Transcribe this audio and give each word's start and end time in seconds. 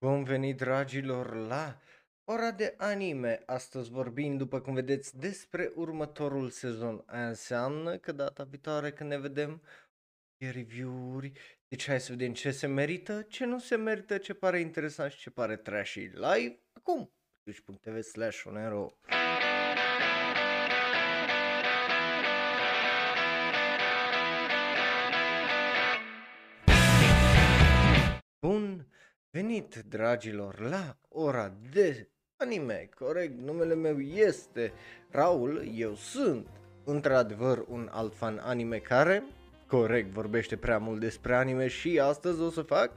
Bun 0.00 0.24
venit, 0.24 0.56
dragilor, 0.56 1.34
la 1.34 1.80
ora 2.24 2.50
de 2.50 2.74
anime. 2.76 3.42
Astăzi 3.46 3.90
vorbim, 3.90 4.36
după 4.36 4.60
cum 4.60 4.74
vedeți, 4.74 5.18
despre 5.18 5.72
următorul 5.74 6.50
sezon. 6.50 7.02
Aia 7.06 7.28
înseamnă 7.28 7.96
că 7.96 8.12
data 8.12 8.44
viitoare 8.44 8.92
când 8.92 9.10
ne 9.10 9.18
vedem 9.18 9.62
e 10.36 10.50
review-uri. 10.50 11.32
Deci 11.68 11.86
hai 11.86 12.00
să 12.00 12.12
vedem 12.12 12.32
ce 12.32 12.50
se 12.50 12.66
merită, 12.66 13.22
ce 13.22 13.44
nu 13.44 13.58
se 13.58 13.76
merită, 13.76 14.18
ce 14.18 14.34
pare 14.34 14.60
interesant 14.60 15.12
și 15.12 15.18
ce 15.18 15.30
pare 15.30 15.56
trashy. 15.56 16.00
Live 16.00 16.62
acum. 16.72 17.12
twitch.tv 17.42 18.00
slash 18.00 18.42
venit, 29.58 29.84
dragilor, 29.88 30.60
la 30.60 30.96
ora 31.08 31.52
de 31.70 32.08
anime. 32.36 32.88
Corect, 32.98 33.40
numele 33.40 33.74
meu 33.74 34.00
este 34.00 34.72
Raul, 35.10 35.68
eu 35.74 35.94
sunt 35.94 36.46
într-adevăr 36.84 37.64
un 37.68 37.88
alt 37.92 38.14
fan 38.14 38.40
anime 38.42 38.76
care, 38.76 39.22
corect, 39.66 40.10
vorbește 40.10 40.56
prea 40.56 40.78
mult 40.78 41.00
despre 41.00 41.34
anime 41.34 41.66
și 41.66 42.00
astăzi 42.00 42.40
o 42.40 42.50
să 42.50 42.62
fac 42.62 42.90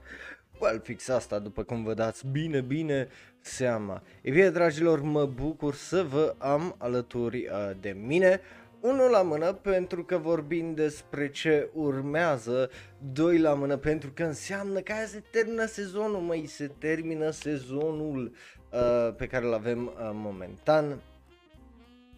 well, 0.60 0.82
fix 0.84 1.08
asta, 1.08 1.40
după 1.40 1.64
cum 1.64 1.84
vă 1.84 1.94
dați 1.94 2.28
bine, 2.28 2.62
bine 2.62 3.08
seama. 3.40 4.04
E 4.22 4.32
bine, 4.32 4.50
dragilor, 4.50 5.02
mă 5.02 5.26
bucur 5.26 5.76
să 5.76 6.04
vă 6.04 6.36
am 6.38 6.76
alături 6.78 7.48
uh, 7.48 7.72
de 7.80 7.90
mine 7.90 8.40
unul 8.82 9.10
la 9.10 9.22
mână 9.22 9.54
pentru 9.54 10.04
că 10.04 10.18
vorbim 10.18 10.74
despre 10.74 11.30
ce 11.30 11.70
urmează, 11.74 12.70
doi 13.14 13.40
la 13.40 13.54
mână 13.54 13.78
pentru 13.78 14.12
că 14.14 14.24
înseamnă 14.24 14.80
că 14.80 14.92
aia 14.92 15.06
se 15.06 15.24
termină 15.32 15.66
sezonul, 15.66 16.20
măi, 16.20 16.46
se 16.46 16.72
termină 16.78 17.30
sezonul 17.30 18.32
uh, 18.72 19.14
pe 19.18 19.28
care 19.28 19.46
îl 19.46 19.54
avem 19.54 19.86
uh, 19.86 20.10
momentan. 20.14 21.02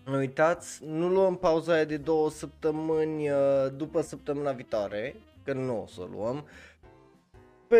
Nu 0.05 0.17
uitați, 0.17 0.85
nu 0.85 1.09
luăm 1.09 1.37
pauza 1.37 1.73
aia 1.73 1.85
de 1.85 1.97
două 1.97 2.29
săptămâni 2.29 3.29
uh, 3.29 3.37
după 3.77 4.01
săptămâna 4.01 4.51
viitoare, 4.51 5.15
că 5.43 5.53
nu 5.53 5.81
o 5.81 5.87
să 5.87 6.07
luăm 6.15 6.45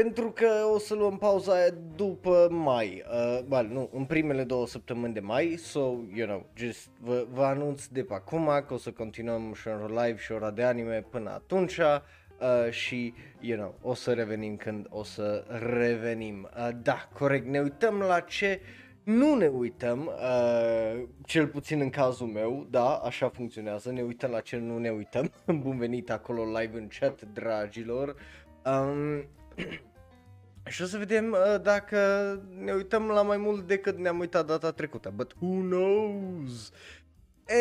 pentru 0.01 0.31
că 0.31 0.49
o 0.73 0.79
să 0.79 0.93
luăm 0.93 1.17
pauza 1.17 1.53
aia 1.53 1.73
după 1.95 2.47
mai, 2.51 3.03
uh, 3.11 3.39
well, 3.49 3.67
nu, 3.71 3.89
în 3.93 4.05
primele 4.05 4.43
două 4.43 4.67
săptămâni 4.67 5.13
de 5.13 5.19
mai, 5.19 5.55
so, 5.57 5.79
you 6.13 6.27
know, 6.27 6.45
just 6.55 6.89
vă, 6.99 7.25
vă 7.31 7.43
anunț 7.43 7.85
de 7.85 8.03
pe 8.03 8.13
acum 8.13 8.45
că 8.67 8.73
o 8.73 8.77
să 8.77 8.91
continuăm 8.91 9.53
și 9.53 9.67
în 9.67 9.85
live 9.85 10.17
și 10.17 10.31
ora 10.31 10.51
de 10.51 10.63
anime 10.63 11.05
până 11.09 11.29
atunci 11.29 11.77
uh, 11.77 12.69
și, 12.69 13.13
you 13.39 13.57
know, 13.57 13.75
o 13.81 13.93
să 13.93 14.13
revenim 14.13 14.55
când 14.55 14.85
o 14.89 15.03
să 15.03 15.45
revenim. 15.77 16.49
Uh, 16.57 16.69
da, 16.81 17.09
corect, 17.13 17.47
ne 17.47 17.59
uităm 17.59 17.99
la 17.99 18.19
ce 18.19 18.59
nu 19.03 19.35
ne 19.35 19.47
uităm, 19.47 20.05
uh, 20.05 21.03
cel 21.25 21.47
puțin 21.47 21.79
în 21.79 21.89
cazul 21.89 22.27
meu, 22.27 22.67
da, 22.69 22.95
așa 22.95 23.29
funcționează, 23.29 23.91
ne 23.91 24.01
uităm 24.01 24.31
la 24.31 24.39
ce 24.39 24.57
nu 24.57 24.77
ne 24.77 24.89
uităm. 24.89 25.31
Bun 25.63 25.77
venit 25.77 26.11
acolo 26.11 26.43
live 26.59 26.77
în 26.77 26.87
chat, 26.99 27.21
dragilor. 27.33 28.15
Um, 28.65 29.25
și 30.73 30.81
o 30.81 30.85
să 30.85 30.97
vedem 30.97 31.31
uh, 31.31 31.61
dacă 31.61 31.97
ne 32.59 32.73
uităm 32.73 33.07
la 33.07 33.21
mai 33.21 33.37
mult 33.37 33.67
decât 33.67 33.97
ne-am 33.97 34.19
uitat 34.19 34.45
data 34.45 34.71
trecută. 34.71 35.13
But 35.15 35.33
who 35.39 35.61
knows? 35.61 36.71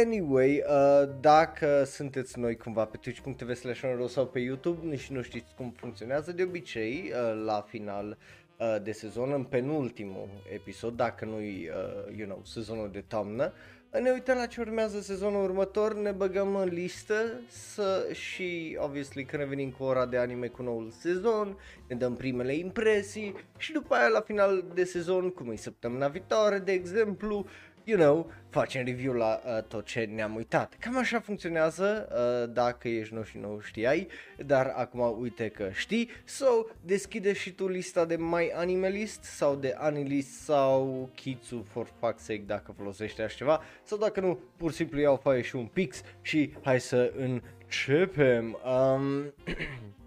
Anyway, 0.03 0.65
uh, 0.69 1.09
dacă 1.21 1.85
sunteți 1.85 2.39
noi 2.39 2.57
cumva 2.57 2.85
pe 2.85 2.97
twitch.tv 2.97 3.55
slash 3.55 3.83
sau 4.09 4.27
pe 4.27 4.39
YouTube 4.39 4.97
și 4.97 5.13
nu 5.13 5.23
știți 5.23 5.55
cum 5.55 5.71
funcționează, 5.77 6.33
de 6.33 6.43
obicei, 6.43 7.13
uh, 7.13 7.43
la 7.45 7.61
final 7.69 8.19
uh, 8.59 8.77
de 8.83 8.93
sezon, 8.93 9.33
în 9.33 9.45
penultimul 9.45 10.29
episod, 10.53 10.97
dacă 10.97 11.25
nu-i, 11.25 11.69
uh, 11.69 12.17
you 12.17 12.27
know, 12.27 12.41
sezonul 12.45 12.91
de 12.91 13.01
toamnă, 13.01 13.53
ne 14.01 14.11
uităm 14.11 14.37
la 14.37 14.47
ce 14.47 14.61
urmează 14.61 15.01
sezonul 15.01 15.43
următor, 15.43 15.95
ne 15.95 16.11
băgăm 16.11 16.57
în 16.57 16.69
listă 16.69 17.41
să 17.49 18.09
și, 18.13 18.79
obviously, 18.81 19.25
când 19.25 19.43
revenim 19.43 19.71
cu 19.71 19.85
ora 19.85 20.07
de 20.07 20.17
anime 20.17 20.47
cu 20.47 20.63
noul 20.63 20.91
sezon, 20.99 21.59
ne 21.89 21.97
dăm 21.97 22.15
primele 22.15 22.55
impresii 22.55 23.35
și 23.57 23.73
după 23.73 23.95
aia 23.95 24.09
la 24.09 24.21
final 24.21 24.65
de 24.75 24.85
sezon, 24.85 25.31
cum 25.31 25.51
e 25.51 25.57
săptămâna 25.57 26.09
viitoare, 26.09 26.59
de 26.59 26.73
exemplu, 26.73 27.47
you 27.85 27.99
know, 27.99 28.31
facem 28.49 28.85
review 28.85 29.13
la 29.13 29.41
uh, 29.45 29.63
tot 29.63 29.85
ce 29.85 30.05
ne-am 30.15 30.35
uitat. 30.35 30.77
Cam 30.81 30.99
așa 30.99 31.21
funcționează, 31.21 32.09
uh, 32.11 32.55
dacă 32.55 32.89
ești 32.89 33.15
nou 33.15 33.23
și 33.23 33.39
nu 33.39 33.61
știai, 33.61 34.09
dar 34.47 34.73
acum 34.77 35.21
uite 35.21 35.49
că 35.49 35.71
știi. 35.73 36.09
So, 36.25 36.47
deschide 36.81 37.33
și 37.33 37.53
tu 37.53 37.69
lista 37.69 38.05
de 38.05 38.17
My 38.17 38.51
Anime 38.55 38.89
List 38.89 39.23
sau 39.23 39.55
de 39.57 39.75
Anilist 39.79 40.41
sau 40.41 41.11
Kitsu 41.15 41.67
for 41.71 41.87
fuck's 41.87 42.17
sake 42.17 42.43
dacă 42.47 42.75
folosești 42.77 43.21
așa 43.21 43.37
ceva 43.37 43.63
sau 43.83 43.99
dacă 43.99 44.21
nu, 44.21 44.39
pur 44.57 44.71
și 44.71 44.77
simplu 44.77 45.01
iau 45.01 45.17
foaie 45.17 45.43
și 45.43 45.57
un 45.57 45.67
pix 45.67 46.03
și 46.21 46.53
hai 46.63 46.81
să 46.81 47.13
începem. 47.17 48.59
Um, 48.65 49.33
Uh, 49.47 49.55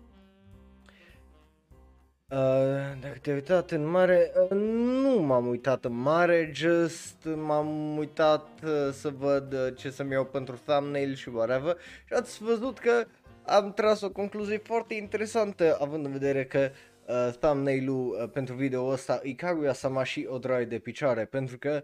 dacă 3.01 3.17
te-ai 3.21 3.35
uitat 3.35 3.71
în 3.71 3.85
mare, 3.85 4.31
uh, 4.41 4.57
nu 4.57 5.21
m-am 5.21 5.47
uitat 5.47 5.85
în 5.85 5.93
mare, 5.93 6.49
just 6.53 7.27
m-am 7.35 7.97
uitat 7.97 8.47
uh, 8.63 8.93
să 8.93 9.09
văd 9.09 9.53
uh, 9.53 9.67
ce 9.75 9.89
să-mi 9.89 10.11
iau 10.11 10.25
pentru 10.25 10.59
thumbnail 10.65 11.15
și 11.15 11.29
whatever 11.29 11.77
și 12.05 12.13
ați 12.13 12.43
văzut 12.43 12.79
că 12.79 13.05
am 13.45 13.73
tras 13.73 14.01
o 14.01 14.09
concluzie 14.09 14.57
foarte 14.57 14.93
interesantă 14.93 15.77
având 15.81 16.05
în 16.05 16.11
vedere 16.11 16.45
că 16.45 16.71
uh, 17.05 17.33
thumbnail-ul 17.39 18.17
uh, 18.21 18.29
pentru 18.33 18.55
video 18.55 18.85
ăsta 18.85 19.19
e 19.23 19.33
Kaguya-sama 19.33 20.03
și 20.03 20.25
o 20.29 20.37
draie 20.37 20.65
de 20.65 20.79
picioare 20.79 21.25
pentru 21.25 21.57
că 21.57 21.83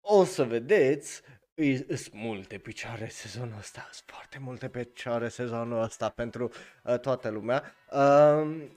o 0.00 0.24
să 0.24 0.44
vedeți 0.44 1.22
sunt 1.88 2.12
multe 2.12 2.58
picioare 2.58 3.08
sezonul 3.08 3.58
ăsta, 3.58 3.88
sunt 3.92 4.10
foarte 4.10 4.38
multe 4.40 4.68
picioare 4.68 5.28
sezonul 5.28 5.82
ăsta 5.82 6.08
pentru 6.08 6.50
uh, 6.84 6.98
toată 6.98 7.28
lumea. 7.28 7.74
Uh, 7.92 8.76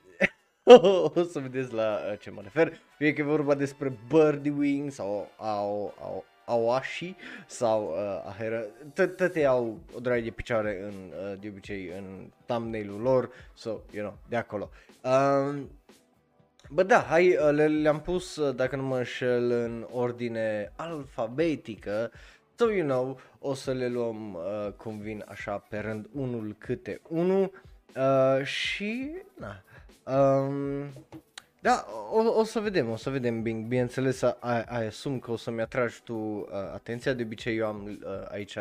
o 1.15 1.23
să 1.23 1.39
vedeți 1.39 1.73
la 1.73 1.99
uh, 2.11 2.19
ce 2.19 2.29
mă 2.29 2.41
refer. 2.41 2.73
Fie 2.97 3.13
că 3.13 3.21
e 3.21 3.23
vorba 3.23 3.55
despre 3.55 3.97
Birdie 4.07 4.53
Wing 4.57 4.91
sau 4.91 5.31
au, 5.37 5.93
au, 6.01 6.25
Awashi 6.45 7.15
sau 7.47 7.83
uh, 7.83 8.23
Ahera, 8.27 8.61
toate 8.93 9.45
au 9.45 9.79
o 9.95 9.99
draie 9.99 10.21
de 10.21 10.29
picioare 10.29 10.81
în, 10.83 10.93
uh, 10.93 11.39
de 11.39 11.47
obicei 11.47 11.91
în 11.97 12.31
thumbnail-ul 12.45 13.01
lor, 13.01 13.29
so, 13.53 13.69
you 13.91 14.03
know, 14.05 14.17
de 14.29 14.35
acolo. 14.35 14.69
Um, 15.03 15.69
Bă 16.73 16.83
da, 16.83 16.99
hai, 17.01 17.29
uh, 17.29 17.49
le, 17.51 17.67
le-am 17.67 18.01
pus, 18.01 18.35
uh, 18.35 18.55
dacă 18.55 18.75
nu 18.75 18.83
mă 18.83 18.97
înșel, 18.97 19.51
în 19.51 19.87
ordine 19.91 20.71
alfabetică, 20.75 22.11
so 22.55 22.71
you 22.71 22.87
know, 22.87 23.19
o 23.39 23.53
să 23.53 23.71
le 23.71 23.87
luăm 23.87 24.33
uh, 24.33 24.71
cum 24.71 24.99
vin 24.99 25.23
așa 25.27 25.57
pe 25.57 25.79
rând 25.79 26.09
unul 26.13 26.55
câte 26.57 27.01
unul 27.09 27.51
uh, 27.95 28.45
și, 28.45 29.11
na, 29.37 29.63
Um, 30.03 30.89
da, 31.61 31.85
o, 32.11 32.39
o 32.39 32.43
să 32.43 32.59
vedem, 32.59 32.89
o 32.89 32.95
să 32.95 33.09
vedem, 33.09 33.41
Bing. 33.41 33.65
Bineînțeles, 33.65 34.21
ai, 34.21 34.63
ai 34.63 34.85
asum 34.87 35.19
că 35.19 35.31
o 35.31 35.35
să-mi 35.35 35.61
atragi 35.61 36.01
tu 36.03 36.13
uh, 36.13 36.47
atenția. 36.73 37.13
De 37.13 37.23
obicei 37.23 37.57
eu 37.57 37.67
am 37.67 37.85
uh, 37.85 38.31
aici 38.31 38.57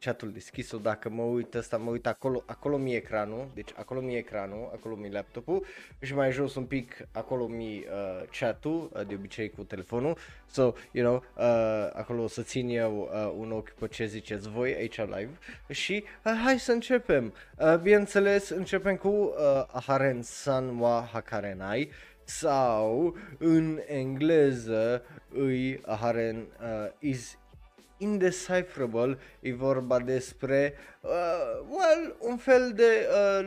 chatul 0.00 0.32
deschis 0.32 0.76
dacă 0.76 1.08
mă 1.08 1.22
uit 1.22 1.54
ăsta, 1.54 1.76
mă 1.76 1.90
uit 1.90 2.06
acolo, 2.06 2.42
acolo 2.46 2.76
mi 2.76 2.94
ecranul, 2.94 3.50
deci 3.54 3.70
acolo 3.76 4.00
mi 4.00 4.16
ecranul, 4.16 4.70
acolo 4.74 4.94
mi 4.94 5.10
laptopul 5.10 5.64
și 6.00 6.14
mai 6.14 6.32
jos 6.32 6.54
un 6.54 6.64
pic, 6.64 6.96
acolo 7.12 7.46
mi 7.46 7.84
uh, 7.86 8.28
chatul, 8.38 8.90
uh, 8.92 9.06
de 9.06 9.14
obicei 9.14 9.50
cu 9.50 9.62
telefonul. 9.62 10.16
So, 10.46 10.72
you 10.90 11.04
know, 11.04 11.24
uh, 11.36 11.90
acolo 11.92 12.22
o 12.22 12.26
să 12.26 12.42
țin 12.42 12.68
eu 12.68 13.10
uh, 13.12 13.34
un 13.38 13.52
ochi 13.52 13.70
pe 13.70 13.88
ce 13.88 14.06
ziceți 14.06 14.48
voi 14.48 14.74
aici 14.74 14.96
live 14.96 15.38
și 15.68 16.04
uh, 16.24 16.32
hai 16.44 16.58
să 16.58 16.72
începem. 16.72 17.32
Uh, 17.58 17.78
bineînțeles, 17.78 18.48
începem 18.48 18.96
cu 18.96 19.08
uh, 19.08 19.34
Aharen 19.72 20.22
San 20.22 20.78
wa 20.78 21.08
Hakarenai 21.12 21.90
sau 22.24 23.16
în 23.38 23.80
engleză 23.86 25.02
îi 25.28 25.80
Aharen 25.84 26.36
uh, 26.36 26.92
is 26.98 27.38
indecipherable, 28.00 29.18
e 29.40 29.52
vorba 29.52 29.98
despre, 29.98 30.74
uh, 31.00 31.10
well, 31.68 32.16
un 32.18 32.36
fel 32.36 32.72
de 32.74 33.08
uh, 33.08 33.46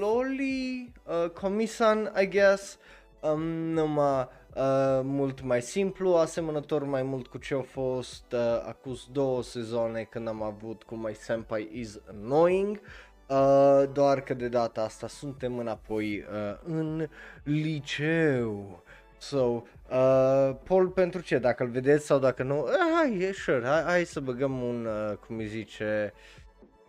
loli, 0.00 0.92
uh, 1.06 1.30
comisan, 1.30 2.12
I 2.20 2.28
guess, 2.28 2.78
um, 3.20 3.42
numai 3.72 4.28
uh, 4.54 5.00
mult 5.02 5.42
mai 5.42 5.62
simplu, 5.62 6.14
asemănător 6.14 6.84
mai 6.84 7.02
mult 7.02 7.26
cu 7.26 7.38
ce 7.38 7.54
a 7.54 7.62
fost 7.62 8.32
uh, 8.32 8.40
acus 8.66 9.06
două 9.12 9.42
sezoane 9.42 10.02
când 10.02 10.28
am 10.28 10.42
avut 10.42 10.82
cu 10.82 10.94
My 10.94 11.14
Senpai 11.14 11.68
is 11.72 12.00
Annoying, 12.08 12.80
uh, 13.28 13.82
doar 13.92 14.20
că 14.20 14.34
de 14.34 14.48
data 14.48 14.82
asta 14.82 15.08
suntem 15.08 15.58
înapoi 15.58 16.18
uh, 16.18 16.58
în 16.64 17.08
liceu. 17.42 18.82
So, 19.18 19.62
uh, 19.94 20.56
Paul 20.64 20.88
pentru 20.88 21.20
ce? 21.20 21.38
Dacă 21.38 21.62
îl 21.62 21.68
vedeți 21.68 22.06
sau 22.06 22.18
dacă 22.18 22.42
nu, 22.42 22.62
uh, 22.62 22.70
hai, 22.94 23.18
e 23.18 23.32
sure, 23.32 23.66
hai, 23.66 23.82
hai 23.82 24.04
să 24.04 24.20
băgăm 24.20 24.62
un, 24.62 24.86
uh, 24.86 25.16
cum 25.16 25.38
îi 25.38 25.46
zice, 25.46 26.12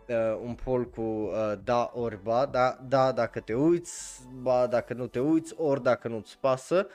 uh, 0.07 0.40
un 0.44 0.56
poll 0.63 0.90
cu 0.90 1.02
uh, 1.02 1.54
da 1.63 1.92
ori 1.94 2.19
ba, 2.24 2.46
da, 2.46 2.78
da 2.88 3.12
dacă 3.12 3.40
te 3.40 3.54
uiți, 3.54 4.28
ba 4.42 4.68
dacă 4.68 4.94
nu 4.94 5.07
te 5.07 5.19
uiți, 5.19 5.54
ori 5.57 5.84
dacă 5.84 6.07
nu-ți 6.07 6.38
pasă. 6.40 6.88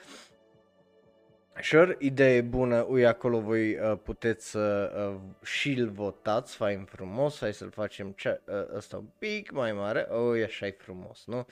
Sure, 1.61 1.95
idee 1.99 2.41
bună, 2.41 2.85
ui 2.89 3.05
acolo 3.05 3.39
voi 3.39 3.79
uh, 3.79 3.97
puteți 4.03 4.49
să 4.49 4.91
uh, 4.95 5.45
și-l 5.45 5.89
votați, 5.89 6.55
fain 6.55 6.83
frumos, 6.83 7.39
hai 7.39 7.53
să-l 7.53 7.71
facem 7.71 8.11
ce, 8.11 8.41
uh, 8.45 8.75
ăsta 8.75 8.97
un 8.97 9.09
pic 9.17 9.51
mai 9.51 9.73
mare, 9.73 10.07
ui 10.29 10.43
așa 10.43 10.65
e 10.65 10.75
frumos, 10.79 11.23
nu? 11.25 11.45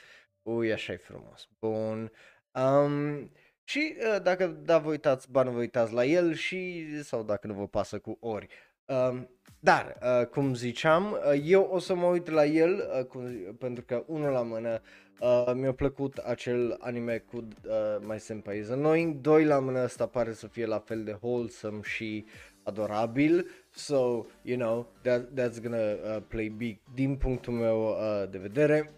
Ui 0.43 0.71
așa 0.71 0.93
e 0.93 0.97
frumos, 0.97 1.47
bun. 1.59 2.11
Um, 2.53 3.31
și 3.69 3.95
uh, 3.97 4.21
dacă 4.21 4.57
da, 4.63 4.77
vă 4.77 4.89
uitați, 4.89 5.31
ba 5.31 5.43
nu 5.43 5.51
vă 5.51 5.59
uitați 5.59 5.93
la 5.93 6.05
el 6.05 6.33
și, 6.33 6.85
sau 7.03 7.23
dacă 7.23 7.47
nu 7.47 7.53
vă 7.53 7.67
pasă 7.67 7.99
cu 7.99 8.17
ori. 8.19 8.47
Um, 8.85 9.29
dar, 9.59 9.97
uh, 10.01 10.25
cum 10.25 10.53
ziceam, 10.53 11.11
uh, 11.11 11.41
eu 11.43 11.69
o 11.71 11.79
să 11.79 11.95
mă 11.95 12.05
uit 12.05 12.29
la 12.29 12.45
el, 12.45 12.89
uh, 12.99 13.05
cum, 13.05 13.23
pentru 13.59 13.83
că 13.83 14.03
unul 14.07 14.31
la 14.31 14.41
mână 14.41 14.81
uh, 15.19 15.51
mi-a 15.53 15.73
plăcut 15.73 16.17
acel 16.17 16.77
anime 16.79 17.17
cu 17.17 17.37
uh, 17.37 17.73
My 17.99 18.19
Senpai 18.19 18.59
is 18.59 18.69
Annoying, 18.69 19.15
doi 19.15 19.45
la 19.45 19.59
mână 19.59 19.83
ăsta 19.83 20.07
pare 20.07 20.33
să 20.33 20.47
fie 20.47 20.65
la 20.65 20.79
fel 20.79 21.03
de 21.03 21.17
wholesome 21.21 21.79
și 21.83 22.25
adorabil, 22.63 23.49
so, 23.69 24.25
you 24.41 24.57
know, 24.57 24.93
that, 25.01 25.21
that's 25.21 25.61
gonna 25.61 25.91
uh, 25.91 26.21
play 26.27 26.47
big 26.47 26.79
din 26.93 27.15
punctul 27.15 27.53
meu 27.53 27.87
uh, 27.87 28.29
de 28.29 28.37
vedere. 28.37 28.91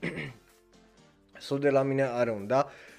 so, 1.39 1.57
de 1.57 1.69
la 1.69 1.81
mine 1.81 2.03
are 2.03 2.31
un 2.31 2.47
da. 2.47 2.65
Uh, 2.67 2.90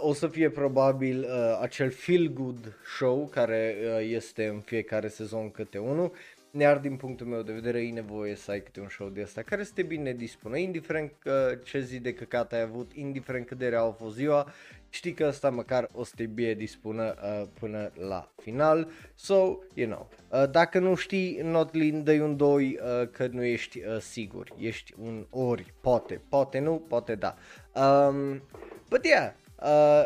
o 0.00 0.12
să 0.12 0.26
fie 0.26 0.50
probabil 0.50 1.18
uh, 1.20 1.58
acel 1.60 1.90
feel 1.90 2.32
good 2.32 2.78
show 2.96 3.28
care 3.32 3.76
uh, 3.80 4.06
este 4.10 4.46
în 4.46 4.60
fiecare 4.60 5.08
sezon 5.08 5.50
câte 5.50 5.78
unul 5.78 6.12
iar 6.58 6.78
din 6.78 6.96
punctul 6.96 7.26
meu 7.26 7.42
de 7.42 7.52
vedere 7.52 7.82
e 7.82 7.90
nevoie 7.90 8.34
să 8.34 8.50
ai 8.50 8.62
câte 8.62 8.80
un 8.80 8.88
show 8.88 9.08
de 9.08 9.22
asta 9.22 9.42
care 9.42 9.64
să 9.64 9.70
te 9.74 9.82
bine 9.82 10.12
dispună, 10.12 10.56
indiferent 10.56 11.12
că 11.18 11.58
ce 11.64 11.80
zi 11.80 11.98
de 11.98 12.14
căcat 12.14 12.52
ai 12.52 12.60
avut, 12.60 12.90
indiferent 12.94 13.46
cât 13.46 13.58
de 13.58 13.68
rea 13.68 13.82
a 13.82 13.90
fost 13.90 14.14
ziua, 14.14 14.52
știi 14.88 15.12
că 15.12 15.24
asta 15.26 15.50
măcar 15.50 15.88
o 15.92 16.04
să 16.04 16.12
te 16.16 16.26
bine 16.26 16.52
dispună 16.52 17.14
uh, 17.22 17.48
până 17.60 17.92
la 18.08 18.32
final. 18.42 18.88
So, 19.14 19.58
you 19.74 19.88
know, 19.88 20.08
uh, 20.28 20.50
dacă 20.50 20.78
nu 20.78 20.94
știi, 20.94 21.40
Notlin, 21.42 22.04
dă 22.04 22.12
un 22.12 22.36
2 22.36 22.78
uh, 22.82 23.08
că 23.10 23.26
nu 23.26 23.44
ești 23.44 23.78
uh, 23.78 23.98
sigur, 23.98 24.52
ești 24.58 24.94
un 25.02 25.26
ori, 25.30 25.74
poate, 25.80 26.20
poate 26.28 26.58
nu, 26.58 26.84
poate 26.88 27.14
da. 27.14 27.36
Um, 27.74 28.42
but 28.88 29.04
yeah, 29.04 29.32
Uh, 29.62 30.04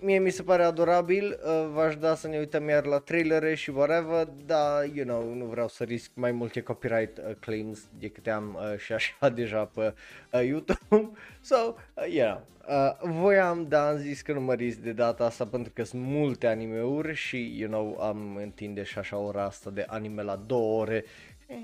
mie 0.00 0.18
mi 0.18 0.30
se 0.30 0.42
pare 0.42 0.62
adorabil, 0.62 1.38
uh, 1.44 1.68
v-aș 1.72 1.96
da 1.96 2.14
să 2.14 2.28
ne 2.28 2.38
uităm 2.38 2.68
iar 2.68 2.84
la 2.84 2.98
trailere 2.98 3.54
și 3.54 3.70
whatever, 3.70 4.26
dar, 4.46 4.84
you 4.94 5.06
know, 5.06 5.34
nu 5.34 5.44
vreau 5.44 5.68
să 5.68 5.84
risc 5.84 6.10
mai 6.14 6.32
multe 6.32 6.62
copyright 6.62 7.18
uh, 7.18 7.34
claims 7.40 7.88
decât 7.98 8.26
am 8.26 8.58
uh, 8.72 8.78
și 8.78 8.92
așa 8.92 9.28
deja 9.28 9.64
pe 9.64 9.94
uh, 10.32 10.44
YouTube. 10.44 10.78
So, 11.40 11.56
uh, 11.94 12.06
yeah, 12.08 12.40
uh, 12.68 13.10
voiam, 13.10 13.68
dar 13.68 13.92
am 13.92 13.98
zis 13.98 14.22
că 14.22 14.32
nu 14.32 14.40
mă 14.40 14.54
risc 14.54 14.78
de 14.78 14.92
data 14.92 15.24
asta 15.24 15.46
pentru 15.46 15.72
că 15.72 15.82
sunt 15.82 16.02
multe 16.02 16.46
anime-uri 16.46 17.14
și, 17.14 17.58
you 17.58 17.70
know, 17.70 18.00
am 18.00 18.36
întinde 18.36 18.82
și 18.82 18.98
așa 18.98 19.16
ora 19.16 19.44
asta 19.44 19.70
de 19.70 19.84
anime 19.88 20.22
la 20.22 20.36
două 20.36 20.80
ore. 20.80 21.04
Eh, 21.46 21.56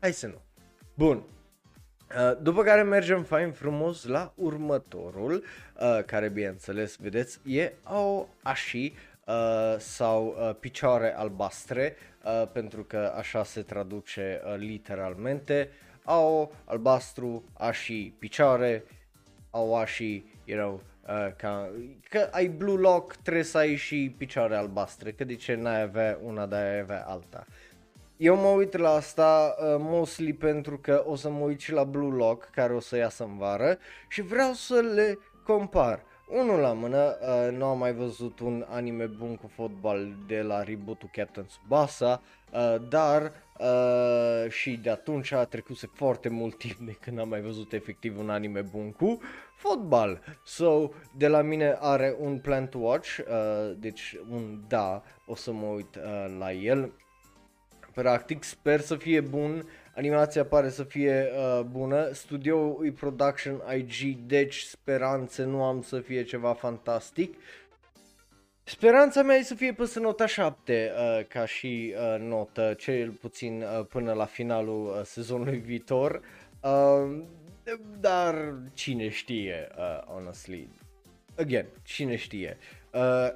hai 0.00 0.12
să 0.12 0.26
nu. 0.26 0.40
Bun, 0.94 1.16
Uh, 1.16 1.37
după 2.40 2.62
care 2.62 2.82
mergem 2.82 3.22
fain 3.22 3.52
frumos 3.52 4.04
la 4.04 4.32
următorul, 4.34 5.44
uh, 5.80 6.04
care 6.06 6.28
bineînțeles, 6.28 6.96
vedeți, 6.96 7.40
e 7.44 7.72
o 7.84 8.26
ași 8.42 8.92
uh, 9.26 9.74
sau 9.78 10.36
uh, 10.38 10.54
picioare 10.60 11.14
albastre, 11.16 11.96
uh, 12.24 12.48
pentru 12.52 12.84
că 12.84 13.12
așa 13.16 13.44
se 13.44 13.62
traduce 13.62 14.40
uh, 14.44 14.54
literalmente. 14.56 15.70
Au 16.04 16.54
albastru, 16.64 17.44
ași 17.52 18.12
picioare, 18.18 18.84
au 19.50 19.76
ași, 19.76 20.24
you 20.44 20.58
know, 20.58 20.82
uh, 21.08 21.34
ca, 21.36 21.70
că 22.08 22.28
ai 22.30 22.46
blue 22.46 22.80
lock, 22.80 23.16
trebuie 23.16 23.44
să 23.44 23.58
ai 23.58 23.76
și 23.76 24.14
picioare 24.18 24.56
albastre, 24.56 25.12
că 25.12 25.24
de 25.24 25.34
ce 25.34 25.54
n-ai 25.54 25.82
avea 25.82 26.18
una, 26.22 26.46
dar 26.46 26.62
ai 26.62 26.78
avea 26.78 27.04
alta. 27.06 27.46
Uh, 27.48 27.67
eu 28.18 28.36
mă 28.36 28.48
uit 28.48 28.76
la 28.76 28.90
asta 28.90 29.56
uh, 29.58 29.76
mostly 29.78 30.32
pentru 30.32 30.78
că 30.78 31.04
o 31.06 31.16
să 31.16 31.30
mă 31.30 31.44
uit 31.44 31.60
și 31.60 31.72
la 31.72 31.84
Blue 31.84 32.16
Lock 32.16 32.50
care 32.50 32.72
o 32.72 32.80
să 32.80 32.96
iasă 32.96 33.24
în 33.24 33.36
vară 33.36 33.78
și 34.08 34.22
vreau 34.22 34.52
să 34.52 34.74
le 34.94 35.18
compar. 35.44 36.02
Unul 36.28 36.58
la 36.58 36.72
mână, 36.72 37.18
uh, 37.20 37.56
nu 37.56 37.64
am 37.64 37.78
mai 37.78 37.92
văzut 37.92 38.40
un 38.40 38.64
anime 38.68 39.06
bun 39.06 39.36
cu 39.36 39.50
fotbal 39.54 40.08
de 40.26 40.42
la 40.42 40.62
reboot 40.62 41.02
Captain 41.12 41.46
Tsubasa, 41.46 42.22
uh, 42.52 42.76
dar 42.88 43.32
uh, 43.58 44.50
și 44.50 44.76
de 44.76 44.90
atunci 44.90 45.32
a 45.32 45.44
trecut 45.44 45.90
foarte 45.92 46.28
mult 46.28 46.58
timp 46.58 46.78
de 46.78 46.96
când 47.00 47.18
am 47.18 47.28
mai 47.28 47.40
văzut 47.40 47.72
efectiv 47.72 48.18
un 48.18 48.30
anime 48.30 48.60
bun 48.60 48.92
cu 48.92 49.20
fotbal. 49.56 50.20
So, 50.44 50.88
de 51.16 51.28
la 51.28 51.42
mine 51.42 51.76
are 51.80 52.16
un 52.20 52.38
plan 52.38 52.68
to 52.68 52.78
watch, 52.78 53.18
uh, 53.18 53.76
deci 53.76 54.16
un 54.30 54.60
da, 54.68 55.02
o 55.26 55.34
să 55.34 55.52
mă 55.52 55.66
uit 55.66 55.94
uh, 55.96 56.36
la 56.38 56.52
el 56.52 56.92
practic, 58.00 58.42
sper 58.42 58.80
să 58.80 58.96
fie 58.96 59.20
bun, 59.20 59.68
animația 59.96 60.44
pare 60.44 60.68
să 60.68 60.82
fie 60.82 61.28
uh, 61.36 61.60
bună, 61.60 62.10
studioul 62.12 62.86
e 62.86 62.90
Production 62.90 63.62
IG, 63.76 64.16
deci 64.26 64.60
speranțe 64.60 65.44
nu 65.44 65.64
am 65.64 65.82
să 65.82 66.00
fie 66.00 66.22
ceva 66.22 66.52
fantastic. 66.52 67.34
Speranța 68.64 69.22
mea 69.22 69.36
e 69.36 69.42
să 69.42 69.54
fie 69.54 69.72
până 69.72 69.88
nota 70.00 70.26
7 70.26 70.92
uh, 70.92 71.26
ca 71.26 71.46
și 71.46 71.94
uh, 71.96 72.20
notă, 72.20 72.74
cel 72.78 73.10
puțin 73.10 73.62
uh, 73.62 73.86
până 73.86 74.12
la 74.12 74.24
finalul 74.24 74.86
uh, 74.86 75.04
sezonului 75.04 75.58
viitor, 75.58 76.20
uh, 76.62 77.22
dar 78.00 78.54
cine 78.74 79.08
știe, 79.08 79.68
uh, 79.76 80.04
honestly. 80.04 80.68
Again, 81.36 81.66
cine 81.82 82.16
știe. 82.16 82.56
Uh, 82.92 83.28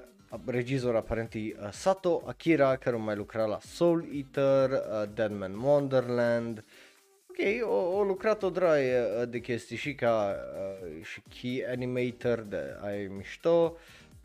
regizor 0.46 0.96
aparent 0.96 1.34
e 1.34 1.38
uh, 1.38 1.68
Sato 1.70 2.22
Akira, 2.26 2.76
care 2.76 2.96
a 2.96 2.98
mai 2.98 3.16
lucrat 3.16 3.48
la 3.48 3.58
Soul 3.60 4.08
Eater, 4.12 4.70
uh, 4.70 5.08
Deadman 5.14 5.54
Wonderland. 5.54 6.64
Ok, 7.28 7.68
o, 7.68 7.74
o 7.74 8.02
lucrat 8.02 8.42
o 8.42 8.50
draie 8.50 9.00
uh, 9.00 9.28
de 9.28 9.38
chestii 9.38 9.76
și 9.76 9.94
ca 9.94 10.36
uh, 10.94 11.04
și 11.04 11.22
key 11.40 11.66
animator 11.66 12.40
de 12.40 12.76
ai 12.80 13.06
mișto, 13.06 13.76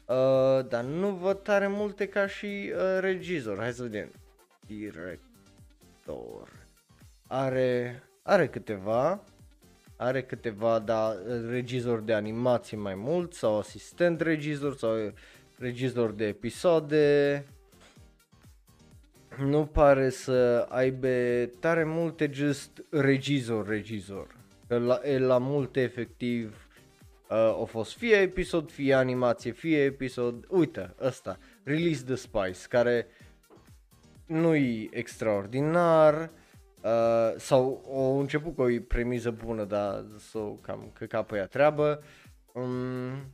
uh, 0.06 0.68
dar 0.68 0.84
nu 0.84 1.10
văd 1.10 1.44
tare 1.44 1.68
multe 1.68 2.08
ca 2.08 2.28
și 2.28 2.46
uh, 2.46 2.98
regizor. 3.00 3.58
Hai 3.58 3.74
să 3.74 3.82
vedem. 3.82 4.12
Director. 4.66 6.50
Are, 7.28 8.04
are 8.22 8.48
câteva, 8.48 9.24
are 9.96 10.24
câteva, 10.24 10.80
dar 10.80 11.16
uh, 11.16 11.50
regizor 11.50 12.00
de 12.00 12.14
animație 12.14 12.78
mai 12.78 12.96
mult 12.96 13.34
sau 13.34 13.58
asistent 13.58 14.22
regizor 14.22 14.76
sau 14.76 15.14
regizor 15.58 16.12
de 16.12 16.26
episoade, 16.26 17.46
nu 19.38 19.66
pare 19.66 20.10
să 20.10 20.66
aibă 20.70 21.10
tare 21.60 21.84
multe 21.84 22.30
just 22.34 22.84
regizor, 22.90 23.68
regizor. 23.68 24.36
Că 24.68 24.78
la, 24.78 25.00
la 25.18 25.38
multe 25.38 25.82
efectiv 25.82 26.68
uh, 27.30 27.38
au 27.38 27.66
fost 27.66 27.98
fie 27.98 28.16
episod, 28.16 28.72
fie 28.72 28.94
animație, 28.94 29.52
fie 29.52 29.84
episod. 29.84 30.46
Uite, 30.50 30.96
ăsta, 31.02 31.38
Release 31.64 32.04
the 32.04 32.16
Spice, 32.16 32.68
care 32.70 33.08
nu 34.26 34.56
e 34.56 34.90
extraordinar. 34.92 36.30
Uh, 36.82 37.34
sau 37.38 37.84
au 37.88 38.20
început 38.20 38.56
cu 38.56 38.62
o 38.62 38.68
premiză 38.88 39.32
bună, 39.32 39.64
dar 39.64 40.06
s-o 40.18 40.40
cam 40.40 40.92
căcat 40.94 41.26
pe 41.26 41.36
ea 41.36 41.46
treabă. 41.46 42.04
Um, 42.54 43.32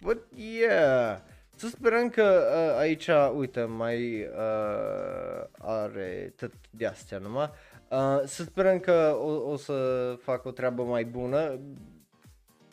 But 0.00 0.18
yeah, 0.36 1.18
să 1.56 1.66
sperăm 1.68 2.08
că 2.08 2.48
uh, 2.54 2.78
aici, 2.78 3.08
uite, 3.36 3.62
mai 3.62 4.20
uh, 4.22 5.44
are 5.58 6.32
tot 6.36 6.52
de 6.70 6.86
astea 6.86 7.18
numai. 7.18 7.50
Uh, 7.90 8.22
să 8.24 8.42
sperăm 8.42 8.78
că 8.78 9.16
o, 9.20 9.50
o 9.50 9.56
să 9.56 10.16
fac 10.22 10.44
o 10.44 10.50
treabă 10.50 10.82
mai 10.82 11.04
bună. 11.04 11.60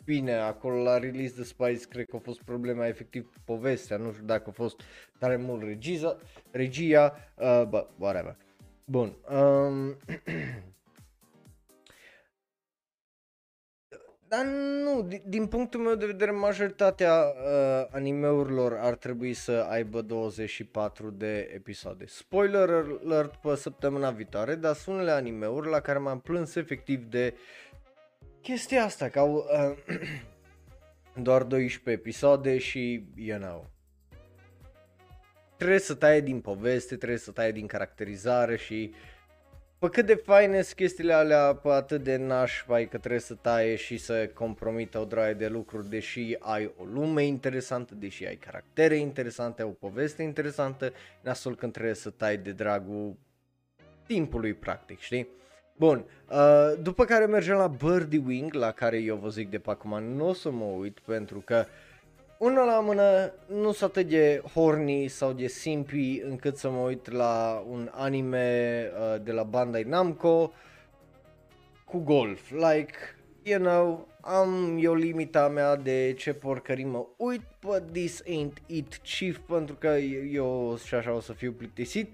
Bine, 0.04 0.34
acolo 0.34 0.82
la 0.82 0.98
release 0.98 1.34
de 1.36 1.42
Spice 1.42 1.86
cred 1.88 2.06
că 2.06 2.16
a 2.16 2.18
fost 2.18 2.42
problema 2.42 2.86
efectiv 2.86 3.30
povestea, 3.44 3.96
nu 3.96 4.12
știu 4.12 4.24
dacă 4.24 4.44
a 4.48 4.52
fost 4.52 4.80
tare 5.18 5.36
mult 5.36 5.62
regiza, 5.62 6.16
regia, 6.50 7.16
uh, 7.34 7.62
but 7.68 7.88
whatever. 7.98 8.36
Bun. 8.84 9.16
Um, 9.30 9.96
Dar 14.28 14.44
nu, 14.84 15.02
din, 15.02 15.22
din 15.26 15.46
punctul 15.46 15.80
meu 15.80 15.94
de 15.94 16.06
vedere, 16.06 16.30
majoritatea 16.30 17.14
uh, 17.14 17.86
animeurilor 17.90 18.78
ar 18.80 18.94
trebui 18.94 19.34
să 19.34 19.66
aibă 19.70 20.00
24 20.02 21.10
de 21.10 21.50
episoade. 21.54 22.04
Spoiler 22.06 22.68
alert 23.04 23.36
pe 23.36 23.54
săptămâna 23.56 24.10
viitoare, 24.10 24.54
dar 24.54 24.74
sunt 24.74 24.94
unele 24.94 25.10
animeuri 25.10 25.68
la 25.68 25.80
care 25.80 25.98
m-am 25.98 26.20
plâns 26.20 26.54
efectiv 26.54 27.04
de 27.04 27.34
chestia 28.42 28.84
asta, 28.84 29.08
că 29.08 29.18
au 29.18 29.34
uh, 29.34 29.98
doar 31.26 31.42
12 31.42 32.02
episoade 32.02 32.58
și, 32.58 33.06
you 33.16 33.38
know, 33.38 33.70
trebuie 35.56 35.78
să 35.78 35.94
taie 35.94 36.20
din 36.20 36.40
poveste, 36.40 36.96
trebuie 36.96 37.18
să 37.18 37.30
taie 37.30 37.52
din 37.52 37.66
caracterizare 37.66 38.56
și 38.56 38.94
pe 39.78 39.88
cât 39.88 40.06
de 40.06 40.14
faine 40.14 40.62
sunt 40.62 40.76
chestiile 40.76 41.12
alea, 41.12 41.54
pe 41.54 41.68
atât 41.68 42.02
de 42.02 42.16
nașpa 42.16 42.84
că 42.84 42.98
trebuie 42.98 43.20
să 43.20 43.34
taie 43.34 43.74
și 43.74 43.98
să 43.98 44.30
compromită 44.34 44.98
o 44.98 45.04
draie 45.04 45.34
de 45.34 45.48
lucruri, 45.48 45.88
deși 45.88 46.36
ai 46.38 46.72
o 46.76 46.84
lume 46.84 47.24
interesantă, 47.24 47.94
deși 47.94 48.26
ai 48.26 48.36
caractere 48.36 48.96
interesante, 48.96 49.62
o 49.62 49.68
poveste 49.68 50.22
interesantă, 50.22 50.92
nasol 51.20 51.54
când 51.54 51.72
trebuie 51.72 51.94
să 51.94 52.10
tai 52.10 52.36
de 52.36 52.52
dragul 52.52 53.16
timpului 54.06 54.54
practic, 54.54 54.98
știi? 54.98 55.28
Bun, 55.76 56.04
uh, 56.30 56.72
după 56.82 57.04
care 57.04 57.26
mergem 57.26 57.56
la 57.56 57.66
Birdie 57.66 58.22
Wing, 58.26 58.52
la 58.54 58.70
care 58.70 58.98
eu 58.98 59.16
vă 59.16 59.28
zic 59.28 59.50
de 59.50 59.58
pe 59.58 59.70
acum 59.70 60.02
nu 60.02 60.28
o 60.28 60.32
să 60.32 60.50
mă 60.50 60.64
uit 60.64 60.98
pentru 60.98 61.42
că 61.44 61.64
una 62.38 62.64
la 62.64 62.80
mână 62.80 63.32
nu 63.46 63.72
sunt 63.72 63.90
atât 63.90 64.08
de 64.08 64.42
horny 64.54 65.08
sau 65.08 65.32
de 65.32 65.46
simpi 65.46 66.20
încât 66.24 66.56
să 66.56 66.70
mă 66.70 66.78
uit 66.78 67.10
la 67.10 67.64
un 67.68 67.90
anime 67.92 68.88
uh, 68.92 69.22
de 69.22 69.32
la 69.32 69.42
Bandai 69.42 69.82
Namco 69.82 70.52
cu 71.84 71.98
golf. 71.98 72.50
Like, 72.50 72.94
you 73.42 73.60
know, 73.60 74.08
am 74.20 74.78
eu 74.80 74.94
limita 74.94 75.48
mea 75.48 75.76
de 75.76 76.14
ce 76.18 76.32
porcării 76.32 76.84
mă 76.84 77.06
uit, 77.16 77.42
but 77.60 77.82
this 77.92 78.22
ain't 78.22 78.66
it 78.66 78.96
chief 78.96 79.38
pentru 79.38 79.74
că 79.74 79.88
eu 80.32 80.76
și 80.84 80.94
așa 80.94 81.12
o 81.12 81.20
să 81.20 81.32
fiu 81.32 81.52
plictisit 81.52 82.10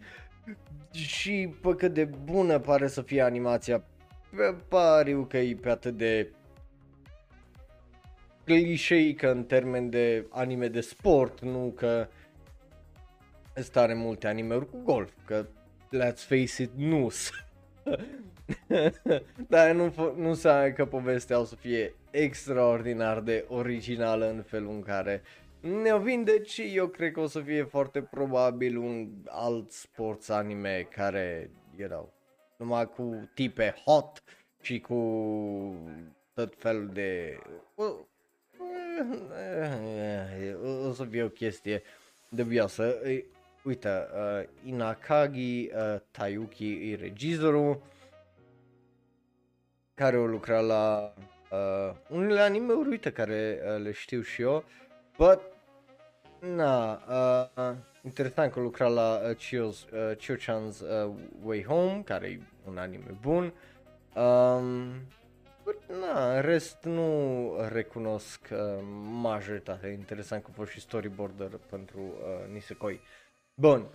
și 0.90 1.54
pe 1.60 1.74
cât 1.74 1.94
de 1.94 2.04
bună 2.04 2.58
pare 2.58 2.88
să 2.88 3.02
fie 3.02 3.22
animația, 3.22 3.84
pariu 4.68 5.24
că 5.24 5.36
e 5.38 5.54
pe 5.54 5.68
atât 5.68 5.96
de 5.96 6.32
clișeică 8.44 9.30
în 9.30 9.44
termen 9.44 9.90
de 9.90 10.26
anime 10.28 10.68
de 10.68 10.80
sport, 10.80 11.40
nu 11.40 11.72
că 11.76 12.08
stare 13.54 13.94
multe 13.94 14.26
anime 14.26 14.54
cu 14.56 14.82
golf, 14.84 15.12
că 15.24 15.46
let's 15.96 16.26
face 16.26 16.62
it, 16.62 16.70
nu 16.76 17.10
Dar 19.48 19.72
nu, 19.72 19.92
nu 20.16 20.28
înseamnă 20.28 20.70
că 20.70 20.86
povestea 20.86 21.40
o 21.40 21.44
să 21.44 21.54
fie 21.54 21.94
extraordinar 22.10 23.20
de 23.20 23.44
originală 23.48 24.28
în 24.28 24.42
felul 24.42 24.70
în 24.70 24.82
care 24.82 25.22
ne 25.60 25.98
vinde 25.98 26.44
și 26.44 26.72
eu 26.74 26.86
cred 26.86 27.12
că 27.12 27.20
o 27.20 27.26
să 27.26 27.40
fie 27.40 27.62
foarte 27.62 28.02
probabil 28.02 28.76
un 28.76 29.08
alt 29.28 29.70
sports 29.70 30.28
anime 30.28 30.88
care, 30.90 31.50
you 31.76 31.88
know, 31.88 32.12
numai 32.56 32.88
cu 32.88 33.30
tipe 33.34 33.74
hot 33.84 34.22
și 34.60 34.80
cu 34.80 34.96
tot 36.34 36.54
felul 36.56 36.90
de... 36.92 37.38
O 37.74 37.84
să 40.94 41.04
fie 41.10 41.22
o 41.22 41.28
chestie 41.28 41.82
dubioasă. 42.28 42.94
Uite, 43.64 43.88
uh, 43.88 44.48
Inakagi 44.64 45.70
uh, 45.74 46.00
Tayuki 46.10 46.90
e 46.90 46.96
regizorul 46.96 47.82
care 49.94 50.18
o 50.18 50.26
lucra 50.26 50.60
la 50.60 51.14
uh, 51.50 51.94
unele 52.08 52.40
anime-uri, 52.40 52.88
uite, 52.88 53.12
care 53.12 53.60
uh, 53.64 53.82
le 53.82 53.92
știu 53.92 54.20
și 54.20 54.42
eu, 54.42 54.64
but 55.16 55.40
Na, 56.42 56.92
uh, 57.08 57.46
uh, 57.56 57.76
interesant 58.04 58.52
că 58.52 58.60
lucra 58.60 58.88
la 58.88 59.20
uh, 59.24 59.36
Chio's, 59.36 59.90
uh, 59.92 60.16
Chio-chan's 60.16 60.80
uh, 60.80 61.10
Way 61.44 61.64
Home, 61.64 62.02
care 62.04 62.26
e 62.26 62.40
un 62.68 62.78
anime 62.78 63.16
bun. 63.20 63.52
Um, 64.14 64.92
na, 66.12 66.34
în 66.34 66.40
rest 66.40 66.76
nu 66.82 67.50
recunosc 67.72 68.40
uh, 68.52 68.58
majoritatea. 69.20 69.90
Interesant 69.90 70.42
că 70.42 70.48
a 70.52 70.56
fost 70.56 70.70
și 70.70 70.80
storyboarder 70.80 71.50
pentru 71.70 71.98
uh, 72.00 72.52
Nisekoi. 72.52 73.00
Bun, 73.54 73.86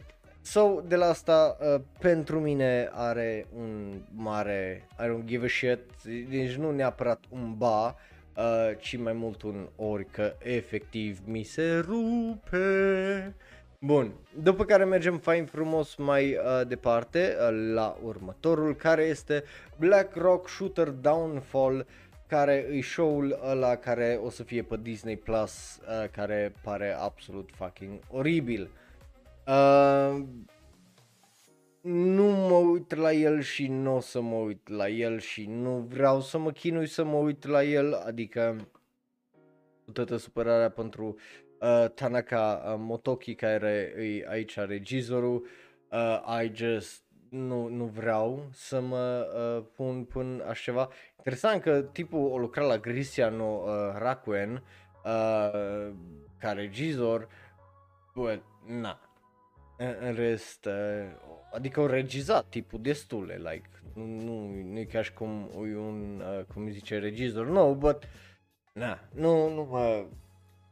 So, 0.42 0.82
de 0.88 0.96
la 0.96 1.06
asta, 1.06 1.58
uh, 1.60 1.82
pentru 2.00 2.40
mine 2.40 2.90
are 2.92 3.48
un 3.58 4.02
mare, 4.16 4.88
are 4.98 5.14
un 5.14 5.26
give 5.26 5.46
a 5.46 5.48
shit, 5.48 5.80
deci 6.30 6.56
nu 6.56 6.72
neapărat 6.72 7.24
un 7.30 7.58
ba, 7.58 7.96
uh, 8.36 8.72
ci 8.80 8.98
mai 8.98 9.14
mult 9.14 9.42
un 9.42 9.68
ori 9.76 10.06
că 10.12 10.36
efectiv 10.40 11.20
mi 11.26 11.44
se 11.44 11.78
rupe. 11.78 13.36
Bun, 13.80 14.14
după 14.42 14.66
care 14.66 14.84
mergem 14.84 15.18
fain 15.18 15.46
frumos 15.46 15.96
mai 15.96 16.32
uh, 16.32 16.68
departe 16.68 17.36
uh, 17.40 17.72
la 17.74 17.98
următorul 18.04 18.76
care 18.76 19.04
este 19.04 19.44
Black 19.80 20.16
Rock 20.16 20.50
Shooter 20.50 20.88
Downfall 20.90 21.86
care 22.28 22.68
e 22.72 22.82
show-ul 22.82 23.40
ăla 23.44 23.76
care 23.76 24.20
o 24.24 24.30
să 24.30 24.44
fie 24.44 24.64
pe 24.64 24.78
Disney 24.82 25.18
Plus 25.18 25.80
uh, 25.82 26.10
care 26.10 26.54
pare 26.64 26.92
absolut 26.92 27.50
fucking 27.56 28.00
oribil. 28.12 28.70
Uh, 29.48 30.24
nu 31.82 32.24
mă 32.24 32.56
uit 32.56 32.96
la 32.96 33.12
el 33.12 33.42
și 33.42 33.68
nu 33.68 33.96
o 33.96 34.00
să 34.00 34.22
mă 34.22 34.36
uit 34.36 34.68
la 34.68 34.90
el 34.90 35.20
și 35.20 35.46
nu 35.46 35.78
vreau 35.78 36.22
să 36.22 36.38
mă 36.38 36.52
chinui 36.52 36.88
să 36.88 37.04
mă 37.04 37.18
uit 37.18 37.46
la 37.46 37.64
el, 37.64 37.94
adică 37.94 38.70
cu 39.86 39.92
toată 39.92 40.18
supărarea 40.18 40.70
pentru 40.70 41.16
uh, 41.60 41.90
Tanaka 41.94 42.64
uh, 42.66 42.76
Motoki 42.80 43.36
care 43.36 43.94
e 43.98 44.26
aici 44.30 44.56
regizorul, 44.56 45.48
uh, 45.92 46.42
I 46.44 46.52
just 46.54 47.02
nu, 47.30 47.68
nu 47.68 47.86
vreau 47.86 48.48
să 48.52 48.80
mă 48.80 49.28
uh, 49.36 49.66
pun 49.76 50.04
până 50.04 50.44
așa 50.44 50.62
ceva. 50.64 50.90
Interesant 51.18 51.62
că 51.62 51.82
tipul 51.82 52.32
o 52.32 52.38
lucra 52.38 52.64
la 52.64 52.78
Grisiano 52.78 53.64
uh, 53.64 53.96
Rakuen 53.98 54.64
uh, 55.04 55.92
ca 56.40 56.52
regizor, 56.52 57.28
but, 58.14 58.44
na, 58.66 59.00
în, 59.78 59.96
în 60.00 60.14
rest, 60.14 60.66
uh, 60.66 60.74
adică 61.52 61.80
au 61.80 61.86
regizat 61.86 62.46
tipul 62.50 62.82
destule, 62.82 63.36
like, 63.36 63.70
nu, 63.94 64.06
nu, 64.06 64.48
nu 64.64 64.80
e 64.80 64.84
ca 64.84 65.02
și 65.02 65.14
cum 65.14 65.50
e 65.56 65.78
un, 65.78 66.24
uh, 66.38 66.44
cum 66.54 66.70
zice, 66.70 67.00
regizor 67.00 67.48
nou, 67.48 67.74
but, 67.74 68.04
na, 68.74 69.00
nu, 69.14 69.54
nu 69.54 69.64
mă, 69.64 70.06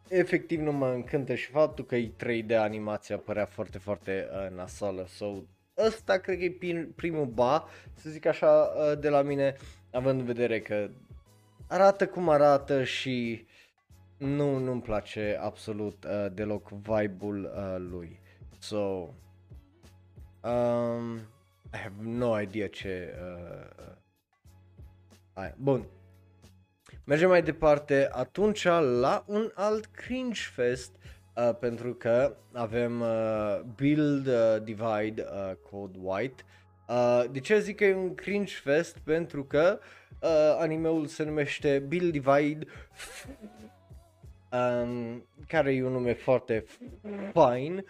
efectiv 0.09 0.59
nu 0.59 0.71
mă 0.71 0.87
încântă 0.87 1.35
și 1.35 1.49
faptul 1.49 1.85
că 1.85 1.95
e 1.95 2.11
3D 2.25 2.57
animația 2.57 3.17
părea 3.17 3.45
foarte, 3.45 3.77
foarte 3.77 4.27
uh, 4.31 4.55
nasală, 4.55 5.05
so, 5.07 5.43
ăsta 5.77 6.17
cred 6.17 6.37
că 6.37 6.43
e 6.43 6.87
primul 6.95 7.25
ba, 7.25 7.67
să 7.93 8.09
zic 8.09 8.25
așa, 8.25 8.47
uh, 8.47 8.99
de 8.99 9.09
la 9.09 9.21
mine, 9.21 9.55
având 9.91 10.19
în 10.19 10.25
vedere 10.25 10.61
că 10.61 10.89
arată 11.67 12.07
cum 12.07 12.29
arată 12.29 12.83
și 12.83 13.45
nu, 14.17 14.57
nu-mi 14.57 14.81
place 14.81 15.37
absolut 15.41 16.03
uh, 16.03 16.25
deloc 16.33 16.69
vibe-ul 16.69 17.43
uh, 17.43 17.75
lui. 17.89 18.19
So, 18.59 18.77
um, 20.41 21.15
I 21.73 21.77
have 21.77 21.95
no 22.01 22.41
idea 22.41 22.69
ce... 22.69 23.13
Uh, 23.19 23.85
uh, 25.35 25.51
Bun. 25.57 25.85
Mergem 27.03 27.29
mai 27.29 27.43
departe 27.43 28.07
atunci 28.11 28.63
la 28.99 29.23
un 29.27 29.51
alt 29.53 29.85
cringe 29.85 30.41
fest 30.53 30.95
uh, 31.35 31.55
pentru 31.59 31.93
că 31.93 32.35
avem 32.51 33.01
uh, 33.01 33.59
Build 33.75 34.27
uh, 34.27 34.63
Divide 34.63 35.25
uh, 35.31 35.51
Code 35.71 35.97
White. 36.01 36.43
Uh, 36.87 37.23
de 37.31 37.39
ce 37.39 37.59
zic 37.59 37.75
că 37.75 37.85
e 37.85 37.95
un 37.95 38.15
cringe 38.15 38.53
fest? 38.63 38.97
Pentru 38.97 39.43
că 39.43 39.79
uh, 40.21 40.57
animeul 40.59 41.05
se 41.05 41.23
numește 41.23 41.83
Build 41.87 42.11
Divide 42.11 42.65
um, 44.51 45.25
care 45.47 45.73
e 45.73 45.83
un 45.83 45.91
nume 45.91 46.13
foarte 46.13 46.65
fine 47.33 47.83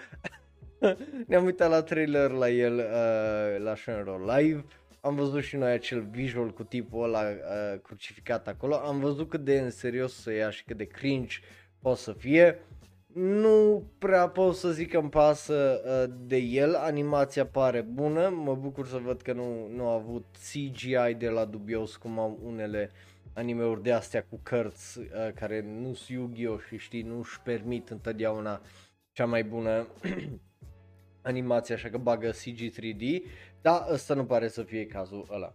Ne-am 1.28 1.46
uitat 1.46 1.70
la 1.70 1.82
trailer 1.82 2.30
la 2.30 2.50
el 2.50 2.76
uh, 2.76 3.64
la 3.64 3.76
Shenron 3.76 4.26
Live. 4.36 4.66
Am 5.02 5.16
văzut 5.16 5.44
și 5.44 5.56
noi 5.56 5.72
acel 5.72 6.02
visual 6.02 6.54
cu 6.54 6.64
tipul 6.64 7.04
ăla 7.04 7.22
uh, 7.22 7.80
crucificat 7.82 8.48
acolo. 8.48 8.76
Am 8.76 9.00
văzut 9.00 9.30
cât 9.30 9.44
de 9.44 9.60
în 9.60 9.70
serios 9.70 10.14
să 10.14 10.34
ia 10.34 10.50
și 10.50 10.64
cât 10.64 10.78
de 10.78 10.86
cringe 10.86 11.38
poate 11.80 12.00
să 12.00 12.14
fie. 12.14 12.60
Nu 13.16 13.84
prea 13.98 14.30
pot 14.30 14.56
să 14.56 14.72
zic 14.72 14.90
că 14.90 14.98
îmi 14.98 15.10
pasă 15.10 15.82
uh, 15.86 16.16
de 16.28 16.38
el, 16.38 16.76
animația 16.76 17.46
pare 17.46 17.82
bună, 17.82 18.30
mă 18.30 18.56
bucur 18.56 18.88
să 18.88 18.98
văd 18.98 19.22
că 19.22 19.34
nu, 19.34 19.68
nu 19.68 19.88
a 19.88 19.94
avut 19.94 20.26
CGI 20.52 21.14
de 21.18 21.30
la 21.30 21.46
dubios 21.46 21.96
cum 21.96 22.20
au 22.20 22.40
unele 22.44 22.92
animeuri 23.34 23.84
de 23.84 23.92
astea 23.92 24.24
cu 24.24 24.40
cărți 24.44 25.00
uh, 25.00 25.06
care 25.36 25.62
nu 25.62 25.94
sunt 25.94 26.18
Yu-Gi-Oh 26.18 26.60
și 26.68 26.78
știi, 26.78 27.02
nu 27.02 27.18
își 27.18 27.42
permit 27.42 27.90
întotdeauna 27.90 28.62
cea 29.12 29.26
mai 29.26 29.44
bună 29.44 29.88
animație, 31.22 31.76
așa 31.76 31.90
că 31.90 31.98
bagă 31.98 32.30
CG 32.30 32.60
3D, 32.60 33.22
dar 33.62 33.86
ăsta 33.92 34.14
nu 34.14 34.26
pare 34.26 34.48
să 34.48 34.64
fie 34.64 34.86
cazul 34.86 35.28
ăla. 35.32 35.54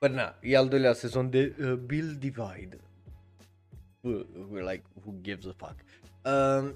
But 0.00 0.10
na, 0.10 0.38
e 0.40 0.56
al 0.56 0.68
doilea 0.68 0.92
sezon 0.92 1.30
de 1.30 1.56
uh, 1.60 1.72
Bill 1.72 2.16
Divide. 2.18 2.78
Uh, 4.00 4.24
like, 4.50 4.82
who 5.04 5.14
gives 5.22 5.46
a 5.46 5.54
fuck. 5.56 5.74
Uh, 6.24 6.70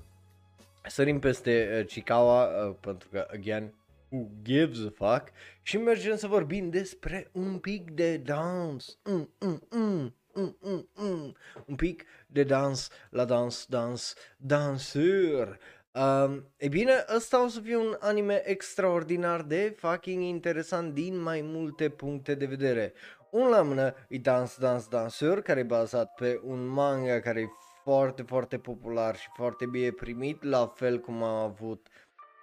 sărim 0.86 1.18
peste 1.18 1.78
uh, 1.80 1.86
Chikawa, 1.86 2.66
uh, 2.66 2.76
pentru 2.80 3.08
că, 3.12 3.26
again, 3.32 3.74
who 4.08 4.26
gives 4.42 4.78
a 4.78 4.90
fuck. 4.94 5.28
Și 5.62 5.76
mergem 5.76 6.16
să 6.16 6.26
vorbim 6.26 6.70
despre 6.70 7.28
un 7.32 7.58
pic 7.58 7.90
de 7.90 8.16
dance. 8.16 8.86
Mm, 9.04 9.30
mm, 9.38 9.62
mm 9.70 10.14
mm, 10.34 10.56
mm, 10.60 10.88
mm. 10.94 11.34
un 11.66 11.76
pic 11.76 12.04
de 12.26 12.44
dans, 12.44 12.90
la 13.10 13.24
dans, 13.24 13.66
dans, 13.68 14.14
danseur. 14.36 15.58
Uh, 15.92 16.42
e 16.56 16.68
bine, 16.68 17.04
ăsta 17.16 17.44
o 17.44 17.48
să 17.48 17.60
fie 17.60 17.76
un 17.76 17.96
anime 18.00 18.42
extraordinar 18.44 19.42
de 19.42 19.74
fucking 19.76 20.22
interesant 20.22 20.94
din 20.94 21.18
mai 21.18 21.40
multe 21.40 21.88
puncte 21.88 22.34
de 22.34 22.46
vedere. 22.46 22.92
Un 23.34 23.48
la 23.48 23.62
mână 23.62 23.94
e 24.08 24.18
Dance 24.18 24.52
Dance 24.58 24.84
Danseur, 24.88 25.40
care 25.40 25.60
e 25.60 25.62
bazat 25.62 26.14
pe 26.14 26.40
un 26.44 26.66
manga 26.66 27.20
care 27.20 27.40
e 27.40 27.48
foarte, 27.82 28.22
foarte 28.22 28.58
popular 28.58 29.16
și 29.16 29.28
foarte 29.34 29.66
bine 29.66 29.90
primit, 29.90 30.42
la 30.42 30.66
fel 30.66 31.00
cum 31.00 31.22
a 31.22 31.42
avut 31.42 31.86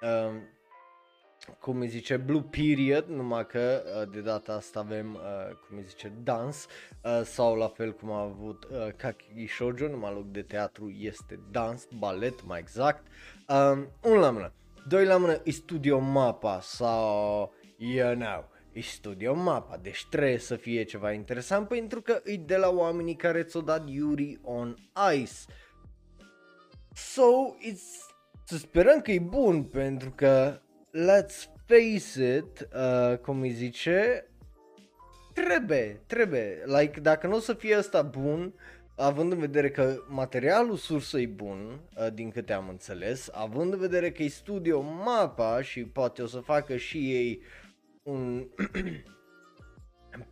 uh, 0.02 0.42
cum 1.60 1.80
îi 1.80 1.88
zice, 1.88 2.18
Blue 2.18 2.46
Period, 2.50 3.06
numai 3.06 3.46
că 3.46 3.84
uh, 3.86 4.12
de 4.14 4.22
data 4.22 4.54
asta 4.54 4.80
avem, 4.80 5.14
uh, 5.14 5.56
cum 5.68 5.78
îi 5.78 5.84
zice, 5.84 6.14
dans, 6.24 6.68
uh, 7.04 7.22
sau 7.24 7.56
la 7.56 7.68
fel 7.68 7.94
cum 7.94 8.12
a 8.12 8.22
avut 8.22 8.64
uh, 8.64 8.88
Kakigi 8.96 9.48
Shoujo, 9.48 9.88
numai 9.88 10.14
loc 10.14 10.26
de 10.26 10.42
teatru 10.42 10.90
este 10.90 11.40
dans, 11.52 11.88
balet 12.00 12.46
mai 12.46 12.60
exact. 12.60 13.08
Um, 13.48 13.88
un 14.12 14.20
la 14.20 14.32
mână. 14.32 14.54
Doi 14.88 15.06
la 15.06 15.18
mână 15.18 15.42
e 15.44 15.52
Studio 15.52 16.00
Mapa 16.00 16.60
sau, 16.62 17.54
you 17.78 18.16
know, 18.16 18.51
e 18.74 18.82
Studio 18.82 19.34
Mapa, 19.34 19.80
deci 19.82 20.06
trebuie 20.10 20.38
să 20.38 20.56
fie 20.56 20.84
ceva 20.84 21.12
interesant 21.12 21.68
pentru 21.68 22.02
că 22.02 22.22
e 22.26 22.36
de 22.36 22.58
la 22.58 22.70
oamenii 22.70 23.16
care 23.16 23.44
ți-au 23.44 23.64
dat 23.64 23.90
Yuri 23.90 24.40
on 24.44 24.76
Ice. 25.16 25.34
So, 26.94 27.56
it's, 27.72 28.12
să 28.46 28.58
sperăm 28.58 29.02
că 29.02 29.12
e 29.12 29.20
bun 29.20 29.64
pentru 29.64 30.12
că 30.16 30.60
let's 30.92 31.50
face 31.66 32.36
it, 32.36 32.68
uh, 32.76 33.18
cum 33.18 33.42
îi 33.42 33.52
zice, 33.52 34.26
trebuie, 35.34 36.02
trebuie. 36.08 36.64
Like, 36.66 37.00
dacă 37.00 37.28
nu 37.28 37.36
o 37.36 37.40
să 37.40 37.54
fie 37.54 37.76
asta 37.76 38.02
bun, 38.02 38.54
având 38.96 39.32
în 39.32 39.40
vedere 39.40 39.70
că 39.70 39.96
materialul 40.08 40.76
sursă 40.76 41.20
e 41.20 41.26
bun, 41.26 41.80
uh, 41.98 42.14
din 42.14 42.30
câte 42.30 42.54
am 42.54 42.70
înțeles, 42.70 43.30
având 43.32 43.74
în 43.74 43.80
vedere 43.80 44.12
că 44.12 44.24
e 44.24 44.28
studio 44.28 44.82
mapa 44.82 45.62
și 45.62 45.84
poate 45.84 46.22
o 46.22 46.26
să 46.26 46.40
facă 46.40 46.76
și 46.76 46.98
ei 46.98 47.42
un 48.12 48.50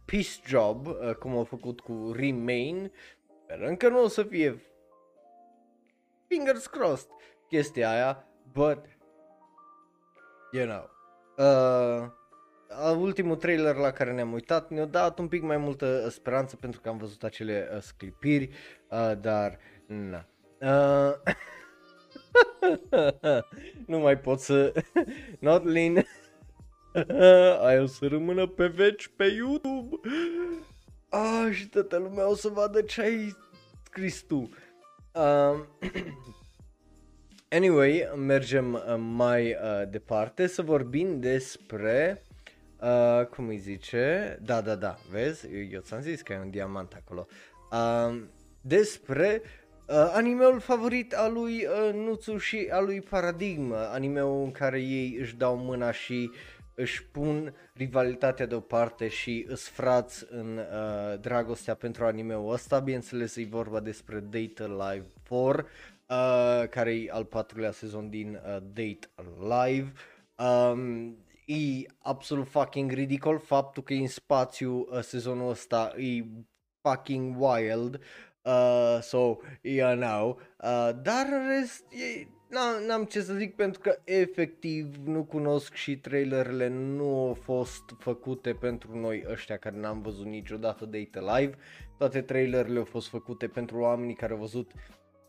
peace 0.05 0.39
job, 0.45 0.87
uh, 0.87 1.13
cum 1.13 1.37
au 1.37 1.43
făcut 1.43 1.79
cu 1.79 2.11
Remain, 2.15 2.91
sperăm 3.43 3.75
că 3.75 3.89
nu 3.89 4.03
o 4.03 4.07
să 4.07 4.23
fie 4.23 4.61
fingers 6.27 6.67
crossed 6.67 7.09
chestia 7.47 7.91
aia, 7.91 8.27
but 8.53 8.85
you 10.51 10.65
know. 10.65 10.89
Uh, 11.37 12.09
ultimul 12.97 13.35
trailer 13.35 13.75
la 13.75 13.91
care 13.91 14.11
ne-am 14.11 14.33
uitat 14.33 14.69
ne-a 14.69 14.85
dat 14.85 15.19
un 15.19 15.27
pic 15.27 15.41
mai 15.41 15.57
multă 15.57 16.09
speranță 16.09 16.55
pentru 16.55 16.81
că 16.81 16.89
am 16.89 16.97
văzut 16.97 17.23
acele 17.23 17.69
uh, 17.73 17.81
sclipiri, 17.81 18.49
uh, 18.89 19.11
dar 19.21 19.59
na. 19.85 20.25
Uh, 20.61 21.13
nu 23.87 23.99
mai 23.99 24.17
pot 24.17 24.39
să... 24.39 24.73
Notlin, 25.39 26.05
ai 27.67 27.79
o 27.79 27.85
să 27.85 28.07
rămână 28.07 28.47
pe 28.47 28.67
veci 28.67 29.07
pe 29.15 29.25
YouTube. 29.25 29.95
Ah, 31.09 31.49
și 31.51 31.67
toată 31.67 31.97
lumea 31.97 32.29
o 32.29 32.35
să 32.35 32.47
vadă 32.47 32.81
ce 32.81 33.01
ai 33.01 33.35
scris 33.83 34.21
tu. 34.21 34.49
Uh, 35.13 35.59
Anyway, 37.51 38.11
mergem 38.15 38.73
uh, 38.73 38.95
mai 38.97 39.47
uh, 39.47 39.89
departe 39.89 40.47
să 40.47 40.61
vorbim 40.61 41.19
despre, 41.19 42.23
uh, 42.81 43.25
cum 43.25 43.47
îi 43.47 43.57
zice, 43.57 44.37
da, 44.41 44.61
da, 44.61 44.75
da, 44.75 44.97
vezi, 45.11 45.47
eu, 45.53 45.61
eu 45.71 45.79
ți-am 45.81 46.01
zis 46.01 46.21
că 46.21 46.33
e 46.33 46.39
un 46.39 46.49
diamant 46.49 46.93
acolo, 46.93 47.27
uh, 47.71 48.21
despre 48.61 49.41
uh, 49.87 50.11
animeul 50.13 50.59
favorit 50.59 51.13
al 51.13 51.33
lui 51.33 51.65
uh, 51.65 51.93
Nuțu 51.93 52.37
și 52.37 52.67
al 52.71 52.85
lui 52.85 53.01
Paradigma, 53.01 53.91
animeul 53.91 54.43
în 54.43 54.51
care 54.51 54.81
ei 54.81 55.17
își 55.19 55.35
dau 55.35 55.57
mâna 55.57 55.91
și 55.91 56.31
își 56.79 57.05
pun 57.05 57.53
rivalitatea 57.73 58.45
deoparte 58.45 59.07
și 59.07 59.45
îs 59.47 59.67
frați 59.67 60.25
în 60.29 60.57
uh, 60.57 61.19
dragostea 61.19 61.75
pentru 61.75 62.05
animeul 62.05 62.53
ăsta, 62.53 62.79
bineînțeles 62.79 63.35
e 63.35 63.45
vorba 63.49 63.79
despre 63.79 64.19
Data 64.19 64.65
Live 64.65 65.05
4, 65.29 65.65
uh, 66.09 66.67
care 66.69 66.95
e 66.95 67.09
al 67.11 67.25
patrulea 67.25 67.71
sezon 67.71 68.09
din 68.09 68.33
uh, 68.33 68.57
Date 68.73 68.99
Live. 69.39 69.91
Um, 70.35 71.17
e 71.45 71.85
absolut 72.01 72.47
fucking 72.47 72.91
ridicol 72.91 73.39
faptul 73.39 73.83
că 73.83 73.93
e 73.93 73.99
în 73.99 74.07
spațiu 74.07 74.87
uh, 74.91 74.99
sezonul 74.99 75.49
ăsta 75.49 75.93
e 75.97 76.25
fucking 76.81 77.35
wild. 77.41 77.95
Uh, 77.95 78.01
so, 79.01 79.37
yeah, 79.61 79.97
now. 79.97 80.39
Uh, 80.63 80.89
dar 81.01 81.25
în 81.31 81.47
rest, 81.47 81.83
e, 81.91 82.27
n-am 82.87 83.03
ce 83.03 83.21
să 83.21 83.33
zic 83.33 83.55
pentru 83.55 83.79
că 83.81 83.97
efectiv 84.03 84.95
nu 85.05 85.23
cunosc 85.23 85.73
și 85.73 85.97
trailerele 85.97 86.67
nu 86.67 87.27
au 87.27 87.33
fost 87.33 87.83
făcute 87.97 88.53
pentru 88.53 88.99
noi 88.99 89.25
ăștia 89.31 89.57
care 89.57 89.79
n-am 89.79 90.01
văzut 90.01 90.25
niciodată 90.25 90.85
Date 90.85 91.19
Live. 91.19 91.57
Toate 91.97 92.21
trailerele 92.21 92.77
au 92.77 92.85
fost 92.85 93.07
făcute 93.07 93.47
pentru 93.47 93.79
oamenii 93.79 94.15
care 94.15 94.33
au 94.33 94.39
văzut 94.39 94.71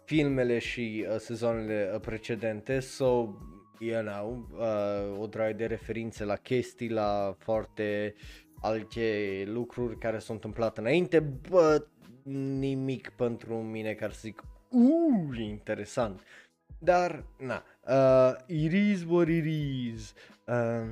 filmele 0.05 0.59
și 0.59 1.07
uh, 1.09 1.17
sezoanele 1.19 1.91
uh, 1.95 2.01
precedente, 2.01 2.81
so, 2.81 3.29
you 3.79 4.03
know, 4.03 4.49
uh, 4.53 5.21
o 5.21 5.27
draie 5.27 5.53
de 5.53 5.67
referințe 5.67 6.25
la 6.25 6.37
chestii, 6.37 6.89
la 6.89 7.35
foarte 7.39 8.15
alte 8.61 9.43
lucruri 9.47 9.99
care 9.99 10.19
s-au 10.19 10.35
întâmplat 10.35 10.79
înainte, 10.79 11.21
but 11.21 11.89
nimic 12.59 13.09
pentru 13.09 13.55
mine 13.55 13.93
care 13.93 14.13
să 14.13 14.19
zic, 14.23 14.45
uuu, 14.69 15.33
interesant. 15.35 16.21
Dar, 16.79 17.25
na, 17.39 17.63
uh, 17.89 18.37
it 18.47 18.73
is 18.73 19.05
what 19.05 19.29
it 19.29 19.45
is. 19.45 20.15
Uh, 20.47 20.89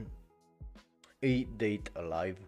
a 1.23 1.47
Date 1.57 1.91
Alive 1.93 2.39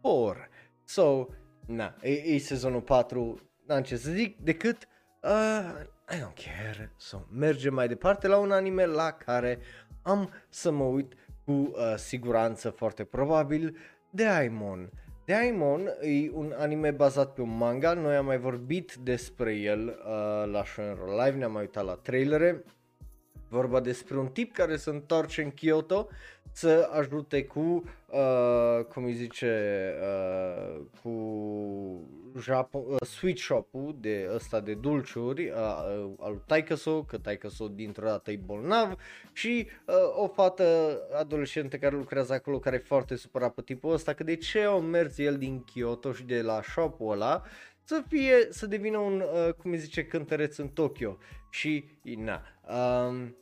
4. 0.00 0.48
So, 0.84 1.26
na, 1.66 1.94
e, 2.02 2.10
e 2.10 2.38
sezonul 2.38 2.80
4, 2.80 3.40
n-am 3.66 3.82
ce 3.82 3.96
să 3.96 4.10
zic 4.10 4.38
decât 4.38 4.88
uh, 5.22 5.80
I 6.10 6.18
don't 6.18 6.44
care. 6.44 6.92
So, 6.96 7.18
mergem 7.32 7.74
mai 7.74 7.88
departe 7.88 8.26
la 8.26 8.36
un 8.36 8.50
anime 8.52 8.84
la 8.84 9.10
care 9.10 9.58
am 10.02 10.30
să 10.48 10.70
mă 10.70 10.84
uit 10.84 11.12
cu 11.44 11.52
uh, 11.52 11.94
siguranță 11.96 12.70
foarte 12.70 13.04
probabil, 13.04 13.76
Daimon. 14.10 14.90
Daimon 15.26 15.88
e 16.00 16.30
un 16.32 16.54
anime 16.56 16.90
bazat 16.90 17.34
pe 17.34 17.40
un 17.40 17.56
manga, 17.56 17.94
noi 17.94 18.14
am 18.14 18.24
mai 18.26 18.38
vorbit 18.38 18.94
despre 18.94 19.54
el 19.54 19.88
uh, 19.88 20.52
la 20.52 20.64
Shonen 20.64 20.98
Live, 21.18 21.36
ne-am 21.36 21.52
mai 21.52 21.62
uitat 21.62 21.84
la 21.84 21.94
trailere. 21.94 22.64
Vorba 23.48 23.80
despre 23.80 24.18
un 24.18 24.26
tip 24.26 24.52
care 24.52 24.76
se 24.76 24.90
întoarce 24.90 25.42
în 25.42 25.50
Kyoto 25.50 26.08
să 26.56 26.90
ajute 26.92 27.44
cu, 27.44 27.84
uh, 28.06 28.84
cum 28.84 29.04
îi 29.04 29.12
zice, 29.12 29.92
uh, 30.00 30.80
cu 31.02 31.10
Japo- 32.38 32.86
uh, 32.88 33.06
sweet 33.06 33.38
shop-ul 33.38 33.96
de 34.00 34.30
ăsta 34.34 34.60
de 34.60 34.74
dulciuri 34.74 35.48
uh, 35.48 35.54
uh, 35.54 36.10
al 36.18 36.30
lui 36.30 36.42
Taikaso, 36.46 37.02
că 37.02 37.18
Taikaso 37.18 37.68
dintr-o 37.68 38.06
dată 38.06 38.30
e 38.30 38.36
bolnav 38.44 38.96
și 39.32 39.66
uh, 39.86 39.94
o 40.16 40.28
fată 40.28 40.98
adolescentă 41.18 41.76
care 41.76 41.96
lucrează 41.96 42.32
acolo 42.32 42.58
care 42.58 42.76
e 42.76 42.86
foarte 42.86 43.16
supărat 43.16 43.54
pe 43.54 43.62
tipul 43.62 43.92
ăsta 43.92 44.12
că 44.12 44.24
de 44.24 44.36
ce 44.36 44.64
o 44.64 44.80
mers 44.80 45.18
el 45.18 45.38
din 45.38 45.64
Kyoto 45.64 46.12
și 46.12 46.24
de 46.24 46.42
la 46.42 46.62
shop-ul 46.62 47.12
ăla 47.12 47.42
să 47.82 48.02
fie, 48.08 48.46
să 48.50 48.66
devină 48.66 48.98
un, 48.98 49.20
uh, 49.20 49.52
cum 49.52 49.70
îi 49.70 49.78
zice, 49.78 50.06
cântăreț 50.06 50.56
în 50.56 50.68
Tokyo 50.68 51.16
și 51.50 51.84
na. 52.02 52.42
Um, 53.08 53.36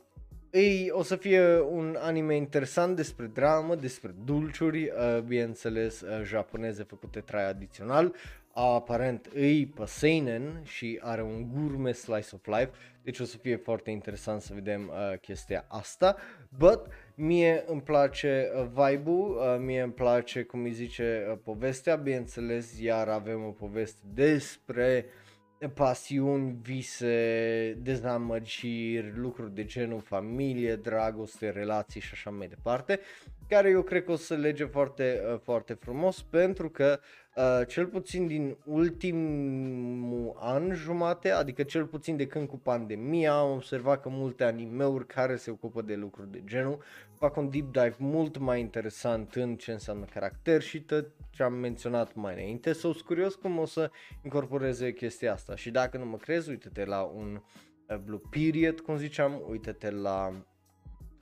ei, 0.55 0.89
o 0.91 1.03
să 1.03 1.15
fie 1.15 1.59
un 1.59 1.97
anime 1.99 2.35
interesant 2.35 2.95
despre 2.95 3.25
dramă, 3.25 3.75
despre 3.75 4.15
dulciuri, 4.25 4.83
uh, 4.83 5.19
bineînțeles 5.19 6.01
uh, 6.01 6.21
japoneze 6.23 6.83
făcute 6.83 7.19
tradițional, 7.19 8.13
aparent 8.53 9.29
îi 9.33 9.65
pe 9.65 9.83
seinen 9.85 10.61
și 10.63 10.99
are 11.01 11.21
un 11.21 11.47
gurme 11.53 11.91
slice 11.91 12.29
of 12.33 12.45
life, 12.45 12.69
deci 13.03 13.19
o 13.19 13.23
să 13.23 13.37
fie 13.37 13.55
foarte 13.55 13.91
interesant 13.91 14.41
să 14.41 14.53
vedem 14.53 14.87
uh, 14.87 15.19
chestia 15.19 15.65
asta, 15.67 16.15
but 16.57 16.87
mie 17.15 17.63
îmi 17.67 17.81
place 17.81 18.51
uh, 18.55 18.67
vibe-ul, 18.73 19.35
uh, 19.35 19.55
mie 19.59 19.81
îmi 19.81 19.93
place 19.93 20.43
cum 20.43 20.63
îi 20.63 20.71
zice 20.71 21.27
uh, 21.31 21.37
povestea, 21.43 21.95
bineînțeles 21.95 22.79
iar 22.79 23.07
avem 23.07 23.45
o 23.45 23.49
poveste 23.49 24.01
despre 24.13 25.05
uh, 25.07 25.24
pasiuni, 25.73 26.57
vise, 26.61 27.77
dezamăgiri, 27.81 29.11
lucruri 29.15 29.53
de 29.55 29.65
genul 29.65 30.01
familie, 30.01 30.75
dragoste, 30.75 31.49
relații 31.49 32.01
și 32.01 32.09
așa 32.13 32.29
mai 32.29 32.47
departe, 32.47 32.99
care 33.47 33.69
eu 33.69 33.81
cred 33.81 34.03
că 34.03 34.11
o 34.11 34.15
să 34.15 34.35
lege 34.35 34.65
foarte, 34.65 35.21
uh, 35.31 35.39
foarte 35.43 35.73
frumos 35.73 36.21
pentru 36.21 36.69
că 36.69 36.99
uh, 37.35 37.67
cel 37.67 37.85
puțin 37.85 38.27
din 38.27 38.57
ultimul 38.65 40.35
an 40.39 40.73
jumate, 40.73 41.29
adică 41.29 41.63
cel 41.63 41.85
puțin 41.85 42.17
de 42.17 42.27
când 42.27 42.47
cu 42.47 42.57
pandemia, 42.57 43.33
am 43.33 43.51
observat 43.51 44.01
că 44.01 44.09
multe 44.09 44.43
animeuri 44.43 45.07
care 45.07 45.35
se 45.35 45.51
ocupă 45.51 45.81
de 45.81 45.95
lucruri 45.95 46.31
de 46.31 46.41
genul 46.45 46.83
fac 47.17 47.35
un 47.37 47.49
deep 47.49 47.71
dive 47.71 47.95
mult 47.97 48.37
mai 48.37 48.59
interesant 48.59 49.33
în 49.33 49.55
ce 49.55 49.71
înseamnă 49.71 50.05
caracter 50.05 50.61
și 50.61 50.81
tot 50.81 51.05
ce 51.29 51.43
am 51.43 51.53
menționat 51.53 52.13
mai 52.13 52.33
înainte. 52.33 52.73
Sunt 52.73 53.01
curios 53.01 53.35
cum 53.35 53.57
o 53.57 53.65
să 53.65 53.91
incorporeze 54.23 54.93
chestia 54.93 55.33
asta 55.33 55.55
și 55.55 55.71
dacă 55.71 55.97
nu 55.97 56.05
mă 56.05 56.17
crezi, 56.17 56.49
uite-te 56.49 56.85
la 56.85 57.01
un 57.01 57.41
uh, 57.87 57.97
Blue 57.97 58.21
Period, 58.29 58.79
cum 58.79 58.97
ziceam, 58.97 59.41
uite-te 59.49 59.91
la 59.91 60.45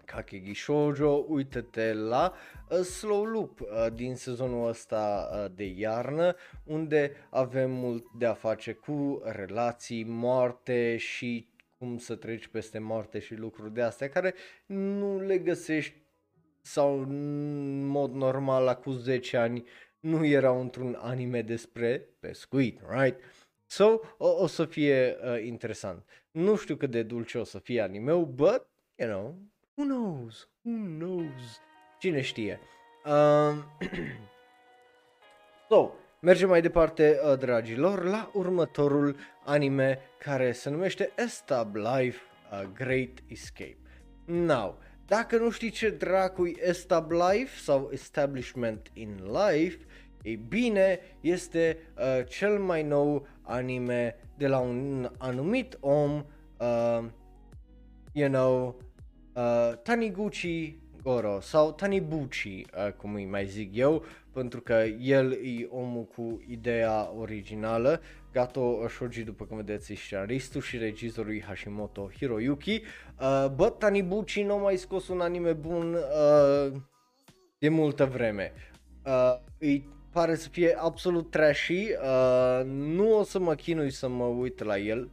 Kakegi 0.05 0.53
Shoujo, 0.53 1.25
uite-te 1.27 1.93
la 1.93 2.33
uh, 2.69 2.77
Slow 2.77 3.23
Loop 3.23 3.59
uh, 3.59 3.67
din 3.93 4.15
sezonul 4.15 4.67
ăsta 4.67 5.29
uh, 5.33 5.51
de 5.55 5.63
iarnă, 5.63 6.35
unde 6.63 7.11
avem 7.29 7.71
mult 7.71 8.05
de 8.17 8.25
a 8.25 8.33
face 8.33 8.73
cu 8.73 9.21
relații, 9.23 10.03
moarte 10.03 10.97
și 10.97 11.47
cum 11.77 11.97
să 11.97 12.15
treci 12.15 12.47
peste 12.47 12.79
moarte 12.79 13.19
și 13.19 13.35
lucruri 13.35 13.73
de 13.73 13.81
astea 13.81 14.09
care 14.09 14.33
nu 14.65 15.19
le 15.19 15.37
găsești 15.37 16.01
sau 16.61 17.01
în 17.01 17.85
mod 17.85 18.13
normal 18.13 18.63
la 18.63 18.75
cu 18.75 18.91
10 18.91 19.37
ani 19.37 19.67
nu 19.99 20.25
erau 20.25 20.61
într-un 20.61 20.97
anime 21.01 21.41
despre 21.41 22.09
pescuit, 22.19 22.81
right? 22.89 23.19
So, 23.65 23.99
o, 24.17 24.27
o 24.27 24.47
să 24.47 24.65
fie 24.65 25.17
uh, 25.23 25.43
interesant. 25.45 26.05
Nu 26.31 26.55
știu 26.55 26.75
cât 26.75 26.91
de 26.91 27.03
dulce 27.03 27.37
o 27.37 27.43
să 27.43 27.59
fie 27.59 27.81
animeul, 27.81 28.25
but, 28.25 28.67
you 28.95 29.09
know, 29.09 29.37
who 29.75 29.85
knows, 29.85 30.47
who 30.63 30.71
knows, 30.71 31.61
cine 31.99 32.21
știe. 32.21 32.59
Uh, 33.05 33.55
so, 35.69 35.91
mergem 36.19 36.49
mai 36.49 36.61
departe, 36.61 37.19
uh, 37.23 37.37
dragilor, 37.37 38.03
la 38.03 38.29
următorul 38.33 39.15
anime 39.45 39.99
care 40.19 40.51
se 40.51 40.69
numește 40.69 41.11
Estab 41.15 41.75
Life 41.75 42.21
A 42.49 42.63
Great 42.73 43.23
Escape. 43.27 43.77
Now, 44.25 44.77
dacă 45.05 45.37
nu 45.37 45.49
știi 45.49 45.69
ce 45.69 45.89
dracui 45.89 46.57
Estab 46.59 47.11
Life 47.11 47.59
sau 47.59 47.89
Establishment 47.91 48.89
in 48.93 49.19
Life, 49.31 49.85
ei 50.21 50.35
bine, 50.35 50.99
este 51.21 51.77
uh, 51.97 52.27
cel 52.27 52.59
mai 52.59 52.83
nou 52.83 53.27
anime 53.41 54.15
de 54.37 54.47
la 54.47 54.59
un 54.59 55.09
anumit 55.17 55.77
om, 55.79 56.25
uh, 56.57 57.05
you 58.13 58.29
know, 58.29 58.77
uh, 59.33 59.73
Taniguchi 59.83 60.77
Goro 61.03 61.39
sau 61.39 61.71
Tanibuchi, 61.71 62.65
uh, 62.77 62.91
cum 62.91 63.13
îi 63.13 63.25
mai 63.25 63.45
zic 63.45 63.75
eu, 63.75 64.05
pentru 64.33 64.61
că 64.61 64.83
el 64.99 65.31
e 65.31 65.67
omul 65.69 66.05
cu 66.05 66.43
ideea 66.47 67.11
originală. 67.17 68.01
Gato 68.31 68.87
Shoji, 68.87 69.23
după 69.23 69.45
cum 69.45 69.57
vedeți, 69.57 69.91
e 69.91 69.95
scenaristul 69.95 70.61
și 70.61 70.77
regizorul 70.77 71.41
Hashimoto 71.41 72.09
Hiroyuki. 72.17 72.81
Uh, 73.19 73.45
bă, 73.55 73.69
Tanibuchi 73.69 74.41
nu 74.41 74.53
a 74.53 74.57
mai 74.57 74.77
scos 74.77 75.07
un 75.07 75.21
anime 75.21 75.53
bun 75.53 75.93
uh, 75.93 76.71
de 77.59 77.69
multă 77.69 78.05
vreme. 78.05 78.51
Uh, 79.05 79.35
îi 79.59 79.89
pare 80.11 80.35
să 80.35 80.49
fie 80.49 80.75
absolut 80.79 81.29
trashy, 81.29 81.73
uh, 81.73 82.65
nu 82.65 83.17
o 83.17 83.23
să 83.23 83.39
mă 83.39 83.55
chinui 83.55 83.91
să 83.91 84.07
mă 84.07 84.23
uit 84.23 84.63
la 84.63 84.77
el, 84.77 85.09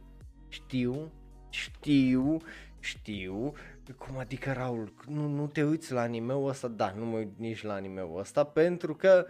știu, 0.47 1.11
știu, 1.49 2.37
știu, 2.79 3.53
cum 3.97 4.17
adică 4.17 4.51
Raul, 4.51 4.93
nu, 5.07 5.27
nu 5.27 5.47
te 5.47 5.63
uiți 5.63 5.93
la 5.93 6.01
anime-ul 6.01 6.49
ăsta? 6.49 6.67
Da, 6.67 6.93
nu 6.97 7.05
mă 7.05 7.17
uit 7.17 7.37
nici 7.37 7.63
la 7.63 7.73
anime-ul 7.73 8.19
ăsta 8.19 8.43
pentru 8.43 8.95
că, 8.95 9.27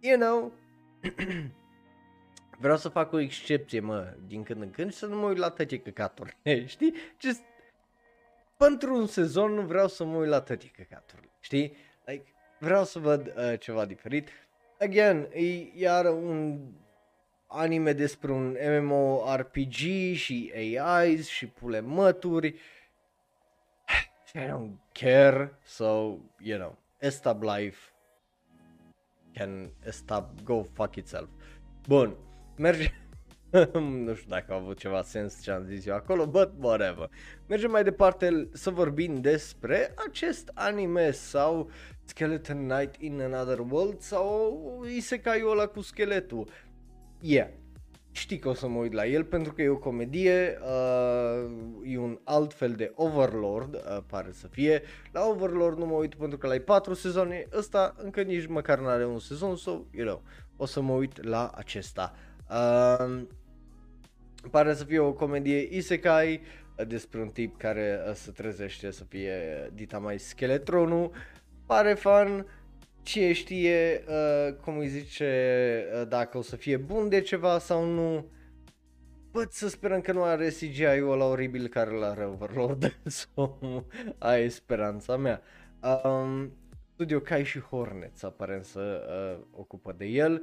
you 0.00 0.18
know, 0.18 0.52
vreau 2.62 2.76
să 2.76 2.88
fac 2.88 3.12
o 3.12 3.18
excepție, 3.18 3.80
mă, 3.80 4.16
din 4.26 4.42
când 4.42 4.62
în 4.62 4.70
când 4.70 4.92
și 4.92 4.98
să 4.98 5.06
nu 5.06 5.16
mă 5.16 5.26
uit 5.26 5.36
la 5.36 5.50
tăte 5.50 5.78
căcaturi, 5.78 6.36
știi? 6.66 6.94
Just, 7.20 7.42
pentru 8.56 8.96
un 8.96 9.06
sezon 9.06 9.52
nu 9.52 9.62
vreau 9.62 9.88
să 9.88 10.04
mă 10.04 10.16
uit 10.16 10.28
la 10.28 10.40
tăte 10.40 10.66
căcaturi, 10.76 11.28
știi? 11.40 11.76
Like, 12.04 12.34
vreau 12.58 12.84
să 12.84 12.98
văd 12.98 13.26
uh, 13.36 13.58
ceva 13.58 13.84
diferit. 13.84 14.28
Again, 14.78 15.28
e 15.32 15.70
iar 15.74 16.04
un 16.04 16.60
anime 17.46 17.92
despre 17.92 18.32
un 18.32 18.56
MMORPG 18.80 19.74
și 20.14 20.52
AIs 20.76 21.28
și 21.28 21.46
pule 21.46 21.80
mături. 21.80 22.54
I 24.36 24.46
don't 24.46 24.78
care, 24.94 25.52
so, 25.64 26.20
you 26.40 26.58
know, 26.58 26.76
Estab 27.00 27.44
Life 27.44 27.92
can 29.34 29.70
estab, 29.86 30.44
go 30.44 30.64
fuck 30.64 30.96
itself. 30.96 31.28
Bun, 31.86 32.16
merge... 32.56 32.92
nu 34.06 34.14
știu 34.14 34.28
dacă 34.28 34.52
a 34.52 34.54
avut 34.54 34.78
ceva 34.78 35.02
sens 35.02 35.42
ce 35.42 35.50
am 35.50 35.64
zis 35.64 35.86
eu 35.86 35.94
acolo, 35.94 36.26
but 36.26 36.52
whatever. 36.60 37.10
Mergem 37.46 37.70
mai 37.70 37.84
departe 37.84 38.48
să 38.52 38.70
vorbim 38.70 39.20
despre 39.20 39.94
acest 40.06 40.50
anime 40.54 41.10
sau 41.10 41.70
Skeleton 42.04 42.68
Knight 42.68 42.94
in 43.00 43.20
Another 43.20 43.58
World 43.58 44.00
sau 44.00 44.84
Isekai-ul 44.96 45.50
ăla 45.50 45.66
cu 45.66 45.80
skeletul. 45.80 46.48
Yeah, 47.20 47.48
știi 48.16 48.38
că 48.38 48.48
o 48.48 48.54
să 48.54 48.68
mă 48.68 48.78
uit 48.78 48.92
la 48.92 49.06
el 49.06 49.24
pentru 49.24 49.52
că 49.52 49.62
e 49.62 49.68
o 49.68 49.76
comedie, 49.76 50.58
uh, 50.62 51.50
e 51.84 51.98
un 51.98 52.18
alt 52.24 52.54
fel 52.54 52.72
de 52.72 52.92
Overlord, 52.94 53.74
uh, 53.74 53.98
pare 54.06 54.30
să 54.32 54.46
fie. 54.46 54.82
La 55.12 55.26
Overlord 55.26 55.78
nu 55.78 55.86
mă 55.86 55.94
uit 55.94 56.14
pentru 56.14 56.38
că 56.38 56.46
la 56.46 56.54
4 56.64 56.94
sezoane, 56.94 57.46
ăsta 57.56 57.94
încă 57.96 58.22
nici 58.22 58.46
măcar 58.46 58.78
nu 58.78 58.86
are 58.86 59.06
un 59.06 59.18
sezon, 59.18 59.56
so, 59.56 59.70
you 59.90 60.06
know, 60.06 60.22
o 60.56 60.66
să 60.66 60.80
mă 60.80 60.92
uit 60.92 61.24
la 61.24 61.50
acesta. 61.54 62.14
Uh, 62.50 63.22
pare 64.50 64.74
să 64.74 64.84
fie 64.84 64.98
o 64.98 65.12
comedie 65.12 65.76
isekai 65.76 66.40
uh, 66.76 66.86
despre 66.86 67.20
un 67.20 67.28
tip 67.28 67.58
care 67.58 68.00
uh, 68.08 68.14
se 68.14 68.30
trezește 68.30 68.90
să 68.90 69.04
fie 69.04 69.70
dita 69.72 69.98
mai 69.98 70.18
scheletronul. 70.18 71.10
Pare 71.66 71.94
fun, 71.94 72.46
cine 73.04 73.32
știe, 73.32 74.04
uh, 74.08 74.54
cum 74.54 74.78
îi 74.78 74.88
zice, 74.88 75.84
uh, 76.00 76.08
dacă 76.08 76.38
o 76.38 76.42
să 76.42 76.56
fie 76.56 76.76
bun 76.76 77.08
de 77.08 77.20
ceva 77.20 77.58
sau 77.58 77.84
nu. 77.84 78.26
Bă, 79.30 79.46
să 79.50 79.68
sperăm 79.68 80.00
că 80.00 80.12
nu 80.12 80.22
are 80.22 80.48
CGI-ul 80.48 81.12
ăla 81.12 81.24
oribil 81.24 81.68
care 81.68 81.90
l 81.90 82.02
are 82.02 82.24
Overlord, 82.24 83.00
so, 83.06 83.58
aia 84.18 84.44
e 84.44 84.48
speranța 84.48 85.16
mea. 85.16 85.42
Um, 86.04 86.52
Studio 86.92 87.20
Kai 87.20 87.44
și 87.44 87.60
Hornets 87.60 88.22
aparent 88.22 88.64
să 88.64 89.06
uh, 89.08 89.46
ocupă 89.50 89.94
de 89.96 90.04
el. 90.04 90.42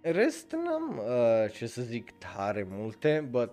Rest 0.00 0.52
n-am 0.52 0.98
uh, 0.98 1.50
ce 1.52 1.66
să 1.66 1.82
zic 1.82 2.10
tare 2.10 2.66
multe, 2.70 3.28
but 3.30 3.50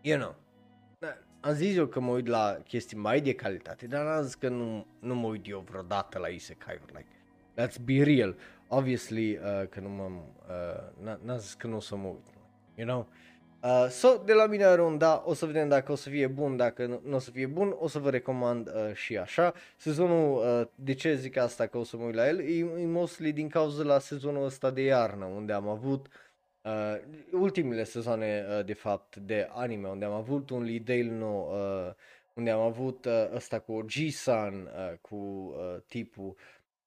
you 0.00 0.18
know, 0.18 0.41
am 1.42 1.52
zis 1.52 1.76
eu 1.76 1.86
că 1.86 2.00
mă 2.00 2.10
uit 2.10 2.26
la 2.26 2.58
chestii 2.66 2.96
mai 2.96 3.20
de 3.20 3.34
calitate, 3.34 3.86
dar 3.86 4.06
am 4.06 4.22
zis 4.22 4.34
că 4.34 4.48
nu, 4.48 4.86
nu 4.98 5.14
mă 5.14 5.26
uit 5.26 5.48
eu 5.48 5.64
vreodată 5.68 6.18
la 6.18 6.26
isekai-uri, 6.28 6.92
like, 6.92 7.08
let's 7.60 7.84
be 7.84 8.02
real, 8.02 8.36
obviously 8.68 9.32
uh, 9.32 9.68
că 9.68 9.80
nu 9.80 9.88
m-am, 9.88 10.22
uh, 11.04 11.18
n-am 11.24 11.38
zis 11.38 11.54
că 11.54 11.66
nu 11.66 11.76
o 11.76 11.80
să 11.80 11.96
mă 11.96 12.06
uit, 12.06 12.26
you 12.74 12.86
know, 12.86 13.08
Uh, 13.64 13.86
so, 13.88 14.22
de 14.24 14.32
la 14.32 14.46
mine 14.46 14.64
are 14.64 14.82
un 14.82 14.98
da, 14.98 15.22
o 15.26 15.34
să 15.34 15.46
vedem 15.46 15.68
dacă 15.68 15.92
o 15.92 15.94
să 15.94 16.08
fie 16.08 16.26
bun, 16.26 16.56
dacă 16.56 16.86
nu, 16.86 17.00
nu 17.04 17.16
o 17.16 17.18
să 17.18 17.30
fie 17.30 17.46
bun, 17.46 17.74
o 17.78 17.88
să 17.88 17.98
vă 17.98 18.10
recomand 18.10 18.68
uh, 18.68 18.94
și 18.94 19.16
așa. 19.16 19.52
Sezonul, 19.76 20.36
uh, 20.36 20.66
de 20.74 20.94
ce 20.94 21.14
zic 21.14 21.36
asta 21.36 21.66
că 21.66 21.78
o 21.78 21.84
să 21.84 21.96
mă 21.96 22.04
uit 22.04 22.14
la 22.14 22.28
el, 22.28 22.38
e, 22.40 22.58
e 22.58 22.86
mostly 22.86 23.32
din 23.32 23.48
cauza 23.48 23.82
la 23.82 23.98
sezonul 23.98 24.44
ăsta 24.44 24.70
de 24.70 24.82
iarnă, 24.82 25.24
unde 25.24 25.52
am 25.52 25.68
avut 25.68 26.06
uh, 26.06 26.12
ultimele 27.32 27.84
sezoane 27.84 28.46
uh, 28.48 28.64
de 28.64 28.72
fapt 28.72 29.16
de 29.16 29.48
anime, 29.50 29.88
unde 29.88 30.04
am 30.04 30.12
avut 30.12 30.50
un 30.50 30.62
Lidale 30.62 31.10
nou, 31.10 31.50
uh, 31.52 31.94
unde 32.34 32.50
am 32.50 32.60
avut 32.60 33.04
uh, 33.04 33.34
ăsta 33.34 33.58
cu 33.58 33.80
G-San, 33.80 34.54
uh, 34.54 34.98
cu 35.00 35.16
uh, 35.16 35.80
tipul 35.86 36.36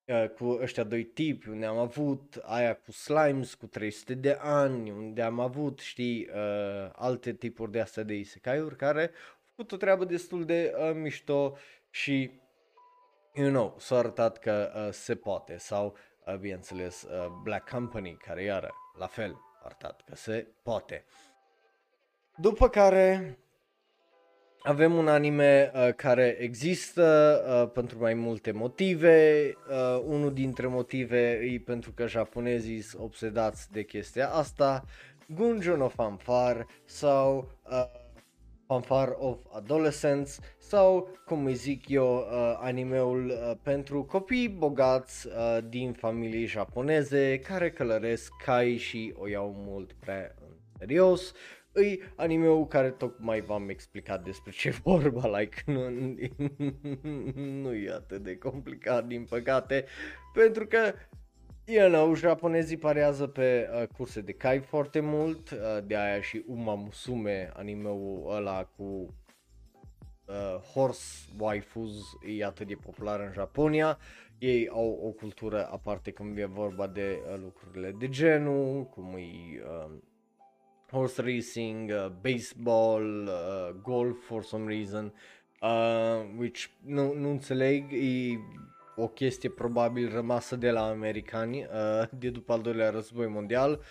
Uh, 0.08 0.30
cu 0.30 0.46
ăștia 0.62 0.84
doi 0.84 1.04
tipi, 1.04 1.50
unde 1.50 1.66
am 1.66 1.78
avut 1.78 2.42
aia 2.42 2.76
cu 2.76 2.92
slimes 2.92 3.54
cu 3.54 3.68
300 3.68 4.14
de 4.14 4.38
ani, 4.42 4.92
unde 4.92 5.22
am 5.22 5.40
avut, 5.40 5.80
știi, 5.80 6.30
uh, 6.34 6.90
alte 6.96 7.34
tipuri 7.34 7.72
de 7.72 7.80
astea 7.80 8.04
de 8.04 8.14
isekai-uri 8.14 8.76
care 8.76 9.02
au 9.02 9.46
făcut 9.50 9.72
o 9.72 9.78
treabă 9.78 10.06
destul 10.06 10.46
de 10.46 10.74
uh, 10.78 10.92
mișto 10.94 11.58
și, 11.90 12.32
you 13.34 13.50
know, 13.50 13.76
s-a 13.80 13.98
arătat 13.98 14.38
că 14.38 14.72
uh, 14.76 14.94
se 14.94 15.16
poate. 15.16 15.58
Sau, 15.58 15.96
uh, 16.26 16.36
bineînțeles, 16.36 17.02
uh, 17.04 17.28
Black 17.44 17.70
Company, 17.70 18.18
care 18.18 18.44
iară, 18.44 18.72
la 18.98 19.08
fel, 19.08 19.45
a 19.66 19.68
arătat 19.68 20.02
că 20.10 20.16
se 20.16 20.48
poate. 20.64 21.06
După 22.36 22.70
care 22.70 23.38
avem 24.64 24.94
un 24.94 25.08
anime 25.08 25.72
uh, 25.74 25.94
care 25.94 26.38
există 26.40 27.04
uh, 27.48 27.72
pentru 27.72 28.00
mai 28.00 28.14
multe 28.14 28.52
motive. 28.52 29.52
Uh, 29.70 30.02
unul 30.06 30.34
dintre 30.34 30.68
motive 30.68 31.32
e 31.32 31.60
pentru 31.60 31.92
că 31.92 32.08
japonezii 32.08 32.82
sunt 32.82 33.02
obsedați 33.02 33.72
de 33.72 33.84
chestia 33.84 34.30
asta. 34.30 34.84
Gunjo 35.28 35.76
no 35.76 35.88
Fanfare 35.88 36.68
sau 36.86 37.52
uh, 37.70 38.04
Fanfare 38.68 39.16
of 39.18 39.40
Adolescents 39.52 40.40
sau, 40.58 41.10
cum 41.26 41.46
îi 41.46 41.54
zic 41.54 41.90
eu, 41.90 42.16
uh, 42.16 42.58
animeul 42.62 43.26
uh, 43.26 43.58
pentru 43.64 44.04
copii 44.04 44.50
bogați 44.50 45.28
uh, 45.28 45.58
din 45.70 45.94
familii 45.94 46.46
japoneze 46.46 47.40
care 47.40 47.72
călăresc 47.72 48.32
cai 48.46 48.78
și 48.78 49.14
o 49.18 49.28
iau 49.28 49.54
mult 49.58 49.94
prea 49.94 50.36
în 50.40 50.56
serios. 50.78 51.34
Îi 51.72 52.02
animeul 52.16 52.68
care 52.68 52.90
tocmai 52.90 53.42
v-am 53.42 53.70
explicat 53.70 54.24
despre 54.24 54.52
ce 54.52 54.70
vorba, 54.84 55.40
like, 55.40 55.64
nu, 55.66 55.90
nu 57.64 57.74
e 57.74 57.92
atât 57.92 58.24
de 58.24 58.38
complicat 58.38 59.06
din 59.06 59.26
păcate, 59.30 59.86
pentru 60.34 60.68
că 60.68 60.94
You 61.68 61.90
know, 61.90 62.16
japonezii 62.16 62.78
parează 62.78 63.28
pe 63.28 63.70
uh, 63.82 63.88
curse 63.88 64.22
de 64.22 64.32
cai 64.32 64.60
foarte 64.60 65.00
mult, 65.00 65.50
uh, 65.50 65.58
de 65.86 65.98
aia 65.98 66.22
și 66.22 66.44
Uma 66.48 66.76
Musume, 66.76 67.52
animeul 67.54 68.36
ăla 68.36 68.64
cu 68.64 68.84
uh, 70.26 70.60
horse 70.74 71.30
waifus 71.40 71.92
e 72.38 72.46
atât 72.46 72.68
de 72.68 72.76
popular 72.76 73.20
în 73.20 73.32
Japonia. 73.32 73.98
Ei 74.38 74.70
au 74.70 75.00
o 75.04 75.10
cultură 75.10 75.68
aparte 75.72 76.12
când 76.12 76.38
e 76.38 76.46
vorba 76.46 76.88
de 76.88 77.20
uh, 77.32 77.40
lucrurile 77.44 77.92
de 77.92 78.10
genul, 78.10 78.84
cum 78.84 79.16
e 79.16 79.22
uh, 79.64 79.92
horse 80.92 81.22
racing, 81.22 81.90
uh, 81.90 82.08
baseball, 82.22 83.28
uh, 83.28 83.76
golf 83.82 84.26
for 84.26 84.44
some 84.44 84.74
reason, 84.74 85.14
uh, 85.62 86.38
which 86.38 86.66
nu, 86.86 87.14
nu 87.14 87.30
înțeleg, 87.30 87.92
e 87.92 88.40
o 88.96 89.08
chestie 89.08 89.50
probabil 89.50 90.14
rămasă 90.14 90.56
de 90.56 90.72
la 90.72 90.88
americani 90.88 91.64
uh, 91.64 92.08
de 92.18 92.30
după 92.30 92.54
al 92.54 92.62
doilea 92.62 92.90
război 92.90 93.28
mondial, 93.28 93.82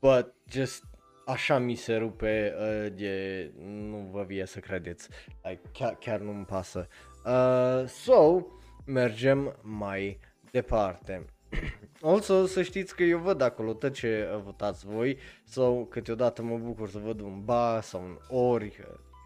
but 0.00 0.34
just 0.50 0.84
așa 1.26 1.58
mi 1.58 1.74
se 1.74 1.96
rupe 1.96 2.54
uh, 2.56 2.92
de 2.94 3.50
nu 3.64 4.08
vă 4.12 4.24
vie 4.26 4.46
să 4.46 4.58
credeți, 4.58 5.08
like, 5.42 5.60
chiar, 5.72 5.96
chiar 6.00 6.20
nu-mi 6.20 6.44
pasă. 6.44 6.88
Uh, 7.24 7.88
so, 7.88 8.46
mergem 8.86 9.56
mai 9.62 10.18
departe. 10.50 11.24
Also, 12.02 12.46
să 12.46 12.62
știți 12.62 12.96
că 12.96 13.02
eu 13.02 13.18
văd 13.18 13.40
acolo 13.40 13.72
tot 13.72 13.92
ce 13.92 14.40
votați 14.44 14.86
voi 14.86 15.18
sau 15.44 15.86
câteodată 15.90 16.42
mă 16.42 16.56
bucur 16.56 16.88
să 16.88 16.98
văd 16.98 17.20
un 17.20 17.44
ba 17.44 17.80
sau 17.80 18.02
un 18.02 18.18
ori, 18.28 18.76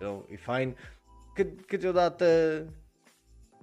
you 0.01 0.11
know, 0.11 0.27
e 0.31 0.37
fine. 0.37 0.75
Cât, 1.35 1.67
câteodată 1.67 2.27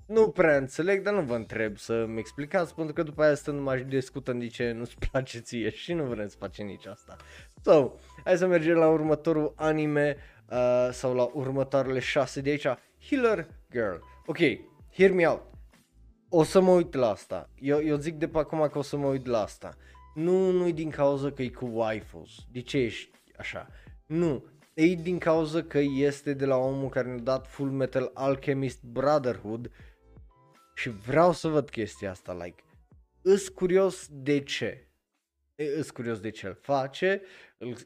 nu 0.10 0.30
prea 0.30 0.58
înțeleg, 0.58 1.04
dar 1.04 1.14
nu 1.14 1.22
vă 1.22 1.36
întreb 1.36 1.78
să-mi 1.78 2.20
explicați, 2.20 2.76
pentru 2.76 2.94
că 2.94 3.04
după 3.04 3.24
aia 3.24 3.36
stând 3.36 3.60
mai 3.60 3.84
discutăm 3.84 4.40
de 4.40 4.48
ce 4.48 4.72
nu-ți 4.72 4.98
place 5.12 5.40
ție 5.40 5.70
și 5.70 5.94
nu 5.94 6.04
vrem 6.04 6.28
să 6.28 6.36
facem 6.40 6.66
nici 6.66 6.86
asta. 6.86 7.16
So, 7.64 7.92
hai 8.24 8.38
să 8.38 8.48
mergem 8.48 8.76
la 8.76 8.88
următorul 8.88 9.54
anime 9.56 10.18
uh, 10.52 10.90
sau 10.92 11.16
la 11.16 11.30
următoarele 11.34 12.00
șase 12.00 12.42
de 12.42 12.50
aici. 12.50 12.68
Healer 13.10 13.48
Girl. 13.72 13.96
Ok, 14.26 14.38
hear 14.94 15.12
me 15.12 15.28
out. 15.28 15.42
O 16.30 16.44
să 16.44 16.60
mă 16.60 16.72
uit 16.72 16.94
la 16.94 17.10
asta. 17.10 17.50
Eu, 17.60 17.84
eu 17.84 17.96
zic 17.96 18.16
de 18.16 18.28
pe 18.28 18.38
acum 18.38 18.68
că 18.72 18.78
o 18.78 18.82
să 18.82 18.98
mă 18.98 19.08
uit 19.08 19.26
la 19.26 19.42
asta. 19.42 19.76
Nu, 20.14 20.52
nu 20.52 20.68
e 20.68 20.72
din 20.72 20.90
cauza 20.90 21.32
că 21.32 21.42
e 21.42 21.50
cu 21.50 21.70
waifus. 21.74 22.30
De 22.52 22.62
ce 22.62 22.78
ești 22.78 23.12
așa? 23.38 23.68
Nu, 24.06 24.46
e 24.74 24.86
din 24.86 25.18
cauza 25.18 25.62
că 25.62 25.80
este 25.80 26.34
de 26.34 26.46
la 26.46 26.56
omul 26.56 26.90
care 26.90 27.08
ne-a 27.08 27.24
dat 27.24 27.48
Full 27.48 27.70
Metal 27.70 28.12
Alchemist 28.14 28.84
Brotherhood 28.84 29.72
și 30.80 30.90
vreau 30.90 31.32
să 31.32 31.48
văd 31.48 31.70
chestia 31.70 32.10
asta, 32.10 32.34
like, 32.34 32.64
îs 33.22 33.50
curios 33.50 34.08
de 34.12 34.40
ce. 34.40 34.88
Îs 35.56 35.90
curios 35.92 36.20
de 36.20 36.30
ce 36.30 36.48
îl 36.48 36.54
face, 36.54 37.22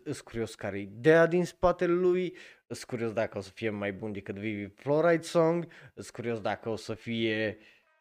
îs 0.04 0.22
curios 0.22 0.56
care 0.56 0.78
e 0.78 0.82
ideea 0.82 1.26
din 1.26 1.46
spatele 1.46 1.94
lui, 1.94 2.38
îs 2.68 2.84
curios 2.84 3.12
dacă 3.12 3.38
o 3.38 3.42
să 3.42 3.50
fie 3.50 3.70
mai 3.70 3.94
bun 3.94 4.12
decât 4.12 4.36
Vivi 4.36 4.74
Fluoride 4.76 5.24
Song, 5.24 5.68
îs 5.94 6.10
curios 6.10 6.42
dacă 6.42 6.70
o 6.70 6.76
să 6.76 6.94
fie 6.94 7.58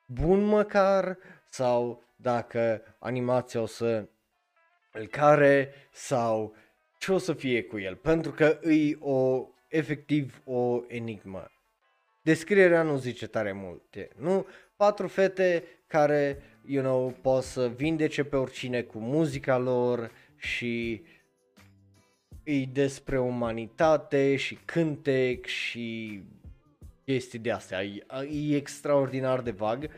bun 0.07 0.45
măcar 0.45 1.19
sau 1.49 2.05
dacă 2.17 2.83
animația 2.99 3.61
o 3.61 3.67
să 3.67 4.09
îl 4.93 5.07
care 5.07 5.75
sau 5.93 6.57
ce 6.99 7.13
o 7.13 7.19
să 7.19 7.33
fie 7.33 7.63
cu 7.63 7.79
el, 7.79 7.97
pentru 7.97 8.33
că 8.33 8.59
îi 8.61 8.97
o, 9.01 9.49
efectiv 9.69 10.43
o 10.45 10.83
enigmă. 10.89 11.47
Descrierea 12.23 12.83
nu 12.83 12.97
zice 12.97 13.27
tare 13.27 13.53
multe, 13.53 14.09
nu? 14.17 14.47
Patru 14.83 15.09
fete 15.09 15.65
care, 15.87 16.43
you 16.67 16.83
know, 16.83 17.15
pot 17.21 17.43
să 17.43 17.69
vindece 17.69 18.25
pe 18.25 18.37
oricine 18.37 18.83
cu 18.83 18.99
muzica 18.99 19.59
lor 19.59 20.11
și 20.37 21.03
e 22.43 22.65
despre 22.65 23.21
umanitate 23.21 24.37
și 24.37 24.59
cântec 24.65 25.47
și 25.47 26.21
chestii 27.05 27.39
de 27.39 27.51
astea. 27.51 27.83
E, 27.85 28.07
e 28.31 28.57
extraordinar 28.57 29.41
de 29.41 29.51
vag. 29.51 29.91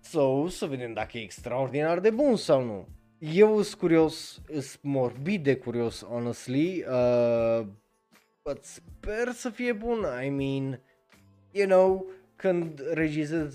So, 0.00 0.48
să 0.48 0.66
vedem 0.66 0.92
dacă 0.92 1.18
e 1.18 1.22
extraordinar 1.22 2.00
de 2.00 2.10
bun 2.10 2.36
sau 2.36 2.64
nu. 2.64 2.88
Eu 3.18 3.62
sunt 3.62 3.80
curios, 3.80 4.40
sunt 4.50 4.78
morbid 4.80 5.42
de 5.42 5.56
curios, 5.56 6.04
honestly. 6.04 6.84
Uh, 6.88 7.66
but 8.42 8.64
sper 8.64 9.32
să 9.32 9.50
fie 9.50 9.72
bun. 9.72 10.06
I 10.24 10.28
mean, 10.28 10.80
you 11.52 11.66
know, 11.66 12.16
când 12.38 12.82
regizez 12.92 13.54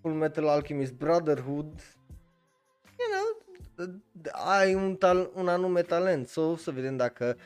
Full 0.00 0.14
Metal 0.14 0.48
Alchemist 0.48 0.92
Brotherhood, 0.92 1.72
you 2.98 3.08
know, 3.10 4.00
ai 4.32 4.74
un, 4.74 4.96
tal- 4.96 5.30
un 5.34 5.48
anume 5.48 5.82
talent. 5.82 6.28
So, 6.28 6.56
să 6.56 6.70
vedem 6.70 6.96
dacă 6.96 7.36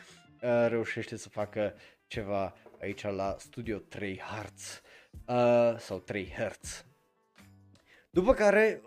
uh, 0.42 0.66
reușește 0.68 1.16
să 1.16 1.28
facă 1.28 1.74
ceva 2.06 2.54
aici 2.80 3.02
la 3.02 3.36
Studio 3.38 3.78
3 3.78 4.20
Hertz 4.20 4.80
uh, 5.26 5.78
sau 5.78 5.98
3 5.98 6.32
Hertz. 6.36 6.84
După 8.10 8.34
care, 8.34 8.80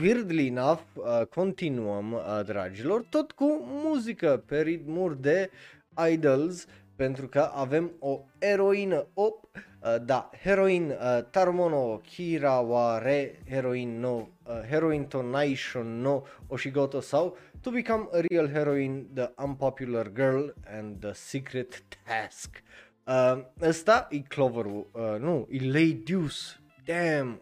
weirdly 0.00 0.46
enough, 0.46 0.80
uh, 0.94 1.26
continuăm, 1.26 2.12
uh, 2.12 2.40
dragilor, 2.44 3.04
tot 3.10 3.32
cu 3.32 3.60
muzică 3.64 4.42
pe 4.46 4.62
ritmuri 4.62 5.20
de 5.20 5.50
idols, 6.10 6.66
pentru 6.96 7.28
că 7.28 7.50
avem 7.54 7.92
o 7.98 8.20
eroină, 8.38 9.06
op, 9.14 9.50
uh, 9.82 9.96
da, 10.04 10.30
heroin 10.42 10.90
uh, 10.90 11.24
Tarumono 11.30 12.00
Kiraware, 12.00 13.38
heroin 13.48 14.00
no, 14.00 14.28
uh, 14.46 14.62
heroin 14.62 15.06
to 15.08 15.22
Naishon 15.22 16.00
no 16.00 16.24
Oshigoto 16.48 17.00
sau 17.00 17.36
To 17.62 17.70
Become 17.70 18.08
a 18.12 18.22
Real 18.28 18.48
Heroine, 18.48 19.06
The 19.14 19.32
Unpopular 19.38 20.10
Girl 20.12 20.50
and 20.66 21.00
The 21.00 21.12
Secret 21.12 21.82
Task. 22.06 22.62
Uh, 23.06 23.44
ăsta 23.60 24.08
e 24.10 24.18
Clover, 24.18 24.64
uh, 24.64 24.84
nu, 25.18 25.48
e 25.50 25.92
Deuce, 26.04 26.60
damn, 26.84 27.40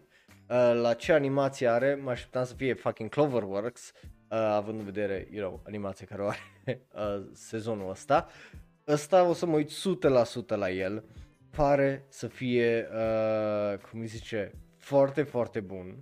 uh, 0.49 0.81
la 0.81 0.93
ce 0.93 1.13
animație 1.13 1.67
are, 1.67 1.95
mă 1.95 2.09
așteptam 2.09 2.45
să 2.45 2.53
fie 2.53 2.73
fucking 2.73 3.09
Cloverworks, 3.09 3.91
uh, 3.95 4.37
având 4.37 4.79
în 4.79 4.85
vedere, 4.85 5.27
you 5.31 5.47
know, 5.47 5.61
animația 5.65 6.05
care 6.09 6.21
o 6.21 6.27
are 6.27 6.39
uh, 6.95 7.23
sezonul 7.33 7.89
ăsta. 7.89 8.27
Ăsta 8.87 9.23
o 9.23 9.33
să 9.33 9.45
mă 9.45 9.55
uit 9.55 9.71
100% 9.71 10.55
la 10.55 10.71
el, 10.71 11.03
pare 11.55 12.05
să 12.07 12.27
fie, 12.27 12.87
uh, 12.91 13.77
cum 13.77 13.99
îi 13.99 14.05
zice, 14.05 14.51
foarte, 14.77 15.23
foarte 15.23 15.59
bun, 15.59 15.95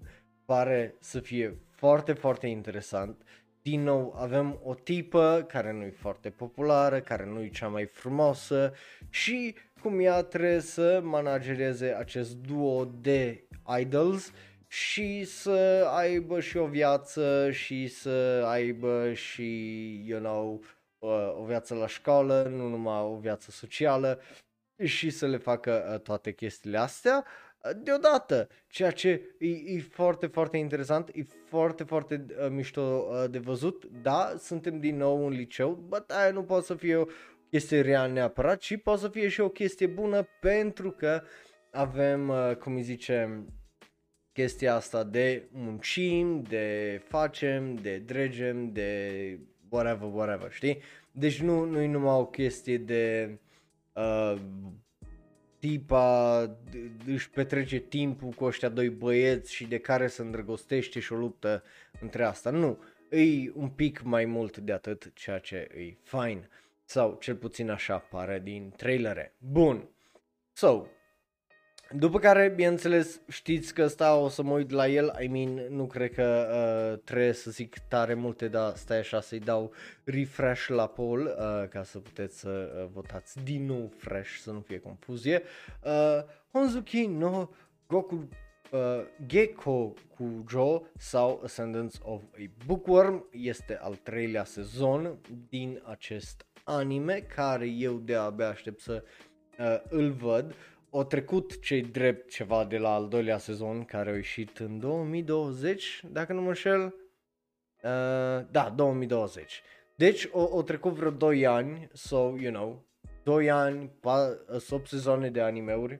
pare 0.45 0.95
să 0.99 1.19
fie 1.19 1.57
foarte, 1.69 2.13
foarte 2.13 2.47
interesant. 2.47 3.21
Din 3.61 3.83
nou 3.83 4.15
avem 4.17 4.59
o 4.63 4.73
tipă 4.73 5.45
care 5.47 5.71
nu 5.71 5.83
e 5.83 5.89
foarte 5.89 6.29
populară, 6.29 6.99
care 6.99 7.25
nu 7.25 7.41
e 7.43 7.49
cea 7.49 7.67
mai 7.67 7.85
frumoasă 7.85 8.73
și 9.09 9.55
cum 9.81 9.99
ea 9.99 10.23
trebuie 10.23 10.59
să 10.59 11.01
managereze 11.03 11.95
acest 11.97 12.35
duo 12.35 12.85
de 12.85 13.47
idols 13.79 14.31
și 14.67 15.23
să 15.23 15.89
aibă 15.95 16.39
și 16.39 16.57
o 16.57 16.65
viață 16.65 17.51
și 17.51 17.87
să 17.87 18.43
aibă 18.45 19.13
și, 19.13 19.51
you 20.05 20.19
know, 20.19 20.61
o 21.39 21.45
viață 21.45 21.75
la 21.75 21.87
școală, 21.87 22.47
nu 22.51 22.67
numai 22.67 23.01
o 23.01 23.15
viață 23.15 23.51
socială 23.51 24.19
și 24.83 25.09
să 25.09 25.27
le 25.27 25.37
facă 25.37 25.91
uh, 25.93 25.99
toate 25.99 26.31
chestiile 26.31 26.77
astea 26.77 27.25
uh, 27.25 27.71
deodată, 27.83 28.47
ceea 28.67 28.91
ce 28.91 29.09
e, 29.39 29.47
e 29.47 29.79
foarte, 29.79 30.27
foarte 30.27 30.57
interesant, 30.57 31.09
e 31.13 31.23
foarte, 31.45 31.83
foarte 31.83 32.25
uh, 32.29 32.49
mișto 32.49 32.81
uh, 32.81 33.29
de 33.29 33.37
văzut. 33.39 33.85
Da, 34.01 34.33
suntem 34.37 34.79
din 34.79 34.97
nou 34.97 35.25
în 35.25 35.31
liceu, 35.31 35.73
but 35.73 36.11
aia 36.11 36.31
nu 36.31 36.43
poate 36.43 36.65
să 36.65 36.75
fie 36.75 36.95
o 36.95 37.05
chestie 37.49 37.81
real 37.81 38.11
neapărat, 38.11 38.59
ci 38.59 38.81
poate 38.81 38.99
să 38.99 39.07
fie 39.07 39.27
și 39.27 39.41
o 39.41 39.49
chestie 39.49 39.87
bună 39.87 40.27
pentru 40.41 40.91
că 40.91 41.21
avem, 41.71 42.29
uh, 42.29 42.55
cum 42.55 42.75
îi 42.75 42.81
zice, 42.81 43.45
chestia 44.33 44.75
asta 44.75 45.03
de 45.03 45.47
muncim, 45.51 46.41
de 46.41 47.01
facem, 47.07 47.75
de 47.75 47.97
dregem, 47.97 48.71
de 48.71 49.39
whatever, 49.69 50.09
whatever, 50.13 50.51
știi? 50.51 50.81
Deci 51.11 51.41
nu, 51.41 51.65
nu 51.65 51.81
e 51.81 51.87
numai 51.87 52.15
o 52.15 52.25
chestie 52.25 52.77
de 52.77 53.37
uh, 53.99 54.41
tipa 55.59 56.41
își 57.05 57.29
petrece 57.29 57.77
timpul 57.77 58.29
cu 58.29 58.43
ăștia 58.43 58.69
doi 58.69 58.89
băieți 58.89 59.53
și 59.53 59.65
de 59.65 59.79
care 59.79 60.07
se 60.07 60.21
îndrăgostește 60.21 60.99
și 60.99 61.13
o 61.13 61.15
luptă 61.15 61.63
între 62.01 62.23
asta. 62.23 62.49
Nu, 62.49 62.77
e 63.09 63.51
un 63.53 63.69
pic 63.69 64.01
mai 64.01 64.25
mult 64.25 64.57
de 64.57 64.71
atât, 64.71 65.11
ceea 65.13 65.39
ce 65.39 65.55
e 65.55 65.97
fine. 66.03 66.47
Sau 66.83 67.17
cel 67.19 67.35
puțin 67.35 67.69
așa 67.69 67.97
pare 67.97 68.39
din 68.43 68.73
trailere. 68.75 69.35
Bun. 69.37 69.89
So, 70.53 70.85
după 71.91 72.19
care, 72.19 72.51
bineînțeles, 72.55 73.21
știți 73.27 73.73
că 73.73 73.87
stau 73.87 74.23
o 74.23 74.29
să 74.29 74.43
mă 74.43 74.53
uit 74.53 74.71
la 74.71 74.87
el, 74.87 75.15
I 75.21 75.27
mean, 75.27 75.65
nu 75.69 75.85
cred 75.85 76.13
că 76.13 76.47
uh, 76.51 76.99
trebuie 77.03 77.33
să 77.33 77.51
zic 77.51 77.77
tare 77.87 78.13
multe, 78.13 78.47
dar 78.47 78.75
stai 78.75 78.97
așa 78.97 79.21
să-i 79.21 79.39
dau 79.39 79.71
refresh 80.03 80.67
la 80.67 80.87
poll 80.87 81.25
uh, 81.25 81.67
ca 81.69 81.83
să 81.83 81.99
puteți 81.99 82.39
să 82.39 82.49
uh, 82.49 82.89
votați 82.93 83.43
din 83.43 83.65
nou 83.65 83.91
fresh, 83.97 84.29
să 84.41 84.51
nu 84.51 84.59
fie 84.59 84.79
confuzie. 84.79 85.41
Uh, 85.83 86.23
Honzuki 86.51 87.05
no 87.05 87.49
Goku 87.87 88.27
uh, 88.71 88.79
Gecko 89.25 89.93
Kujo 90.15 90.83
sau 90.97 91.41
Ascendance 91.43 91.97
of 92.01 92.21
a 92.37 92.49
Bookworm 92.65 93.27
este 93.31 93.77
al 93.77 93.95
treilea 93.95 94.43
sezon 94.43 95.17
din 95.49 95.81
acest 95.85 96.45
anime 96.63 97.25
care 97.35 97.67
eu 97.67 97.93
de-abia 97.93 98.47
aștept 98.47 98.79
să 98.79 99.03
uh, 99.59 99.81
îl 99.89 100.11
văd. 100.11 100.55
O 100.89 101.03
trecut 101.03 101.61
cei 101.61 101.81
drept 101.81 102.29
ceva 102.29 102.65
de 102.65 102.77
la 102.77 102.93
al 102.93 103.07
doilea 103.07 103.37
sezon 103.37 103.85
care 103.85 104.09
a 104.09 104.15
ieșit 104.15 104.57
în 104.57 104.79
2020, 104.79 106.03
dacă 106.11 106.33
nu 106.33 106.41
mă 106.41 106.47
înșel. 106.47 106.83
Uh, 106.83 108.45
da, 108.51 108.73
2020. 108.75 109.61
Deci 109.95 110.27
o, 110.31 110.41
o 110.41 110.61
trecut 110.61 110.93
vreo 110.93 111.11
2 111.11 111.45
ani, 111.45 111.89
so, 111.93 112.17
you 112.17 112.51
know, 112.51 112.85
2 113.23 113.51
ani, 113.51 113.91
8 114.69 114.87
sezoane 114.87 115.29
de 115.29 115.41
animeuri. 115.41 115.99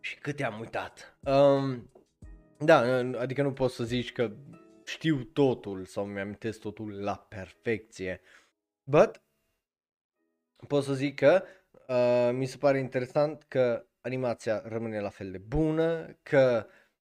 Și 0.00 0.18
câte 0.18 0.44
am 0.44 0.60
uitat. 0.60 1.18
Um, 1.20 1.90
da, 2.58 2.78
adică 3.18 3.42
nu 3.42 3.52
poți 3.52 3.74
să 3.74 3.84
zici 3.84 4.12
că 4.12 4.32
știu 4.84 5.22
totul 5.22 5.84
sau 5.84 6.06
mi-amintesc 6.06 6.60
totul 6.60 7.02
la 7.02 7.16
perfecție. 7.16 8.20
But, 8.84 9.22
pot 10.66 10.84
să 10.84 10.92
zic 10.92 11.14
că 11.14 11.42
uh, 11.86 12.30
mi 12.32 12.46
se 12.46 12.56
pare 12.56 12.78
interesant 12.78 13.44
că 13.48 13.84
animația 14.00 14.62
rămâne 14.64 15.00
la 15.00 15.08
fel 15.08 15.30
de 15.30 15.38
bună, 15.38 16.18
că, 16.22 16.66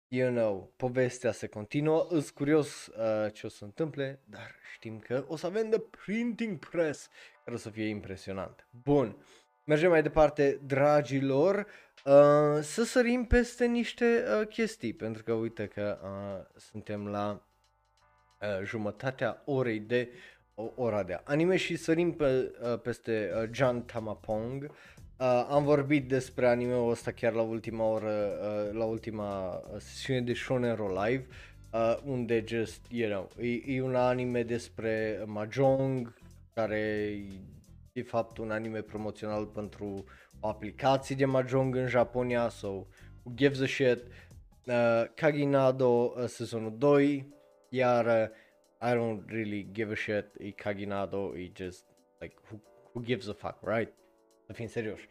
you 0.07 0.31
know, 0.31 0.73
povestea 0.75 1.31
se 1.31 1.47
continuă. 1.47 2.07
Îs 2.09 2.29
curios 2.29 2.87
uh, 2.87 3.33
ce 3.33 3.45
o 3.45 3.49
să 3.49 3.57
se 3.57 3.63
întâmple, 3.63 4.21
dar 4.25 4.55
știm 4.73 4.99
că 4.99 5.25
o 5.27 5.35
să 5.35 5.45
avem 5.45 5.69
de 5.69 5.83
printing 6.05 6.59
press, 6.69 7.09
care 7.43 7.55
o 7.55 7.59
să 7.59 7.69
fie 7.69 7.87
impresionant. 7.87 8.67
Bun, 8.83 9.17
mergem 9.63 9.89
mai 9.89 10.01
departe, 10.01 10.59
dragilor, 10.65 11.57
uh, 12.05 12.61
să 12.61 12.83
sărim 12.83 13.25
peste 13.25 13.65
niște 13.65 14.23
uh, 14.39 14.47
chestii, 14.47 14.93
pentru 14.93 15.23
că 15.23 15.33
uite 15.33 15.67
că 15.67 15.99
uh, 16.03 16.59
suntem 16.59 17.07
la 17.07 17.47
uh, 18.41 18.63
jumătatea 18.63 19.41
orei 19.45 19.79
de 19.79 20.11
o, 20.59 20.83
ora 20.83 21.03
de 21.03 21.21
anime 21.23 21.55
și 21.55 21.75
sărim 21.75 22.11
pe, 22.11 22.51
uh, 22.61 22.79
peste 22.79 23.31
uh, 23.35 23.49
Jan 23.51 23.81
Tamapong. 23.81 24.63
Uh, 25.19 25.47
am 25.49 25.63
vorbit 25.63 26.07
despre 26.07 26.47
anime-ul 26.47 26.91
ăsta 26.91 27.11
chiar 27.11 27.33
la 27.33 27.41
ultima 27.41 27.85
oră, 27.85 28.29
uh, 28.41 28.77
la 28.77 28.83
ultima 28.83 29.61
sesiune 29.77 30.21
de 30.21 30.33
Shonen 30.33 30.75
Ro 30.75 31.03
Live, 31.03 31.27
uh, 31.73 31.97
unde 32.05 32.43
just, 32.47 32.81
you 32.89 33.09
know, 33.09 33.29
e, 33.47 33.75
e 33.75 33.81
un 33.81 33.95
anime 33.95 34.43
despre 34.43 35.23
Mahjong, 35.25 36.13
care 36.53 36.77
e 36.77 38.01
de 38.01 38.01
fapt 38.01 38.37
un 38.37 38.51
anime 38.51 38.81
promoțional 38.81 39.45
pentru 39.45 40.03
o 40.39 40.47
aplicație 40.47 41.15
de 41.15 41.25
Mahjong 41.25 41.75
în 41.75 41.87
Japonia, 41.87 42.49
so 42.49 42.67
who 42.67 43.33
gives 43.35 43.61
a 43.61 43.65
shit. 43.65 43.99
Uh, 44.65 45.03
Kaginado 45.15 45.87
uh, 45.87 46.25
sezonul 46.25 46.75
2, 46.77 47.33
iar 47.69 48.05
uh, 48.05 48.29
I 48.81 48.93
don't 48.93 49.23
really 49.27 49.67
give 49.71 49.91
a 49.91 49.95
shit, 49.95 50.25
e 50.39 50.51
Kaginado, 50.51 51.35
e 51.35 51.51
just, 51.55 51.85
like, 52.21 52.35
who, 52.49 52.59
who 52.93 53.01
gives 53.01 53.27
a 53.27 53.33
fuck, 53.33 53.57
right? 53.61 53.93
Să 54.45 54.53
fim 54.53 54.67
serioși. 54.67 55.07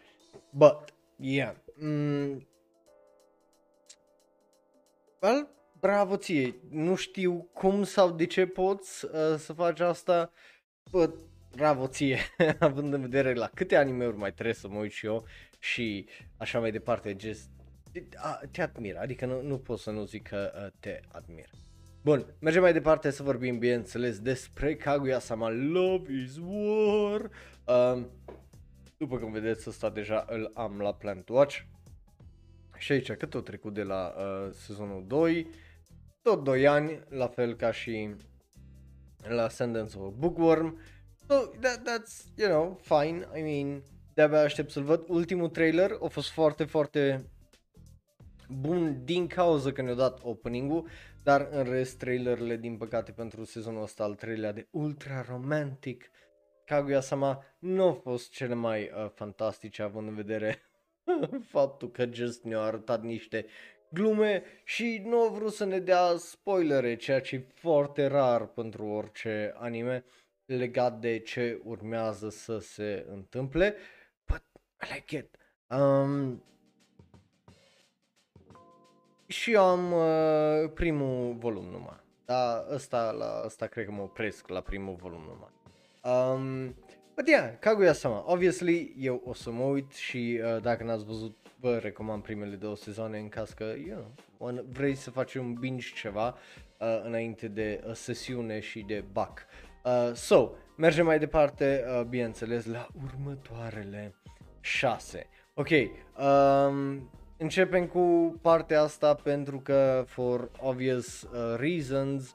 But, 0.51 0.95
yeah. 1.17 1.55
Mm, 1.77 2.47
well, 5.21 5.49
bravo 5.81 6.17
ție, 6.17 6.55
nu 6.71 6.95
știu 6.95 7.51
cum 7.53 7.83
sau 7.83 8.11
de 8.11 8.27
ce 8.27 8.47
poți 8.47 9.05
uh, 9.05 9.11
să 9.37 9.53
faci 9.53 9.81
asta, 9.81 10.33
but 10.91 11.15
bravo 11.51 11.87
ție, 11.87 12.19
având 12.59 12.93
în 12.93 13.01
vedere 13.01 13.35
la 13.35 13.51
câte 13.55 13.77
anime-uri 13.77 14.17
mai 14.17 14.33
trebuie 14.33 14.55
să 14.55 14.69
mă 14.69 14.79
uit 14.79 14.93
și 14.93 15.07
eu 15.07 15.27
și 15.59 16.09
așa 16.37 16.61
mai 16.61 16.71
departe, 16.71 17.17
just, 17.19 17.51
te 18.51 18.63
admir, 18.63 18.97
adică 18.97 19.27
nu, 19.27 19.43
nu 19.43 19.59
pot 19.59 19.79
să 19.79 19.91
nu 19.91 20.05
zic 20.05 20.29
că 20.29 20.53
uh, 20.55 20.73
te 20.81 21.01
admir. 21.09 21.51
Bun, 22.03 22.35
mergem 22.41 22.63
mai 22.63 22.73
departe 22.73 23.11
să 23.11 23.23
vorbim, 23.23 23.59
bineînțeles, 23.59 24.19
despre 24.19 24.77
Kaguya-sama 24.77 25.51
Love 25.51 26.13
is 26.13 26.37
War. 26.37 27.31
Uh, 27.65 28.07
după 28.97 29.19
cum 29.19 29.33
vedeți, 29.33 29.69
ăsta 29.69 29.91
deja 29.91 30.25
îl 30.29 30.51
am 30.55 30.81
la 30.81 30.95
Plan 30.95 31.23
to 31.23 31.33
Watch. 31.33 31.61
Și 32.77 32.93
aici, 32.93 33.13
cât 33.13 33.35
o 33.35 33.41
trecut 33.41 33.75
de 33.75 33.83
la 33.83 34.15
uh, 34.17 34.53
sezonul 34.53 35.05
2, 35.07 35.49
tot 36.23 36.45
2 36.45 36.67
ani, 36.67 37.01
la 37.09 37.27
fel 37.27 37.55
ca 37.55 37.73
și 37.73 38.15
la 39.29 39.43
Ascendance 39.43 39.99
of 39.99 40.07
a 40.07 40.15
Bookworm. 40.19 40.81
So, 41.29 41.35
that, 41.61 41.79
that's, 41.79 42.37
you 42.37 42.49
know, 42.49 42.79
fine, 42.83 43.29
I 43.37 43.43
mean, 43.43 43.83
de-abia 44.15 44.41
aștept 44.41 44.71
să-l 44.71 44.83
văd. 44.83 45.05
Ultimul 45.09 45.49
trailer 45.49 45.91
a 46.03 46.07
fost 46.07 46.31
foarte, 46.31 46.65
foarte 46.65 47.31
bun 48.49 49.05
din 49.05 49.27
cauza 49.27 49.73
că 49.73 49.83
ne-a 49.83 49.95
dat 49.95 50.21
opening-ul, 50.23 50.89
dar 51.29 51.49
în 51.51 51.65
rest 51.65 51.99
trailerele 51.99 52.57
din 52.57 52.77
păcate 52.77 53.13
pentru 53.13 53.45
sezonul 53.45 53.83
ăsta 53.83 54.05
al 54.05 54.15
treilea 54.15 54.53
de 54.53 54.69
Ultra 54.71 55.25
Romantic 55.29 56.11
Kaguya-sama 56.65 57.45
nu 57.59 57.83
au 57.83 57.93
fost 57.93 58.31
cele 58.31 58.55
mai 58.55 58.83
uh, 58.83 59.11
fantastice 59.15 59.83
având 59.83 60.09
în 60.09 60.15
vedere 60.15 60.63
faptul 61.55 61.91
că 61.91 62.09
just 62.11 62.43
ne-au 62.43 62.63
arătat 62.63 63.03
niște 63.03 63.47
glume 63.91 64.43
și 64.65 65.03
nu 65.05 65.17
au 65.21 65.29
vrut 65.29 65.53
să 65.53 65.65
ne 65.65 65.79
dea 65.79 66.17
spoilere, 66.17 66.97
ceea 66.97 67.21
ce 67.21 67.37
e 67.37 67.47
foarte 67.55 68.07
rar 68.07 68.47
pentru 68.47 68.87
orice 68.87 69.53
anime 69.57 70.05
legat 70.45 71.01
de 71.01 71.19
ce 71.19 71.61
urmează 71.65 72.29
să 72.29 72.59
se 72.59 73.07
întâmple. 73.09 73.77
But 74.27 74.43
I 74.83 74.95
like 74.95 75.17
it. 75.17 75.37
Um, 75.79 76.43
și 79.29 79.53
eu 79.53 79.65
am 79.65 79.93
uh, 79.93 80.71
primul 80.75 81.37
volum 81.39 81.65
numai. 81.65 82.01
Dar 82.25 82.65
ăsta, 82.71 83.11
la 83.11 83.43
ăsta 83.45 83.67
cred 83.67 83.85
că 83.85 83.91
mă 83.91 84.03
opresc 84.03 84.49
la 84.49 84.61
primul 84.61 84.95
volum 84.95 85.21
numai. 85.21 85.51
Um, 86.03 86.75
but 87.17 87.29
yeah, 87.29 87.53
Kaguya-sama, 87.59 88.25
obviously 88.27 88.95
eu 88.99 89.23
o 89.25 89.35
să 89.35 89.51
mă 89.51 89.63
uit 89.63 89.93
și 89.93 90.41
uh, 90.43 90.63
dacă 90.63 90.85
n-ați 90.85 91.05
văzut, 91.05 91.37
vă 91.61 91.77
recomand 91.77 92.23
primele 92.23 92.57
două 92.57 92.77
sezoane 92.77 93.19
în 93.19 93.29
caz 93.29 93.51
că, 93.51 93.75
you 93.87 94.15
know, 94.39 94.65
vrei 94.71 94.95
să 94.95 95.11
faci 95.11 95.35
un 95.35 95.55
binge 95.55 95.89
ceva 95.95 96.29
uh, 96.79 97.01
înainte 97.05 97.49
de 97.49 97.85
uh, 97.87 97.95
sesiune 97.95 98.61
și 98.61 98.81
de 98.81 99.05
bac. 99.13 99.47
Uh, 99.85 100.15
so, 100.15 100.51
mergem 100.77 101.05
mai 101.05 101.19
departe, 101.19 101.85
uh, 101.89 102.05
bineînțeles, 102.05 102.67
la 102.67 102.87
următoarele 103.05 104.15
șase. 104.61 105.29
Ok, 105.55 105.69
um, 105.69 107.11
începem 107.39 107.87
cu 107.87 108.35
partea 108.43 108.83
asta 108.83 109.15
pentru 109.15 109.61
că, 109.61 110.05
for 110.07 110.51
obvious 110.61 111.23
uh, 111.23 111.55
reasons, 111.57 112.33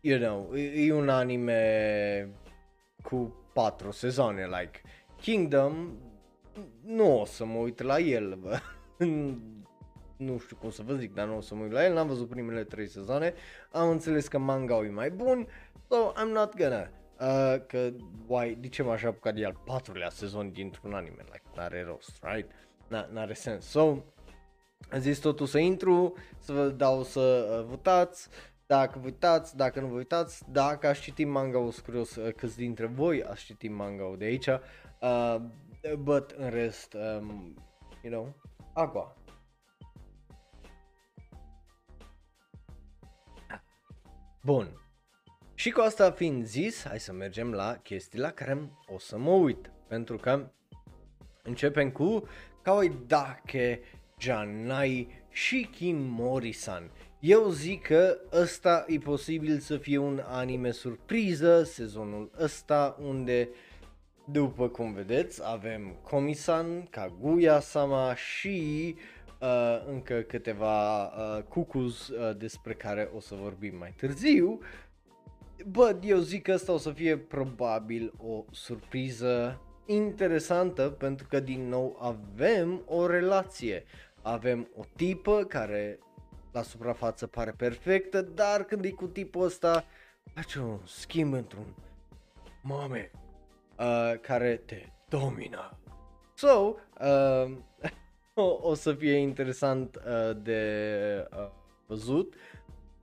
you 0.00 0.18
know, 0.18 0.54
e, 0.54 0.86
e 0.86 0.92
un 0.92 1.08
anime 1.08 2.28
cu 3.02 3.36
patru 3.52 3.90
sezoane, 3.90 4.46
like 4.46 4.80
Kingdom, 5.20 5.98
nu 6.84 7.20
o 7.20 7.24
să 7.24 7.44
mă 7.44 7.58
uit 7.58 7.80
la 7.80 7.98
el, 7.98 8.34
bă. 8.34 8.58
nu 10.16 10.38
știu 10.38 10.56
cum 10.56 10.70
să 10.70 10.82
vă 10.82 10.94
zic, 10.94 11.14
dar 11.14 11.26
nu 11.26 11.36
o 11.36 11.40
să 11.40 11.54
mă 11.54 11.62
uit 11.62 11.72
la 11.72 11.84
el, 11.84 11.92
n-am 11.92 12.06
văzut 12.06 12.28
primele 12.28 12.64
trei 12.64 12.86
sezoane, 12.86 13.34
am 13.70 13.88
înțeles 13.88 14.28
că 14.28 14.38
manga 14.38 14.76
e 14.76 14.88
mai 14.88 15.10
bun, 15.10 15.46
so 15.88 16.12
I'm 16.12 16.32
not 16.32 16.56
gonna. 16.56 16.88
Uh, 17.20 17.66
că, 17.66 17.90
why, 18.26 18.56
de 18.60 18.68
ce 18.68 18.82
m-aș 18.82 19.02
apuca 19.02 19.32
de 19.32 19.44
al 19.44 19.60
patrulea 19.64 20.10
sezon 20.10 20.52
dintr-un 20.52 20.92
anime, 20.92 21.22
like, 21.24 21.42
n-are 21.56 21.82
rost, 21.82 22.18
right? 22.22 22.50
N-are 22.88 23.34
sens. 23.34 23.66
So, 23.66 23.80
am 24.90 24.98
zis 24.98 25.18
totul 25.18 25.46
să 25.46 25.58
intru, 25.58 26.14
să 26.38 26.52
vă 26.52 26.68
dau 26.68 27.02
să 27.02 27.20
uh, 27.20 27.66
votați, 27.68 28.28
dacă 28.66 28.98
vă 28.98 29.04
uitați, 29.04 29.56
dacă 29.56 29.80
nu 29.80 29.86
vă 29.86 29.96
uitați, 29.96 30.50
dacă 30.50 30.86
ați 30.86 31.00
citit 31.00 31.28
manga-ul, 31.28 31.74
curios 31.84 32.16
uh, 32.16 32.34
câți 32.34 32.56
dintre 32.56 32.86
voi 32.86 33.22
ați 33.22 33.44
citit 33.44 33.70
manga-ul 33.70 34.16
de 34.16 34.24
aici, 34.24 34.46
uh, 34.46 35.36
but 35.98 36.30
în 36.30 36.50
rest, 36.50 36.94
um, 36.94 37.54
you 38.02 38.12
know, 38.12 38.34
agua. 38.74 39.16
Bun. 44.44 44.78
Și 45.54 45.70
cu 45.70 45.80
asta 45.80 46.10
fiind 46.10 46.44
zis, 46.44 46.86
hai 46.86 47.00
să 47.00 47.12
mergem 47.12 47.52
la 47.52 47.76
chestii 47.76 48.18
la 48.18 48.30
care 48.30 48.70
o 48.86 48.98
să 48.98 49.18
mă 49.18 49.30
uit. 49.30 49.72
Pentru 49.88 50.16
că 50.16 50.50
începem 51.42 51.90
cu 51.90 52.22
Dake 53.06 53.80
Janai 54.18 55.08
Shikin 55.32 56.08
Morisan. 56.08 56.90
Eu 57.20 57.48
zic 57.48 57.82
că 57.82 58.18
ăsta 58.32 58.84
e 58.88 58.98
posibil 58.98 59.58
să 59.58 59.76
fie 59.76 59.98
un 59.98 60.22
anime 60.26 60.70
surpriză, 60.70 61.62
sezonul 61.62 62.30
ăsta, 62.40 62.96
unde, 63.02 63.48
după 64.24 64.68
cum 64.68 64.92
vedeți, 64.92 65.40
avem 65.44 65.96
Komisan, 66.02 66.86
Kaguya-sama 66.90 68.14
și 68.14 68.94
uh, 69.40 69.84
încă 69.86 70.20
câteva 70.20 71.04
uh, 71.04 71.42
cucuz 71.42 72.08
uh, 72.08 72.36
despre 72.36 72.74
care 72.74 73.10
o 73.14 73.20
să 73.20 73.34
vorbim 73.34 73.76
mai 73.78 73.94
târziu. 73.96 74.60
Bă, 75.66 75.98
eu 76.02 76.18
zic 76.18 76.42
că 76.42 76.52
asta 76.52 76.72
o 76.72 76.78
să 76.78 76.90
fie 76.90 77.16
probabil 77.16 78.12
o 78.18 78.44
surpriză 78.50 79.60
interesantă 79.86 80.90
pentru 80.90 81.26
că 81.28 81.40
din 81.40 81.68
nou 81.68 81.96
avem 82.00 82.82
o 82.86 83.06
relație. 83.06 83.84
Avem 84.22 84.68
o 84.76 84.82
tipă 84.96 85.44
care 85.44 85.98
la 86.52 86.62
suprafață 86.62 87.26
pare 87.26 87.50
perfectă, 87.50 88.22
dar 88.22 88.64
când 88.64 88.84
e 88.84 88.90
cu 88.90 89.06
tipul 89.06 89.44
ăsta 89.44 89.84
face 90.34 90.58
un 90.58 90.78
schimb 90.84 91.32
într-un 91.32 91.74
mame, 92.62 93.10
uh, 93.78 94.20
care 94.20 94.56
te 94.56 94.86
domină. 95.08 95.78
So, 96.34 96.74
uh, 97.00 97.56
o, 98.34 98.58
o 98.60 98.74
să 98.74 98.92
fie 98.92 99.14
interesant 99.14 99.96
uh, 99.96 100.36
de 100.42 101.28
uh, 101.32 101.48
văzut. 101.86 102.34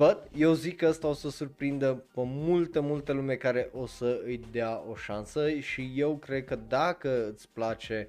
But 0.02 0.28
eu 0.36 0.54
zic 0.54 0.78
că 0.78 0.88
asta 0.88 1.08
o 1.08 1.14
să 1.14 1.30
surprindă 1.30 2.04
pe 2.14 2.22
multă, 2.24 2.82
multă 2.82 3.12
lume 3.12 3.36
care 3.36 3.70
o 3.74 3.86
să 3.86 4.22
îi 4.24 4.42
dea 4.52 4.84
o 4.90 4.96
șansă 4.96 5.60
și 5.60 5.94
eu 5.96 6.18
cred 6.18 6.46
că 6.46 6.56
dacă 6.68 7.28
îți 7.34 7.50
place 7.54 8.08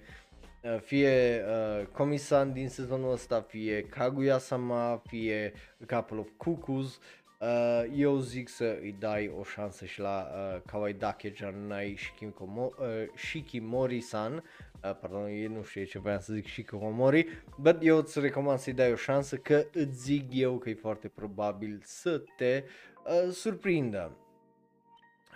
uh, 0.62 0.78
fie 0.80 1.45
uh, 1.47 1.86
Komisan 1.86 2.53
din 2.53 2.68
sezonul 2.68 3.12
ăsta, 3.12 3.40
fie 3.40 3.82
Kaguya-sama, 3.82 5.03
fie 5.07 5.53
Couple 5.88 6.18
of 6.18 6.28
Cuckoos, 6.36 6.99
uh, 7.40 7.82
eu 7.97 8.18
zic 8.18 8.49
să 8.49 8.78
îi 8.80 8.97
dai 8.99 9.32
o 9.38 9.45
șansă 9.45 9.84
și 9.84 10.01
la 10.01 10.26
uh, 10.34 10.61
Kawaii 10.66 10.95
Dake 10.95 11.32
Janai 11.34 11.97
Shikimori, 11.99 12.74
uh, 12.78 12.86
Shikimori-san, 13.16 14.45
uh, 14.85 14.97
pardon, 15.01 15.26
eu 15.26 15.49
nu 15.49 15.62
știu 15.62 15.85
ce 15.85 15.99
voiam 15.99 16.20
să 16.20 16.33
zic 16.33 16.47
și 16.47 16.62
cu 16.62 16.76
Omori, 16.76 17.45
but 17.59 17.76
eu 17.80 17.97
îți 17.97 18.20
recomand 18.20 18.59
să-i 18.59 18.72
dai 18.72 18.93
o 18.93 18.97
șansă 18.97 19.37
că 19.37 19.64
îți 19.72 20.03
zic 20.03 20.24
eu 20.30 20.59
că 20.59 20.70
e 20.70 20.74
foarte 20.74 21.09
probabil 21.09 21.80
să 21.85 22.22
te 22.37 22.64
uh, 23.05 23.30
surprindă. 23.30 24.16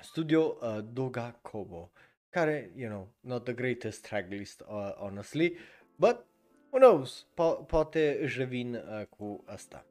Studio 0.03 0.57
uh, 0.61 0.79
Doga 0.93 1.39
Kobo, 1.43 1.91
care, 2.31 2.73
you 2.77 2.91
know, 2.91 3.09
not 3.21 3.45
the 3.45 3.53
greatest 3.53 4.07
track 4.07 4.31
list, 4.31 4.61
uh, 4.61 4.93
honestly, 4.99 5.57
but 5.97 6.25
who 6.71 6.79
knows, 6.79 7.27
po- 7.35 7.67
poate 7.67 8.19
își 8.21 8.39
revin 8.39 8.75
uh, 8.75 9.07
cu 9.07 9.45
asta. 9.47 9.87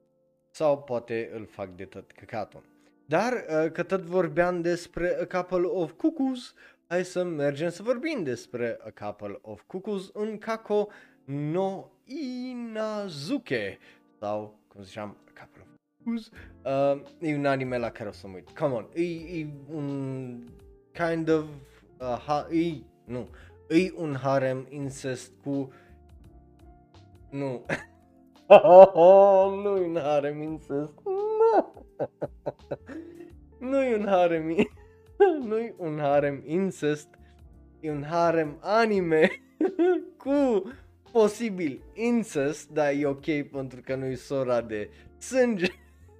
Sau 0.52 0.84
poate 0.84 1.30
îl 1.34 1.46
fac 1.46 1.70
de 1.70 1.86
tot 1.86 2.12
căcatul. 2.12 2.64
Dar, 3.06 3.34
uh, 3.34 3.72
că 3.72 3.84
tot 3.84 4.02
vorbeam 4.02 4.62
despre 4.62 5.18
A 5.22 5.38
Couple 5.38 5.68
of 5.68 5.92
Cuckoos, 5.92 6.54
hai 6.96 7.06
să 7.06 7.24
mergem 7.24 7.70
să 7.70 7.84
vorbim 7.84 8.24
despre 8.24 8.80
A 8.84 9.06
Couple 9.06 9.40
of 9.42 9.62
Cuckoos 9.68 10.10
în 10.14 10.38
Kako 10.38 10.88
no 11.26 11.86
Inazuke 12.04 13.78
sau 14.20 14.60
cum 14.68 14.84
ziceam 14.84 15.18
A 15.28 15.40
Couple 15.40 15.62
of 15.62 15.68
Cuckoos. 15.98 16.30
Uh, 16.64 17.02
e 17.20 17.36
un 17.36 17.46
anime 17.46 17.78
la 17.78 17.90
care 17.90 18.10
o 18.10 18.12
să 18.12 18.28
mă 18.28 18.36
uit. 18.36 18.50
Come 18.50 18.74
on, 18.74 18.88
e, 18.94 19.04
e 19.40 19.48
un 19.74 20.40
kind 20.92 21.30
of 21.30 21.46
uh, 22.00 22.18
ha, 22.26 22.48
e, 22.52 22.74
nu, 23.06 23.28
e 23.70 23.92
un 23.96 24.16
harem 24.16 24.66
incest 24.70 25.32
cu 25.44 25.74
nu. 27.30 27.66
Nu 29.64 29.78
e 29.78 29.86
un 29.86 29.98
harem 29.98 30.42
incest. 30.42 30.94
Nu 33.60 33.84
e 33.84 33.96
un 33.96 34.06
harem 34.08 34.50
incest 34.50 34.85
nu 35.48 35.58
e 35.58 35.74
un 35.78 35.98
harem 36.00 36.44
incest, 36.46 37.08
e 37.80 37.92
un 37.92 38.04
harem 38.04 38.58
anime 38.60 39.30
cu 40.24 40.64
posibil 41.12 41.82
incest, 41.94 42.70
dar 42.70 42.94
e 42.94 43.06
ok 43.06 43.42
pentru 43.52 43.82
că 43.82 43.96
nu 43.96 44.06
e 44.06 44.16
sora 44.16 44.62
de 44.62 44.90
sânge 45.18 45.72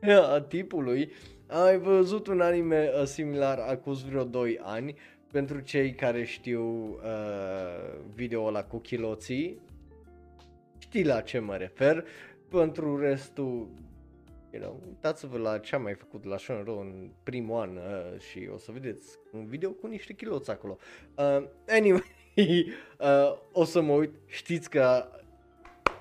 a 0.34 0.42
tipului. 0.42 1.12
Am 1.48 1.62
mai 1.62 1.78
văzut 1.78 2.28
un 2.28 2.42
anime 2.42 2.92
uh, 3.00 3.06
similar 3.06 3.60
acum 3.60 3.94
vreo 3.94 4.24
2 4.24 4.60
ani, 4.62 4.96
pentru 5.32 5.60
cei 5.60 5.94
care 5.94 6.24
știu 6.24 6.64
uh, 6.64 8.00
video 8.14 8.46
ăla 8.46 8.64
cu 8.64 8.78
chiloții, 8.78 9.60
știi 10.78 11.04
la 11.04 11.22
ce 11.22 11.40
mă 11.40 11.56
refer, 11.56 12.06
pentru 12.50 13.00
restul 13.00 13.68
you 14.56 14.64
know, 14.64 14.82
uitați-vă 14.88 15.38
la 15.38 15.58
ce 15.58 15.76
am 15.76 15.82
mai 15.82 15.94
făcut 15.94 16.26
la 16.26 16.38
Shonro 16.38 16.80
în 16.80 17.10
primul 17.24 17.62
an 17.62 17.76
uh, 17.76 18.20
și 18.20 18.50
o 18.54 18.58
să 18.58 18.72
vedeți 18.72 19.18
un 19.32 19.46
video 19.46 19.72
cu 19.72 19.88
niște 19.88 20.14
chiloți 20.14 20.50
acolo. 20.50 20.78
Uh, 21.16 21.48
anyway, 21.68 22.04
uh, 23.00 23.38
o 23.52 23.64
să 23.64 23.82
mă 23.82 23.94
uit, 23.94 24.14
știți 24.26 24.70
că 24.70 25.08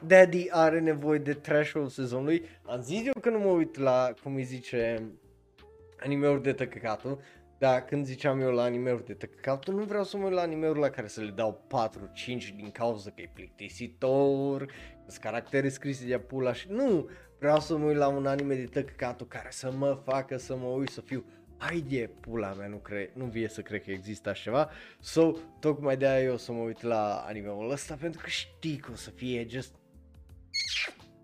Daddy 0.07 0.47
are 0.51 0.81
nevoie 0.81 1.19
de 1.19 1.35
trash-ul 1.35 1.89
sezonului. 1.89 2.43
Am 2.63 2.81
zis 2.81 3.07
eu 3.07 3.21
că 3.21 3.31
nu 3.31 3.39
mă 3.39 3.51
uit 3.51 3.79
la, 3.79 4.15
cum 4.23 4.35
îi 4.35 4.43
zice, 4.43 5.03
anime-uri 6.01 6.43
de 6.43 6.53
tăcăcatul, 6.53 7.21
dar 7.59 7.85
când 7.85 8.07
ziceam 8.07 8.41
eu 8.41 8.51
la 8.51 8.63
anime-uri 8.63 9.05
de 9.05 9.15
tăcăcatul, 9.15 9.75
nu 9.75 9.83
vreau 9.83 10.05
să 10.05 10.17
mă 10.17 10.25
uit 10.25 10.35
la 10.35 10.41
anime-uri 10.41 10.79
la 10.79 10.89
care 10.89 11.07
să 11.07 11.21
le 11.21 11.31
dau 11.31 11.67
4-5 12.25 12.55
din 12.57 12.71
cauza 12.73 13.11
că 13.11 13.23
e 13.23 13.31
plictisitor, 13.35 14.67
sunt 15.07 15.23
caractere 15.23 15.69
scrise 15.69 16.07
de 16.07 16.19
pula 16.19 16.53
și 16.53 16.67
nu, 16.71 17.09
vreau 17.39 17.61
să 17.61 17.77
mă 17.77 17.85
uit 17.85 17.97
la 17.97 18.09
un 18.09 18.27
anime 18.27 18.55
de 18.55 18.65
tăcăcatul 18.65 19.27
care 19.27 19.49
să 19.51 19.73
mă 19.73 20.01
facă 20.05 20.37
să 20.37 20.57
mă 20.57 20.67
uit 20.67 20.89
să 20.89 21.01
fiu 21.01 21.25
ai 21.59 21.81
de 21.81 22.11
pula 22.21 22.53
mea, 22.53 22.67
nu, 22.67 22.77
cre- 22.77 23.11
nu 23.15 23.25
vie 23.25 23.49
să 23.49 23.61
cred 23.61 23.83
că 23.83 23.91
există 23.91 24.29
așa 24.29 24.43
ceva. 24.43 24.71
So, 25.01 25.33
tocmai 25.61 25.97
de 25.97 26.07
aia 26.07 26.23
eu 26.23 26.33
o 26.33 26.37
să 26.37 26.53
mă 26.53 26.63
uit 26.63 26.83
la 26.83 27.25
anime-ul 27.27 27.71
ăsta 27.71 27.97
pentru 28.01 28.21
că 28.23 28.29
știi 28.29 28.77
că 28.77 28.91
o 28.93 28.95
să 28.97 29.11
fie 29.11 29.47
just 29.49 29.75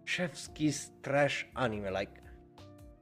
chef's 0.04 0.52
kiss 0.52 0.90
trash 1.00 1.42
anime, 1.52 1.88
like 1.88 2.20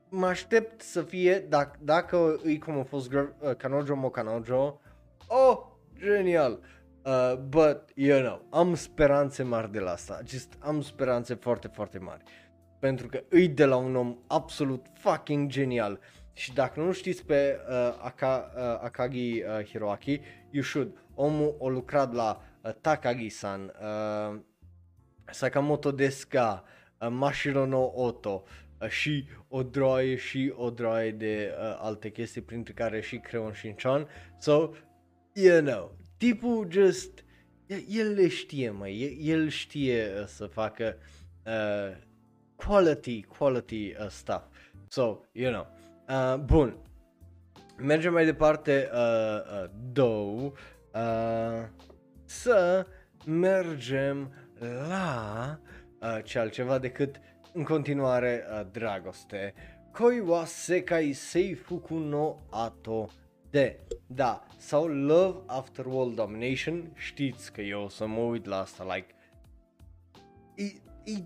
mă 0.09 0.27
aștept 0.27 0.81
să 0.81 1.03
fie, 1.03 1.39
dacă, 1.39 1.79
dacă 1.83 2.41
e 2.45 2.59
cum 2.59 2.79
a 2.79 2.83
fost 2.83 3.13
uh, 3.13 3.29
Kanojo 3.57 3.95
Mo 3.95 4.11
Kanojo, 4.11 4.81
oh, 5.27 5.59
genial! 5.99 6.61
Uh, 7.05 7.37
but, 7.37 7.91
you 7.95 8.21
know, 8.21 8.47
am 8.51 8.75
speranțe 8.75 9.43
mari 9.43 9.73
de 9.73 9.79
la 9.79 9.91
asta, 9.91 10.21
just 10.27 10.57
am 10.59 10.81
speranțe 10.81 11.35
foarte, 11.35 11.69
foarte 11.69 11.99
mari. 11.99 12.23
Pentru 12.79 13.07
că 13.07 13.23
îi 13.29 13.49
de 13.49 13.65
la 13.65 13.77
un 13.77 13.97
om 13.97 14.19
absolut 14.27 14.87
fucking 14.95 15.51
genial. 15.51 16.01
Și 16.33 16.55
dacă 16.55 16.81
nu 16.81 16.93
știți 16.93 17.25
pe 17.25 17.59
uh, 17.69 17.75
Aka, 18.03 18.53
uh, 18.57 18.63
Akagi 18.63 19.43
uh, 19.43 19.65
Hiroaki, 19.65 20.21
you 20.51 20.63
should. 20.63 21.05
Omul 21.15 21.57
a 21.63 21.69
lucrat 21.69 22.13
la 22.13 22.41
uh, 22.63 22.73
Takagi-san, 22.81 23.75
uh, 23.81 24.41
Sakamoto 25.31 25.91
Deska, 25.91 26.65
uh, 27.01 27.09
Mashiro 27.11 27.67
no 27.67 27.93
Oto, 27.95 28.43
uh, 28.81 28.89
și 28.89 29.29
o 29.49 29.63
droaie 29.63 30.17
și 30.17 30.53
o 30.57 30.71
droaie 30.71 31.11
de 31.11 31.55
uh, 31.59 31.79
alte 31.81 32.11
chestii, 32.11 32.43
printre 32.43 32.73
care 32.73 33.01
și 33.01 33.19
Creon 33.19 33.53
Shinchan. 33.53 34.07
So, 34.39 34.71
you 35.33 35.61
know, 35.61 35.97
tipul 36.19 36.67
just, 36.71 37.25
el 37.89 38.13
le 38.13 38.29
știe, 38.29 38.71
mai, 38.71 39.19
el 39.23 39.49
știe 39.49 40.13
uh, 40.21 40.27
să 40.27 40.47
facă 40.47 40.97
uh, 41.47 41.97
quality, 42.57 43.23
quality 43.23 43.95
uh, 44.01 44.09
stuff. 44.09 44.45
So, 44.89 45.21
you 45.33 45.51
know. 45.53 45.67
Uh, 46.09 46.39
bun. 46.45 46.77
Mergem 47.77 48.13
mai 48.13 48.25
departe, 48.25 48.91
uh, 48.93 48.99
uh, 48.99 49.71
două, 49.93 50.53
uh, 50.95 51.69
să 52.25 52.87
mergem 53.27 54.33
la 54.89 55.61
uh, 56.01 56.19
ce 56.25 56.39
altceva 56.39 56.79
decât 56.79 57.21
în 57.53 57.65
continuare 57.65 58.45
uh, 58.51 58.67
dragoste. 58.73 59.55
Koi 59.93 60.21
wa 60.21 60.45
sekai 60.45 61.13
seifuku 61.13 61.95
no 61.95 62.37
ato 62.51 63.09
de. 63.51 63.79
Da, 64.07 64.47
sau 64.57 64.87
Love 64.87 65.39
After 65.47 65.87
World 65.87 66.15
Domination, 66.15 66.93
știți 66.95 67.53
că 67.53 67.61
eu 67.61 67.83
o 67.83 67.89
să 67.89 68.07
mă 68.07 68.21
uit 68.21 68.47
la 68.47 68.59
asta, 68.59 68.95
like, 68.95 69.15
e, 70.55 70.65
e, 71.11 71.23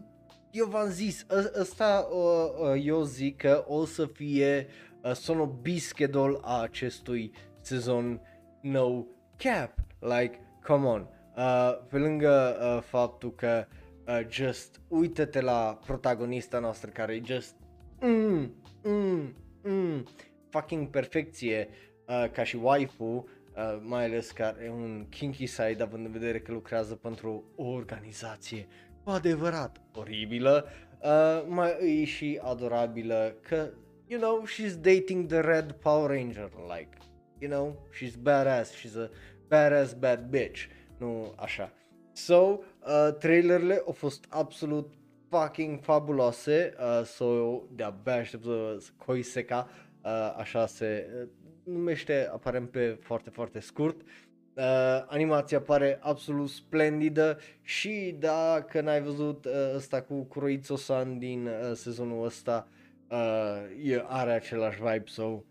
eu 0.50 0.66
v-am 0.66 0.88
zis, 0.88 1.26
ă, 1.30 1.50
ăsta 1.60 2.08
uh, 2.10 2.82
eu 2.84 3.02
zic 3.02 3.36
că 3.36 3.64
o 3.68 3.84
să 3.84 4.06
fie 4.06 4.66
uh, 5.02 5.12
sono 5.12 5.46
bischedol 5.46 6.40
a 6.44 6.60
acestui 6.60 7.32
sezon 7.60 8.20
no 8.60 9.04
cap, 9.36 9.74
like, 10.00 10.40
come 10.66 10.86
on, 10.86 11.08
uh, 11.36 11.78
pe 11.88 11.98
lângă 11.98 12.56
uh, 12.60 12.82
faptul 12.82 13.34
că 13.34 13.66
uh, 14.06 14.20
just 14.28 14.80
uită-te 14.88 15.40
la 15.40 15.78
protagonista 15.86 16.58
noastră 16.58 16.90
care 16.90 17.14
e 17.14 17.22
just 17.24 17.56
mm, 18.00 18.54
mm, 18.82 19.34
mm, 19.62 20.06
fucking 20.50 20.88
perfecție, 20.88 21.68
uh, 21.70 21.91
ca 22.32 22.44
și 22.44 22.56
waifu, 22.56 23.28
uh, 23.56 23.78
mai 23.82 24.04
ales 24.04 24.30
că 24.30 24.42
are 24.42 24.70
un 24.74 25.06
kinky 25.08 25.46
side 25.46 25.82
având 25.82 26.04
în 26.06 26.12
vedere 26.12 26.40
că 26.40 26.52
lucrează 26.52 26.94
pentru 26.94 27.44
o 27.56 27.66
organizație 27.66 28.66
cu 29.04 29.10
adevărat 29.10 29.80
oribilă, 29.94 30.68
uh, 31.02 31.44
mai 31.48 32.00
e 32.00 32.04
și 32.04 32.40
adorabilă 32.42 33.34
că, 33.40 33.70
you 34.06 34.20
know, 34.20 34.44
she's 34.46 34.74
dating 34.80 35.26
the 35.26 35.40
red 35.40 35.72
Power 35.72 36.10
Ranger, 36.10 36.50
like, 36.76 36.96
you 37.38 37.50
know, 37.50 37.88
she's 37.94 38.14
badass, 38.22 38.70
she's 38.70 38.96
a 38.96 39.08
badass 39.48 39.92
bad 39.92 40.26
bitch, 40.28 40.64
nu 40.98 41.34
așa. 41.36 41.72
So, 42.12 42.34
uh, 42.34 43.14
trailerele 43.18 43.82
au 43.86 43.92
fost 43.92 44.24
absolut 44.28 44.94
fucking 45.28 45.80
fabuloase, 45.80 46.74
uh, 46.78 47.04
so 47.04 47.60
de-abia 47.74 48.14
aștept 48.14 48.44
să 48.44 48.78
Koiseka, 48.96 49.68
uh, 50.04 50.34
așa 50.36 50.66
se 50.66 51.10
uh, 51.22 51.28
numește 51.64 52.28
aparent 52.32 52.70
pe 52.70 52.98
foarte, 53.00 53.30
foarte 53.30 53.60
scurt. 53.60 54.00
Uh, 54.00 55.04
animația 55.06 55.60
pare 55.60 55.98
absolut 56.00 56.48
splendidă 56.48 57.38
și 57.62 58.16
dacă 58.18 58.80
n-ai 58.80 59.02
văzut 59.02 59.44
uh, 59.44 59.52
ăsta 59.74 60.02
cu 60.02 60.24
Kuroitsu-san 60.24 61.18
din 61.18 61.46
uh, 61.46 61.72
sezonul 61.74 62.24
ăsta, 62.24 62.68
uh, 63.08 63.90
e, 63.90 64.04
are 64.06 64.32
același 64.32 64.78
vibe, 64.82 65.04
so 65.06 65.42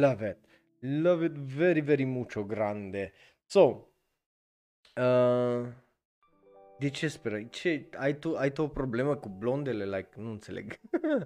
love 0.00 0.28
it. 0.28 0.50
Love 1.02 1.24
it 1.24 1.32
very, 1.32 1.80
very 1.80 2.04
mucho, 2.04 2.44
grande. 2.44 3.12
So, 3.46 3.86
uh, 4.96 5.66
de 6.78 6.88
ce 6.90 7.08
speră? 7.08 7.42
Ce, 7.42 7.88
ai, 7.96 8.18
tu, 8.18 8.36
ai 8.36 8.52
tu 8.52 8.62
o 8.62 8.68
problemă 8.68 9.16
cu 9.16 9.28
blondele? 9.28 9.84
Like, 9.84 10.08
nu 10.16 10.30
înțeleg. 10.30 10.80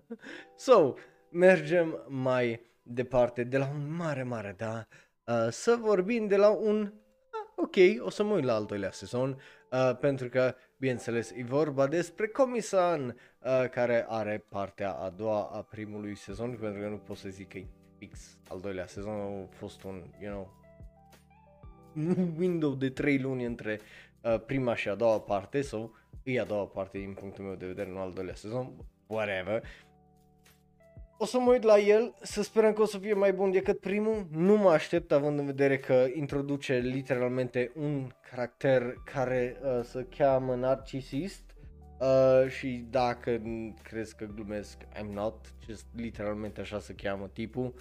so, 0.67 0.95
mergem 1.31 2.05
mai 2.09 2.61
departe 2.87 3.45
de 3.45 3.59
la 3.59 3.69
un 3.75 3.97
mare, 3.97 4.23
mare, 4.23 4.55
da? 4.57 4.87
Uh, 5.25 5.49
să 5.51 5.79
vorbim 5.81 6.27
de 6.27 6.37
la 6.37 6.51
un... 6.51 6.81
Uh, 6.81 7.65
ok, 7.65 8.05
o 8.07 8.11
să 8.11 8.25
mă 8.25 8.35
uit 8.35 8.45
la 8.45 8.55
al 8.55 8.65
doilea 8.65 8.91
sezon, 8.91 9.41
uh, 9.71 9.97
pentru 10.01 10.29
că, 10.29 10.55
bineînțeles, 10.77 11.31
e 11.31 11.45
vorba 11.45 11.87
despre 11.87 12.27
Comisan, 12.27 13.07
uh, 13.07 13.69
care 13.71 14.07
are 14.09 14.45
partea 14.49 14.93
a 14.93 15.11
doua 15.11 15.51
a 15.53 15.63
primului 15.63 16.17
sezon, 16.17 16.57
pentru 16.61 16.83
că 16.83 16.89
nu 16.89 16.97
pot 16.97 17.17
să 17.17 17.29
zic 17.29 17.49
că 17.49 17.59
e 17.59 17.67
fix 17.99 18.39
al 18.49 18.61
doilea 18.61 18.87
sezon, 18.87 19.13
a 19.13 19.55
fost 19.57 19.83
un, 19.83 20.03
you 20.21 20.33
know, 20.33 20.65
window 22.39 22.75
de 22.75 22.91
3 22.91 23.19
luni 23.19 23.45
între 23.45 23.81
uh, 24.21 24.41
prima 24.47 24.75
și 24.75 24.89
a 24.89 24.95
doua 24.95 25.21
parte, 25.21 25.61
sau 25.61 25.95
e 26.23 26.41
a 26.41 26.45
doua 26.45 26.67
parte 26.67 26.99
din 26.99 27.13
punctul 27.13 27.45
meu 27.45 27.55
de 27.55 27.67
vedere, 27.67 27.91
nu 27.91 27.99
al 27.99 28.13
doilea 28.13 28.35
sezon, 28.35 28.73
whatever. 29.07 29.63
O 31.19 31.25
să 31.25 31.39
mă 31.39 31.53
uit 31.53 31.63
la 31.63 31.79
el, 31.79 32.15
să 32.23 32.43
sperăm 32.43 32.73
că 32.73 32.83
o 32.83 32.85
să 32.85 32.99
fie 32.99 33.15
mai 33.15 33.33
bun 33.33 33.51
decât 33.51 33.81
primul. 33.81 34.27
Nu 34.31 34.57
mă 34.57 34.71
aștept 34.71 35.13
având 35.13 35.39
în 35.39 35.47
vedere 35.47 35.79
că 35.79 36.07
introduce 36.15 36.75
literalmente 36.75 37.73
un 37.75 38.11
caracter 38.31 38.95
care 39.05 39.57
uh, 39.63 39.85
se 39.85 40.07
cheamă 40.17 40.55
narcisist. 40.55 41.55
Uh, 42.01 42.49
și 42.49 42.87
dacă 42.91 43.43
crezi 43.83 44.17
că 44.17 44.25
glumesc, 44.35 44.77
I'm 44.83 45.13
not, 45.13 45.55
just 45.67 45.87
literalmente 45.95 46.61
așa 46.61 46.79
se 46.79 46.95
cheamă 46.95 47.29
tipul. 47.33 47.75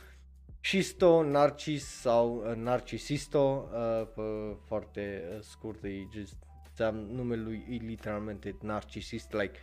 Shisto, 0.62 1.24
Narcis 1.24 1.86
sau 1.86 2.36
uh, 2.36 2.56
Narcisisto, 2.56 3.70
uh, 3.72 4.08
pe 4.16 4.58
foarte 4.66 5.24
uh, 5.30 5.42
scurt, 5.42 5.84
e 5.84 5.90
just, 6.14 6.36
numele 7.12 7.42
lui 7.42 7.66
e 7.70 7.76
literalmente 7.86 8.56
narcisist, 8.62 9.34
like 9.34 9.60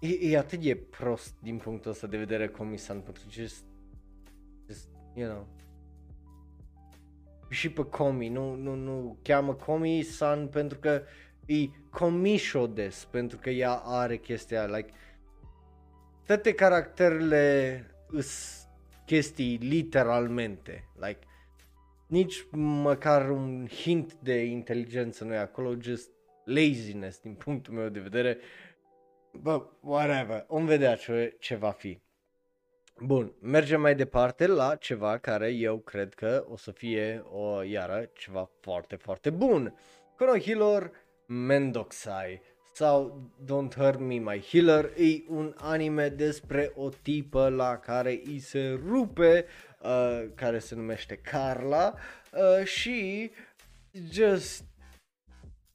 E, 0.00 0.30
e 0.30 0.38
atât 0.38 0.60
de 0.60 0.76
prost 0.76 1.34
din 1.42 1.56
punctul 1.56 1.90
ăsta 1.90 2.06
de 2.06 2.16
vedere 2.16 2.48
comisan, 2.48 3.00
pentru 3.00 3.22
că 3.24 3.30
just, 3.30 3.64
just, 4.68 4.88
you 5.14 5.28
know, 5.30 5.46
și 7.48 7.70
pe 7.70 7.82
Comi, 7.82 8.28
nu, 8.28 8.54
nu, 8.54 8.74
nu 8.74 9.18
cheamă 9.22 9.54
Comi 9.54 10.02
San 10.02 10.48
pentru 10.48 10.78
că 10.78 11.02
e 11.46 11.68
Comishodes, 11.90 13.04
pentru 13.04 13.38
că 13.38 13.50
ea 13.50 13.72
are 13.74 14.16
chestia, 14.16 14.64
like, 14.64 14.90
toate 16.26 16.54
caracterele 16.54 17.84
îs 18.08 18.60
chestii 19.06 19.56
literalmente, 19.56 20.88
like, 20.94 21.18
nici 22.06 22.46
măcar 22.52 23.30
un 23.30 23.66
hint 23.66 24.14
de 24.14 24.44
inteligență 24.44 25.24
nu 25.24 25.32
e 25.32 25.38
acolo, 25.38 25.74
just 25.80 26.10
laziness 26.44 27.20
din 27.20 27.34
punctul 27.34 27.74
meu 27.74 27.88
de 27.88 28.00
vedere 28.00 28.38
Bă, 29.42 29.66
whatever, 29.80 30.44
om 30.48 30.64
vedea 30.64 30.96
ce, 30.96 31.36
ce 31.38 31.54
va 31.54 31.70
fi. 31.70 32.00
Bun, 33.00 33.32
mergem 33.40 33.80
mai 33.80 33.94
departe 33.94 34.46
la 34.46 34.76
ceva 34.76 35.18
care 35.18 35.48
eu 35.48 35.78
cred 35.78 36.14
că 36.14 36.46
o 36.48 36.56
să 36.56 36.70
fie 36.70 37.24
o 37.30 37.62
iară 37.62 38.10
ceva 38.14 38.50
foarte, 38.60 38.96
foarte 38.96 39.30
bun. 39.30 39.74
Konohilor 40.16 40.90
Mendoxai 41.26 42.40
sau 42.74 43.20
Don't 43.44 43.74
Hurt 43.76 43.98
Me 43.98 44.18
My 44.18 44.44
Healer 44.50 44.84
e 44.84 45.22
un 45.28 45.54
anime 45.56 46.08
despre 46.08 46.72
o 46.74 46.88
tipă 46.88 47.48
la 47.48 47.78
care 47.78 48.20
îi 48.24 48.38
se 48.38 48.80
rupe, 48.86 49.44
uh, 49.82 50.24
care 50.34 50.58
se 50.58 50.74
numește 50.74 51.16
Carla 51.16 51.94
uh, 52.32 52.66
și 52.66 53.30
just 54.10 54.64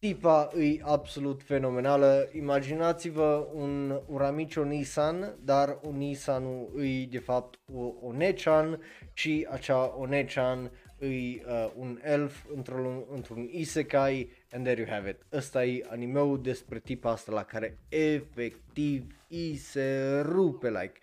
Tipa 0.01 0.49
e 0.57 0.79
absolut 0.83 1.43
fenomenală. 1.43 2.29
Imaginați-vă 2.31 3.47
un 3.53 3.99
Uramicho 4.07 4.63
Nissan, 4.63 5.35
dar 5.43 5.77
un 5.81 5.97
Nissan 5.97 6.43
e 6.77 7.05
de 7.05 7.19
fapt 7.19 7.59
o 7.73 7.93
Onechan 8.01 8.81
și 9.13 9.47
acea 9.51 9.95
Onechan 9.97 10.71
e 10.99 11.07
uh, 11.07 11.71
un 11.75 11.99
elf 12.03 12.45
într-un, 12.55 13.03
într-un 13.11 13.47
isekai 13.51 14.31
and 14.51 14.63
there 14.65 14.81
you 14.81 14.89
have 14.89 15.09
it. 15.09 15.17
Ăsta 15.33 15.65
e 15.65 15.85
animeul 15.89 16.41
despre 16.41 16.79
tipa 16.79 17.11
asta 17.11 17.31
la 17.31 17.43
care 17.43 17.77
efectiv 17.89 19.15
i 19.27 19.55
se 19.55 20.19
rupe 20.25 20.69
like 20.69 20.93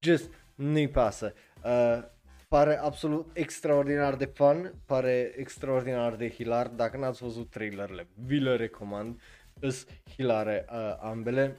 just 0.00 0.30
nu-i 0.54 0.88
pasă. 0.88 1.34
Uh, 1.64 2.02
Pare 2.48 2.78
absolut 2.78 3.30
extraordinar 3.32 4.14
de 4.14 4.24
fun, 4.24 4.74
pare 4.84 5.32
extraordinar 5.36 6.14
de 6.14 6.30
hilar. 6.30 6.66
Dacă 6.68 6.96
n-ați 6.96 7.22
văzut 7.22 7.50
trailerele, 7.50 8.06
vi 8.14 8.38
le 8.38 8.56
recomand. 8.56 9.20
Sunt 9.60 9.86
hilare 10.14 10.64
uh, 10.72 10.96
ambele. 11.00 11.56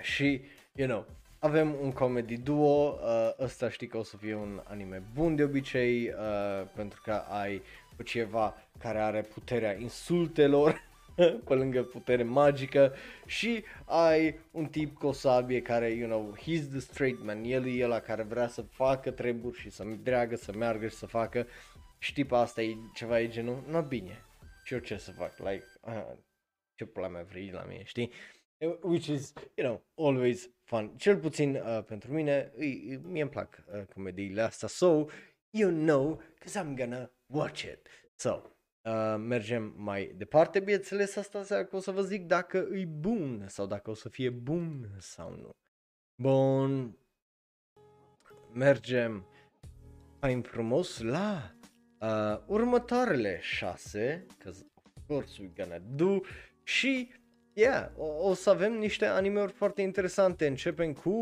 Și, 0.00 0.40
you 0.74 0.88
know, 0.88 1.06
avem 1.38 1.74
un 1.80 1.92
comedy 1.92 2.36
duo, 2.36 2.98
uh, 3.02 3.30
ăsta 3.38 3.70
știi 3.70 3.86
că 3.86 3.96
o 3.96 4.02
să 4.02 4.16
fie 4.16 4.34
un 4.34 4.60
anime 4.64 5.02
bun 5.14 5.36
de 5.36 5.42
obicei, 5.42 6.08
uh, 6.08 6.68
pentru 6.74 7.00
că 7.04 7.12
ai 7.12 7.62
pe 7.96 8.02
ceva 8.02 8.54
care 8.78 8.98
are 8.98 9.20
puterea 9.20 9.78
insultelor 9.78 10.80
pe 11.46 11.54
lângă 11.54 11.82
putere 11.82 12.22
magică. 12.22 12.94
Și 13.26 13.64
ai 13.84 14.38
un 14.50 14.66
tip 14.66 14.98
cu 14.98 15.06
o 15.06 15.12
sabie 15.12 15.62
care, 15.62 15.90
you 15.90 16.08
know, 16.08 16.36
he's 16.36 16.70
the 16.70 16.78
straight 16.78 17.24
man, 17.24 17.44
el 17.44 17.66
e 17.66 17.84
ăla 17.84 18.00
care 18.00 18.22
vrea 18.22 18.48
să 18.48 18.62
facă 18.62 19.10
treburi 19.10 19.58
și 19.58 19.70
să 19.70 19.84
dreagă, 20.02 20.36
să 20.36 20.52
meargă 20.52 20.88
și 20.88 20.96
să 20.96 21.06
facă. 21.06 21.46
Și 21.98 22.12
tipa 22.12 22.40
asta 22.40 22.62
e 22.62 22.76
ceva 22.94 23.20
e 23.20 23.28
genul, 23.28 23.64
nu 23.68 23.80
bine, 23.80 24.24
și 24.64 24.74
eu 24.74 24.80
ce 24.80 24.96
să 24.96 25.10
fac, 25.10 25.38
like, 25.38 25.64
uh, 25.80 26.12
ce 26.74 26.84
pula 26.84 27.08
mea 27.08 27.22
vrei 27.22 27.50
la 27.50 27.64
mine, 27.68 27.82
știi? 27.84 28.12
Which 28.82 29.06
is, 29.06 29.32
you 29.54 29.66
know, 29.66 30.06
always 30.06 30.50
fun. 30.64 30.96
Cel 30.96 31.16
puțin 31.16 31.54
uh, 31.54 31.84
pentru 31.84 32.12
mine, 32.12 32.52
îi, 32.56 33.00
mie 33.02 33.22
îmi 33.22 33.30
plac 33.30 33.64
uh, 33.74 33.82
comediile 33.94 34.42
astea, 34.42 34.68
so 34.68 35.06
you 35.50 35.70
know, 35.70 36.22
cause 36.38 36.58
I'm 36.58 36.74
gonna 36.76 37.10
watch 37.26 37.62
it. 37.62 37.88
So, 38.14 38.42
Uh, 38.88 39.16
mergem 39.18 39.74
mai 39.76 40.14
departe, 40.16 40.60
bineînțeles, 40.60 41.16
asta 41.16 41.38
înseamnă 41.38 41.66
că 41.66 41.76
o 41.76 41.80
să 41.80 41.90
vă 41.90 42.02
zic 42.02 42.26
dacă 42.26 42.68
e 42.72 42.84
bun 42.84 43.44
sau 43.48 43.66
dacă 43.66 43.90
o 43.90 43.94
să 43.94 44.08
fie 44.08 44.30
bun 44.30 44.88
sau 44.98 45.30
nu. 45.30 45.50
Bun, 46.22 46.98
mergem 48.52 49.26
mai 50.20 50.42
frumos 50.42 51.00
la 51.00 51.54
uh, 52.00 52.38
următoarele 52.46 53.38
șase, 53.42 54.26
că 54.38 54.48
of 54.48 55.06
course 55.06 55.42
we're 55.42 55.54
gonna 55.56 55.78
do, 55.78 56.20
și 56.62 57.12
yeah, 57.58 57.88
o, 57.96 58.28
o 58.28 58.34
să 58.34 58.50
avem 58.50 58.72
niște 58.72 59.06
animeuri 59.06 59.52
foarte 59.52 59.82
interesante. 59.82 60.46
Începem 60.46 60.92
cu 60.92 61.12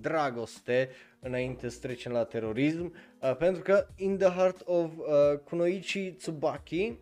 dragoste 0.00 0.90
înainte 1.20 1.68
să 1.68 1.78
trecem 1.80 2.12
la 2.12 2.24
terorism, 2.24 2.94
uh, 3.20 3.36
pentru 3.36 3.62
că 3.62 3.86
In 3.96 4.16
the 4.16 4.28
Heart 4.28 4.62
of 4.64 4.90
uh, 4.96 5.38
Kunoichi 5.44 6.10
Tsubaki 6.10 6.98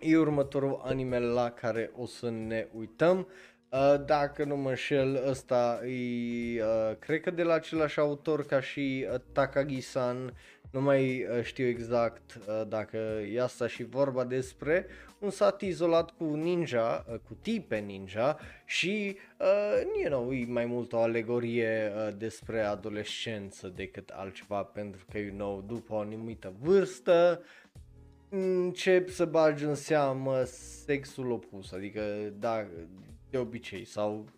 e 0.00 0.16
următorul 0.16 0.80
anime 0.84 1.18
la 1.18 1.50
care 1.50 1.90
o 1.96 2.06
să 2.06 2.30
ne 2.30 2.68
uităm. 2.76 3.28
Uh, 3.72 4.04
dacă 4.04 4.44
nu 4.44 4.56
mă 4.56 4.68
înșel, 4.68 5.22
ăsta 5.28 5.80
e, 5.86 6.62
uh, 6.62 6.96
cred 6.98 7.20
că 7.20 7.30
de 7.30 7.42
la 7.42 7.54
același 7.54 7.98
autor 7.98 8.46
ca 8.46 8.60
și 8.60 9.06
uh, 9.12 9.20
Takagi-san, 9.32 10.34
nu 10.70 10.80
mai 10.80 11.26
uh, 11.36 11.42
știu 11.42 11.66
exact 11.66 12.34
uh, 12.34 12.62
dacă 12.68 12.96
e 13.32 13.40
asta 13.40 13.66
și 13.66 13.84
vorba 13.84 14.24
despre 14.24 14.86
un 15.18 15.30
sat 15.30 15.60
izolat 15.60 16.10
cu 16.10 16.24
ninja, 16.24 17.04
uh, 17.08 17.18
cu 17.28 17.36
tipe 17.42 17.76
ninja 17.76 18.38
și, 18.64 19.16
uh, 19.38 19.82
you 20.02 20.10
know, 20.10 20.32
e 20.32 20.44
mai 20.48 20.64
mult 20.64 20.92
o 20.92 20.98
alegorie 20.98 21.92
uh, 21.94 22.14
despre 22.16 22.60
adolescență 22.60 23.68
decât 23.68 24.08
altceva 24.08 24.62
pentru 24.62 25.04
că, 25.10 25.18
you 25.18 25.34
know, 25.34 25.64
după 25.66 25.94
o 25.94 25.98
anumită 25.98 26.52
vârstă, 26.60 27.42
încep 28.28 29.08
să 29.08 29.24
bagi 29.24 29.64
în 29.64 29.74
seamă 29.74 30.42
sexul 30.84 31.30
opus, 31.30 31.72
adică 31.72 32.02
da, 32.38 32.66
de 33.30 33.38
obicei 33.38 33.84
sau 33.84 34.28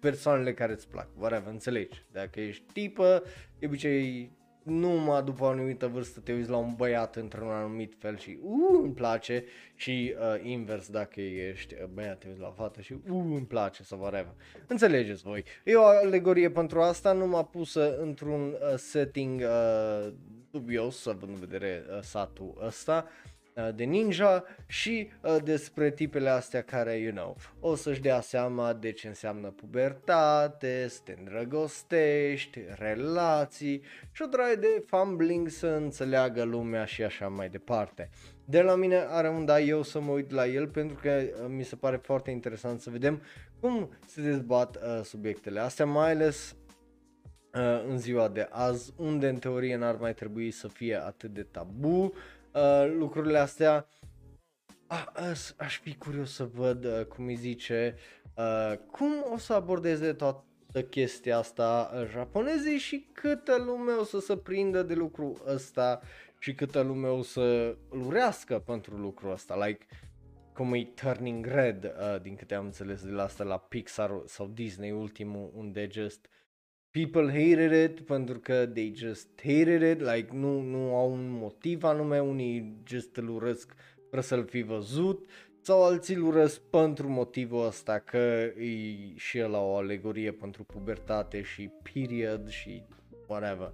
persoanele 0.00 0.54
care 0.54 0.72
îți 0.72 0.88
plac, 0.88 1.08
whatever, 1.18 1.52
înțelegi. 1.52 2.04
Dacă 2.12 2.40
ești 2.40 2.64
tipă, 2.72 3.22
de 3.58 3.66
obicei 3.66 4.30
numai 4.62 5.22
după 5.22 5.44
o 5.44 5.46
anumită 5.46 5.86
vârstă 5.86 6.20
te 6.20 6.32
uiți 6.32 6.50
la 6.50 6.56
un 6.56 6.74
băiat 6.76 7.16
într-un 7.16 7.48
anumit 7.48 7.94
fel 7.98 8.18
și 8.18 8.38
uh, 8.42 8.80
îmi 8.82 8.92
place 8.92 9.44
și 9.74 10.14
uh, 10.18 10.40
invers 10.42 10.88
dacă 10.88 11.20
ești 11.20 11.74
uh, 11.74 11.84
băiat 11.86 12.18
te 12.18 12.28
uiți 12.28 12.40
la 12.40 12.46
o 12.46 12.52
fată 12.52 12.80
și 12.80 12.92
uh, 12.92 13.00
îmi 13.08 13.46
place 13.46 13.82
sau 13.82 13.98
whatever. 13.98 14.34
Înțelegeți 14.66 15.22
voi. 15.22 15.44
E 15.64 15.74
o 15.74 15.84
alegorie 15.84 16.50
pentru 16.50 16.80
asta, 16.80 17.12
nu 17.12 17.26
m-a 17.26 17.44
pusă 17.44 17.96
într-un 17.98 18.50
uh, 18.50 18.74
setting 18.76 19.40
uh, 19.40 20.12
dubios, 20.50 21.06
având 21.06 21.32
în 21.32 21.38
vedere 21.38 21.84
uh, 21.90 21.98
satul 22.00 22.58
ăsta. 22.66 23.06
uh, 23.06 23.33
de 23.74 23.84
ninja 23.84 24.44
și 24.66 25.10
uh, 25.20 25.36
despre 25.44 25.90
tipele 25.90 26.28
astea 26.28 26.62
care, 26.62 26.96
you 26.96 27.12
know, 27.12 27.36
o 27.60 27.74
să-și 27.74 28.00
dea 28.00 28.20
seama 28.20 28.72
de 28.72 28.92
ce 28.92 29.08
înseamnă 29.08 29.48
pubertate, 29.48 30.86
să 30.88 31.00
te 31.04 31.14
îndrăgostești, 31.18 32.60
relații 32.68 33.82
și 34.12 34.22
o 34.22 34.26
draie 34.26 34.54
de 34.54 34.84
fumbling 34.86 35.48
să 35.48 35.66
înțeleagă 35.66 36.42
lumea 36.42 36.84
și 36.84 37.02
așa 37.02 37.28
mai 37.28 37.48
departe. 37.48 38.10
De 38.44 38.62
la 38.62 38.74
mine 38.74 38.96
are 39.08 39.28
un 39.28 39.44
da 39.44 39.60
eu 39.60 39.82
să 39.82 40.00
mă 40.00 40.12
uit 40.12 40.30
la 40.30 40.46
el 40.46 40.68
pentru 40.68 40.98
că 41.02 41.10
uh, 41.10 41.46
mi 41.48 41.64
se 41.64 41.76
pare 41.76 41.96
foarte 41.96 42.30
interesant 42.30 42.80
să 42.80 42.90
vedem 42.90 43.22
cum 43.60 43.90
se 44.06 44.22
dezbat 44.22 44.76
uh, 44.76 45.00
subiectele 45.02 45.60
astea, 45.60 45.86
mai 45.86 46.10
ales 46.10 46.56
uh, 47.54 47.84
în 47.88 47.98
ziua 47.98 48.28
de 48.28 48.48
azi, 48.50 48.92
unde 48.96 49.28
în 49.28 49.36
teorie 49.36 49.76
n-ar 49.76 49.96
mai 49.96 50.14
trebui 50.14 50.50
să 50.50 50.68
fie 50.68 50.96
atât 51.04 51.34
de 51.34 51.42
tabu 51.42 52.02
uh, 52.02 52.12
lucrurile 52.98 53.38
astea. 53.38 53.88
A, 54.86 55.12
aș, 55.30 55.50
aș 55.56 55.78
fi 55.78 55.96
curios 55.96 56.34
să 56.34 56.44
văd, 56.44 56.84
uh, 56.84 57.04
cum 57.04 57.26
îi 57.26 57.34
zice, 57.34 57.96
uh, 58.36 58.78
cum 58.90 59.12
o 59.32 59.38
să 59.38 59.52
abordeze 59.52 60.12
toată 60.12 60.82
chestia 60.90 61.38
asta 61.38 61.90
uh, 61.94 62.06
japonezii 62.10 62.78
și 62.78 63.08
câtă 63.12 63.56
lume 63.56 63.92
o 63.92 64.04
să 64.04 64.18
se 64.18 64.36
prindă 64.36 64.82
de 64.82 64.94
lucru 64.94 65.42
ăsta 65.46 66.00
și 66.38 66.54
câtă 66.54 66.80
lume 66.80 67.08
o 67.08 67.22
să 67.22 67.76
lurească 67.90 68.58
pentru 68.58 68.96
lucrul 68.96 69.32
ăsta. 69.32 69.66
Like, 69.66 69.86
cum 70.52 70.74
e 70.74 70.84
Turning 70.84 71.46
Red, 71.46 71.84
uh, 71.84 72.20
din 72.22 72.36
câte 72.36 72.54
am 72.54 72.64
înțeles 72.64 73.04
de 73.04 73.10
la 73.10 73.22
asta 73.22 73.44
la 73.44 73.58
Pixar 73.58 74.22
sau 74.24 74.46
Disney 74.46 74.90
ultimul, 74.90 75.50
unde 75.54 75.88
just 75.90 76.28
people 76.94 77.26
hated 77.26 77.90
it 77.90 78.00
pentru 78.00 78.38
că 78.38 78.66
they 78.66 78.92
just 78.96 79.28
hated 79.42 79.82
it, 79.82 80.00
like 80.00 80.28
nu, 80.32 80.60
nu 80.60 80.96
au 80.96 81.12
un 81.12 81.30
motiv 81.30 81.84
anume, 81.84 82.20
unii 82.20 82.76
just 82.86 83.16
îl 83.16 83.28
urăsc 83.28 83.74
fără 84.10 84.22
să-l 84.22 84.46
fi 84.46 84.62
văzut 84.62 85.28
sau 85.60 85.84
alții 85.84 86.14
îl 86.14 86.22
urăsc 86.22 86.60
pentru 86.60 87.08
motivul 87.08 87.66
ăsta 87.66 87.98
că 87.98 88.16
e 88.58 89.16
și 89.16 89.38
el 89.38 89.52
o 89.52 89.76
alegorie 89.76 90.32
pentru 90.32 90.64
pubertate 90.64 91.42
și 91.42 91.70
period 91.92 92.48
și 92.48 92.82
whatever. 93.26 93.72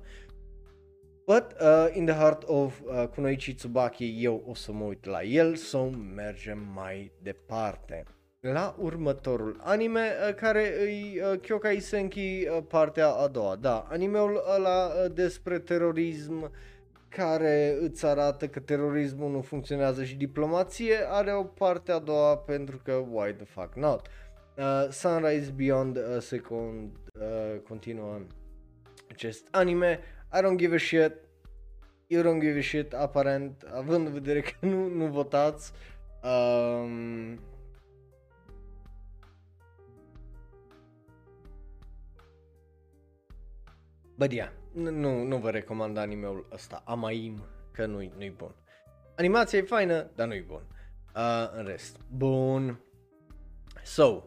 But 1.26 1.46
uh, 1.60 1.88
in 1.92 2.04
the 2.04 2.14
heart 2.14 2.42
of 2.46 2.80
uh, 2.80 3.08
Kunoichi 3.14 3.54
Tsubaki 3.54 4.24
eu 4.24 4.44
o 4.46 4.54
să 4.54 4.72
mă 4.72 4.84
uit 4.84 5.04
la 5.04 5.22
el 5.22 5.54
să 5.54 5.90
mergem 6.14 6.58
mai 6.74 7.12
departe 7.22 8.04
la 8.40 8.74
următorul 8.78 9.60
anime 9.62 10.00
uh, 10.00 10.34
care 10.34 10.80
îi 10.80 11.20
uh, 11.32 11.40
Kyokai 11.40 11.80
Senki 11.80 12.20
uh, 12.20 12.62
partea 12.68 13.08
a 13.08 13.28
doua. 13.28 13.56
Da, 13.56 13.86
animeul 13.90 14.42
ăla 14.56 14.86
uh, 14.86 15.12
despre 15.12 15.58
terorism 15.58 16.50
care 17.08 17.78
îți 17.80 18.06
arată 18.06 18.48
că 18.48 18.60
terorismul 18.60 19.30
nu 19.30 19.40
funcționează 19.40 20.04
și 20.04 20.16
diplomație 20.16 20.96
are 21.08 21.32
o 21.32 21.42
parte 21.42 21.92
a 21.92 21.98
doua 21.98 22.36
pentru 22.36 22.80
că 22.84 22.92
why 22.92 23.32
the 23.32 23.44
fuck 23.44 23.74
not. 23.74 24.06
Uh, 24.56 24.86
Sunrise 24.90 25.50
Beyond 25.50 25.96
uh, 25.96 26.02
Second 26.18 26.90
uh, 27.14 27.60
continuă 27.68 28.20
acest 29.10 29.46
anime. 29.50 30.00
I 30.32 30.42
don't 30.42 30.56
give 30.56 30.74
a 30.74 30.78
shit. 30.78 31.12
You 32.06 32.22
don't 32.22 32.40
give 32.40 32.58
a 32.58 32.62
shit, 32.62 32.92
aparent, 32.92 33.64
având 33.74 34.06
în 34.06 34.12
vedere 34.12 34.40
că 34.40 34.50
nu, 34.60 34.88
nu 34.88 35.06
votați. 35.06 35.72
Um, 36.22 37.38
But 44.20 44.32
yeah, 44.32 44.48
nu, 44.72 45.22
nu 45.22 45.36
vă 45.36 45.50
recomand 45.50 45.96
animeul 45.96 46.46
ăsta, 46.52 46.82
Amaim, 46.86 47.44
că 47.72 47.86
nu-i, 47.86 48.12
nu-i 48.16 48.30
bun. 48.36 48.54
Animația 49.16 49.58
e 49.58 49.62
faină, 49.62 50.10
dar 50.14 50.26
nu-i 50.26 50.44
bun. 50.46 50.62
Uh, 51.16 51.50
în 51.56 51.64
rest, 51.64 51.96
bun. 52.16 52.80
So, 53.84 54.22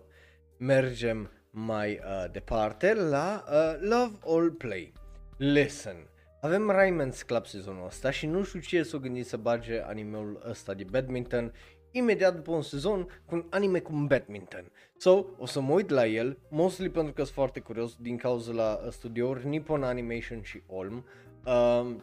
mergem 0.57 1.31
mai 1.49 1.91
uh, 1.91 2.31
departe 2.31 2.93
la 2.93 3.43
uh, 3.47 3.79
Love 3.79 4.17
All 4.25 4.51
Play. 4.51 4.93
Listen, 5.37 6.07
avem 6.41 6.71
Rayman's 6.71 7.25
Club 7.25 7.45
sezonul 7.45 7.85
ăsta 7.85 8.11
și 8.11 8.25
nu 8.25 8.43
știu 8.43 8.59
ce 8.59 8.83
s-o 8.83 8.99
gândit 8.99 9.25
să 9.27 9.37
bage 9.37 9.81
animeul 9.81 10.43
ăsta 10.49 10.73
de 10.73 10.83
badminton 10.83 11.53
imediat 11.93 12.35
după 12.35 12.51
un 12.51 12.61
sezon 12.61 13.21
cu 13.25 13.35
un 13.35 13.45
anime 13.49 13.79
cu 13.79 13.91
badminton. 13.91 14.71
So, 14.97 15.25
o 15.37 15.45
să 15.45 15.59
mă 15.61 15.73
uit 15.73 15.89
la 15.89 16.05
el, 16.05 16.37
mostly 16.49 16.89
pentru 16.89 17.13
că 17.13 17.23
sunt 17.23 17.35
foarte 17.35 17.59
curios 17.59 17.95
din 17.99 18.17
cauza 18.17 18.51
la 18.51 18.79
studiouri 18.89 19.47
Nippon 19.47 19.83
Animation 19.83 20.41
și 20.41 20.61
Olm, 20.67 21.05
uh, 21.45 21.95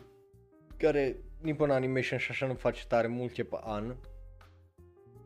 care 0.76 1.16
Nippon 1.40 1.70
Animation 1.70 2.18
și 2.18 2.30
așa 2.30 2.46
nu 2.46 2.54
face 2.54 2.86
tare 2.86 3.06
multe 3.06 3.44
pe 3.44 3.56
an. 3.60 3.94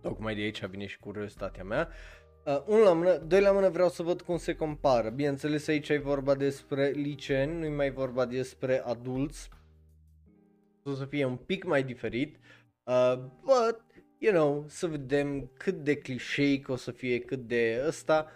Tocmai 0.00 0.34
de 0.34 0.40
aici 0.40 0.64
vine 0.64 0.86
și 0.86 0.98
curiozitatea 0.98 1.64
mea. 1.64 1.88
Uh, 2.44 2.62
un 2.66 2.78
la 2.78 2.92
mână, 2.92 3.16
doi 3.16 3.40
la 3.40 3.52
mână 3.52 3.68
vreau 3.68 3.88
să 3.88 4.02
văd 4.02 4.20
cum 4.20 4.36
se 4.36 4.54
compară. 4.54 5.10
Bineînțeles 5.10 5.68
aici 5.68 5.88
e 5.88 5.98
vorba 5.98 6.34
despre 6.34 6.88
liceeni, 6.88 7.58
nu 7.58 7.64
e 7.64 7.68
mai 7.68 7.90
vorba 7.90 8.26
despre 8.26 8.82
adulți. 8.84 9.48
O 10.84 10.92
să 10.92 11.04
fie 11.04 11.24
un 11.24 11.36
pic 11.36 11.64
mai 11.64 11.82
diferit. 11.82 12.36
Uh, 12.84 13.14
but 13.40 13.84
you 14.24 14.32
know, 14.32 14.64
să 14.68 14.86
vedem 14.86 15.50
cât 15.56 15.74
de 15.74 15.96
clișeic 15.96 16.68
o 16.68 16.76
să 16.76 16.90
fie, 16.90 17.18
cât 17.18 17.46
de 17.46 17.82
ăsta, 17.86 18.30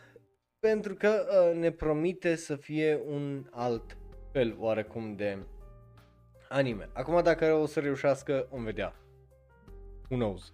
pentru 0.59 0.95
că 0.95 1.27
uh, 1.29 1.59
ne 1.59 1.71
promite 1.71 2.35
să 2.35 2.57
fie 2.57 3.01
un 3.07 3.47
alt 3.51 3.97
fel 4.33 4.57
oarecum 4.59 5.17
de 5.17 5.39
anime. 6.49 6.89
Acum 6.93 7.23
dacă 7.23 7.53
o 7.53 7.67
să 7.67 7.81
reușească, 7.81 8.47
vom 8.51 8.65
vedea. 8.65 8.95
Who 10.09 10.17
knows? 10.17 10.53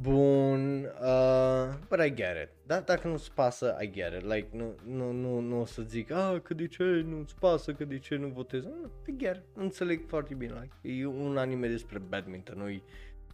Bun, 0.00 0.84
uh, 1.00 1.74
but 1.88 2.00
I 2.00 2.14
get 2.14 2.36
it. 2.42 2.48
Da, 2.66 2.80
dacă 2.80 3.08
nu-ți 3.08 3.32
pasă, 3.32 3.76
I 3.80 3.90
get 3.90 4.12
it. 4.12 4.32
Like, 4.32 4.48
nu, 4.52 4.74
nu, 4.86 5.12
nu, 5.12 5.38
nu 5.38 5.60
o 5.60 5.64
să 5.64 5.82
zic, 5.82 6.10
ah, 6.10 6.40
că 6.42 6.54
de 6.54 6.66
ce 6.66 6.84
nu-ți 6.84 7.34
pasă, 7.38 7.72
că 7.72 7.84
de 7.84 7.98
ce 7.98 8.16
nu 8.16 8.28
votezi. 8.28 8.66
No, 8.66 8.72
I 9.06 9.16
get 9.16 9.36
it. 9.36 9.42
Înțeleg 9.54 10.02
foarte 10.06 10.34
bine. 10.34 10.52
Like, 10.52 11.00
e 11.00 11.06
un 11.06 11.36
anime 11.36 11.68
despre 11.68 11.98
badminton, 11.98 12.58
nu 12.58 12.82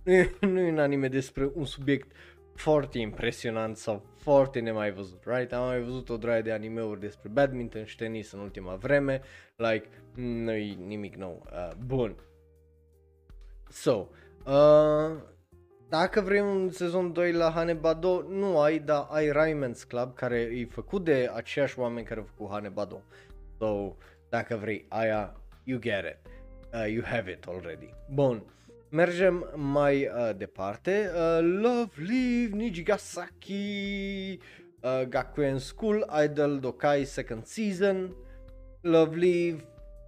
nu 0.09 0.15
e, 0.15 0.31
nu 0.53 0.61
e 0.61 0.71
un 0.71 0.79
anime 0.79 1.09
despre 1.09 1.51
un 1.55 1.65
subiect 1.65 2.11
foarte 2.55 2.99
impresionant 2.99 3.77
sau 3.77 4.07
foarte 4.17 4.61
nemai 4.61 4.93
văzut, 4.93 5.23
right? 5.25 5.53
Am 5.53 5.67
mai 5.67 5.81
văzut 5.81 6.09
o 6.09 6.17
draie 6.17 6.43
de 6.43 6.53
animeuri 6.53 7.01
despre 7.01 7.29
badminton 7.29 7.85
și 7.85 7.97
tenis 7.97 8.33
în 8.33 8.39
ultima 8.39 8.75
vreme, 8.75 9.21
like, 9.57 9.89
nu 10.15 10.53
e 10.53 10.75
nimic 10.87 11.15
nou. 11.15 11.47
Uh, 11.53 11.71
bun. 11.87 12.17
So, 13.69 14.07
uh, 14.47 15.17
dacă 15.89 16.21
vrei 16.21 16.41
un 16.41 16.71
sezon 16.71 17.13
2 17.13 17.33
la 17.33 17.51
Hanebado, 17.51 18.25
nu 18.29 18.61
ai, 18.61 18.79
dar 18.79 19.07
ai 19.11 19.31
Rayman's 19.31 19.87
Club, 19.89 20.15
care 20.15 20.39
e 20.39 20.67
făcut 20.71 21.05
de 21.05 21.31
aceiași 21.35 21.79
oameni 21.79 22.07
care 22.07 22.21
au 22.21 22.27
făcut 22.27 22.51
Hanebado. 22.51 23.03
So, 23.59 23.97
dacă 24.29 24.57
vrei 24.57 24.87
aia, 24.89 25.37
you 25.65 25.79
get 25.79 26.05
it. 26.05 26.31
Uh, 26.75 26.93
you 26.93 27.05
have 27.05 27.31
it 27.31 27.47
already. 27.47 27.95
Bun. 28.11 28.43
Mergem 28.91 29.51
mai 29.55 30.07
uh, 30.07 30.31
departe. 30.37 31.11
Uh, 31.15 31.39
Love 31.43 31.93
Live 31.97 32.57
Nijigasaki 32.57 34.39
uh, 34.81 35.03
Gakuen 35.09 35.59
School 35.59 36.05
Idol 36.25 36.59
Dokai 36.61 37.05
Second 37.05 37.45
Season. 37.45 38.15
Love 38.83 39.17
Live, 39.17 39.65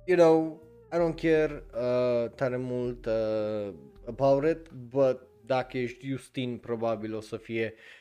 you 0.07 0.17
know, 0.17 0.63
I 0.93 0.97
don't 0.97 1.15
care 1.21 1.63
uh, 1.75 2.31
tare 2.35 2.57
mult 2.57 3.07
uh, 3.07 3.75
about 4.07 4.45
it, 4.45 4.71
but 4.73 5.29
dacă 5.47 5.79
ești 5.79 6.07
Justin 6.07 6.57
probabil 6.59 7.15
o 7.15 7.21
să 7.21 7.37
fie 7.37 7.75
uh, 7.75 8.00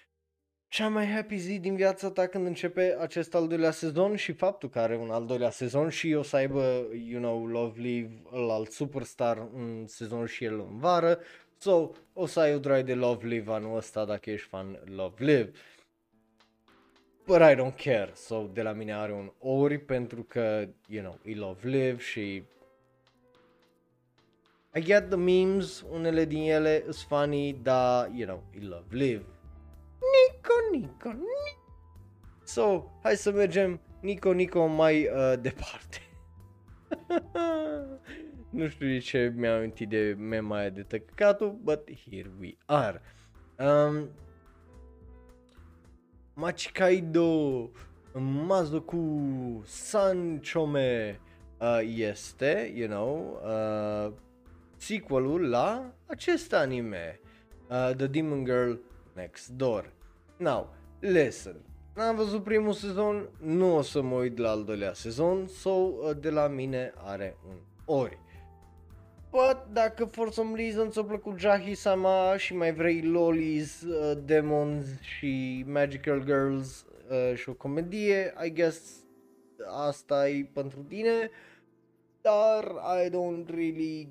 cea 0.69 0.87
mai 0.87 1.07
happy 1.07 1.37
zi 1.37 1.59
din 1.59 1.75
viața 1.75 2.11
ta 2.11 2.27
când 2.27 2.45
începe 2.45 2.97
acest 2.99 3.35
al 3.35 3.47
doilea 3.47 3.71
sezon 3.71 4.15
și 4.15 4.31
faptul 4.31 4.69
că 4.69 4.79
are 4.79 4.95
un 4.95 5.09
al 5.09 5.25
doilea 5.25 5.49
sezon 5.49 5.89
și 5.89 6.13
o 6.13 6.21
să 6.21 6.35
aibă, 6.35 6.85
you 7.07 7.21
know, 7.21 7.45
Love 7.45 7.81
Live, 7.81 8.21
alt 8.31 8.71
superstar 8.71 9.37
un 9.53 9.87
sezon 9.87 10.25
și 10.25 10.43
el 10.43 10.59
în 10.59 10.79
vară. 10.79 11.19
So, 11.57 11.89
o 12.13 12.25
să 12.25 12.39
ai 12.39 12.53
o 12.53 12.59
drag 12.59 12.85
de 12.85 12.93
Love 12.93 13.27
Live 13.27 13.51
anul 13.51 13.77
ăsta 13.77 14.05
dacă 14.05 14.29
ești 14.29 14.47
fan 14.47 14.79
Love 14.95 15.23
Live. 15.25 15.51
But 17.25 17.37
I 17.37 17.55
don't 17.55 17.83
care. 17.83 18.11
So, 18.13 18.49
de 18.53 18.61
la 18.61 18.71
mine 18.71 18.93
are 18.93 19.13
un 19.13 19.31
ori 19.39 19.77
pentru 19.77 20.23
că, 20.23 20.67
you 20.87 21.03
know, 21.03 21.19
e 21.23 21.35
Love 21.35 21.69
Live 21.69 21.97
și 21.97 22.43
I 24.73 24.81
get 24.81 25.09
the 25.09 25.17
memes, 25.17 25.85
unele 25.91 26.25
din 26.25 26.41
ele 26.51 26.81
sunt 26.81 26.95
funny, 26.95 27.59
dar, 27.63 28.09
you 28.13 28.27
know, 28.27 28.43
e 28.61 28.65
Love 28.65 28.95
Live 28.95 29.25
Nico, 30.49 30.87
Nico, 30.87 31.09
Nico. 31.09 31.73
So, 32.43 32.83
hai 33.03 33.15
să 33.15 33.31
mergem 33.31 33.79
Nico, 34.01 34.31
Nico 34.31 34.65
mai 34.65 35.07
uh, 35.07 35.33
departe. 35.41 36.01
nu 38.49 38.67
știu 38.67 38.87
de 38.87 38.97
ce 38.97 39.33
mi-am 39.35 39.57
amintit 39.57 39.89
de 39.89 40.15
mema 40.17 40.57
aia 40.57 40.69
de 40.69 40.81
tăcatul, 40.81 41.59
but 41.63 41.89
here 42.09 42.31
we 42.39 42.55
are. 42.65 43.01
Um, 43.57 44.09
Machikaido 46.33 47.69
Mazoku 48.13 49.61
Sanchome 49.65 51.19
uh, 51.59 51.79
este, 51.95 52.73
you 52.75 52.87
know, 52.87 53.39
uh, 53.43 54.13
sequelul 54.77 55.49
la 55.49 55.93
acest 56.05 56.53
anime, 56.53 57.19
uh, 57.69 57.91
The 57.95 58.07
Demon 58.07 58.43
Girl 58.43 58.79
Next 59.13 59.49
Door. 59.49 59.97
Now, 60.39 60.73
listen, 60.99 61.55
n-am 61.95 62.15
văzut 62.15 62.43
primul 62.43 62.73
sezon, 62.73 63.29
nu 63.41 63.75
o 63.75 63.81
să 63.81 64.01
mă 64.01 64.15
uit 64.15 64.37
la 64.37 64.49
al 64.49 64.63
doilea 64.63 64.93
sezon, 64.93 65.47
sau 65.47 65.97
so, 66.01 66.07
uh, 66.07 66.17
de 66.19 66.29
la 66.29 66.47
mine 66.47 66.93
are 66.97 67.37
un 67.47 67.55
ori. 67.85 68.19
But 69.29 69.57
dacă 69.71 70.05
for 70.05 70.31
some 70.31 70.61
reason 70.61 70.89
ți-a 70.89 71.03
plăcut 71.03 71.39
Jahi-sama 71.39 72.37
și 72.37 72.55
mai 72.55 72.73
vrei 72.73 73.01
lolis, 73.01 73.81
uh, 73.81 74.17
demons 74.25 74.85
și 75.01 75.63
magical 75.67 76.23
girls 76.23 76.85
uh, 77.09 77.35
și 77.35 77.49
o 77.49 77.53
comedie, 77.53 78.33
I 78.45 78.53
guess 78.53 78.81
asta 79.67 80.29
e 80.29 80.49
pentru 80.53 80.79
tine. 80.79 81.29
Dar 82.21 82.63
I 83.03 83.09
don't 83.09 83.49
really 83.49 84.09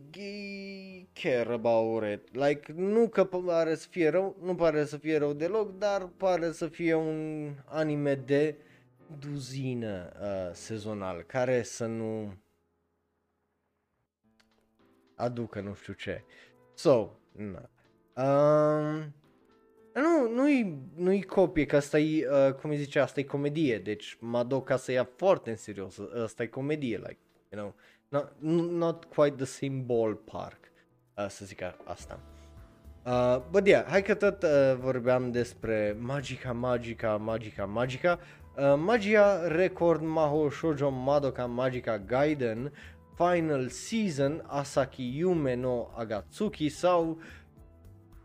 care 1.13 1.53
about 1.53 2.05
it. 2.05 2.35
Like, 2.35 2.73
nu 2.73 3.09
că 3.09 3.25
pare 3.25 3.75
să 3.75 3.89
fie 3.89 4.09
rău, 4.09 4.37
nu 4.43 4.55
pare 4.55 4.85
să 4.85 4.97
fie 4.97 5.19
rău 5.19 5.33
deloc, 5.33 5.79
dar 5.79 6.07
pare 6.17 6.53
să 6.53 6.67
fie 6.67 6.95
un 6.95 7.53
anime 7.65 8.15
de 8.15 8.57
duzină 9.19 10.13
uh, 10.21 10.55
sezonal, 10.55 11.23
care 11.23 11.63
să 11.63 11.87
nu 11.87 12.35
aducă 15.15 15.61
nu 15.61 15.75
știu 15.75 15.93
ce. 15.93 16.25
So, 16.75 17.11
na. 17.33 17.69
Um, 18.23 19.15
nu, 19.95 20.29
nu-i, 20.35 20.79
nu-i 20.95 21.23
copie, 21.23 21.67
că 21.67 21.77
asta 21.77 21.99
e, 21.99 22.29
uh, 22.29 22.55
cum 22.55 22.71
îi 22.71 22.77
zice, 22.77 22.99
asta 22.99 23.21
e 23.21 23.23
comedie, 23.23 23.79
deci 23.79 24.17
Madoka 24.21 24.77
să 24.77 24.93
ia 24.93 25.09
foarte 25.17 25.51
în 25.51 25.57
serios, 25.57 25.99
asta 26.23 26.43
e 26.43 26.47
comedie, 26.47 26.97
like, 26.97 27.19
you 27.51 27.61
know, 27.61 27.75
not, 28.09 28.33
not 28.71 29.05
quite 29.05 29.37
the 29.37 29.45
same 29.45 29.85
ballpark, 29.87 30.61
uh, 31.17 31.29
să 31.29 31.45
zic 31.45 31.61
asta. 31.85 32.21
Uh, 33.07 33.41
but 33.51 33.67
yeah, 33.67 33.87
hai 33.87 34.03
că 34.03 34.15
tot 34.15 34.43
uh, 34.43 34.75
vorbeam 34.81 35.31
despre 35.31 35.97
Magica, 36.01 36.53
Magica, 36.53 37.17
Magica, 37.17 37.65
Magica. 37.65 38.19
Uh, 38.57 38.75
Magia 38.77 39.47
Record 39.47 40.03
Maho 40.03 40.51
Shoujo 40.51 40.91
Madoka 40.91 41.47
Magica 41.47 41.99
Gaiden 41.99 42.73
Final 43.15 43.69
Season 43.69 44.45
Asaki 44.47 45.17
Yume 45.19 45.55
no 45.55 45.91
Agatsuki 45.97 46.69
sau 46.69 47.19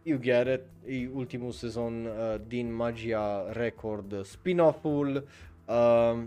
you 0.04 0.20
get 0.20 0.48
it, 0.48 0.62
e 0.86 1.10
ultimul 1.14 1.52
sezon 1.52 2.06
uh, 2.06 2.36
din 2.48 2.74
Magia 2.76 3.52
Record 3.52 4.26
spin-off-ul. 4.26 5.28
Uh, 5.66 6.24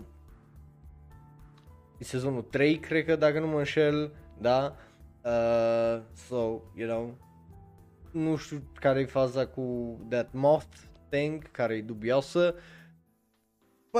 e 1.97 2.03
sezonul 2.03 2.41
3, 2.41 2.79
cred 2.79 3.05
că, 3.05 3.15
dacă 3.15 3.39
nu 3.39 3.47
mă 3.47 3.57
înșel, 3.57 4.13
da? 4.41 4.75
Uh, 5.23 6.01
so, 6.13 6.61
you 6.75 6.87
know, 6.87 7.17
nu 8.11 8.35
știu 8.35 8.71
care 8.73 8.99
e 8.99 9.05
faza 9.05 9.47
cu 9.47 9.97
that 10.09 10.33
moth 10.33 10.77
thing, 11.09 11.51
care 11.51 11.75
e 11.75 11.81
dubioasă. 11.81 12.53
Uh, 12.55 12.61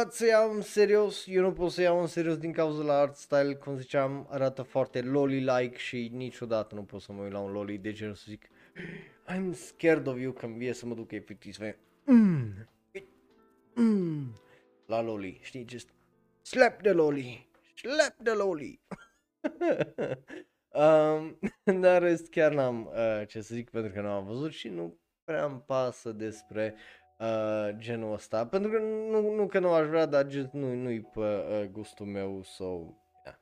pot 0.04 0.14
să 0.14 0.26
iau 0.26 0.54
în 0.54 0.62
serios, 0.62 1.26
eu 1.28 1.42
nu 1.42 1.52
pot 1.52 1.72
să 1.72 1.82
iau 1.82 2.02
în 2.02 2.08
serios 2.08 2.38
din 2.38 2.52
cauza 2.52 2.84
la 2.84 2.94
art 2.94 3.16
style, 3.16 3.56
cum 3.56 3.78
ziceam, 3.78 4.28
arată 4.30 4.62
foarte 4.62 5.02
loli-like 5.02 5.78
și 5.78 6.12
niciodată 6.14 6.76
nu 6.76 6.84
pot 6.84 7.02
să 7.02 7.14
mă 7.14 7.22
uit 7.22 7.32
la 7.32 7.40
un 7.40 7.52
loli 7.52 7.78
de 7.78 7.92
genul 7.92 8.14
să 8.14 8.26
zic 8.28 8.46
I'm 9.28 9.54
scared 9.54 10.08
of 10.08 10.20
you 10.20 10.32
când 10.32 10.58
vie 10.58 10.74
să 10.74 10.86
mă 10.86 10.94
duc 10.94 11.12
efectiv 11.12 11.54
să 11.54 11.76
mm, 12.06 12.70
mm, 13.76 14.34
la 14.86 15.02
loli, 15.02 15.40
știi, 15.42 15.66
just 15.70 15.90
slap 16.42 16.82
the 16.82 16.92
loli, 16.92 17.47
slap 17.78 18.16
the 18.24 18.34
loli. 18.34 18.82
um, 20.68 21.40
dar 21.82 22.02
rest 22.02 22.30
chiar 22.30 22.54
n-am 22.54 22.86
uh, 22.86 23.28
ce 23.28 23.42
să 23.42 23.54
zic 23.54 23.70
pentru 23.70 23.92
că 23.92 24.02
nu 24.02 24.10
am 24.10 24.26
văzut 24.26 24.52
și 24.52 24.68
nu 24.68 25.00
prea 25.24 25.46
îmi 25.46 25.64
pasă 25.66 26.12
despre 26.12 26.76
uh, 27.20 27.70
genul 27.78 28.14
ăsta, 28.14 28.48
pentru 28.48 28.72
că 28.72 28.78
nu, 28.80 29.36
nu 29.36 29.48
că 29.48 29.60
nu 29.60 29.74
aș 29.74 29.88
vrea, 29.88 30.06
dar 30.06 30.30
just 30.30 30.52
nu, 30.52 30.74
nu-i 30.74 31.02
pe 31.02 31.20
uh, 31.20 31.66
gustul 31.72 32.06
meu, 32.06 32.42
so, 32.44 32.64
yeah. 33.26 33.38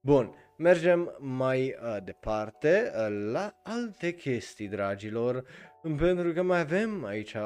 Bun, 0.00 0.34
mergem 0.56 1.16
mai 1.18 1.76
uh, 1.82 1.96
departe 2.04 2.92
uh, 2.94 3.30
la 3.32 3.60
alte 3.62 4.14
chestii, 4.14 4.68
dragilor, 4.68 5.44
pentru 5.98 6.32
că 6.32 6.42
mai 6.42 6.60
avem 6.60 7.04
aici 7.04 7.36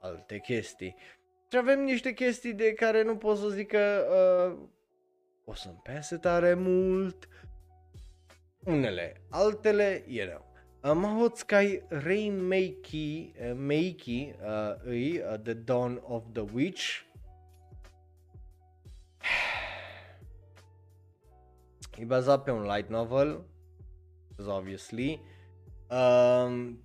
alte 0.00 0.38
chestii. 0.38 0.96
Și 1.50 1.56
avem 1.56 1.80
niște 1.80 2.12
chestii 2.12 2.52
de 2.52 2.72
care 2.72 3.02
nu 3.02 3.16
pot 3.16 3.38
să 3.38 3.48
zic 3.48 3.68
că 3.68 4.06
uh, 4.10 4.68
o 5.48 5.54
să-mi 5.54 5.80
pese 5.82 6.16
tare 6.16 6.54
mult, 6.54 7.28
unele, 8.64 9.22
altele, 9.30 10.04
you 10.06 10.26
know. 10.26 10.44
Mahotsukai 10.94 11.82
Reimeki 11.88 13.32
uh, 13.40 13.52
Meiki 13.54 14.34
uh, 14.40 14.74
îi 14.84 15.18
uh, 15.18 15.34
The 15.42 15.52
Dawn 15.52 16.00
of 16.02 16.24
the 16.32 16.44
Witch. 16.52 17.04
E 21.98 22.04
bazat 22.04 22.42
pe 22.42 22.50
un 22.50 22.62
light 22.62 22.88
novel 22.88 23.44
obviously. 24.46 25.20
Um, 25.88 26.78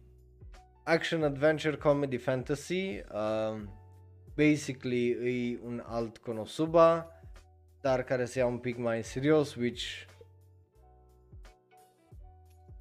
Action 0.84 1.24
Adventure 1.24 1.78
Comedy 1.78 2.18
Fantasy. 2.18 3.03
Um, 3.14 3.70
Basically 4.36 5.12
e 5.12 5.59
un 5.64 5.84
alt 5.86 6.18
Konosuba 6.18 7.11
dar 7.82 8.03
care 8.03 8.25
se 8.25 8.39
ia 8.39 8.45
un 8.45 8.57
pic 8.57 8.77
mai 8.77 8.97
în 8.97 9.03
serios 9.03 9.55
which 9.55 10.05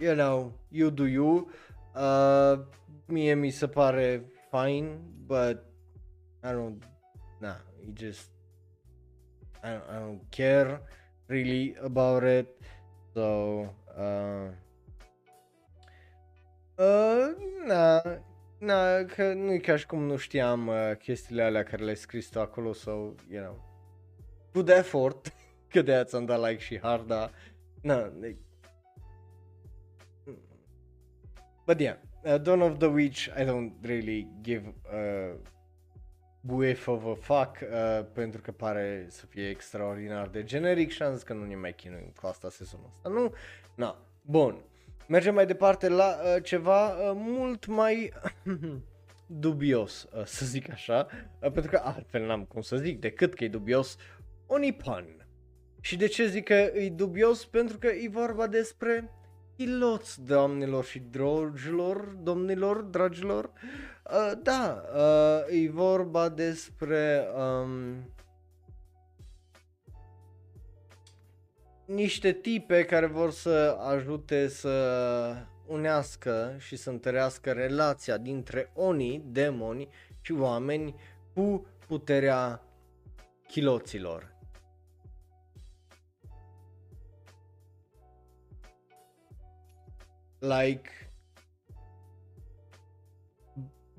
you 0.01 0.15
know, 0.15 0.53
you 0.71 0.91
do 0.91 1.07
you. 1.07 1.51
Uh, 1.95 2.59
mie 3.07 3.35
mi 3.35 3.51
se 3.51 3.67
pare 3.67 4.25
fine, 4.51 4.99
but 5.27 5.65
I 6.43 6.53
don't, 6.53 6.83
nah, 7.39 7.57
it 7.83 7.95
just, 7.95 8.31
I 9.63 9.69
don't, 9.69 9.85
I 9.91 9.99
don't 9.99 10.31
care 10.31 10.81
really 11.27 11.77
about 11.83 12.23
it. 12.23 12.49
So, 13.15 13.69
uh, 13.99 14.49
uh, 16.77 17.35
na, 17.67 18.03
na, 18.59 19.05
că 19.05 19.33
nu 19.33 19.53
e 19.53 19.59
ca 19.59 19.77
și 19.77 19.87
cum 19.87 20.03
nu 20.03 20.17
știam 20.17 20.67
uh, 20.67 20.93
chestiile 20.99 21.43
alea 21.43 21.63
care 21.63 21.83
le-ai 21.83 21.97
scris 21.97 22.29
tu 22.29 22.41
acolo, 22.41 22.73
so, 22.73 22.91
you 23.31 23.43
know, 23.43 23.70
good 24.53 24.69
effort, 24.69 25.33
că 25.73 25.83
de 25.83 25.93
aia 25.93 26.05
ți-am 26.05 26.25
dat 26.25 26.49
like 26.49 26.63
și 26.63 26.79
hard, 26.79 27.07
dar, 27.07 27.31
na, 27.83 28.13
But 31.67 31.81
yeah, 31.81 31.97
uh, 32.25 32.41
Dawn 32.41 32.61
of 32.61 32.79
the 32.79 32.89
Witch, 32.89 33.27
I 33.27 33.45
don't 33.45 33.73
really 33.83 34.27
give 34.43 34.75
a 34.93 35.37
whiff 36.43 36.89
of 36.89 37.05
a 37.05 37.15
fuck 37.15 37.59
uh, 37.63 38.05
pentru 38.13 38.41
că 38.41 38.53
pare 38.53 39.07
să 39.09 39.27
fie 39.27 39.49
extraordinar 39.49 40.29
de 40.29 40.45
generic 40.45 40.91
și 40.91 41.03
am 41.03 41.15
zis 41.15 41.23
că 41.23 41.33
nu 41.33 41.45
ne 41.45 41.57
mai 41.57 41.75
chinuim 41.75 42.13
cu 42.21 42.27
asta 42.27 42.51
sezonul 42.51 42.87
ăsta, 42.89 43.09
nu? 43.09 43.35
Na, 43.75 43.97
bun. 44.23 44.65
Mergem 45.09 45.35
mai 45.35 45.47
departe 45.47 45.89
la 45.89 46.17
uh, 46.23 46.43
ceva 46.43 46.89
uh, 46.89 47.13
mult 47.15 47.67
mai 47.67 48.13
dubios, 49.27 50.09
uh, 50.17 50.25
să 50.25 50.47
zic 50.47 50.71
așa, 50.71 51.07
uh, 51.41 51.51
pentru 51.51 51.71
că 51.71 51.81
altfel 51.85 52.27
n-am 52.27 52.45
cum 52.45 52.61
să 52.61 52.77
zic 52.77 53.01
decât 53.01 53.35
că 53.35 53.45
e 53.45 53.49
dubios 53.49 53.97
Onipan. 54.53 55.27
Și 55.81 55.97
de 55.97 56.07
ce 56.07 56.27
zic 56.27 56.45
că 56.45 56.55
e 56.55 56.91
dubios? 56.91 57.45
Pentru 57.45 57.79
că 57.79 57.87
e 57.87 58.09
vorba 58.09 58.47
despre 58.47 59.11
piloți, 59.57 60.25
doamnelor 60.25 60.85
și 60.85 60.99
dragilor, 60.99 61.99
domnilor, 62.23 62.81
dragilor. 62.81 63.45
Uh, 63.45 64.33
da, 64.43 64.83
uh, 64.95 65.63
e 65.65 65.71
vorba 65.71 66.29
despre 66.29 67.27
um, 67.37 68.13
niște 71.87 72.33
tipe 72.33 72.85
care 72.85 73.07
vor 73.07 73.31
să 73.31 73.77
ajute 73.81 74.49
să 74.49 75.35
unească 75.67 76.55
și 76.59 76.77
să 76.77 76.91
întărească 76.91 77.53
relația 77.53 78.17
dintre 78.17 78.71
oni, 78.75 79.23
demoni 79.27 79.89
și 80.21 80.33
oameni 80.33 80.95
cu 81.35 81.67
puterea 81.87 82.63
chiloților. 83.47 84.39
Like 90.41 90.91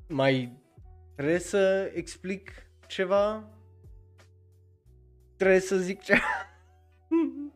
mai 0.08 0.60
trebuie 1.16 1.40
să 1.40 1.92
explic 1.94 2.52
ceva? 2.88 3.50
Trebuie 5.36 5.60
să 5.60 5.78
zic 5.78 6.02
ceva? 6.02 6.20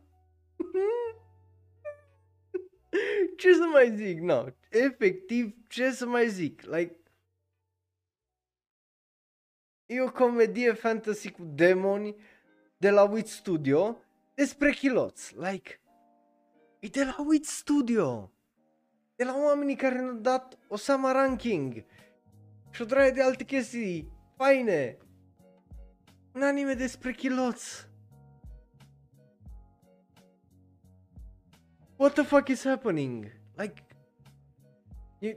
ce 3.37 3.53
să 3.53 3.63
mai 3.71 3.95
zic? 3.95 4.19
No, 4.19 4.45
efectiv, 4.69 5.55
ce 5.67 5.91
să 5.91 6.05
mai 6.05 6.29
zic? 6.29 6.61
Like, 6.61 6.99
e 9.85 10.01
o 10.01 10.11
comedie 10.11 10.73
fantasy 10.73 11.31
cu 11.31 11.43
demoni 11.43 12.15
de 12.77 12.89
la 12.89 13.03
Wit 13.03 13.27
Studio 13.27 13.97
despre 14.33 14.71
chiloți. 14.71 15.35
Like, 15.37 15.81
e 16.79 16.87
de 16.87 17.03
la 17.03 17.15
Wit 17.27 17.45
Studio. 17.45 18.34
De 19.15 19.23
la 19.23 19.35
oamenii 19.37 19.75
care 19.75 20.01
ne-au 20.01 20.13
dat 20.13 20.57
Osama 20.67 21.11
Ranking 21.11 21.85
și 22.71 22.81
o 22.81 22.85
draie 22.85 23.11
de 23.11 23.21
alte 23.21 23.43
chestii 23.43 24.11
faine. 24.37 24.97
Un 26.33 26.41
anime 26.41 26.73
despre 26.73 27.13
chiloți. 27.13 27.87
What 31.95 32.13
the 32.13 32.23
fuck 32.23 32.47
is 32.47 32.63
happening? 32.63 33.31
Like, 33.57 33.83
you... 35.19 35.33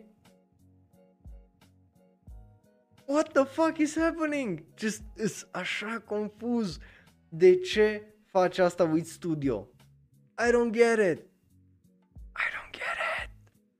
What 3.06 3.32
the 3.32 3.44
fuck 3.44 3.78
is 3.78 3.96
happening? 3.96 4.64
Just, 4.76 5.02
is 5.16 5.48
așa 5.50 6.02
confuz. 6.04 6.78
De 7.28 7.56
ce 7.60 8.14
face 8.24 8.62
asta 8.62 8.84
with 8.84 9.06
Studio? 9.06 9.68
I 10.38 10.50
don't 10.52 10.72
get 10.72 11.18
it. 11.18 11.27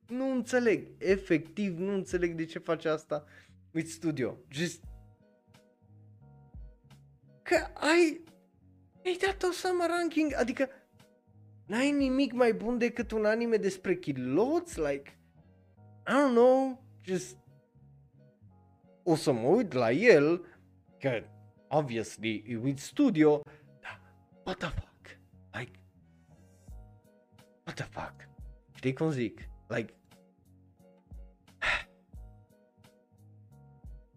Nu 0.08 0.30
înțeleg. 0.30 0.88
Efectiv, 0.98 1.78
nu 1.78 1.92
înțeleg 1.92 2.34
de 2.34 2.44
ce 2.44 2.58
face 2.58 2.88
asta 2.88 3.24
with 3.74 3.88
Studio. 3.88 4.36
Just... 4.50 4.84
Că 7.42 7.56
ai... 7.74 8.24
Ai 9.04 9.18
dat 9.26 9.42
o 9.42 9.52
summer 9.52 9.88
ranking, 9.88 10.34
adică 10.36 10.68
N-ai 11.68 11.90
nimic 11.90 12.32
mai 12.32 12.52
bun 12.52 12.78
decât 12.78 13.10
un 13.10 13.24
anime 13.24 13.56
despre 13.56 13.96
chiloți? 13.96 14.80
Like, 14.80 15.18
I 16.06 16.10
don't 16.10 16.32
know, 16.34 16.82
just... 17.02 17.36
O 19.02 19.14
să 19.14 19.32
mă 19.32 19.48
uit 19.48 19.72
la 19.72 19.90
el, 19.90 20.44
că, 20.98 21.24
obviously, 21.68 22.44
e 22.46 22.56
with 22.56 22.80
studio, 22.80 23.42
dar, 23.80 24.00
what 24.44 24.58
the 24.58 24.68
fuck? 24.68 25.18
Like, 25.52 25.78
what 27.64 27.74
the 27.74 27.84
fuck? 27.84 28.28
Știi 28.74 28.92
cum 28.92 29.10
zic? 29.10 29.47
Like, 29.68 29.94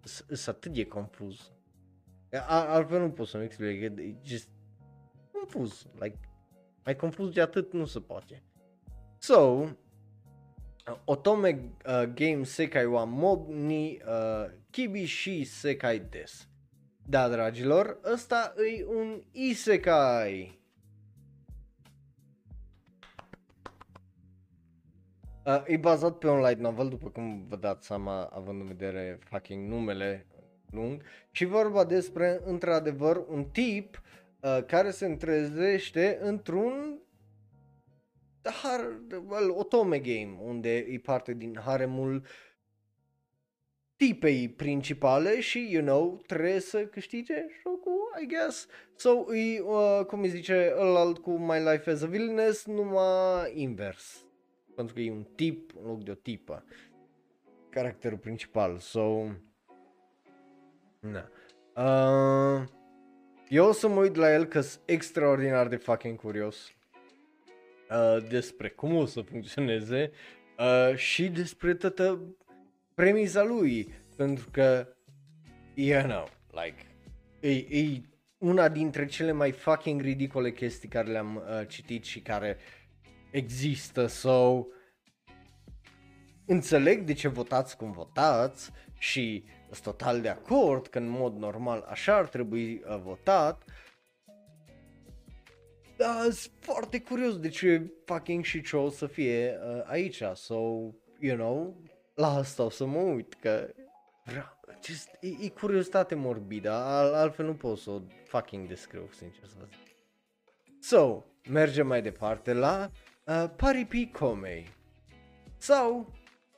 sunt 0.33 0.55
atât 0.55 0.73
de 0.73 0.85
confuz. 0.85 1.51
Altfel 2.47 2.99
nu 2.99 3.11
pot 3.11 3.27
să-mi 3.27 3.43
explic, 3.43 3.81
e 3.81 4.15
just 4.23 4.49
confuz, 5.31 5.85
like, 5.99 6.19
mai 6.83 6.95
confuz 6.95 7.33
de 7.33 7.41
atât 7.41 7.73
nu 7.73 7.85
se 7.85 7.99
poate. 7.99 8.43
So, 9.17 9.67
Otome 11.05 11.73
uh, 11.85 12.03
Game 12.13 12.43
Sekai 12.43 12.85
wa 12.85 13.03
Mob 13.03 13.49
ni 13.49 14.01
uh, 14.07 14.51
Kibi 14.69 15.05
shi 15.05 15.43
Sekai 15.43 15.99
des. 15.99 16.47
Da, 17.05 17.29
dragilor, 17.29 17.99
ăsta 18.03 18.53
e 18.57 18.85
un 18.85 19.21
isekai. 19.31 20.60
Uh, 25.51 25.63
e 25.65 25.77
bazat 25.77 26.17
pe 26.17 26.27
un 26.27 26.39
light 26.39 26.59
novel, 26.59 26.89
după 26.89 27.09
cum 27.09 27.45
vă 27.47 27.55
dați 27.55 27.85
seama, 27.85 28.23
având 28.23 28.61
în 28.61 28.67
vedere 28.67 29.19
fucking 29.23 29.69
numele 29.69 30.25
lung, 30.69 31.03
și 31.31 31.45
vorba 31.45 31.85
despre, 31.85 32.41
într-adevăr, 32.45 33.25
un 33.27 33.43
tip 33.43 34.01
uh, 34.39 34.63
care 34.65 34.91
se 34.91 35.05
întrezește 35.05 36.19
într-un 36.21 36.99
har, 38.43 39.01
well, 39.27 39.49
otome 39.49 39.99
game, 39.99 40.37
unde 40.41 40.75
e 40.77 40.99
parte 40.99 41.33
din 41.33 41.59
haremul 41.65 42.25
tipei 43.95 44.49
principale 44.49 45.39
și, 45.39 45.67
you 45.71 45.83
know, 45.83 46.21
trebuie 46.27 46.59
să 46.59 46.85
câștige 46.85 47.45
jocul, 47.61 48.21
I 48.23 48.27
guess. 48.27 48.67
So, 48.95 49.35
e, 49.35 49.59
uh, 49.59 50.05
cum 50.05 50.21
îi 50.21 50.29
zice, 50.29 50.73
ălalt 50.77 51.17
cu 51.17 51.31
My 51.31 51.57
Life 51.57 51.89
as 51.89 52.01
a 52.01 52.05
Villainess, 52.05 52.65
numai 52.65 53.51
invers. 53.55 54.30
Pentru 54.81 54.99
că 54.99 55.07
e 55.07 55.11
un 55.11 55.27
tip 55.35 55.71
în 55.81 55.87
loc 55.87 56.03
de 56.03 56.11
o 56.11 56.13
tipă. 56.13 56.63
Caracterul 57.69 58.17
principal, 58.17 58.77
so... 58.77 59.25
Na. 60.99 61.29
Uh, 61.75 62.67
eu 63.47 63.67
o 63.67 63.71
să 63.71 63.87
mă 63.87 63.99
uit 63.99 64.15
la 64.15 64.33
el 64.33 64.45
că 64.45 64.61
sunt 64.61 64.81
extraordinar 64.85 65.67
de 65.67 65.75
fucking 65.75 66.19
curios 66.19 66.71
uh, 67.89 68.27
despre 68.29 68.69
cum 68.69 68.95
o 68.95 69.05
să 69.05 69.21
funcționeze 69.21 70.11
uh, 70.59 70.95
și 70.95 71.29
despre 71.29 71.73
toată 71.73 72.35
premiza 72.93 73.43
lui. 73.43 73.93
Pentru 74.15 74.49
că, 74.51 74.87
you 75.73 76.03
know, 76.03 76.29
like, 76.51 76.85
e, 77.39 77.79
e 77.79 78.01
una 78.37 78.69
dintre 78.69 79.05
cele 79.05 79.31
mai 79.31 79.51
fucking 79.51 80.01
ridicole 80.01 80.51
chestii 80.51 80.89
care 80.89 81.11
le-am 81.11 81.35
uh, 81.35 81.67
citit 81.67 82.03
și 82.03 82.19
care 82.19 82.57
există, 83.31 84.05
so 84.05 84.65
înțeleg 86.45 87.03
de 87.03 87.13
ce 87.13 87.27
votați 87.27 87.77
cum 87.77 87.91
votați 87.91 88.71
și 88.97 89.43
sunt 89.71 89.83
total 89.83 90.21
de 90.21 90.29
acord 90.29 90.87
că 90.87 90.97
în 90.97 91.07
mod 91.07 91.35
normal 91.35 91.85
așa 91.89 92.15
ar 92.15 92.27
trebui 92.27 92.73
uh, 92.73 92.99
votat. 93.03 93.63
Dar 95.97 96.29
sunt 96.29 96.53
foarte 96.59 96.99
curios 96.99 97.39
de 97.39 97.49
ce 97.49 97.91
fucking 98.05 98.43
și 98.43 98.61
ce 98.61 98.77
o 98.77 98.89
să 98.89 99.07
fie 99.07 99.59
uh, 99.65 99.81
aici. 99.85 100.21
So, 100.33 100.55
you 101.19 101.35
know, 101.35 101.81
la 102.15 102.27
asta 102.27 102.63
o 102.63 102.69
să 102.69 102.85
mă 102.85 102.99
uit 102.99 103.33
că 103.33 103.73
vreau, 104.23 104.59
just, 104.83 105.09
e, 105.19 105.27
e 105.27 105.49
curiozitate 105.49 106.15
morbidă, 106.15 106.71
al, 106.71 107.13
altfel 107.13 107.45
nu 107.45 107.53
pot 107.53 107.77
să 107.77 107.89
o 107.89 108.01
fucking 108.25 108.67
descriu, 108.67 109.09
sincer 109.11 109.45
să 109.45 109.55
vă 109.59 109.65
zic. 109.65 109.95
So, 110.79 111.23
mergem 111.49 111.87
mai 111.87 112.01
departe 112.01 112.53
la 112.53 112.91
uh, 113.23 113.45
Paripi 113.55 114.07
Komei. 114.11 114.67
Sau, 115.57 116.13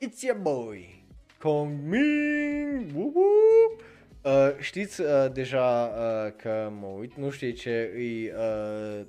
it's 0.06 0.22
your 0.22 0.38
boy, 0.38 1.04
Coming! 1.38 2.92
Uh, 4.24 4.58
știți 4.58 5.00
uh, 5.00 5.26
deja 5.32 5.84
uh, 5.86 6.32
că 6.36 6.72
mă 6.80 6.86
uit, 6.86 7.14
nu 7.14 7.30
știu 7.30 7.50
ce 7.50 7.92
îi... 7.94 8.30
Uh, 8.30 9.06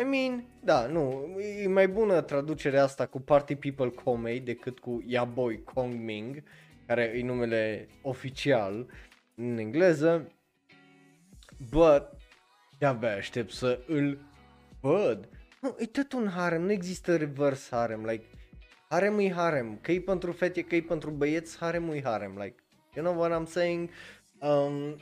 I 0.00 0.04
mean, 0.04 0.44
da, 0.62 0.86
nu, 0.86 1.36
e 1.62 1.68
mai 1.68 1.88
bună 1.88 2.20
traducerea 2.20 2.82
asta 2.82 3.06
cu 3.06 3.20
Party 3.20 3.54
People 3.54 3.88
Comey 3.88 4.40
decât 4.40 4.78
cu 4.78 5.02
Yaboy 5.06 5.62
Kong 5.62 5.94
Ming, 5.94 6.42
care 6.86 7.02
e 7.02 7.22
numele 7.22 7.88
oficial 8.02 8.90
în 9.34 9.58
engleză. 9.58 10.32
But, 11.70 12.08
de-abia 12.78 13.14
aștept 13.14 13.50
să 13.50 13.80
îl 13.86 14.18
văd. 14.80 15.28
Nu, 15.66 15.76
e 15.78 15.86
tot 15.86 16.12
un 16.12 16.28
harem, 16.28 16.62
nu 16.62 16.72
există 16.72 17.16
reverse 17.16 17.68
harem, 17.70 18.04
like, 18.04 18.24
harem 18.88 19.18
e 19.18 19.32
harem, 19.32 19.78
că 19.80 19.92
e 19.92 20.00
pentru 20.00 20.32
fete, 20.32 20.62
că 20.62 20.74
e 20.74 20.82
pentru 20.82 21.10
băieți, 21.10 21.56
harem 21.58 21.90
e 21.90 22.02
harem, 22.02 22.38
like, 22.38 22.54
you 22.94 23.04
know 23.04 23.18
what 23.18 23.40
I'm 23.40 23.50
saying? 23.50 23.90
Um, 24.40 24.96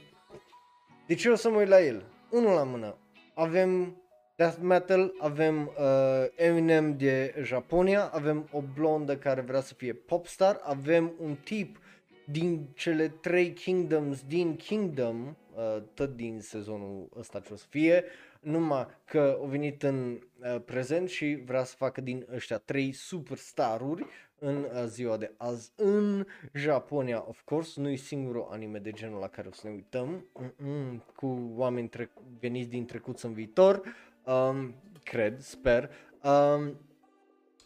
deci 1.06 1.24
eu 1.24 1.32
o 1.32 1.36
să 1.36 1.50
mă 1.50 1.58
uit 1.58 1.68
la 1.68 1.80
el, 1.80 2.04
unul 2.30 2.54
la 2.54 2.62
mână, 2.62 2.96
avem 3.34 4.02
death 4.36 4.58
metal, 4.60 5.14
avem 5.18 5.70
uh, 5.78 6.26
Eminem 6.36 6.96
de 6.96 7.34
Japonia, 7.42 8.10
avem 8.12 8.48
o 8.52 8.62
blondă 8.74 9.16
care 9.16 9.40
vrea 9.40 9.60
să 9.60 9.74
fie 9.74 9.92
popstar, 9.92 10.60
avem 10.62 11.12
un 11.20 11.34
tip 11.34 11.78
din 12.24 12.68
cele 12.74 13.08
trei 13.08 13.52
kingdoms 13.52 14.22
din 14.26 14.56
Kingdom, 14.56 15.36
uh, 15.54 15.82
tot 15.94 16.16
din 16.16 16.40
sezonul 16.40 17.08
ăsta 17.18 17.40
ce 17.40 17.52
o 17.52 17.56
să 17.56 17.66
fie, 17.68 18.04
numai 18.44 18.86
că 19.04 19.36
au 19.40 19.46
venit 19.46 19.82
în 19.82 20.18
uh, 20.38 20.60
prezent 20.64 21.08
și 21.08 21.42
vrea 21.44 21.64
să 21.64 21.74
facă 21.76 22.00
din 22.00 22.26
ăștia 22.34 22.58
trei 22.58 22.92
superstaruri 22.92 24.06
în 24.38 24.56
uh, 24.56 24.84
ziua 24.86 25.16
de 25.16 25.32
azi 25.36 25.72
în 25.76 26.26
Japonia, 26.52 27.24
of 27.28 27.40
course, 27.44 27.80
nu 27.80 27.88
e 27.88 27.96
singurul 27.96 28.48
anime 28.50 28.78
de 28.78 28.90
genul 28.90 29.20
la 29.20 29.28
care 29.28 29.48
o 29.48 29.52
să 29.52 29.60
ne 29.64 29.72
uităm, 29.72 30.26
Mm-mm, 30.32 31.02
cu 31.16 31.52
oameni 31.54 31.88
tre- 31.88 32.10
veniți 32.40 32.68
din 32.68 32.84
trecut 32.86 33.20
în 33.20 33.32
viitor, 33.32 33.82
um, 34.24 34.74
cred, 35.02 35.40
sper. 35.40 35.90
Um, 36.22 36.78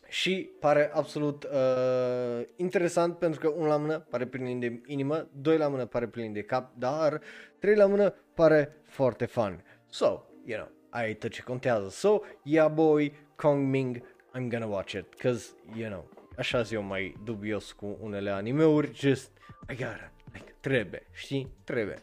și 0.08 0.50
pare 0.60 0.90
absolut 0.92 1.44
uh, 1.44 2.46
interesant 2.56 3.18
pentru 3.18 3.40
că 3.40 3.48
un 3.48 3.66
la 3.66 3.76
mână 3.76 3.98
pare 3.98 4.26
plin 4.26 4.58
de 4.58 4.80
inimă, 4.86 5.28
doi 5.32 5.56
la 5.56 5.68
mână 5.68 5.86
pare 5.86 6.06
plin 6.06 6.32
de 6.32 6.42
cap, 6.42 6.70
dar 6.74 7.20
trei 7.58 7.74
la 7.74 7.86
mână 7.86 8.14
pare 8.34 8.76
foarte 8.82 9.24
fun. 9.24 9.64
So, 9.90 10.27
you 10.49 10.57
know, 10.57 10.70
ai 10.90 11.14
tot 11.14 11.30
ce 11.30 11.42
contează. 11.42 11.88
So, 11.88 12.20
yeah 12.42 12.72
boy, 12.72 13.12
Kong 13.36 13.68
Ming, 13.68 14.03
I'm 14.34 14.49
gonna 14.49 14.66
watch 14.66 14.92
it, 14.92 15.14
cause, 15.14 15.49
you 15.74 15.88
know, 15.88 16.09
așa 16.36 16.62
eu 16.70 16.82
mai 16.82 17.16
dubios 17.24 17.72
cu 17.72 17.96
unele 18.01 18.30
animeuri, 18.30 18.94
just, 18.94 19.30
I 19.68 19.74
gotta, 19.74 20.12
like, 20.32 20.55
trebuie, 20.61 21.07
știi, 21.12 21.53
trebuie. 21.64 22.03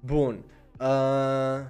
Bun, 0.00 0.44
uh... 0.80 1.66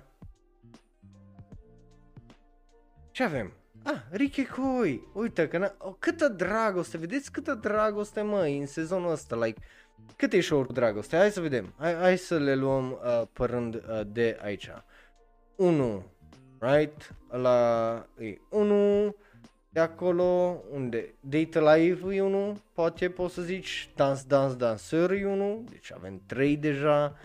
ce 3.10 3.22
avem? 3.22 3.52
Ah, 3.82 4.00
Rikekoi, 4.10 5.08
uite 5.14 5.48
că 5.48 5.58
na- 5.58 5.76
oh, 5.78 5.94
câtă 5.98 6.28
dragoste, 6.28 6.98
vedeți 6.98 7.32
câtă 7.32 7.54
dragoste 7.54 8.20
măi 8.22 8.58
în 8.58 8.66
sezonul 8.66 9.10
ăsta, 9.10 9.36
like, 9.36 9.60
cât 10.16 10.32
e 10.32 10.40
show 10.40 10.64
dragoste, 10.64 11.16
hai 11.16 11.30
să 11.30 11.40
vedem, 11.40 11.74
hai, 11.78 11.94
hai 11.94 12.18
să 12.18 12.38
le 12.38 12.54
luăm 12.54 12.90
uh, 12.90 13.22
părând 13.32 13.74
uh, 13.74 14.00
de 14.06 14.38
aici. 14.42 14.70
1, 15.56 16.02
right? 16.60 17.14
La 17.30 18.06
e 18.18 18.38
1, 18.50 19.14
de 19.74 19.80
acolo, 19.80 20.62
unde 20.70 21.14
Data 21.20 21.74
Live 21.74 22.14
e 22.14 22.22
unul, 22.22 22.56
poate 22.72 23.10
poți 23.10 23.34
să 23.34 23.42
zici, 23.42 23.90
Dance 23.94 24.22
Dance 24.26 24.56
Dancer 24.56 25.10
e 25.10 25.26
unul, 25.26 25.64
deci 25.70 25.92
avem 25.92 26.22
trei 26.26 26.56
deja. 26.56 27.16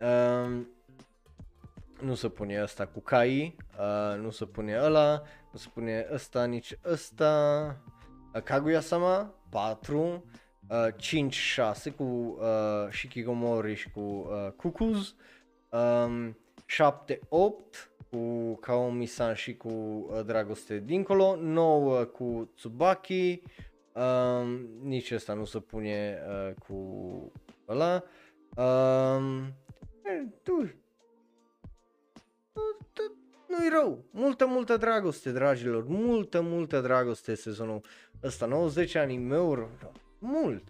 Um, 0.00 0.68
nu 2.00 2.14
se 2.14 2.28
pune 2.28 2.58
asta 2.58 2.86
cu 2.86 3.00
Kai, 3.00 3.56
uh, 3.78 4.20
nu 4.20 4.30
se 4.30 4.44
pune 4.44 4.78
ăla, 4.82 5.22
nu 5.52 5.58
se 5.58 5.68
pune 5.74 6.08
ăsta, 6.12 6.44
nici 6.44 6.78
ăsta. 6.84 7.76
Uh, 8.34 8.42
Kaguya-sama, 8.42 9.34
4, 9.50 10.24
uh, 10.68 10.86
5-6 10.96 11.90
cu 11.96 12.02
uh, 12.02 12.92
Shikigomori 12.92 13.74
și 13.74 13.90
cu 13.90 14.00
uh, 14.00 14.52
Kukuz, 14.56 15.14
um, 15.70 16.36
7-8 16.66 17.94
cu 18.10 18.54
Kaomi-san 18.54 19.34
și 19.34 19.56
cu 19.56 19.68
uh, 19.68 20.24
Dragoste 20.24 20.78
Dincolo, 20.78 21.36
9 21.36 22.04
cu 22.04 22.50
Tsubaki, 22.54 23.42
um, 23.92 24.68
nici 24.82 25.10
ăsta 25.10 25.34
nu 25.34 25.44
se 25.44 25.58
pune 25.58 26.18
uh, 26.28 26.54
cu 26.66 27.32
ăla. 27.68 28.04
Um, 28.56 29.54
tu, 30.42 30.70
nu-i 33.48 33.68
rău, 33.70 34.04
multă, 34.10 34.46
multă 34.46 34.76
dragoste, 34.76 35.30
dragilor, 35.30 35.84
multă, 35.86 36.40
multă 36.40 36.80
dragoste 36.80 37.34
sezonul 37.34 37.80
ăsta, 38.22 38.46
90 38.46 38.94
anime-uri, 38.94 39.66
mult. 40.18 40.62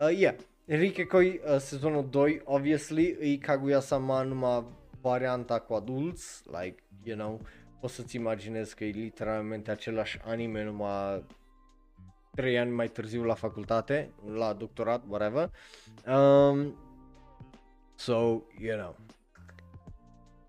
Uh, 0.00 0.18
yeah, 0.18 0.34
Enrique 0.64 1.04
Koi, 1.04 1.40
uh, 1.44 1.58
sezonul 1.58 2.08
2, 2.10 2.40
obviously, 2.44 3.16
e 3.20 3.38
Kaguya-sama 3.38 4.22
numai 4.22 4.64
varianta 5.02 5.58
cu 5.58 5.74
adulți, 5.74 6.42
like, 6.46 6.82
you 7.02 7.16
know, 7.16 7.40
poți 7.80 7.94
să-ți 7.94 8.16
imaginezi 8.16 8.74
că 8.74 8.84
e 8.84 8.90
literalmente 8.90 9.70
același 9.70 10.18
anime 10.24 10.64
numai 10.64 11.24
3 12.34 12.58
ani 12.58 12.70
mai 12.70 12.88
târziu 12.88 13.24
la 13.24 13.34
facultate, 13.34 14.10
la 14.34 14.52
doctorat, 14.52 15.02
whatever. 15.08 15.50
Um, 16.06 16.76
so, 17.94 18.42
you 18.58 18.76
know, 18.76 18.96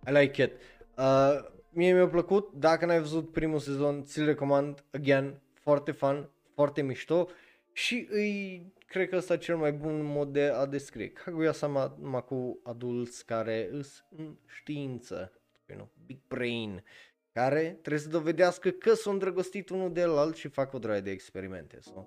I 0.07 0.11
like 0.11 0.43
it. 0.43 0.51
Uh, 0.97 1.51
mie 1.69 1.93
mi-a 1.93 2.07
plăcut, 2.07 2.51
dacă 2.53 2.85
n-ai 2.85 2.99
văzut 2.99 3.31
primul 3.31 3.59
sezon, 3.59 4.03
ți-l 4.03 4.25
recomand, 4.25 4.83
again, 4.91 5.41
foarte 5.53 5.91
fun, 5.91 6.29
foarte 6.53 6.81
mișto 6.81 7.27
și 7.71 8.07
îi 8.11 8.73
cred 8.93 9.09
că 9.09 9.15
ăsta 9.15 9.37
cel 9.37 9.57
mai 9.57 9.71
bun 9.71 10.03
mod 10.03 10.33
de 10.33 10.43
a 10.43 10.65
descrie. 10.65 11.09
Kaguya-sama 11.09 11.97
numai 12.01 12.23
cu 12.25 12.59
adulți 12.63 13.25
care 13.25 13.69
îs 13.71 14.05
în 14.17 14.37
știință, 14.47 15.31
you 15.67 15.77
know, 15.77 15.91
big 16.05 16.19
brain, 16.27 16.83
care 17.31 17.77
trebuie 17.81 18.01
să 18.01 18.09
dovedească 18.09 18.69
că 18.69 18.93
sunt 18.93 19.13
îndrăgostit 19.13 19.69
unul 19.69 19.93
de 19.93 20.01
alt 20.01 20.35
și 20.35 20.47
fac 20.47 20.73
o 20.73 20.79
draie 20.79 21.01
de 21.01 21.11
experimente. 21.11 21.77
So, 21.79 22.05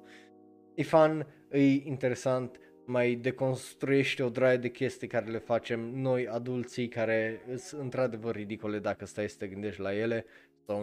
e 0.74 0.82
fun, 0.82 1.26
e 1.50 1.60
interesant, 1.62 2.60
mai 2.84 3.14
deconstruiește 3.14 4.22
o 4.22 4.28
draie 4.28 4.56
de 4.56 4.70
chestii 4.70 5.08
care 5.08 5.30
le 5.30 5.38
facem 5.38 5.80
noi 5.80 6.28
adulții 6.28 6.88
care 6.88 7.40
sunt 7.56 7.80
într-adevăr 7.80 8.34
ridicole 8.34 8.78
dacă 8.78 9.06
stai 9.06 9.28
să 9.28 9.36
te 9.38 9.46
gândești 9.46 9.80
la 9.80 9.94
ele. 9.94 10.24
So, 10.66 10.74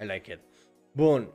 I 0.00 0.04
like 0.04 0.32
it. 0.32 0.40
Bun, 0.92 1.32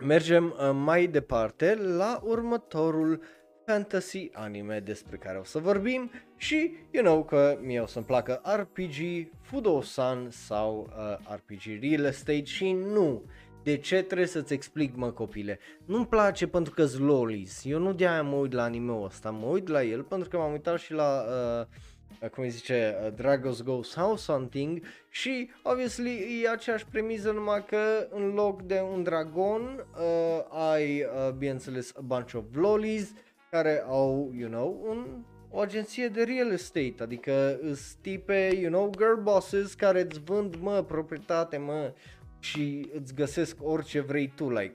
mergem 0.00 0.44
uh, 0.44 0.70
mai 0.74 1.06
departe 1.06 1.74
la 1.74 2.20
următorul 2.24 3.20
fantasy 3.66 4.28
anime 4.32 4.80
despre 4.80 5.16
care 5.16 5.38
o 5.38 5.44
să 5.44 5.58
vorbim 5.58 6.10
și 6.36 6.74
you 6.90 7.04
know 7.04 7.24
că 7.24 7.58
mie 7.62 7.80
o 7.80 7.86
să-mi 7.86 8.04
placă 8.04 8.42
RPG 8.56 9.28
Fudo-san 9.40 10.26
sau 10.30 10.90
uh, 10.96 11.34
RPG 11.34 11.80
Real 11.80 12.04
Estate 12.04 12.44
și 12.44 12.72
nu 12.72 13.22
de 13.66 13.76
ce 13.76 14.02
trebuie 14.02 14.26
să-ți 14.26 14.52
explic, 14.52 14.96
mă, 14.96 15.10
copile? 15.10 15.58
Nu-mi 15.84 16.06
place 16.06 16.46
pentru 16.46 16.72
că 16.74 16.84
sunt 16.84 17.06
lolis. 17.06 17.64
Eu 17.64 17.78
nu 17.78 17.92
de-aia 17.92 18.22
mă 18.22 18.36
uit 18.36 18.52
la 18.52 18.62
anime-ul 18.62 19.04
ăsta, 19.04 19.30
mă 19.30 19.46
uit 19.46 19.68
la 19.68 19.82
el 19.82 20.02
pentru 20.02 20.28
că 20.28 20.36
m-am 20.36 20.52
uitat 20.52 20.78
și 20.78 20.92
la, 20.92 21.24
uh, 21.60 21.66
cum 22.32 22.42
îi 22.42 22.50
zice, 22.50 22.96
uh, 23.02 23.12
Dragon's 23.12 23.64
Ghost 23.64 23.94
House 23.94 24.32
Hunting 24.32 24.82
și, 25.10 25.50
obviously, 25.62 26.42
e 26.42 26.48
aceeași 26.48 26.86
premiză 26.86 27.30
numai 27.30 27.64
că 27.64 28.08
în 28.10 28.34
loc 28.34 28.62
de 28.62 28.80
un 28.92 29.02
dragon 29.02 29.86
uh, 29.96 30.70
ai, 30.70 31.02
uh, 31.02 31.32
bineînțeles, 31.38 31.92
a 31.96 32.00
bunch 32.00 32.32
of 32.34 32.44
lolis 32.52 33.12
care 33.50 33.84
au, 33.86 34.32
you 34.36 34.50
know, 34.50 34.84
un 34.88 35.24
o 35.50 35.60
agenție 35.60 36.08
de 36.08 36.22
real 36.22 36.52
estate, 36.52 36.94
adică 36.98 37.58
îți 37.60 37.96
tipe, 38.00 38.58
you 38.60 38.70
know, 38.70 38.90
girl 38.96 39.20
bosses 39.22 39.74
care 39.74 40.00
îți 40.00 40.20
vând, 40.20 40.56
mă, 40.56 40.82
proprietate, 40.82 41.56
mă, 41.56 41.92
și 42.38 42.88
îți 42.94 43.14
găsesc 43.14 43.56
orice 43.62 44.00
vrei 44.00 44.32
tu, 44.36 44.50
like, 44.50 44.74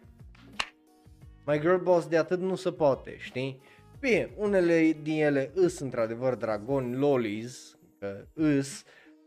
my 1.45 1.59
girl 1.59 1.75
boss 1.75 2.07
de 2.07 2.17
atât 2.17 2.39
nu 2.39 2.55
se 2.55 2.71
poate, 2.71 3.15
știi? 3.19 3.61
Bine, 4.01 4.33
unele 4.35 4.97
din 5.01 5.23
ele 5.23 5.51
îs 5.53 5.79
într-adevăr 5.79 6.35
dragoni, 6.35 6.95
lolis, 6.95 7.77
că 7.99 8.25
îs, 8.33 8.83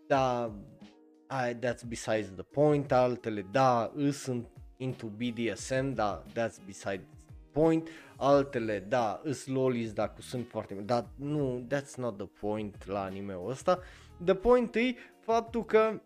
dar 0.07 0.53
I, 1.31 1.55
that's 1.55 1.89
besides 1.89 2.31
the 2.33 2.43
point, 2.43 2.93
altele 2.93 3.47
da, 3.51 3.93
îs 3.95 4.19
sunt 4.19 4.47
into 4.77 5.07
BDSM, 5.07 5.93
da, 5.93 6.23
that's 6.29 6.65
beside 6.67 7.07
the 7.27 7.35
point, 7.53 7.89
altele 8.17 8.85
da, 8.89 9.21
îs 9.25 9.47
lolis 9.47 9.93
dacă 9.93 10.21
sunt 10.21 10.47
foarte, 10.49 10.75
dar 10.75 11.09
nu, 11.17 11.67
that's 11.75 11.95
not 11.97 12.17
the 12.17 12.27
point 12.41 12.87
la 12.87 13.03
anime-ul 13.03 13.51
ăsta. 13.51 13.79
The 14.25 14.35
point 14.35 14.75
e 14.75 14.95
faptul 15.21 15.65
că 15.65 16.01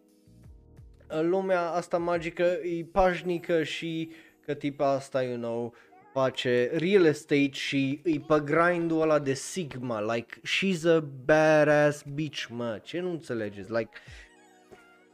lumea 1.20 1.70
asta 1.70 1.98
magică 1.98 2.42
e 2.42 2.84
pașnică 2.92 3.62
și 3.62 4.10
că 4.40 4.54
tipa 4.54 4.90
asta, 4.90 5.22
you 5.22 5.36
know, 5.36 5.74
face 6.20 6.70
real 6.72 7.04
estate 7.04 7.50
și 7.50 8.00
îi 8.04 8.20
pe 8.20 8.42
grindul 8.44 9.00
ăla 9.00 9.18
de 9.18 9.34
Sigma, 9.34 10.14
like, 10.14 10.40
she's 10.40 10.96
a 10.96 11.00
badass 11.00 12.04
bitch, 12.14 12.46
mă, 12.50 12.80
ce 12.82 13.00
nu 13.00 13.10
înțelegeți, 13.10 13.72
like, 13.72 13.90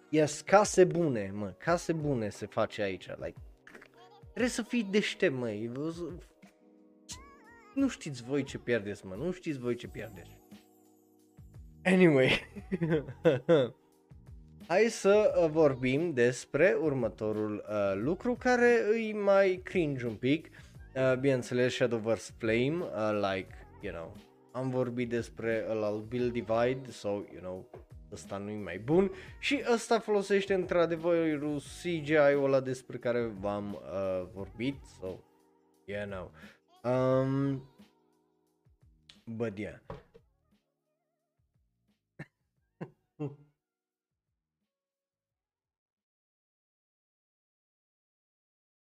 yes, 0.09 0.41
case 0.41 0.85
bune, 0.85 1.31
mă, 1.35 1.55
case 1.59 1.93
bune 1.93 2.29
se 2.29 2.47
face 2.47 2.83
aici, 2.83 3.07
like, 3.07 3.35
trebuie 4.29 4.49
să 4.49 4.63
fii 4.63 4.83
deștept, 4.91 5.35
mă, 5.35 5.49
nu 7.75 7.89
știți 7.89 8.23
voi 8.23 8.43
ce 8.43 8.59
pierdeți, 8.59 9.07
mă, 9.07 9.15
nu 9.15 9.33
știți 9.33 9.59
voi 9.59 9.75
ce 9.75 9.89
pierdeți. 9.89 10.39
Anyway, 11.85 12.31
Hai 14.67 14.87
să 14.89 15.41
uh, 15.43 15.51
vorbim 15.51 16.13
despre 16.13 16.77
următorul 16.81 17.65
uh, 17.69 18.01
lucru 18.03 18.35
care 18.35 18.85
îi 18.91 19.13
mai 19.13 19.61
cringe 19.65 20.07
un 20.07 20.15
pic. 20.15 20.47
Uh, 20.47 20.73
bineînțeles 21.21 21.73
Shadowverse 21.73 22.33
Flame, 22.39 22.77
uh, 22.81 23.33
like, 23.33 23.49
you 23.81 23.93
know, 23.93 24.17
am 24.53 24.71
vorbit 24.71 25.09
despre 25.09 25.67
al 25.69 26.05
Build 26.09 26.33
Divide, 26.33 26.91
so, 26.91 27.09
you 27.09 27.41
know, 27.41 27.71
ăsta 28.13 28.37
nu 28.37 28.51
e 28.51 28.63
mai 28.63 28.79
bun 28.79 29.11
și 29.39 29.63
ăsta 29.73 29.99
folosește 29.99 30.55
într-adevăr 30.55 31.39
CGI-ul 31.83 32.45
ăla 32.45 32.61
despre 32.61 32.99
care 32.99 33.33
v-am 33.41 33.73
uh, 33.73 34.27
vorbit, 34.33 34.77
so, 35.01 35.19
you 35.85 36.07
know. 36.07 36.31
Um, 36.83 37.69
but 39.25 39.59
yeah. 39.59 39.79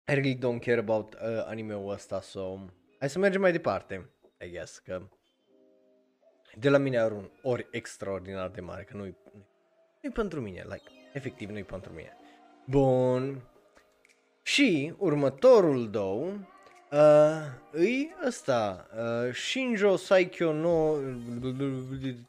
I 0.08 0.14
really 0.14 0.36
don't 0.36 0.60
care 0.60 0.80
about 0.80 1.14
uh, 1.14 1.20
anime-ul 1.46 1.92
ăsta, 1.92 2.22
so... 2.22 2.60
Hai 3.00 3.10
să 3.10 3.20
mergem 3.20 3.42
mai 3.42 3.52
departe, 3.52 4.10
I 4.46 4.50
guess, 4.50 4.78
că... 4.78 5.10
De 6.56 6.70
la 6.70 6.78
mine 6.78 7.00
are 7.00 7.14
un 7.14 7.30
ori 7.42 7.68
extraordinar 7.72 8.50
de 8.50 8.62
mare, 8.62 8.84
că 8.84 8.98
nu-i, 8.98 9.18
nu-i 10.02 10.12
pentru 10.14 10.42
mine, 10.42 10.64
like, 10.64 10.92
efectiv 11.14 11.50
nu-i 11.50 11.64
pentru 11.64 11.94
mine. 11.94 12.18
Bun. 12.66 13.42
Și 14.42 14.94
următorul 14.98 15.90
două 15.90 16.26
uh, 16.92 17.42
îi 17.72 18.16
ăsta, 18.26 18.88
uh, 18.96 19.34
Shinjo 19.34 19.96
Saikyo 19.96 20.54
no 20.54 20.96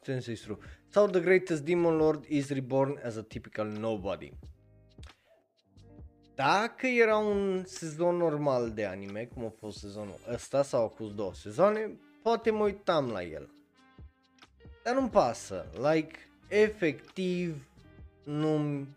Tenseistru 0.01 0.59
sau 0.89 1.07
The 1.07 1.19
Greatest 1.19 1.63
Demon 1.63 1.95
Lord 1.95 2.25
is 2.27 2.49
reborn 2.49 2.99
as 3.03 3.15
a 3.15 3.21
typical 3.21 3.67
nobody. 3.67 4.31
Dacă 6.35 6.87
era 6.87 7.17
un 7.17 7.63
sezon 7.65 8.15
normal 8.15 8.71
de 8.71 8.85
anime, 8.85 9.29
cum 9.33 9.45
a 9.45 9.53
fost 9.59 9.77
sezonul 9.77 10.19
ăsta 10.31 10.63
sau 10.63 10.81
au 10.81 10.93
fost 10.95 11.13
două 11.13 11.33
sezoane, 11.33 11.99
poate 12.21 12.51
mă 12.51 12.63
uitam 12.63 13.09
la 13.09 13.23
el. 13.23 13.49
Dar 14.83 14.93
nu-mi 14.93 15.09
pasă, 15.09 15.65
like, 15.93 16.17
efectiv 16.47 17.67
nu-mi 18.23 18.87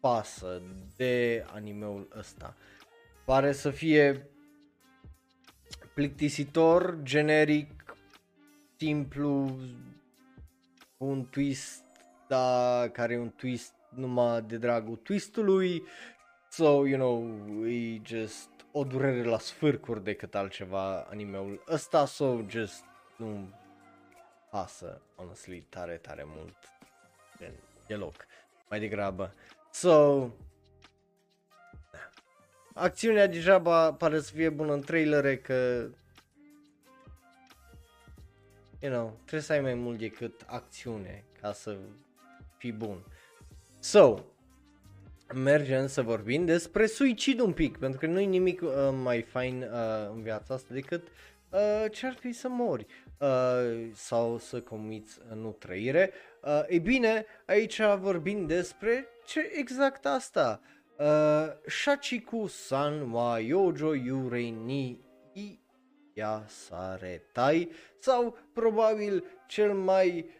pasă 0.00 0.62
de 0.96 1.44
animeul 1.52 2.08
ăsta. 2.18 2.56
Pare 3.24 3.52
să 3.52 3.70
fie 3.70 4.26
plictisitor, 5.94 6.98
generic, 7.02 7.96
simplu, 8.76 9.58
un 10.96 11.26
twist, 11.30 11.82
da, 12.28 12.88
care 12.92 13.12
e 13.12 13.18
un 13.18 13.32
twist 13.36 13.72
numai 13.94 14.42
de 14.42 14.56
dragul 14.56 14.96
twistului 14.96 15.82
So, 16.56 16.86
you 16.86 16.96
know, 16.96 17.66
e 17.66 18.00
just 18.04 18.48
o 18.72 18.84
durere 18.84 19.24
la 19.24 19.38
sfârcuri 19.38 20.04
decât 20.04 20.34
altceva 20.34 21.00
animeul 21.00 21.64
ăsta, 21.68 22.06
so 22.06 22.40
just 22.48 22.84
nu 23.16 23.48
pasă, 24.50 25.00
honestly, 25.16 25.66
tare, 25.68 25.96
tare 25.96 26.22
mult 26.26 26.56
deloc, 27.86 28.26
mai 28.68 28.80
degrabă. 28.80 29.34
So, 29.72 30.28
acțiunea 32.74 33.26
deja 33.26 33.60
pare 33.92 34.20
să 34.20 34.32
fie 34.32 34.48
bună 34.48 34.72
în 34.72 34.80
trailere 34.80 35.38
că 35.38 35.88
you 38.80 38.92
know, 38.92 39.18
trebuie 39.20 39.40
să 39.40 39.52
ai 39.52 39.60
mai 39.60 39.74
mult 39.74 39.98
decât 39.98 40.44
acțiune 40.46 41.24
ca 41.40 41.52
să 41.52 41.76
fii 42.56 42.72
bun. 42.72 43.04
So, 43.78 44.18
mergem 45.34 45.86
să 45.86 46.02
vorbim 46.02 46.44
despre 46.44 46.86
suicid 46.86 47.40
un 47.40 47.52
pic, 47.52 47.76
pentru 47.76 47.98
că 47.98 48.06
nu 48.06 48.20
e 48.20 48.24
nimic 48.24 48.62
uh, 48.62 48.70
mai 49.02 49.22
fain 49.22 49.62
uh, 49.62 50.10
în 50.14 50.22
viața 50.22 50.54
asta 50.54 50.74
decât 50.74 51.08
uh, 51.50 51.84
ce 51.90 52.06
ar 52.06 52.14
fi 52.14 52.32
să 52.32 52.48
mori 52.48 52.86
uh, 53.18 53.88
sau 53.94 54.38
să 54.38 54.60
comiți 54.60 55.18
nu 55.34 55.56
trăire. 55.58 56.12
Uh, 56.42 56.62
e 56.66 56.78
bine, 56.78 57.26
aici 57.46 57.80
vorbim 58.00 58.46
despre 58.46 59.06
ce 59.26 59.50
exact 59.52 60.06
asta. 60.06 60.60
Uh, 60.98 61.46
Shachiku-san 61.66 63.10
wa 63.10 63.38
Yojo 63.38 63.94
Yurei 63.94 64.50
ni 64.50 65.04
Yasaretai 66.14 67.70
sau 67.98 68.38
probabil 68.52 69.24
cel 69.46 69.72
mai 69.72 70.30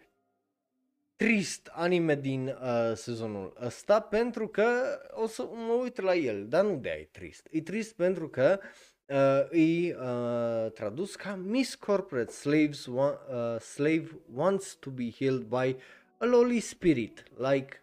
trist 1.15 1.69
anime 1.71 2.15
din 2.15 2.47
uh, 2.47 2.95
sezonul 2.95 3.53
ăsta 3.61 3.99
pentru 3.99 4.47
că 4.47 4.65
o 5.13 5.27
să 5.27 5.47
mă 5.67 5.73
uit 5.81 6.01
la 6.01 6.15
el, 6.15 6.47
dar 6.47 6.63
nu 6.63 6.75
de 6.75 6.89
e 6.89 7.09
trist. 7.11 7.47
E 7.51 7.61
trist 7.61 7.95
pentru 7.95 8.29
că 8.29 8.59
uh, 9.05 9.59
e 9.59 9.95
uh, 9.95 10.71
tradus 10.71 11.15
ca 11.15 11.35
Miss 11.35 11.75
Corporate 11.75 12.31
Slaves 12.31 12.87
wa- 12.87 13.19
uh, 13.29 13.59
Slave 13.59 14.07
wants 14.33 14.75
to 14.75 14.89
be 14.89 15.11
healed 15.11 15.43
by 15.43 15.75
a 16.17 16.25
lowly 16.25 16.59
spirit. 16.59 17.23
Like, 17.37 17.79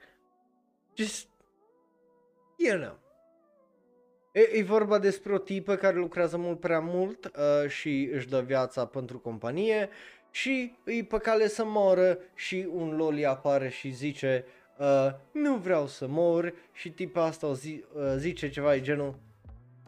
just, 0.95 1.29
you 2.57 2.79
know. 2.79 3.01
E, 4.33 4.41
e 4.53 4.63
vorba 4.63 4.99
despre 4.99 5.33
o 5.33 5.39
tipă 5.39 5.77
care 5.77 5.97
lucrează 5.97 6.37
mult 6.37 6.61
prea 6.61 6.81
mult 6.81 7.25
uh, 7.25 7.69
și 7.69 8.11
își 8.13 8.29
dă 8.29 8.41
viața 8.41 8.87
pentru 8.87 9.19
companie 9.19 9.89
și 10.33 10.75
îi 10.85 11.05
pe 11.05 11.19
cale 11.19 11.49
să 11.49 11.65
moră 11.65 12.19
și 12.35 12.69
un 12.73 12.97
loli 12.97 13.27
apare 13.27 13.69
și 13.69 13.91
zice 13.91 14.45
uh, 14.79 15.09
nu 15.33 15.57
vreau 15.57 15.87
să 15.87 16.07
mor 16.07 16.55
și 16.73 16.91
tipa 16.91 17.25
asta 17.25 17.47
o 17.47 17.55
zi, 17.55 17.85
uh, 17.95 18.15
zice 18.17 18.51
ceva 18.51 18.73
de 18.73 18.81
genul 18.81 19.15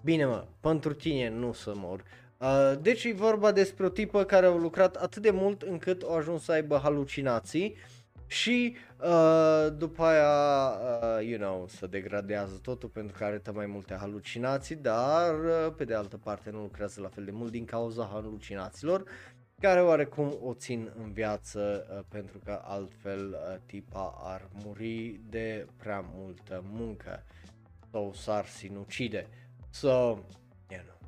bine 0.02 0.24
mă, 0.24 0.46
pentru 0.60 0.94
tine 0.94 1.28
nu 1.28 1.52
să 1.52 1.72
mor. 1.76 2.04
Uh, 2.38 2.72
deci 2.80 3.04
e 3.04 3.12
vorba 3.12 3.52
despre 3.52 3.86
o 3.86 3.88
tipă 3.88 4.24
care 4.24 4.46
a 4.46 4.54
lucrat 4.54 4.96
atât 4.96 5.22
de 5.22 5.30
mult 5.30 5.62
încât 5.62 6.02
a 6.02 6.14
ajuns 6.14 6.44
să 6.44 6.52
aibă 6.52 6.80
halucinații 6.82 7.76
și 8.26 8.76
uh, 9.00 9.66
după 9.76 10.02
aia, 10.02 10.68
uh, 10.68 11.26
you 11.28 11.38
know, 11.38 11.66
se 11.68 11.86
degradează 11.86 12.58
totul 12.62 12.88
pentru 12.88 13.16
că 13.18 13.24
are 13.24 13.42
mai 13.52 13.66
multe 13.66 13.94
halucinații, 13.94 14.76
dar 14.76 15.34
uh, 15.34 15.74
pe 15.76 15.84
de 15.84 15.94
altă 15.94 16.16
parte 16.16 16.50
nu 16.50 16.60
lucrează 16.60 17.00
la 17.00 17.08
fel 17.08 17.24
de 17.24 17.30
mult 17.30 17.50
din 17.50 17.64
cauza 17.64 18.08
halucinațiilor 18.12 19.04
care 19.60 19.82
oarecum 19.82 20.38
o 20.42 20.54
țin 20.54 20.92
în 20.96 21.12
viață 21.12 21.86
uh, 21.90 22.04
pentru 22.08 22.38
că 22.38 22.60
altfel 22.64 23.28
uh, 23.28 23.60
tipa 23.66 24.14
ar 24.22 24.48
muri 24.64 25.20
de 25.28 25.66
prea 25.76 26.00
multă 26.14 26.64
muncă 26.64 27.24
sau 27.90 28.12
s-ar 28.12 28.46
sinucide. 28.46 29.26
So, 29.70 29.88
you 29.88 30.80
know. 30.82 30.98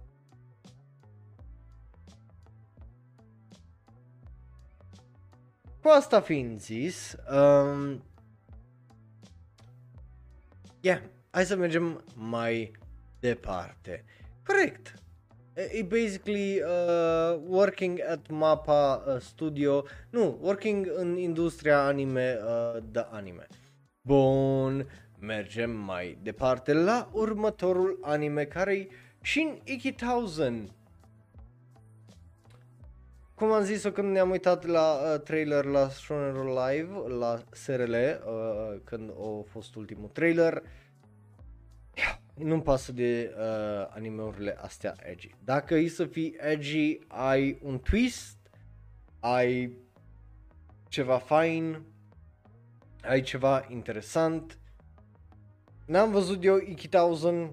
Cu 5.82 5.88
asta 5.88 6.20
fiind 6.20 6.60
zis, 6.60 7.16
um, 7.30 8.02
yeah, 10.80 11.02
hai 11.30 11.44
să 11.44 11.56
mergem 11.56 12.04
mai 12.14 12.72
departe. 13.20 14.04
Corect, 14.46 14.94
e 15.56 15.82
basically 15.82 16.60
uh, 16.60 17.38
working 17.48 18.00
at 18.00 18.28
MAPA 18.28 19.02
uh, 19.06 19.20
studio, 19.20 19.84
nu, 20.10 20.38
working 20.40 20.88
în 20.94 21.16
industria 21.16 21.84
anime 21.84 22.38
uh, 22.44 22.82
de 22.90 23.06
anime. 23.10 23.46
Bun, 24.00 24.86
mergem 25.18 25.70
mai 25.70 26.18
departe 26.22 26.72
la 26.72 27.08
următorul 27.12 27.98
anime 28.02 28.44
care 28.44 28.76
e 28.76 28.88
Shin 29.22 29.60
Ikitausen. 29.64 30.68
Cum 33.34 33.52
am 33.52 33.62
zis-o 33.62 33.90
când 33.90 34.12
ne-am 34.12 34.30
uitat 34.30 34.66
la 34.66 34.92
uh, 34.94 35.20
trailer 35.20 35.64
la 35.64 35.88
Shonen 35.88 36.46
Live, 36.46 37.14
la 37.18 37.42
SRL, 37.50 37.94
uh, 37.94 38.80
când 38.84 39.10
a 39.10 39.44
fost 39.50 39.74
ultimul 39.74 40.08
trailer, 40.08 40.52
uh, 40.52 40.62
nu-mi 42.38 42.62
pasă 42.62 42.92
de 42.92 43.34
uh, 43.38 43.86
animeurile 43.88 44.56
astea 44.60 44.94
edgy. 45.02 45.34
Dacă 45.44 45.74
e 45.74 45.88
să 45.88 46.04
fii 46.04 46.36
edgy, 46.38 46.98
ai 47.06 47.58
un 47.62 47.78
twist, 47.78 48.36
ai 49.20 49.76
ceva 50.88 51.18
fain, 51.18 51.82
ai 53.02 53.20
ceva 53.20 53.66
interesant. 53.68 54.58
N-am 55.86 56.10
văzut 56.10 56.44
eu 56.44 56.56
Iki 56.56 56.88
Thousand, 56.88 57.50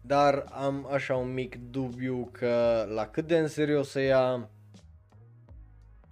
dar 0.00 0.44
am 0.50 0.86
așa 0.90 1.16
un 1.16 1.32
mic 1.32 1.56
dubiu 1.56 2.28
că 2.32 2.86
la 2.94 3.06
cât 3.06 3.26
de 3.26 3.38
în 3.38 3.48
serios 3.48 3.90
se 3.90 4.02
ia 4.02 4.50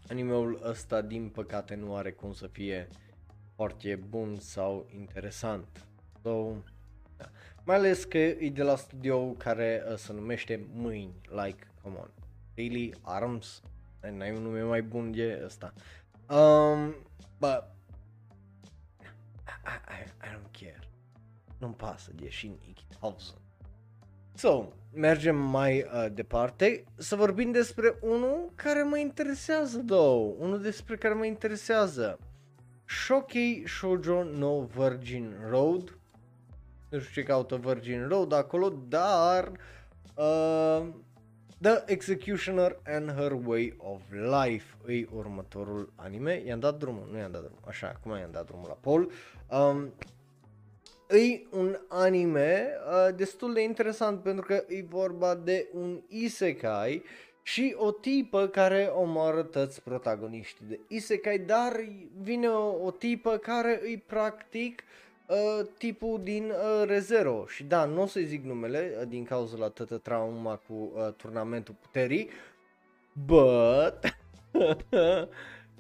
animeul 0.09 0.61
ăsta 0.65 1.03
din 1.03 1.29
păcate 1.29 1.75
nu 1.75 1.97
are 1.97 2.13
cum 2.13 2.33
să 2.33 2.47
fie 2.47 2.89
foarte 3.55 4.01
bun 4.09 4.37
sau 4.37 4.87
interesant. 4.95 5.87
So, 6.23 6.53
mai 7.65 7.77
ales 7.77 8.05
că 8.05 8.19
e 8.19 8.51
de 8.51 8.63
la 8.63 8.77
studio 8.77 9.27
care 9.27 9.85
uh, 9.91 9.97
se 9.97 10.13
numește 10.13 10.67
Mâini, 10.73 11.21
like, 11.23 11.67
come 11.83 11.97
on, 11.97 12.11
Daily 12.55 12.95
Arms, 13.03 13.63
n-ai 14.11 14.37
un 14.37 14.43
nume 14.43 14.63
mai 14.63 14.83
bun 14.83 15.11
de 15.11 15.43
ăsta. 15.45 15.73
Um, 16.31 16.95
but, 17.39 17.65
I, 19.47 19.77
I, 19.89 20.27
I 20.27 20.29
don't 20.35 20.61
care. 20.61 20.81
Nu-mi 21.59 21.75
pasă 21.75 22.11
de 22.15 22.29
Shin 22.29 22.59
Ikithausen. 22.69 23.39
So, 24.35 24.65
mergem 24.93 25.37
mai 25.37 25.81
uh, 25.81 26.07
departe 26.13 26.85
să 26.97 27.17
vorbim 27.17 27.51
despre 27.51 27.99
unul 28.01 28.53
care 28.55 28.83
mă 28.83 28.99
interesează, 28.99 29.79
două, 29.79 30.35
unul 30.39 30.63
despre 30.63 30.97
care 30.97 31.15
mă 31.15 31.25
interesează. 31.25 32.19
Shokei 32.85 33.65
Shoujo 33.67 34.23
no 34.23 34.61
Virgin 34.61 35.35
Road 35.49 35.98
nu 36.89 36.99
știu 36.99 37.23
ce 37.23 37.29
caută 37.29 37.57
Virgin 37.57 38.09
Road 38.09 38.33
acolo, 38.33 38.73
dar 38.89 39.53
uh, 40.15 40.87
The 41.61 41.83
Executioner 41.87 42.79
and 42.87 43.11
Her 43.11 43.33
Way 43.45 43.75
of 43.79 44.03
Life 44.11 44.93
e 44.93 45.07
următorul 45.13 45.93
anime. 45.97 46.43
I-am 46.47 46.61
dat 46.61 46.79
drumul, 46.79 47.09
nu 47.11 47.19
i-am 47.19 47.31
dat 47.31 47.41
drumul, 47.41 47.63
așa, 47.67 47.99
cum 48.03 48.17
i-am 48.17 48.31
dat 48.31 48.47
drumul 48.47 48.69
la 48.69 48.79
Paul. 48.81 49.13
Um, 49.51 49.93
e 51.09 51.47
un 51.51 51.79
anime 51.89 52.69
uh, 52.87 53.15
destul 53.17 53.53
de 53.53 53.63
interesant 53.63 54.23
pentru 54.23 54.45
că 54.45 54.65
e 54.69 54.83
vorba 54.89 55.35
de 55.35 55.69
un 55.73 56.03
isekai 56.09 57.03
și 57.43 57.75
o 57.77 57.91
tipă 57.91 58.47
care 58.47 58.85
omoară 58.95 59.43
toți 59.43 59.83
protagoniștii 59.83 60.67
de 60.69 60.81
isekai, 60.89 61.39
dar 61.39 61.73
vine 62.21 62.49
o, 62.49 62.85
o 62.85 62.91
tipă 62.91 63.37
care 63.37 63.81
îi 63.83 64.05
practic 64.07 64.83
uh, 64.83 65.08
uh, 65.29 65.67
tipul 65.79 66.21
din 66.23 66.51
uh, 66.51 66.87
Rezero. 66.87 67.45
Și 67.47 67.65
da, 67.65 67.85
nu 67.85 68.03
o 68.03 68.07
să-i 68.07 68.27
zic 68.27 68.45
numele 68.45 68.95
uh, 69.01 69.09
din 69.09 69.25
cauza 69.25 69.57
la 69.57 69.69
toată 69.69 69.97
trauma 69.97 70.61
cu 70.69 70.93
uh, 70.95 71.13
turnamentul 71.17 71.75
puterii, 71.81 72.31
but 73.27 73.99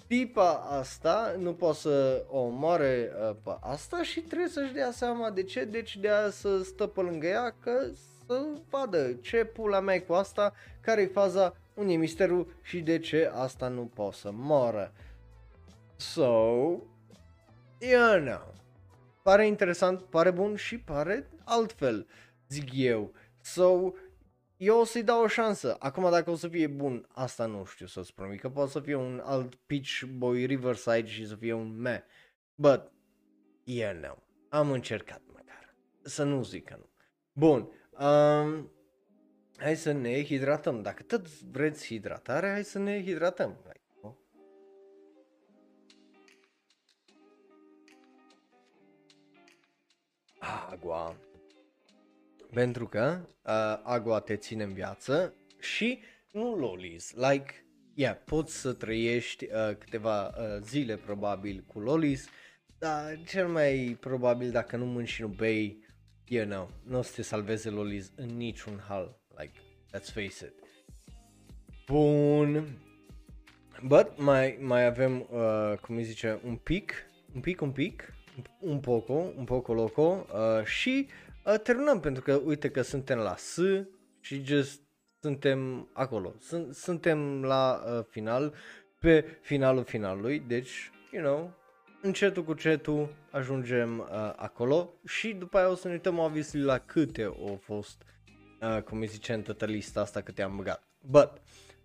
tipa 0.06 0.52
asta 0.52 1.34
nu 1.38 1.54
poate 1.54 1.76
să 1.76 2.24
o 2.28 2.38
omoare 2.38 3.10
uh, 3.28 3.36
pe 3.42 3.56
asta 3.60 4.02
și 4.02 4.20
trebuie 4.20 4.48
să-și 4.48 4.72
dea 4.72 4.90
seama 4.90 5.30
de 5.30 5.42
ce, 5.42 5.64
deci 5.64 5.96
de 5.96 6.08
a 6.08 6.30
să 6.30 6.62
stă 6.62 6.86
pe 6.86 7.00
lângă 7.00 7.26
ea 7.26 7.54
că 7.60 7.90
să 8.26 8.46
vadă 8.70 9.12
ce 9.20 9.44
pula 9.44 9.80
mea 9.80 10.02
cu 10.02 10.12
asta, 10.12 10.54
care 10.80 11.02
e 11.02 11.06
faza, 11.06 11.56
unde 11.74 11.92
e 11.92 11.96
misterul 11.96 12.54
și 12.62 12.80
de 12.80 12.98
ce 12.98 13.30
asta 13.34 13.68
nu 13.68 13.90
poate 13.94 14.16
să 14.16 14.30
moară. 14.32 14.92
So, 15.96 16.22
you 17.78 18.20
know 18.20 18.57
pare 19.28 19.46
interesant, 19.46 20.02
pare 20.02 20.30
bun 20.30 20.56
și 20.56 20.78
pare 20.78 21.28
altfel, 21.44 22.06
zic 22.48 22.68
eu. 22.74 23.12
So, 23.40 23.92
eu 24.56 24.78
o 24.78 24.84
să-i 24.84 25.02
dau 25.02 25.22
o 25.22 25.26
șansă. 25.26 25.76
Acum 25.78 26.10
dacă 26.10 26.30
o 26.30 26.34
să 26.34 26.48
fie 26.48 26.66
bun, 26.66 27.06
asta 27.12 27.46
nu 27.46 27.64
știu 27.64 27.86
să-ți 27.86 28.14
promit, 28.14 28.40
că 28.40 28.48
poate 28.50 28.70
să 28.70 28.80
fie 28.80 28.94
un 28.94 29.22
alt 29.24 29.55
Pitch 29.55 30.02
Boy 30.02 30.44
Riverside 30.44 31.06
și 31.06 31.26
să 31.26 31.34
fie 31.34 31.52
un 31.52 31.80
me. 31.80 32.05
But, 32.55 32.92
yeah, 33.64 33.96
no. 33.96 34.14
Am 34.48 34.70
încercat 34.70 35.22
măcar. 35.26 35.74
să 36.02 36.24
nu 36.24 36.42
zic 36.42 36.64
că 36.64 36.76
nu. 36.78 36.90
Bun, 37.32 37.60
um, 37.90 38.70
hai 39.56 39.76
să 39.76 39.92
ne 39.92 40.24
hidratăm. 40.24 40.82
Dacă 40.82 41.02
tot 41.02 41.28
vreți 41.42 41.86
hidratare, 41.86 42.50
hai 42.50 42.64
să 42.64 42.78
ne 42.78 43.02
hidratăm. 43.02 43.56
Agua. 50.70 51.16
Pentru 52.52 52.86
că 52.86 53.20
uh, 53.42 53.80
agua 53.82 54.20
te 54.20 54.36
ține 54.36 54.64
în 54.64 54.72
viață 54.72 55.34
și 55.60 56.02
nu 56.32 56.56
lolis. 56.56 57.12
Like, 57.14 57.66
yeah, 57.94 58.16
poți 58.24 58.60
să 58.60 58.72
trăiești 58.72 59.44
uh, 59.44 59.76
câteva 59.78 60.26
uh, 60.26 60.34
zile 60.62 60.96
probabil 60.96 61.64
cu 61.66 61.80
lolis, 61.80 62.28
dar 62.78 63.20
cel 63.26 63.48
mai 63.48 63.96
probabil 64.00 64.50
dacă 64.50 64.76
nu 64.76 64.84
mânci 64.84 65.08
și 65.08 65.20
nu 65.20 65.28
bei, 65.28 65.84
you 66.24 66.44
know, 66.46 66.70
nu 66.84 66.98
o 66.98 67.02
să 67.02 67.12
te 67.14 67.22
salveze 67.22 67.70
lolis 67.70 68.12
în 68.16 68.36
niciun 68.36 68.82
hal. 68.88 69.20
Like, 69.36 69.60
let's 69.96 70.12
face 70.12 70.44
it. 70.46 70.54
Bun. 71.86 72.78
But 73.82 74.18
mai, 74.18 74.58
mai 74.60 74.86
avem, 74.86 75.26
uh, 75.30 75.78
cum 75.80 75.96
îi 75.96 76.02
zice, 76.02 76.40
un 76.44 76.56
pic, 76.56 76.92
un 77.34 77.40
pic, 77.40 77.60
un 77.60 77.72
pic, 77.72 78.14
un 78.59 78.81
poco, 78.81 79.12
un 79.12 79.44
poco 79.44 79.73
loco 79.73 80.27
uh, 80.32 80.65
și 80.65 81.09
uh, 81.44 81.60
terminăm 81.62 82.01
pentru 82.01 82.23
că 82.23 82.40
uite 82.44 82.70
că 82.70 82.82
suntem 82.82 83.19
la 83.19 83.36
S 83.36 83.59
și 84.20 84.44
just 84.44 84.81
suntem 85.20 85.89
acolo. 85.93 86.35
Sunt, 86.40 86.74
suntem 86.74 87.43
la 87.44 87.82
uh, 87.86 88.05
final, 88.09 88.55
pe 89.01 89.39
finalul 89.40 89.85
finalului, 89.85 90.39
deci, 90.47 90.90
you 91.12 91.23
know, 91.23 91.55
încetul 92.02 92.44
cu 92.44 92.55
cetul 92.55 93.15
ajungem 93.31 93.98
uh, 93.98 94.06
acolo 94.36 94.94
și 95.06 95.32
după 95.32 95.59
aia 95.59 95.70
o 95.70 95.74
să 95.74 95.86
ne 95.86 95.93
uităm 95.93 96.19
obviously 96.19 96.60
la 96.60 96.78
câte 96.78 97.23
au 97.23 97.59
fost, 97.62 98.02
uh, 98.60 98.82
cum 98.82 99.01
îi 99.01 99.06
zice 99.06 99.32
în 99.32 99.43
toată 99.43 99.65
lista 99.65 100.01
asta 100.01 100.20
câte 100.20 100.43
am 100.43 100.56
băgat. 100.56 100.89
But, 101.01 101.32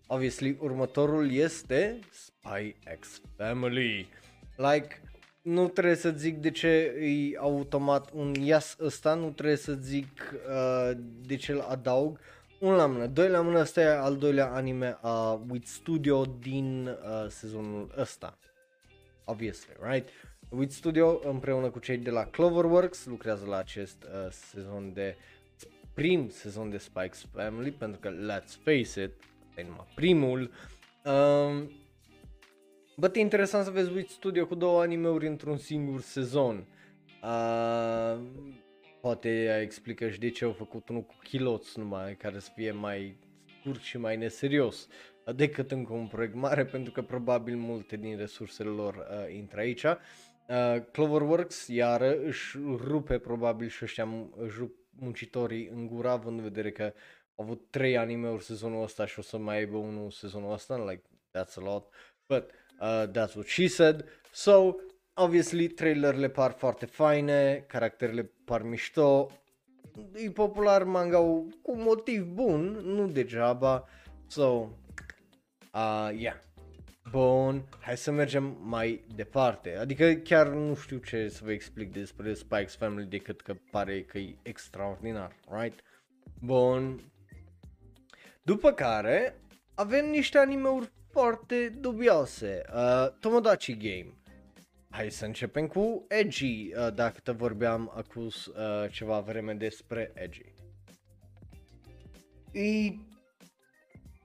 obviously, 0.08 0.58
următorul 0.60 1.32
este 1.32 2.00
Spy 2.12 2.76
X 3.00 3.22
Family. 3.38 4.10
Like, 4.56 5.02
nu 5.44 5.68
trebuie 5.68 5.96
să 5.96 6.10
zic 6.10 6.38
de 6.38 6.52
ce 6.52 6.68
e 7.00 7.38
automat 7.38 8.10
un 8.14 8.34
yes 8.34 8.78
ăsta, 8.80 9.14
nu 9.14 9.30
trebuie 9.30 9.56
să 9.56 9.74
zic 9.74 10.34
uh, 10.50 10.98
de 11.26 11.36
ce 11.36 11.52
îl 11.52 11.60
adaug. 11.60 12.20
Un 12.60 12.74
la 12.74 12.86
mână, 12.86 13.06
doi 13.06 13.30
la 13.30 13.42
mână, 13.42 13.60
ăsta 13.60 13.82
e 13.82 13.98
al 13.98 14.18
doilea 14.18 14.52
anime 14.52 14.98
a 15.02 15.32
uh, 15.32 15.40
With 15.50 15.66
Studio 15.68 16.26
din 16.40 16.88
uh, 16.88 17.30
sezonul 17.30 17.94
ăsta. 17.98 18.38
Obviously, 19.26 19.74
right? 19.82 20.10
With 20.50 20.72
Studio 20.72 21.20
împreună 21.24 21.70
cu 21.70 21.80
cei 21.80 21.98
de 21.98 22.10
la 22.10 22.26
Cloverworks 22.26 23.06
lucrează 23.06 23.46
la 23.46 23.58
acest 23.58 24.04
uh, 24.04 24.32
sezon 24.32 24.94
de 24.94 25.16
prim 25.94 26.30
sezon 26.30 26.70
de 26.70 26.78
Spikes 26.78 27.26
Family 27.34 27.72
pentru 27.72 28.00
că 28.00 28.10
let's 28.10 28.64
face 28.64 29.04
it, 29.04 29.12
e 29.56 29.64
numai 29.64 29.88
primul. 29.96 30.52
Um, 31.06 31.72
Bă, 32.96 33.12
e 33.14 33.20
interesant 33.20 33.66
să 33.66 33.72
vezi 33.72 33.92
Witch 33.92 34.12
Studio 34.12 34.46
cu 34.46 34.56
două 34.56 34.82
animeuri 34.82 35.28
într-un 35.28 35.58
singur 35.58 36.02
sezon. 36.02 36.68
Uh, 37.24 38.20
poate 39.02 39.60
explică 39.62 40.10
și 40.10 40.20
de 40.20 40.30
ce 40.30 40.46
au 40.46 40.52
făcut 40.52 40.90
unul 40.90 41.02
cu 41.02 41.16
chiloți 41.24 41.80
numai, 41.80 42.16
care 42.16 42.40
să 42.40 42.50
fie 42.56 42.72
mai 42.72 43.18
scurt 43.60 43.82
și 43.82 43.98
mai 43.98 44.18
neserios 44.18 44.88
decât 45.36 45.72
încă 45.72 45.94
un 45.94 46.08
proiect 46.08 46.36
mare, 46.36 46.66
pentru 46.66 46.92
că 46.92 47.02
probabil 47.02 47.56
multe 47.56 47.96
din 47.96 48.18
resursele 48.18 48.70
lor 48.70 48.96
uh, 48.96 49.36
intră 49.36 49.60
aici. 49.60 49.84
Uh, 49.84 49.96
Cloverworks, 50.92 51.68
iară, 51.68 52.18
își 52.24 52.58
rupe 52.78 53.18
probabil 53.18 53.68
și 53.68 53.84
ăștia 53.84 54.30
își 54.38 54.58
rup 54.58 54.76
muncitorii 54.90 55.68
în 55.68 55.88
gura, 55.88 56.12
având 56.12 56.38
în 56.38 56.44
vedere 56.44 56.72
că 56.72 56.94
au 57.36 57.44
avut 57.44 57.68
trei 57.70 57.98
animeuri 57.98 58.44
sezonul 58.44 58.84
ăsta 58.84 59.06
și 59.06 59.20
o 59.20 59.22
să 59.22 59.38
mai 59.38 59.58
aibă 59.58 59.78
unul 59.78 60.12
sezonul 60.12 60.52
ăsta, 60.52 60.78
like, 60.78 61.04
that's 61.38 61.54
a 61.56 61.62
lot. 61.62 61.94
But 62.28 62.50
Uh, 62.84 63.08
that's 63.08 63.36
what 63.36 63.48
she 63.48 63.68
said. 63.68 64.04
So, 64.32 64.76
obviously, 65.14 65.68
trailerele 65.68 66.30
par 66.30 66.52
foarte 66.52 66.86
faine, 66.86 67.64
caracterele 67.68 68.32
par 68.46 68.62
mișto. 68.62 69.28
E 70.16 70.30
popular 70.30 70.84
manga 70.84 71.18
cu 71.62 71.76
motiv 71.76 72.24
bun, 72.24 72.62
nu 72.84 73.08
degeaba. 73.08 73.88
So, 74.28 74.70
uh, 75.74 76.10
yeah. 76.18 76.36
Bun, 77.12 77.64
hai 77.80 77.98
să 77.98 78.12
mergem 78.12 78.58
mai 78.62 79.04
departe. 79.16 79.76
Adică 79.78 80.14
chiar 80.14 80.48
nu 80.48 80.76
știu 80.76 80.98
ce 80.98 81.28
să 81.28 81.42
vă 81.44 81.52
explic 81.52 81.92
despre 81.92 82.34
Spikes 82.34 82.76
Family 82.76 83.06
decât 83.06 83.42
că 83.42 83.56
pare 83.72 84.02
că 84.02 84.18
e 84.18 84.36
extraordinar, 84.42 85.36
right? 85.50 85.80
Bun. 86.42 87.00
După 88.42 88.72
care 88.72 89.36
avem 89.74 90.10
niște 90.10 90.38
animeuri 90.38 90.92
foarte 91.14 91.70
dubioase. 91.80 92.62
Uh, 92.74 93.08
Tomodachi 93.20 93.78
Game. 93.78 94.14
Hai 94.90 95.12
să 95.12 95.26
începem 95.26 95.68
cu 95.68 96.06
Edgy, 96.08 96.72
uh, 96.76 96.94
dacă 96.94 97.20
te 97.24 97.32
vorbeam 97.32 97.92
acum 97.96 98.26
uh, 98.26 98.32
ceva 98.92 99.20
vreme 99.20 99.54
despre 99.54 100.12
Edgy. 100.16 100.54
E 102.52 102.94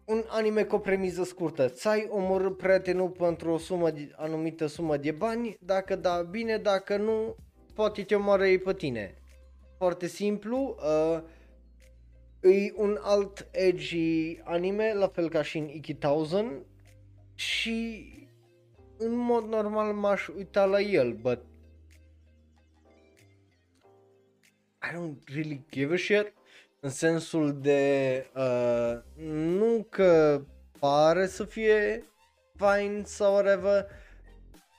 un 0.04 0.24
anime 0.28 0.62
cu 0.62 0.74
o 0.74 0.78
premiză 0.78 1.24
scurtă. 1.24 1.68
Ți-ai 1.68 2.06
omorât 2.10 2.56
prietenul 2.56 3.10
pentru 3.10 3.50
o 3.50 3.58
sumă 3.58 3.90
de, 3.90 4.10
anumită 4.16 4.66
sumă 4.66 4.96
de 4.96 5.10
bani, 5.10 5.56
dacă 5.60 5.96
da 5.96 6.22
bine, 6.22 6.56
dacă 6.56 6.96
nu, 6.96 7.36
poate 7.74 8.02
te 8.02 8.14
omoară 8.14 8.46
ei 8.46 8.58
pe 8.58 8.74
tine. 8.74 9.14
Foarte 9.76 10.06
simplu, 10.06 10.76
uh, 10.78 11.22
e 12.52 12.72
un 12.76 12.98
alt 13.02 13.48
edgy 13.50 14.40
anime, 14.44 14.94
la 14.94 15.08
fel 15.08 15.28
ca 15.28 15.42
și 15.42 15.58
în 15.58 15.68
Iki 15.68 15.94
Thousand, 15.94 16.66
și 17.38 18.06
în 18.96 19.16
mod 19.16 19.44
normal 19.44 19.92
m-aș 19.92 20.28
uita 20.28 20.64
la 20.64 20.80
el, 20.80 21.12
but 21.12 21.38
I 24.82 24.94
don't 24.94 25.34
really 25.34 25.64
give 25.70 25.94
a 25.94 25.96
shit 25.96 26.32
în 26.80 26.90
sensul 26.90 27.60
de 27.60 28.24
uh, 28.34 28.98
nu 29.26 29.86
că 29.88 30.42
pare 30.78 31.26
să 31.26 31.44
fie 31.44 32.04
fine 32.54 33.02
sau 33.04 33.32
whatever, 33.32 33.86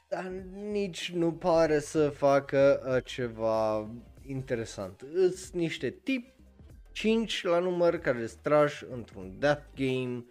dar 0.07 0.31
nici 0.71 1.11
nu 1.11 1.33
pare 1.33 1.79
să 1.79 2.09
facă 2.09 2.83
uh, 2.95 3.03
ceva 3.03 3.89
interesant. 4.25 5.05
Îs 5.13 5.51
niște 5.51 5.89
tip 5.89 6.33
5 6.91 7.43
la 7.43 7.59
număr 7.59 7.97
care 7.97 8.25
straj 8.25 8.81
într-un 8.91 9.35
death 9.39 9.63
game 9.75 10.25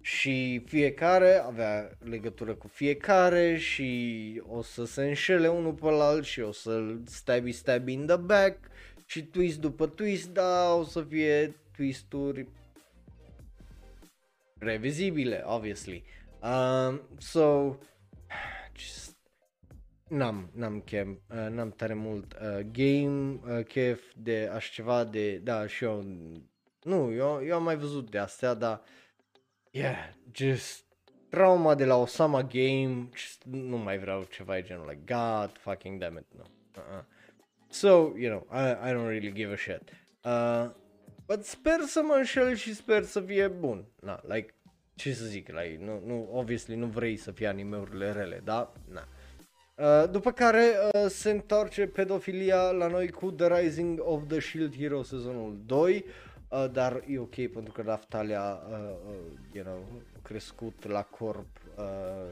și 0.00 0.62
fiecare 0.66 1.34
avea 1.34 1.90
legătură 1.98 2.54
cu 2.54 2.68
fiecare 2.68 3.56
și 3.56 4.42
o 4.48 4.62
să 4.62 4.84
se 4.84 5.02
înșele 5.02 5.48
unul 5.48 5.72
pe 5.72 5.88
alt 5.88 6.24
și 6.24 6.40
o 6.40 6.52
să-l 6.52 7.02
stabby 7.06 7.52
stabby 7.52 7.92
in 7.92 8.06
the 8.06 8.16
back 8.16 8.70
și 9.06 9.22
twist 9.24 9.60
după 9.60 9.86
twist, 9.86 10.28
da, 10.28 10.74
o 10.74 10.84
să 10.84 11.02
fie 11.02 11.56
twisturi 11.76 12.48
revizibile, 14.58 15.42
obviously. 15.44 16.04
Um, 16.42 17.00
so, 17.18 17.76
just, 18.76 19.16
n-am, 20.08 20.50
n-am, 20.54 20.80
chem, 20.80 21.20
uh, 21.30 21.46
n-am 21.50 21.70
tare 21.70 21.94
mult 21.94 22.32
uh, 22.32 22.60
game, 22.72 23.40
uh, 23.58 23.64
chef 23.64 24.02
de 24.16 24.50
așa 24.52 24.70
ceva 24.72 25.04
de, 25.04 25.36
da, 25.36 25.66
și 25.66 25.84
eu, 25.84 26.04
nu, 26.82 27.12
eu, 27.12 27.44
eu 27.44 27.54
am 27.54 27.62
mai 27.62 27.76
văzut 27.76 28.10
de 28.10 28.18
astea, 28.18 28.54
dar 28.54 28.82
yeah, 29.70 29.96
just 30.32 30.84
trauma 31.30 31.74
de 31.74 31.84
la 31.84 31.96
Osama 31.96 32.42
Game, 32.42 33.08
just, 33.14 33.42
nu 33.44 33.76
mai 33.76 33.98
vreau 33.98 34.26
ceva 34.30 34.60
genul, 34.60 34.86
like, 34.88 35.14
god 35.14 35.58
fucking 35.58 36.00
damn 36.00 36.16
it, 36.16 36.26
no. 36.36 36.44
Uh-uh. 36.76 37.04
So, 37.68 38.14
you 38.16 38.28
know, 38.28 38.46
I, 38.50 38.88
I 38.88 38.92
don't 38.92 39.06
really 39.06 39.32
give 39.32 39.52
a 39.52 39.56
shit. 39.56 39.82
Uh, 40.24 40.70
but 41.26 41.44
sper 41.44 41.80
să 41.86 42.02
mă 42.02 42.14
înșel 42.14 42.54
și 42.54 42.74
sper 42.74 43.04
să 43.04 43.20
fie 43.20 43.48
bun. 43.48 43.84
Na, 44.00 44.20
like, 44.28 44.54
ce 44.94 45.12
să 45.12 45.24
zic, 45.24 45.48
like, 45.48 45.78
nu, 45.80 46.02
nu, 46.06 46.28
obviously 46.32 46.74
nu 46.76 46.86
vrei 46.86 47.16
să 47.16 47.30
fie 47.30 47.46
animeurile 47.46 48.12
rele, 48.12 48.40
da? 48.44 48.72
Na. 48.88 49.08
Uh, 49.74 50.10
după 50.10 50.32
care 50.32 50.72
uh, 50.92 51.06
se 51.08 51.30
întoarce 51.30 51.86
pedofilia 51.86 52.70
la 52.70 52.86
noi 52.86 53.08
cu 53.10 53.30
The 53.30 53.60
Rising 53.60 54.00
of 54.02 54.22
the 54.28 54.40
Shield 54.40 54.76
Hero 54.76 55.02
sezonul 55.02 55.60
2. 55.66 56.04
Uh, 56.06 56.29
dar 56.72 57.04
e 57.08 57.18
ok 57.18 57.34
pentru 57.52 57.72
că 57.72 57.82
Raftalia, 57.82 58.62
uh, 58.70 58.78
uh, 59.08 59.14
you 59.52 59.64
know, 59.64 59.84
crescut 60.22 60.86
la 60.86 61.02
corp 61.02 61.48
uh, 61.78 62.30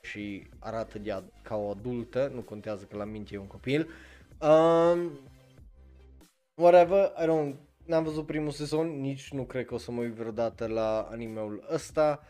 și 0.00 0.46
arată 0.58 0.98
de 0.98 1.12
ad- 1.12 1.42
ca 1.42 1.56
o 1.56 1.70
adultă, 1.70 2.30
nu 2.34 2.40
contează 2.40 2.84
că 2.84 2.96
la 2.96 3.04
minte 3.04 3.34
e 3.34 3.38
un 3.38 3.46
copil. 3.46 3.88
Um, 4.40 5.10
whatever, 6.54 7.12
I 7.22 7.24
don't, 7.24 7.54
n-am 7.84 8.04
văzut 8.04 8.26
primul 8.26 8.50
sezon, 8.50 9.00
nici 9.00 9.32
nu 9.32 9.44
cred 9.44 9.66
că 9.66 9.74
o 9.74 9.78
să 9.78 9.90
mă 9.90 10.00
uit 10.00 10.12
vreodată 10.12 10.66
la 10.66 11.08
animeul 11.10 11.66
ăsta. 11.72 12.22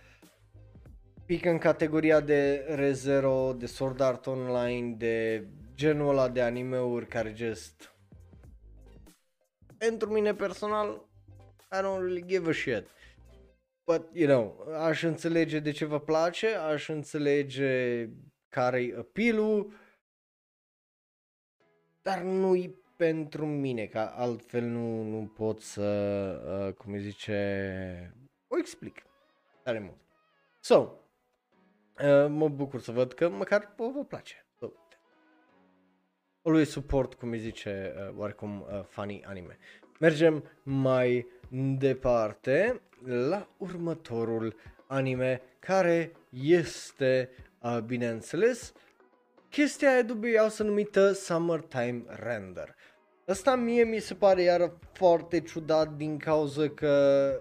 Pică 1.27 1.51
în 1.51 1.59
categoria 1.59 2.21
de 2.21 2.65
ReZero, 2.69 3.53
de 3.59 3.67
Sword 3.67 4.01
Art 4.01 4.27
Online, 4.27 4.95
de 4.97 5.47
genul 5.75 6.09
ăla 6.09 6.29
de 6.29 6.43
animeuri 6.43 7.07
care 7.07 7.33
just 7.37 7.93
pentru 9.79 10.13
mine 10.13 10.35
personal, 10.35 11.09
I 11.73 11.77
don't 11.77 12.01
really 12.01 12.25
give 12.27 12.49
a 12.49 12.53
shit. 12.53 12.87
But, 13.87 14.09
you 14.13 14.27
know, 14.29 14.75
aș 14.75 15.03
înțelege 15.03 15.59
de 15.59 15.71
ce 15.71 15.85
vă 15.85 16.01
place, 16.01 16.55
aș 16.55 16.89
înțelege 16.89 18.09
care-i 18.49 18.95
appeal 18.99 19.67
dar 22.09 22.23
nu-i 22.23 22.83
pentru 22.97 23.47
mine, 23.47 23.87
că 23.87 23.99
altfel 23.99 24.65
nu, 24.65 25.03
nu 25.03 25.27
pot 25.27 25.61
să, 25.61 25.83
uh, 26.67 26.75
cum 26.75 26.93
îi 26.93 27.01
zice, 27.01 28.17
o 28.47 28.59
explic 28.59 29.03
tare 29.63 29.79
mult. 29.79 30.01
So, 30.61 30.77
uh, 30.79 32.27
mă 32.29 32.49
bucur 32.49 32.81
să 32.81 32.93
văd 32.93 33.13
că 33.13 33.29
măcar 33.29 33.75
vă, 33.77 33.91
vă 33.95 34.05
place. 34.05 34.48
So, 36.49 36.55
always 36.55 36.71
support, 36.71 37.15
cum 37.15 37.31
îi 37.31 37.39
zice, 37.39 37.95
uh, 37.97 38.19
oarecum 38.19 38.61
uh, 38.61 38.81
funny 38.89 39.23
anime. 39.27 39.59
Mergem 39.99 40.45
mai 40.63 41.27
departe 41.79 42.81
la 43.05 43.49
următorul 43.57 44.57
anime 44.87 45.43
care 45.59 46.13
este, 46.31 47.31
uh, 47.63 47.79
bineînțeles, 47.79 48.73
chestia 49.51 49.93
aia 49.93 50.03
dubioasă 50.03 50.63
numită 50.63 51.13
Summertime 51.13 52.03
Render. 52.07 52.75
Asta 53.27 53.55
mie 53.55 53.85
mi 53.85 53.99
se 53.99 54.15
pare 54.15 54.43
iar 54.43 54.73
foarte 54.93 55.41
ciudat 55.41 55.97
din 55.97 56.19
cauza 56.19 56.69
că 56.69 57.33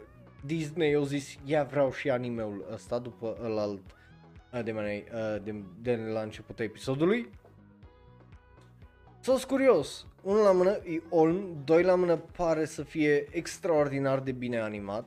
Disney 0.46 0.94
au 0.94 1.04
zis, 1.04 1.36
ia 1.46 1.64
vreau 1.64 1.92
și 1.92 2.10
animeul 2.10 2.68
ăsta 2.74 3.00
după 3.00 3.38
ălalt 3.44 3.82
de, 4.64 4.72
mai, 4.72 5.04
de, 5.44 5.64
de 5.82 5.96
la 5.96 6.22
începutul 6.22 6.66
episodului. 6.66 7.30
Sunt 9.20 9.44
curios, 9.44 10.06
unul 10.22 10.44
la 10.44 10.52
mână 10.52 10.72
e 10.72 11.02
Olm, 11.10 11.62
doi 11.66 11.84
la 11.84 11.96
mână 11.96 12.16
pare 12.16 12.66
să 12.66 12.84
fie 12.84 13.28
extraordinar 13.32 14.20
de 14.20 14.32
bine 14.32 14.60
animat. 14.60 15.06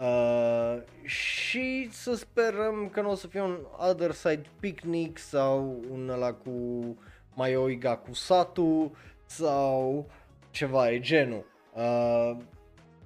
Uh, 0.00 0.82
și 1.02 1.88
să 1.90 2.14
sperăm 2.14 2.88
că 2.92 3.00
nu 3.00 3.10
o 3.10 3.14
să 3.14 3.26
fie 3.26 3.40
un 3.40 3.58
Other 3.90 4.12
Side 4.12 4.42
Picnic 4.60 5.18
sau 5.18 5.82
un 5.90 6.08
ăla 6.08 6.32
cu 6.32 6.50
Maioiga 7.34 7.96
cu 7.96 8.12
Satu 8.12 8.96
sau 9.26 10.06
ceva 10.50 10.90
e 10.90 11.00
genul. 11.00 11.46
Uh, 11.74 12.36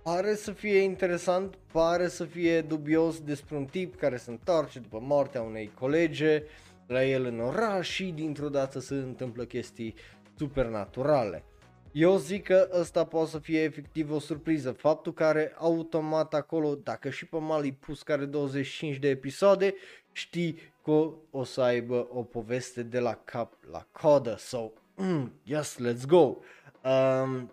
pare 0.02 0.34
să 0.34 0.52
fie 0.52 0.78
interesant, 0.78 1.54
pare 1.72 2.08
să 2.08 2.24
fie 2.24 2.60
dubios 2.60 3.20
despre 3.20 3.56
un 3.56 3.64
tip 3.64 3.96
care 3.96 4.16
se 4.16 4.30
întoarce 4.30 4.78
după 4.78 4.98
moartea 5.02 5.42
unei 5.42 5.70
colege 5.78 6.42
la 6.86 7.04
el 7.04 7.24
în 7.24 7.40
oraș 7.40 7.88
și 7.88 8.04
dintr-o 8.04 8.48
dată 8.48 8.80
se 8.80 8.94
întâmplă 8.94 9.44
chestii 9.44 9.94
supernaturale. 10.38 11.44
Eu 11.92 12.16
zic 12.16 12.44
că 12.44 12.68
ăsta 12.72 13.04
poate 13.04 13.30
să 13.30 13.38
fie 13.38 13.62
efectiv 13.62 14.12
o 14.12 14.18
surpriză. 14.18 14.72
Faptul 14.72 15.12
că 15.12 15.24
are 15.24 15.52
automat 15.56 16.34
acolo, 16.34 16.74
dacă 16.74 17.10
și 17.10 17.26
pe 17.26 17.38
mal 17.38 17.72
pus 17.72 18.02
care 18.02 18.24
25 18.24 18.96
de 18.96 19.08
episoade, 19.08 19.74
știi 20.12 20.58
că 20.84 21.10
o 21.30 21.44
să 21.44 21.60
aibă 21.60 22.08
o 22.10 22.22
poveste 22.22 22.82
de 22.82 22.98
la 22.98 23.14
cap 23.24 23.52
la 23.70 23.86
codă. 23.92 24.36
So, 24.38 24.70
mm, 24.96 25.32
yes, 25.42 25.78
let's 25.80 26.06
go. 26.06 26.36
Um, 26.84 27.52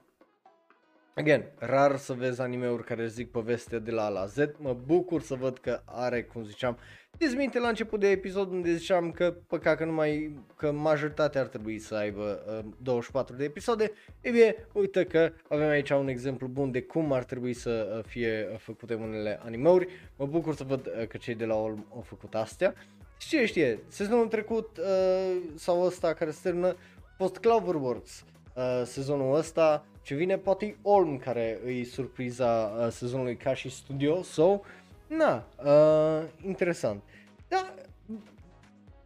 Again, 1.18 1.46
rar 1.56 1.98
să 1.98 2.14
vezi 2.14 2.42
anime-uri 2.42 2.84
care 2.84 3.08
zic 3.08 3.32
povestea 3.32 3.80
de 3.80 3.92
la 3.92 4.06
A 4.06 4.10
la 4.10 4.26
Z. 4.26 4.38
Mă 4.58 4.74
bucur 4.74 5.22
să 5.22 5.36
văd 5.36 5.58
că 5.58 5.82
are, 5.86 6.24
cum 6.24 6.44
ziceam, 6.44 6.78
Țineți 7.18 7.36
minte 7.36 7.60
la 7.60 7.68
început 7.68 8.00
de 8.00 8.10
episod 8.10 8.52
unde 8.52 8.76
ziceam 8.76 9.12
că 9.12 9.36
păcat 9.48 9.78
că 9.78 9.86
numai 9.86 10.40
că 10.56 10.72
majoritatea 10.72 11.42
ar 11.42 11.48
trebui 11.48 11.80
să 11.80 11.96
aibă 11.96 12.44
uh, 12.48 12.72
24 12.82 13.36
de 13.36 13.44
episoade. 13.44 13.92
E 14.22 14.30
bine, 14.30 14.56
uite 14.74 15.04
că 15.04 15.32
avem 15.50 15.68
aici 15.68 15.90
un 15.90 16.08
exemplu 16.08 16.48
bun 16.48 16.72
de 16.72 16.82
cum 16.82 17.12
ar 17.12 17.24
trebui 17.24 17.54
să 17.54 17.96
uh, 17.98 18.04
fie 18.08 18.48
uh, 18.52 18.58
făcute 18.60 18.94
unele 18.94 19.40
animeuri. 19.44 19.88
Mă 20.16 20.26
bucur 20.26 20.56
să 20.56 20.64
văd 20.64 20.88
uh, 20.88 21.08
că 21.08 21.18
cei 21.18 21.36
de 21.36 21.46
la 21.46 21.56
Olm 21.56 21.86
au 21.94 22.02
făcut 22.02 22.36
astea. 22.36 22.74
Și 23.18 23.28
ce 23.28 23.46
știe, 23.46 23.80
sezonul 23.88 24.28
trecut 24.28 24.78
uh, 24.78 25.38
sau 25.56 25.82
ăsta 25.82 26.14
care 26.14 26.32
se 26.32 26.40
termină, 26.44 26.68
a 26.68 27.14
fost 27.18 27.38
Cloverworks. 27.38 28.24
Uh, 28.56 28.82
sezonul 28.86 29.36
ăsta 29.36 29.86
ce 30.02 30.16
vine 30.16 30.38
poate 30.38 30.66
e 30.66 30.76
Olm 30.82 31.18
care 31.18 31.60
îi 31.66 31.84
surpriza 31.84 32.76
uh, 32.80 32.88
sezonului 32.92 33.36
ca 33.36 33.54
și 33.54 33.70
studio. 33.70 34.22
So, 34.22 34.60
Na, 35.08 35.44
uh, 35.64 36.28
interesant. 36.46 37.04
Da, 37.48 37.74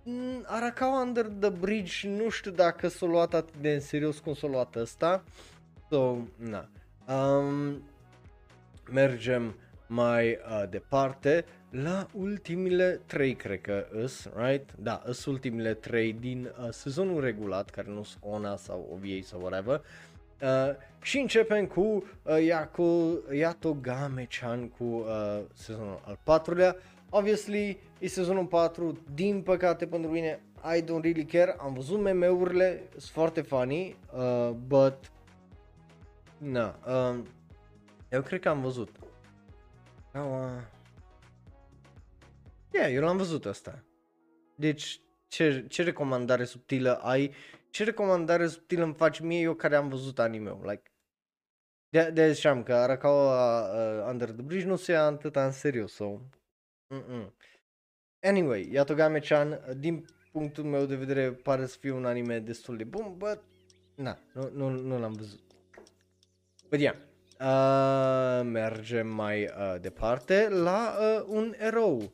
mm, 0.04 0.44
Arakawa 0.46 1.02
Under 1.02 1.26
the 1.26 1.50
Bridge 1.50 2.10
nu 2.10 2.30
știu 2.30 2.52
dacă 2.52 2.88
s-a 2.88 3.06
luat 3.06 3.34
atât 3.34 3.56
de 3.62 3.74
în 3.74 3.80
serios 3.80 4.20
cum 4.20 4.34
s-a 4.34 4.48
luat 4.48 4.76
ăsta. 4.76 5.24
So, 5.90 6.18
na. 6.36 6.70
Um, 7.16 7.84
mergem 8.92 9.56
mai 9.88 10.30
uh, 10.30 10.70
departe 10.70 11.46
la 11.70 12.08
ultimile 12.14 13.02
trei, 13.06 13.36
cred 13.36 13.62
că 13.62 13.88
îs, 13.92 14.30
right? 14.36 14.70
Da, 14.78 15.02
îs 15.06 15.26
ultimile 15.26 15.74
trei 15.74 16.14
din 16.14 16.46
uh, 16.46 16.70
sezonul 16.70 17.22
regulat, 17.22 17.70
care 17.70 17.90
nu 17.90 18.04
sunt 18.04 18.24
Ona 18.24 18.56
sau 18.56 18.90
OVA 18.92 19.20
sau 19.24 19.40
whatever. 19.40 19.76
Uh, 19.76 20.09
și 21.02 21.18
începem 21.18 21.66
cu 21.66 21.82
uh, 21.82 22.44
Yaku, 22.46 23.20
Yatogame-chan 23.32 24.68
cu 24.78 24.84
uh, 24.84 25.42
sezonul 25.54 26.02
al 26.06 26.20
patrulea. 26.24 26.76
Obviously, 27.10 27.80
e 28.00 28.08
sezonul 28.08 28.46
4, 28.46 28.98
din 29.14 29.42
păcate 29.42 29.88
pentru 29.88 30.12
mine, 30.12 30.44
I 30.78 30.82
don't 30.82 31.02
really 31.02 31.26
care. 31.26 31.56
Am 31.60 31.74
văzut 31.74 32.02
meme-urile, 32.02 32.84
sunt 32.90 33.12
foarte 33.12 33.42
funny, 33.42 33.96
uh, 34.14 34.50
but... 34.68 35.12
Na, 36.38 36.80
uh, 36.88 37.20
eu 38.10 38.22
cred 38.22 38.40
că 38.40 38.50
am 38.50 38.62
văzut. 38.62 38.90
Uh, 40.14 40.62
yeah, 42.72 42.94
eu 42.94 43.02
l-am 43.02 43.18
văzut 43.18 43.46
asta. 43.46 43.84
Deci, 44.56 45.00
ce, 45.28 45.66
ce 45.68 45.84
recomandare 45.84 46.44
subtilă 46.44 46.96
ai 46.96 47.34
ce 47.70 47.84
recomandare 47.84 48.48
subtilă 48.48 48.84
îmi 48.84 48.94
faci 48.94 49.20
mie 49.20 49.40
eu 49.40 49.54
care 49.54 49.76
am 49.76 49.90
văzut 49.90 50.20
anime-ul? 50.20 50.62
Like, 50.70 50.92
de, 51.90 52.10
de 52.10 52.32
ziceam 52.32 52.64
că 52.64 52.74
Arakawa 52.74 53.62
uh, 53.62 54.06
Under 54.12 54.30
the 54.32 54.42
Bridge 54.42 54.66
nu 54.66 54.76
se 54.76 54.92
ia 54.92 55.04
atât 55.04 55.36
în 55.36 55.52
serios. 55.52 55.94
So. 55.94 56.20
Mm-mm. 56.88 57.34
Anyway, 58.22 58.70
Yatogame-chan, 58.72 59.60
din 59.78 60.06
punctul 60.32 60.64
meu 60.64 60.86
de 60.86 60.96
vedere, 60.96 61.32
pare 61.32 61.66
să 61.66 61.78
fie 61.80 61.92
un 61.92 62.06
anime 62.06 62.40
destul 62.40 62.78
de 62.78 62.84
bun, 62.84 63.14
but, 63.18 63.40
na, 63.96 64.18
nu, 64.34 64.50
nu, 64.54 64.70
nu 64.70 65.00
l-am 65.00 65.14
văzut. 65.14 65.42
But 66.70 66.80
yeah, 66.80 66.96
uh, 67.40 68.46
mergem 68.52 69.08
mai 69.08 69.44
uh, 69.44 69.76
departe 69.82 70.50
la 70.50 70.98
uh, 71.00 71.26
un 71.28 71.54
erou, 71.58 71.98
uh, 71.98 72.12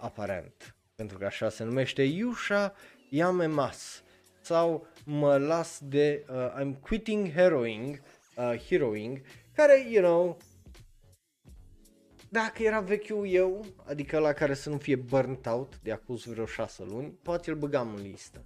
aparent, 0.00 0.76
pentru 0.94 1.18
că 1.18 1.24
așa 1.24 1.48
se 1.48 1.64
numește 1.64 2.02
Yusha 2.02 2.74
Yamemas 3.10 4.02
sau 4.46 4.86
mă 5.04 5.38
las 5.38 5.80
de 5.82 6.24
uh, 6.30 6.62
I'm 6.62 6.80
quitting 6.80 7.30
heroing, 7.30 8.02
uh, 8.36 8.54
heroing, 8.68 9.20
care, 9.52 9.86
you 9.90 10.02
know, 10.02 10.36
dacă 12.28 12.62
era 12.62 12.80
vechiul 12.80 13.26
eu, 13.28 13.64
adică 13.84 14.18
la 14.18 14.32
care 14.32 14.54
să 14.54 14.70
nu 14.70 14.78
fie 14.78 14.96
burnt 14.96 15.46
out 15.46 15.78
de 15.82 15.92
acum 15.92 16.18
vreo 16.24 16.46
6 16.46 16.84
luni, 16.84 17.18
poate 17.22 17.50
îl 17.50 17.56
băgam 17.56 17.94
în 17.94 18.02
listă. 18.02 18.44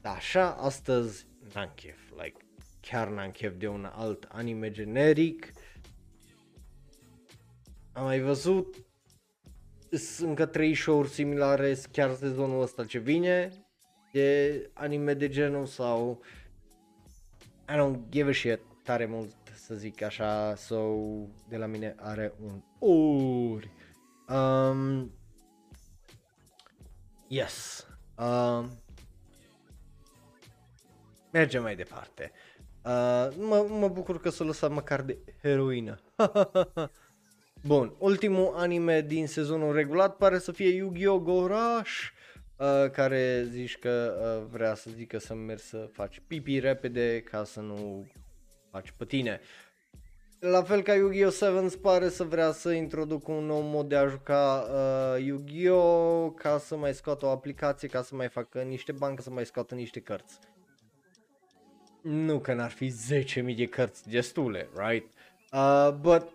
Dar 0.00 0.16
așa, 0.16 0.54
astăzi, 0.54 1.26
n-am 1.54 1.72
chef, 1.74 1.98
like, 2.10 2.36
chiar 2.80 3.08
n-am 3.08 3.30
chef 3.30 3.56
de 3.56 3.68
un 3.68 3.84
alt 3.92 4.28
anime 4.28 4.70
generic. 4.70 5.52
Am 7.92 8.04
mai 8.04 8.20
văzut, 8.20 8.76
sunt 9.90 10.28
încă 10.28 10.46
3 10.46 10.74
show-uri 10.74 11.08
similare, 11.08 11.76
chiar 11.92 12.14
sezonul 12.14 12.62
ăsta 12.62 12.84
ce 12.84 12.98
vine, 12.98 13.50
de 14.12 14.70
anime 14.72 15.14
de 15.14 15.28
genul 15.28 15.66
sau 15.66 16.22
I 17.68 17.76
don't 17.76 18.08
give 18.08 18.30
a 18.30 18.32
shit 18.32 18.60
tare 18.82 19.06
mult 19.06 19.34
să 19.54 19.74
zic 19.74 20.02
așa, 20.02 20.54
so 20.54 20.78
de 21.48 21.56
la 21.56 21.66
mine 21.66 21.94
are 21.98 22.34
un 22.42 22.62
ori. 22.88 23.70
Um, 24.28 25.12
yes. 27.28 27.86
Um, 28.16 28.70
mergem 31.32 31.62
mai 31.62 31.76
departe. 31.76 32.32
Uh, 32.84 33.28
mă, 33.38 33.66
mă 33.68 33.88
bucur 33.88 34.20
că 34.20 34.30
s-a 34.30 34.44
lăsat 34.44 34.70
măcar 34.70 35.02
de 35.02 35.18
heroină. 35.42 36.00
Bun, 37.66 37.94
ultimul 37.98 38.52
anime 38.56 39.00
din 39.00 39.26
sezonul 39.26 39.74
regulat 39.74 40.16
pare 40.16 40.38
să 40.38 40.52
fie 40.52 40.74
Yu-Gi-Oh! 40.74 41.20
Gorash 41.20 42.10
uh, 42.60 42.90
care 42.90 43.46
zici 43.48 43.78
că 43.78 44.14
uh, 44.20 44.48
vrea 44.50 44.74
să 44.74 44.90
zică 44.94 45.18
să 45.18 45.34
mergi 45.34 45.62
să 45.62 45.88
faci 45.92 46.22
pipi 46.26 46.58
repede 46.58 47.20
ca 47.20 47.44
să 47.44 47.60
nu 47.60 48.06
faci 48.70 48.90
pe 48.96 49.04
tine. 49.04 49.40
La 50.40 50.62
fel 50.62 50.82
ca 50.82 50.94
Yu-Gi-Oh! 50.94 51.32
7 51.32 51.76
pare 51.76 52.08
să 52.08 52.24
vrea 52.24 52.52
să 52.52 52.70
introducă 52.70 53.32
un 53.32 53.44
nou 53.44 53.60
mod 53.60 53.88
de 53.88 53.96
a 53.96 54.06
juca 54.06 54.66
uh, 54.70 55.24
Yu-Gi-Oh! 55.24 56.32
ca 56.34 56.58
să 56.58 56.76
mai 56.76 56.94
scoată 56.94 57.26
o 57.26 57.28
aplicație, 57.28 57.88
ca 57.88 58.02
să 58.02 58.14
mai 58.14 58.28
facă 58.28 58.62
niște 58.62 58.92
bani, 58.92 59.16
ca 59.16 59.22
să 59.22 59.30
mai 59.30 59.46
scoată 59.46 59.74
niște 59.74 60.00
cărți. 60.00 60.38
nu 62.02 62.38
că 62.38 62.54
n-ar 62.54 62.70
fi 62.70 62.92
10.000 63.44 63.56
de 63.56 63.66
cărți 63.66 64.08
destule, 64.08 64.68
right? 64.76 65.12
Uh, 65.52 65.90
but, 66.00 66.28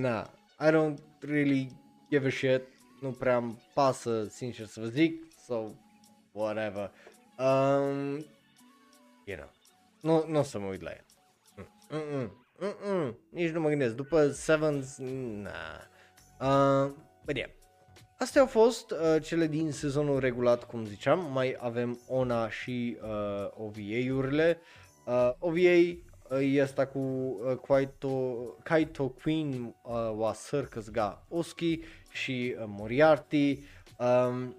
na, 0.00 0.30
I 0.60 0.70
don't 0.70 0.98
really 1.20 1.68
give 2.10 2.26
a 2.26 2.30
shit, 2.30 2.62
nu 3.00 3.10
prea 3.10 3.36
îmi 3.36 3.62
pasă, 3.74 4.26
sincer 4.28 4.66
să 4.66 4.80
vă 4.80 4.86
zic, 4.86 5.32
so, 5.46 5.68
whatever. 6.32 6.90
Um, 7.38 8.24
you 9.24 9.36
know, 9.36 9.50
nu, 10.00 10.24
nu 10.28 10.38
o 10.38 10.42
să 10.42 10.58
mă 10.58 10.66
uit 10.66 10.82
la 10.82 10.90
el. 10.90 11.04
Mm-mm, 11.90 12.30
mm-mm, 12.58 13.16
nici 13.30 13.50
nu 13.50 13.60
mă 13.60 13.68
gândesc, 13.68 13.94
după 13.94 14.28
Sevens, 14.28 14.96
na. 14.98 15.50
Uh, 16.40 16.92
but 17.24 17.36
yeah. 17.36 17.50
Astea 18.18 18.40
au 18.40 18.46
fost 18.46 18.90
uh, 18.90 19.22
cele 19.22 19.46
din 19.46 19.72
sezonul 19.72 20.18
regulat, 20.18 20.64
cum 20.64 20.84
ziceam, 20.84 21.32
mai 21.32 21.56
avem 21.58 22.00
ONA 22.06 22.50
și 22.50 22.96
uh, 23.02 23.48
OVA-urile. 23.54 24.58
Uh, 25.06 25.32
OVA 25.38 25.58
uh, 25.58 26.38
este 26.40 26.84
cu 26.84 26.98
uh, 26.98 27.56
Kaito, 27.66 28.36
Kaito 28.62 29.08
Queen 29.08 29.74
uh, 29.82 30.12
wa 30.16 30.34
Circus 30.48 30.90
ga 30.90 31.26
Oski 31.28 31.80
și 32.10 32.54
uh, 32.58 32.64
Moriarty. 32.66 33.58
Um, 33.98 34.56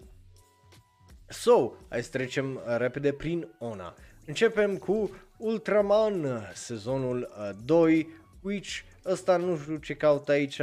so, 1.27 1.71
hai 1.89 2.03
să 2.03 2.09
trecem 2.09 2.55
uh, 2.55 2.77
repede 2.77 3.11
prin 3.11 3.47
ONA. 3.59 3.95
Începem 4.25 4.77
cu 4.77 5.11
Ultraman, 5.37 6.49
sezonul 6.53 7.33
uh, 7.37 7.49
2, 7.65 8.09
which 8.41 8.69
ăsta 9.05 9.37
nu 9.37 9.57
știu 9.57 9.77
ce 9.77 9.93
caut 9.93 10.29
aici, 10.29 10.61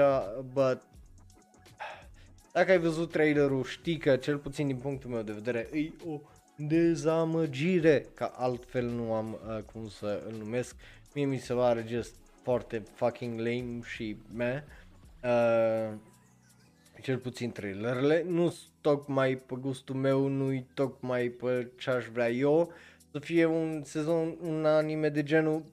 but 0.53 0.87
dacă 2.53 2.71
ai 2.71 2.79
văzut 2.79 3.11
trailerul, 3.11 3.65
știi 3.65 3.99
că, 3.99 4.17
cel 4.17 4.39
puțin 4.39 4.67
din 4.67 4.77
punctul 4.77 5.11
meu 5.11 5.23
de 5.23 5.33
vedere, 5.33 5.69
e 5.73 5.91
o 6.07 6.21
dezamăgire, 6.57 8.07
ca 8.15 8.33
altfel 8.37 8.87
nu 8.87 9.13
am 9.13 9.39
uh, 9.49 9.63
cum 9.73 9.89
să 9.89 10.23
îl 10.27 10.37
numesc. 10.39 10.77
Mie 11.15 11.25
mi 11.25 11.39
se 11.39 11.55
pare 11.55 11.85
just 11.89 12.15
foarte 12.43 12.83
fucking 12.95 13.39
lame 13.39 13.81
și 13.85 14.17
meh. 14.35 14.63
Uh, 15.23 15.95
cel 17.03 17.19
puțin 17.19 17.53
trailerele, 17.53 18.23
nu 18.27 18.55
tocmai 18.81 19.37
pe 19.37 19.55
gustul 19.61 19.95
meu, 19.95 20.27
nu-i 20.27 20.67
tocmai 20.75 21.29
pe 21.29 21.71
ce 21.79 21.91
aș 21.91 22.07
vrea 22.07 22.31
eu, 22.31 22.73
să 23.11 23.19
fie 23.19 23.45
un 23.45 23.83
sezon, 23.85 24.37
un 24.41 24.65
anime 24.65 25.09
de 25.09 25.23
genul, 25.23 25.65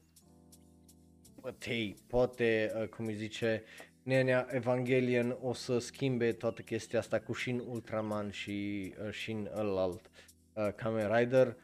but 1.41 1.65
hey, 1.65 1.95
poate, 2.07 2.71
uh, 2.75 2.87
cum 2.87 3.05
îi 3.05 3.15
zice, 3.15 3.63
Nenea 4.05 4.47
Evangelion 4.49 5.37
o 5.41 5.53
să 5.53 5.79
schimbe 5.79 6.31
toată 6.31 6.61
chestia 6.61 6.99
asta 6.99 7.19
cu 7.19 7.33
Shin 7.33 7.59
Ultraman 7.59 8.29
și 8.29 8.93
uh, 9.05 9.11
Shin 9.11 9.49
ălalt 9.55 10.09
uh, 10.53 10.67
Kamen 10.75 11.15
Rider. 11.15 11.55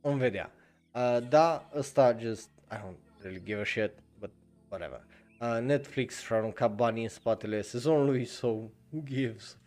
Vom 0.00 0.18
vedea. 0.18 0.52
Uh, 0.94 1.18
da, 1.28 1.70
ăsta 1.74 2.16
just, 2.18 2.50
I 2.70 2.74
don't 2.74 3.22
really 3.22 3.42
give 3.44 3.60
a 3.60 3.64
shit, 3.64 3.92
but 4.18 4.30
whatever. 4.68 5.04
Uh, 5.40 5.58
Netflix 5.60 6.20
și-a 6.20 6.36
aruncat 6.36 6.74
banii 6.74 7.02
în 7.02 7.08
spatele 7.08 7.62
sezonului, 7.62 8.24
so 8.24 8.46
who 8.48 9.02
gives? 9.04 9.58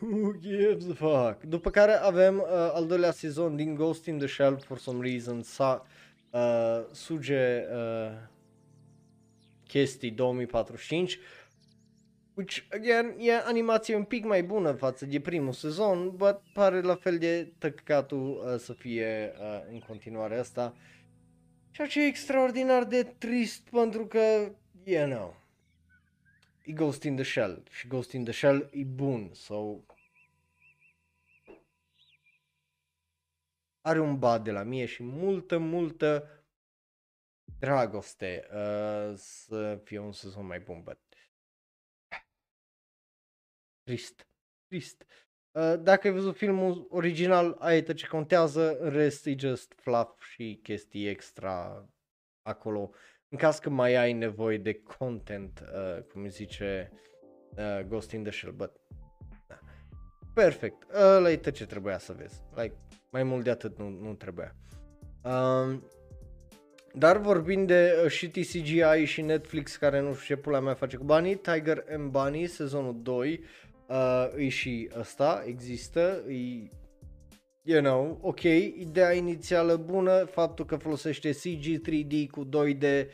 Who 0.00 0.32
gives 0.38 0.88
a 0.90 0.94
fuck? 0.94 1.42
După 1.42 1.70
care 1.70 1.92
avem 1.92 2.36
uh, 2.38 2.70
al 2.72 2.86
doilea 2.86 3.10
sezon 3.10 3.56
din 3.56 3.74
Ghost 3.74 4.06
in 4.06 4.18
the 4.18 4.26
Shell, 4.26 4.58
for 4.58 4.78
some 4.78 5.08
reason, 5.08 5.42
sa 5.42 5.86
uh, 6.30 6.84
suge 6.92 7.64
uh, 7.72 8.12
chestii 9.66 10.10
2045 10.10 11.18
Which, 12.40 12.64
again, 12.72 13.14
e 13.18 13.32
animație 13.32 13.94
un 13.94 14.04
pic 14.04 14.24
mai 14.24 14.42
bună 14.42 14.72
față 14.72 15.06
de 15.06 15.20
primul 15.20 15.52
sezon, 15.52 16.10
but 16.16 16.40
pare 16.52 16.80
la 16.80 16.94
fel 16.94 17.18
de 17.18 17.52
tăcatul 17.58 18.42
uh, 18.44 18.58
să 18.58 18.72
fie 18.72 19.32
uh, 19.40 19.62
în 19.72 19.78
continuare 19.78 20.38
asta. 20.38 20.76
Ceea 21.70 21.86
ce 21.86 22.02
e 22.02 22.06
extraordinar 22.06 22.84
de 22.84 23.02
trist 23.18 23.68
pentru 23.70 24.06
că, 24.06 24.52
you 24.84 25.06
know, 25.06 25.34
e 26.64 26.72
Ghost 26.72 27.04
in 27.04 27.16
the 27.16 27.24
Shell 27.24 27.62
și 27.70 27.86
Ghost 27.86 28.12
in 28.12 28.24
the 28.24 28.32
Shell 28.32 28.68
e 28.72 28.84
bun, 28.84 29.34
so... 29.34 29.76
Are 33.80 34.00
un 34.00 34.18
bad 34.18 34.44
de 34.44 34.50
la 34.50 34.62
mie 34.62 34.86
și 34.86 35.02
multă, 35.02 35.58
multă 35.58 36.28
dragoste 37.58 38.48
uh, 38.52 39.12
să 39.16 39.80
fie 39.84 39.98
un 39.98 40.12
sezon 40.12 40.46
mai 40.46 40.60
bun, 40.60 40.82
but... 40.82 40.98
Trist, 43.82 44.26
trist. 44.66 45.06
Uh, 45.50 45.74
dacă 45.80 46.06
ai 46.06 46.12
văzut 46.12 46.36
filmul 46.36 46.86
original, 46.90 47.56
aia 47.58 47.82
ce 47.82 48.06
contează, 48.06 48.78
în 48.78 48.90
rest 48.90 49.26
e 49.26 49.34
just 49.38 49.72
fluff 49.76 50.22
și 50.22 50.60
chestii 50.62 51.06
extra 51.06 51.88
acolo. 52.42 52.92
În 53.32 53.38
caz 53.38 53.58
că 53.58 53.70
mai 53.70 53.94
ai 53.94 54.12
nevoie 54.12 54.58
de 54.58 54.80
content, 54.98 55.64
uh, 55.74 56.02
cum 56.02 56.28
zice 56.28 56.92
uh, 57.56 57.80
Ghost 57.88 58.10
in 58.10 58.22
the 58.22 58.32
Shell, 58.32 58.52
but... 58.52 58.72
Da. 59.46 59.58
Perfect, 60.34 60.86
ăla 60.94 61.30
e 61.30 61.36
tot 61.36 61.52
ce 61.52 61.66
trebuia 61.66 61.98
să 61.98 62.12
vezi. 62.12 62.42
Like, 62.54 62.74
mai 63.10 63.22
mult 63.22 63.44
de 63.44 63.50
atât 63.50 63.78
nu, 63.78 63.88
nu 63.88 64.14
trebuia. 64.14 64.54
Um, 65.22 65.84
dar 66.94 67.16
vorbind 67.16 67.66
de 67.66 68.00
uh, 68.04 68.10
shitty 68.10 68.44
CGI 68.44 69.04
și 69.04 69.22
Netflix 69.22 69.76
care 69.76 70.00
nu 70.00 70.14
știu 70.14 70.34
ce 70.34 70.40
pula 70.40 70.60
mea 70.60 70.74
face 70.74 70.96
cu 70.96 71.04
banii, 71.04 71.36
Tiger 71.36 71.84
and 71.90 72.10
Bunny 72.10 72.46
sezonul 72.46 73.02
2 73.02 73.44
uh, 73.86 74.26
e 74.36 74.48
și 74.48 74.90
ăsta, 74.98 75.42
există, 75.46 76.24
e 76.28 76.70
you 77.62 77.80
know, 77.80 78.18
ok, 78.22 78.42
ideea 78.42 79.12
inițială 79.12 79.76
bună, 79.76 80.24
faptul 80.24 80.64
că 80.64 80.76
folosește 80.76 81.30
CG 81.30 81.88
3D 81.88 82.30
cu 82.30 82.48
2D 82.48 83.06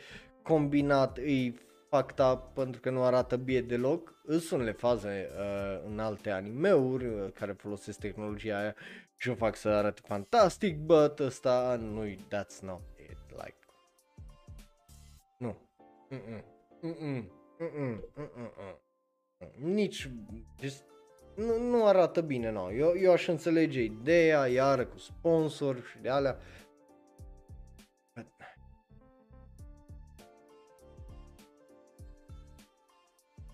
combinat 0.43 1.17
e 1.17 1.53
fucked 1.89 2.19
up 2.31 2.53
pentru 2.53 2.81
că 2.81 2.89
nu 2.89 3.03
arată 3.03 3.35
bine 3.35 3.61
deloc. 3.61 4.15
Sunt 4.27 4.51
unele 4.51 4.71
faze 4.71 5.29
uh, 5.37 5.89
în 5.89 5.99
alte 5.99 6.29
animeuri 6.29 7.05
uh, 7.05 7.31
care 7.33 7.51
folosesc 7.51 7.99
tehnologia 7.99 8.59
aia 8.59 8.75
și 9.15 9.29
o 9.29 9.35
fac 9.35 9.55
să 9.55 9.69
arate 9.69 10.01
fantastic, 10.05 10.77
but 10.77 11.19
ăsta 11.19 11.79
nu-i, 11.81 12.15
that's 12.15 12.59
not 12.61 12.81
it, 13.09 13.17
like 13.29 13.57
Mm-mm. 16.09 16.43
Mm-mm. 16.81 17.29
Mm-mm. 17.59 18.01
Mm-mm. 18.15 18.79
Nici, 19.57 20.09
just, 20.59 20.83
nu, 21.37 21.59
nu 21.59 21.85
arată 21.85 22.21
bine, 22.21 22.51
no. 22.51 22.71
Eu, 22.71 22.93
eu 22.97 23.11
aș 23.11 23.27
înțelege 23.27 23.81
ideea, 23.81 24.47
iară 24.47 24.85
cu 24.85 24.97
sponsor 24.97 25.83
și 25.91 25.97
de 26.01 26.09
alea. 26.09 26.37
But... 28.15 28.27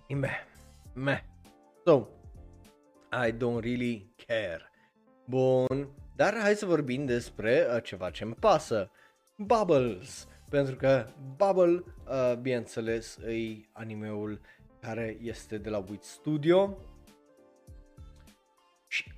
Meh, 0.08 0.40
meh. 0.94 1.20
So, 1.86 2.08
I 3.28 3.32
don't 3.32 3.62
really 3.62 4.14
care. 4.28 4.70
Bun, 5.26 5.90
dar 6.16 6.38
hai 6.38 6.56
să 6.56 6.66
vorbim 6.66 7.06
despre 7.06 7.68
uh, 7.76 7.84
ceva 7.84 8.10
ce-mi 8.10 8.34
pasă. 8.34 8.92
Bubbles 9.38 10.28
pentru 10.54 10.76
că 10.76 11.08
Bubble, 11.36 11.84
uh, 12.08 12.38
bineînțeles, 12.42 13.18
e 13.18 13.70
animeul 13.72 14.42
care 14.80 15.18
este 15.22 15.58
de 15.58 15.70
la 15.70 15.86
Wit 15.90 16.04
Studio. 16.04 16.78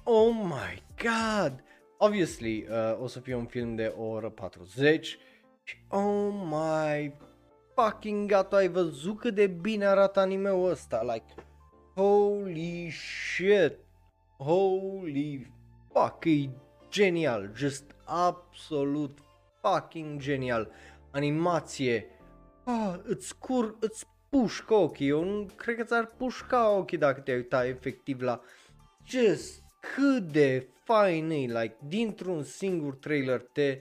Și 0.05 0.11
oh 0.11 0.33
my 0.43 0.83
god! 1.01 1.63
Obviously, 1.97 2.67
uh, 2.69 3.01
o 3.01 3.07
să 3.07 3.19
fie 3.19 3.35
un 3.35 3.45
film 3.45 3.75
de 3.75 3.93
o 3.97 4.03
oră 4.03 4.29
40 4.29 5.17
și 5.63 5.75
oh 5.89 6.33
my 6.49 7.15
fucking 7.75 8.31
god, 8.31 8.53
ai 8.53 8.67
văzut 8.67 9.19
cât 9.19 9.35
de 9.35 9.47
bine 9.47 9.85
arată 9.85 10.19
animeul 10.19 10.69
ăsta, 10.69 11.03
like, 11.03 11.33
holy 11.95 12.89
shit, 12.89 13.77
holy 14.37 15.51
fuck, 15.93 16.25
e 16.25 16.49
genial, 16.89 17.51
just 17.55 17.83
absolut 18.03 19.17
fucking 19.61 20.19
genial! 20.19 20.71
Animație, 21.11 22.05
ah, 22.63 22.95
îți 23.03 23.37
cur, 23.37 23.75
îți 23.79 24.05
pușcă 24.29 24.73
ochii, 24.73 25.07
eu 25.07 25.23
nu 25.23 25.47
cred 25.55 25.75
că 25.75 25.83
ți-ar 25.83 26.05
pușca 26.05 26.69
ochii 26.69 26.97
dacă 26.97 27.19
te-ai 27.19 27.37
uita 27.37 27.65
efectiv 27.65 28.21
la 28.21 28.41
just 29.05 29.64
cât 29.93 30.31
de 30.31 30.67
fain 30.83 31.29
e, 31.29 31.35
like, 31.35 31.75
dintr-un 31.87 32.43
singur 32.43 32.95
trailer 32.95 33.41
te 33.41 33.79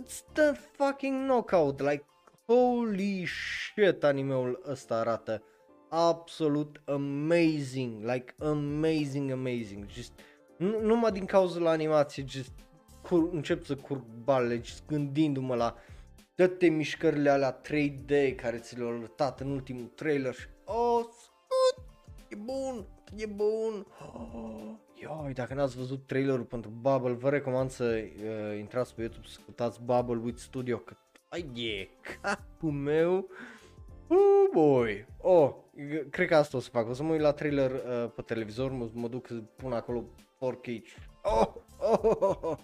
It's 0.00 0.22
the 0.32 0.52
fucking 0.52 1.24
knockout, 1.24 1.80
like, 1.80 2.04
holy 2.46 3.24
shit, 3.24 4.04
animeul 4.04 4.62
ăsta 4.66 4.98
arată 4.98 5.42
absolut 5.88 6.80
amazing, 6.84 8.04
like, 8.04 8.34
amazing, 8.38 9.30
amazing, 9.30 9.86
just, 9.88 10.12
numai 10.56 11.12
din 11.12 11.24
cauza 11.24 11.60
la 11.60 11.70
animație, 11.70 12.24
just 12.26 12.52
cur- 13.02 13.30
încep 13.32 13.64
să 13.64 13.76
curg 13.76 14.04
balele 14.24 14.60
gândindu-mă 14.86 15.54
la 15.54 15.76
toate 16.34 16.68
mișcările 16.68 17.30
alea 17.30 17.60
3D 17.60 18.34
care 18.36 18.58
ți 18.58 18.78
le-au 18.78 18.96
arătat 18.96 19.40
în 19.40 19.50
ultimul 19.50 19.92
trailer 19.94 20.34
și 20.34 20.46
oh, 20.64 21.00
scut, 21.02 21.84
e 22.28 22.34
bun, 22.36 22.86
e 23.16 23.26
bun, 23.26 23.86
oh, 24.14 24.74
Ioi, 24.94 25.32
dacă 25.32 25.54
n-ați 25.54 25.76
văzut 25.76 26.06
trailerul 26.06 26.44
pentru 26.44 26.70
Bubble, 26.80 27.12
vă 27.12 27.30
recomand 27.30 27.70
să 27.70 27.84
uh, 27.84 28.58
intrați 28.58 28.94
pe 28.94 29.00
YouTube 29.00 29.26
să 29.26 29.38
căutați 29.44 29.82
Bubble 29.82 30.20
with 30.24 30.38
Studio, 30.38 30.78
că 30.78 30.96
ai 31.28 31.50
e 31.54 31.88
capul 32.20 32.70
meu. 32.70 33.28
Oh 34.08 34.48
boy! 34.52 35.06
Oh, 35.20 35.54
cred 36.10 36.28
că 36.28 36.36
asta 36.36 36.56
o 36.56 36.60
să 36.60 36.70
fac. 36.70 36.88
O 36.88 36.92
să 36.92 37.02
mă 37.02 37.12
uit 37.12 37.20
la 37.20 37.32
trailer 37.32 37.70
uh, 37.70 38.10
pe 38.14 38.22
televizor, 38.22 38.70
mă, 38.70 38.88
mă 38.92 39.08
duc 39.08 39.26
să 39.26 39.34
pun 39.34 39.72
acolo 39.72 40.04
4K. 40.36 40.82
Oh, 41.22 41.54
oh, 41.78 41.98
oh, 42.02 42.16
oh. 42.20 42.38
oh. 42.42 42.58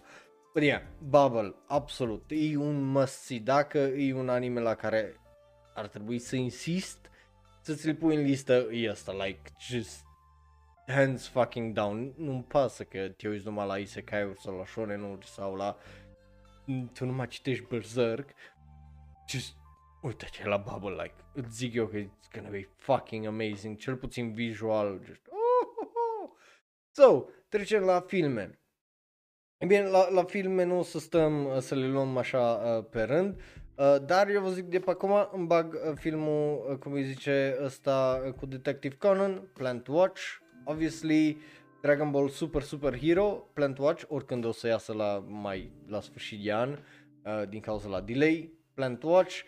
But 0.54 0.62
yeah, 0.62 0.82
Bubble, 1.08 1.54
absolut. 1.66 2.24
E 2.28 2.56
un 2.56 2.90
must 2.90 3.30
Dacă 3.30 3.78
e 3.78 4.14
un 4.14 4.28
anime 4.28 4.60
la 4.60 4.74
care 4.74 5.16
ar 5.74 5.86
trebui 5.86 6.18
să 6.18 6.36
insist 6.36 7.10
să 7.62 7.74
ți-l 7.74 7.94
pui 7.94 8.14
în 8.14 8.22
listă, 8.22 8.68
e 8.72 8.90
asta, 8.90 9.12
like, 9.12 9.40
just 9.58 10.04
hands 10.90 11.28
fucking 11.28 11.74
down. 11.74 12.12
Nu-mi 12.16 12.42
pasă 12.42 12.84
că 12.84 13.08
te 13.08 13.28
uiți 13.28 13.46
numai 13.46 13.66
la 13.66 13.78
isekai-uri 13.78 14.40
sau 14.40 14.56
la 14.56 14.66
shonen 14.66 15.18
sau 15.24 15.54
la... 15.54 15.76
Tu 16.92 17.04
nu 17.04 17.12
mai 17.12 17.26
citești 17.26 17.66
Berserk. 17.68 18.30
Just 19.28 19.54
uite 20.02 20.26
ce 20.30 20.48
la 20.48 20.56
Bubble, 20.56 21.02
like, 21.02 21.14
îți 21.32 21.56
zic 21.56 21.74
eu 21.74 21.86
că 21.86 21.96
it's 21.96 22.32
gonna 22.32 22.48
be 22.48 22.68
fucking 22.76 23.26
amazing, 23.26 23.76
cel 23.76 23.96
puțin 23.96 24.32
visual, 24.32 25.00
just, 25.04 25.20
oh, 25.26 25.68
oh, 25.76 25.90
oh. 26.22 26.30
So, 26.90 27.24
trecem 27.48 27.82
la 27.82 28.00
filme. 28.00 28.60
E 29.58 29.66
bine, 29.66 29.88
la, 29.88 30.10
la 30.10 30.24
filme 30.24 30.64
nu 30.64 30.78
o 30.78 30.82
să 30.82 30.98
stăm 30.98 31.44
uh, 31.44 31.58
să 31.58 31.74
le 31.74 31.86
luăm 31.86 32.16
așa 32.16 32.40
uh, 32.40 32.84
pe 32.90 33.02
rând, 33.02 33.40
uh, 33.76 33.96
dar 34.06 34.28
eu 34.28 34.42
vă 34.42 34.50
zic 34.50 34.64
de 34.64 34.78
pe 34.78 34.90
acum 34.90 35.28
îmi 35.32 35.46
bag 35.46 35.72
uh, 35.72 35.92
filmul, 35.94 36.66
uh, 36.70 36.76
cum 36.78 36.92
îi 36.92 37.04
zice 37.04 37.58
ăsta, 37.62 38.22
uh, 38.26 38.32
cu 38.32 38.46
Detective 38.46 38.96
Conan, 38.96 39.50
Plant 39.54 39.86
Watch, 39.86 40.22
obviously 40.70 41.36
Dragon 41.80 42.10
Ball 42.10 42.28
Super 42.28 42.62
Super 42.62 42.98
Hero, 42.98 43.50
Plant 43.54 43.78
Watch, 43.78 44.04
oricând 44.08 44.44
o 44.44 44.52
să 44.52 44.66
iasă 44.66 44.92
la 44.92 45.24
mai 45.28 45.72
la 45.86 46.00
sfârșit 46.00 46.42
de 46.42 46.52
an, 46.52 46.70
uh, 46.70 47.48
din 47.48 47.60
cauza 47.60 47.88
la 47.88 48.00
delay, 48.00 48.52
Plant 48.74 49.02
Watch, 49.02 49.40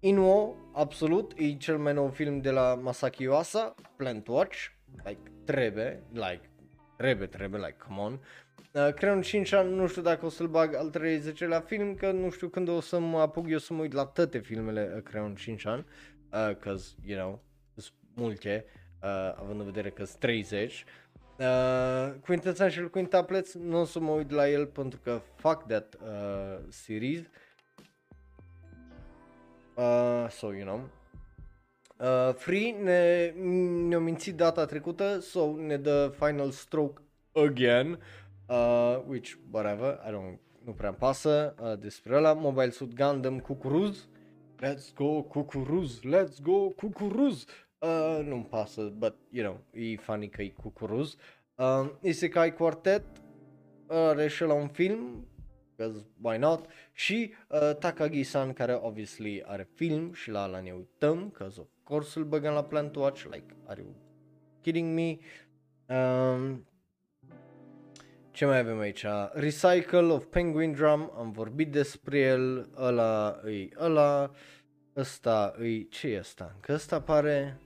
Inuo, 0.00 0.56
absolut, 0.72 1.32
e 1.36 1.56
cel 1.56 1.78
mai 1.78 1.92
nou 1.92 2.08
film 2.08 2.40
de 2.40 2.50
la 2.50 2.74
Masaki 2.74 3.22
Yuasa, 3.22 3.74
Plant 3.96 4.26
Watch, 4.26 4.56
like, 5.04 5.20
trebuie, 5.44 6.02
like, 6.12 6.50
trebuie, 6.96 7.26
trebuie, 7.26 7.60
like, 7.60 7.76
come 7.86 8.00
on. 8.00 8.20
Uh, 8.72 8.94
Creon 8.94 9.22
5 9.22 9.52
ani, 9.52 9.74
nu 9.74 9.86
știu 9.86 10.02
dacă 10.02 10.26
o 10.26 10.28
să-l 10.28 10.46
bag 10.46 10.74
al 10.74 10.90
30-lea 10.90 11.60
film, 11.60 11.94
că 11.94 12.10
nu 12.10 12.30
știu 12.30 12.48
când 12.48 12.68
o 12.68 12.80
să 12.80 12.98
mă 12.98 13.20
apuc 13.20 13.48
eu 13.48 13.58
să 13.58 13.74
mă 13.74 13.80
uit 13.80 13.92
la 13.92 14.04
toate 14.04 14.38
filmele 14.38 14.92
uh, 14.96 15.02
Creon 15.02 15.34
5 15.34 15.66
ani, 15.66 15.84
uh, 16.32 16.56
cause, 16.56 16.94
you 17.04 17.18
know, 17.18 17.42
sunt 17.74 17.94
multe, 18.14 18.64
uh, 18.66 18.81
având 19.36 19.58
în 19.58 19.64
vedere 19.64 19.90
că 19.90 20.04
sunt 20.04 20.18
30. 20.18 20.84
Uh, 21.38 22.12
Quintessan 22.24 22.68
și 22.68 22.80
Quintuplets, 22.80 23.54
nu 23.54 23.80
o 23.80 23.84
să 23.84 24.00
mă 24.00 24.10
uit 24.10 24.30
la 24.30 24.48
el 24.48 24.66
pentru 24.66 25.00
că 25.02 25.20
fuck 25.34 25.66
that 25.66 25.94
uh, 26.02 26.58
series. 26.68 27.20
Uh, 29.74 30.26
so, 30.28 30.52
you 30.52 30.64
know. 30.64 30.88
Uh, 31.96 32.34
Free 32.34 32.70
ne, 32.82 33.30
ne-a 33.88 33.98
mințit 33.98 34.36
data 34.36 34.64
trecută, 34.64 35.18
so 35.20 35.56
ne 35.56 35.76
dă 35.76 36.14
final 36.18 36.50
stroke 36.50 37.02
again. 37.32 37.98
Uh, 38.48 39.02
which, 39.06 39.32
whatever, 39.50 40.00
I 40.06 40.10
don't, 40.10 40.38
nu 40.64 40.72
prea 40.72 40.92
pasă 40.92 41.54
uh, 41.60 41.78
despre 41.78 42.16
ăla. 42.16 42.32
Mobile 42.32 42.70
Suit 42.70 42.94
Gundam 42.94 43.38
Cucuruz. 43.38 44.08
Let's 44.62 44.94
go 44.94 45.22
Cucuruz, 45.22 46.00
let's 46.00 46.42
go 46.42 46.68
Cucuruz. 46.68 47.44
Uh, 47.82 48.24
nu-mi 48.24 48.44
pasă, 48.44 48.82
but, 48.82 49.14
you 49.30 49.44
know, 49.44 49.82
e 49.82 49.96
funny 49.96 50.28
că 50.28 50.42
e 50.42 50.48
Cucuruz. 50.48 51.16
Uh, 51.54 51.90
Isekai 52.00 52.54
Quartet 52.54 53.02
are 53.86 54.28
și 54.28 54.42
la 54.42 54.52
un 54.52 54.68
film, 54.68 55.26
because 55.76 56.06
why 56.20 56.38
not? 56.38 56.66
Și 56.92 57.32
uh, 57.48 57.76
Takagi-san 57.78 58.52
care 58.52 58.78
obviously 58.82 59.42
are 59.46 59.68
film 59.74 60.12
și 60.12 60.30
la 60.30 60.42
ala 60.42 60.60
ne 60.60 60.72
uităm, 60.72 61.28
because 61.28 61.60
of 61.60 61.66
course 61.82 62.18
îl 62.18 62.24
băgăm 62.24 62.52
la 62.54 62.64
Plan 62.64 62.90
to 62.90 63.00
Watch, 63.00 63.24
like, 63.30 63.56
are 63.66 63.80
you 63.80 63.94
kidding 64.60 64.94
me? 64.94 65.18
Um, 65.96 66.66
ce 68.30 68.44
mai 68.44 68.58
avem 68.58 68.78
aici? 68.78 69.04
Recycle 69.32 70.12
of 70.12 70.24
Penguin 70.24 70.72
Drum, 70.72 71.12
am 71.16 71.30
vorbit 71.30 71.70
despre 71.72 72.18
el, 72.18 72.70
ăla 72.76 73.38
îi 73.42 73.72
ăla, 73.80 74.30
ăsta 74.96 75.54
îi, 75.56 75.88
ce 75.88 76.08
e 76.08 76.18
ăsta? 76.18 76.56
Că 76.60 76.72
ăsta 76.72 77.00
pare 77.00 77.60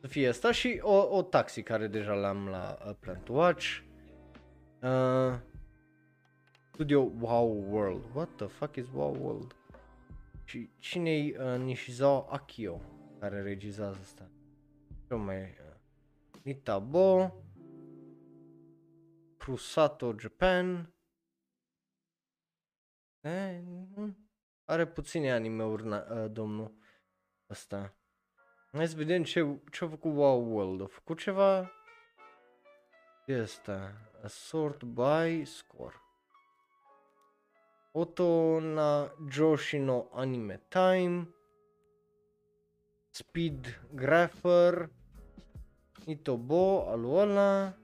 să 0.00 0.06
fie 0.06 0.28
ăsta 0.28 0.52
și 0.52 0.78
o, 0.82 1.16
o 1.16 1.22
taxi 1.22 1.62
care 1.62 1.86
deja 1.86 2.12
l-am 2.12 2.48
la 2.48 2.78
uh, 2.86 2.94
Plan 3.00 3.20
to 3.22 3.32
Watch. 3.32 3.78
Uh, 4.82 5.38
studio 6.72 7.00
Wow 7.00 7.66
World. 7.70 8.04
What 8.14 8.28
the 8.36 8.46
fuck 8.46 8.76
is 8.76 8.86
Wow 8.92 9.16
World? 9.20 9.56
Și 10.44 10.70
cine-i 10.78 11.36
uh, 11.38 11.58
Nishizao 11.58 12.26
Akio 12.30 12.80
care 13.18 13.42
regizează 13.42 13.98
asta? 14.02 14.30
Ce 15.06 15.14
mai 15.14 15.40
uh, 15.40 15.76
Nitabo. 16.42 17.34
Crusato 19.36 20.14
Japan. 20.18 20.92
E, 23.20 23.62
are 24.64 24.86
puține 24.86 25.32
anime-uri, 25.32 25.88
uh, 25.88 26.30
domnul 26.30 26.74
ăsta. 27.50 27.97
Hai 28.72 28.88
să 28.88 28.96
vedem 28.96 29.22
ce, 29.22 29.58
ce 29.70 29.84
a 29.84 29.88
făcut 29.88 30.14
Wow 30.14 30.54
World. 30.54 30.80
A 30.80 30.86
făcut 30.86 31.18
ceva... 31.18 31.70
Ce 33.26 33.34
asta? 33.34 33.92
A 34.24 34.26
sort 34.26 34.82
by 34.82 35.44
score. 35.44 35.94
Oto 37.92 38.60
na 38.60 39.12
Joshino 39.30 40.08
Anime 40.12 40.62
Time. 40.68 41.28
Speed 43.10 43.80
Grapher. 43.94 44.90
Itobo, 46.06 46.88
alu 46.88 47.10
ăla. 47.10 47.74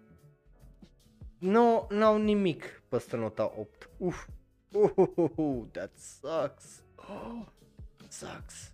Nu, 1.39 1.87
n-au 1.91 2.17
nimic 2.17 2.83
peste 2.89 3.17
nota 3.17 3.53
8. 3.57 3.91
Uf. 3.99 4.27
Uhuhu, 4.73 5.69
that 5.73 5.91
sucks. 5.97 6.83
Oh, 6.97 7.47
sucks. 8.09 8.73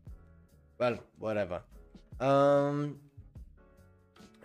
Well, 0.78 1.02
whatever. 1.18 1.64
Um, 2.20 3.00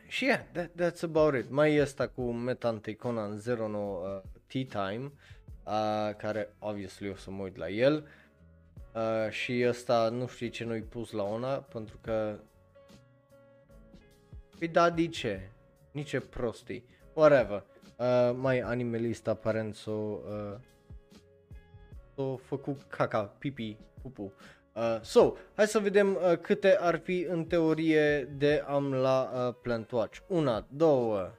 și 0.07 0.25
yeah, 0.25 0.39
that, 0.51 0.69
that's 0.81 1.03
about 1.03 1.33
it. 1.33 1.49
Mai 1.49 1.75
e 1.75 1.81
asta 1.81 2.07
cu 2.07 2.21
Metante 2.31 2.95
Conan 2.95 3.41
09 3.45 3.99
uh, 3.99 4.21
Tea 4.47 4.89
Time, 4.89 5.11
uh, 5.65 6.15
care 6.17 6.55
obviously 6.59 7.09
o 7.09 7.15
să 7.15 7.31
mă 7.31 7.43
uit 7.43 7.55
la 7.55 7.69
el. 7.69 8.07
Uh, 8.93 9.29
și 9.29 9.65
ăsta 9.67 10.09
nu 10.09 10.27
știu 10.27 10.47
ce 10.47 10.63
nu-i 10.63 10.81
pus 10.81 11.11
la 11.11 11.23
ona, 11.23 11.55
pentru 11.55 11.97
că... 12.01 12.39
Păi 14.59 14.67
da, 14.67 14.89
de 14.89 15.07
ce? 15.07 15.49
Nici 15.91 16.19
prostii. 16.19 16.85
Whatever. 17.13 17.63
Uh, 17.97 18.35
mai 18.35 18.59
animalist 18.59 19.27
aparent 19.27 19.75
s-o, 19.75 19.91
uh, 19.91 20.55
s-o 22.15 22.35
făcut 22.35 22.81
caca, 22.87 23.23
pipi, 23.23 23.77
pupu. 24.01 24.33
Uh, 24.75 24.99
so, 25.01 25.33
hai 25.53 25.67
să 25.67 25.79
vedem 25.79 26.15
uh, 26.15 26.37
câte 26.37 26.77
ar 26.79 26.99
fi 26.99 27.25
în 27.29 27.45
teorie 27.45 28.23
de 28.37 28.63
am 28.67 28.93
la 28.93 29.31
uh, 29.47 29.53
Plant 29.61 29.91
Watch. 29.91 30.19
1, 30.27 30.65
2, 30.69 31.31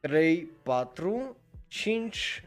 3, 0.00 0.50
4, 0.62 1.36
5, 1.68 2.44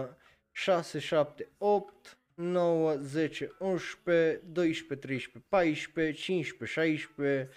uh, 0.00 0.08
6, 0.52 0.98
7, 0.98 1.48
8, 1.58 2.18
9, 2.34 2.94
10, 2.96 3.50
11, 3.58 4.42
12, 4.52 4.94
13, 4.94 5.42
14, 5.48 6.12
15, 6.12 6.64
16, 6.64 7.48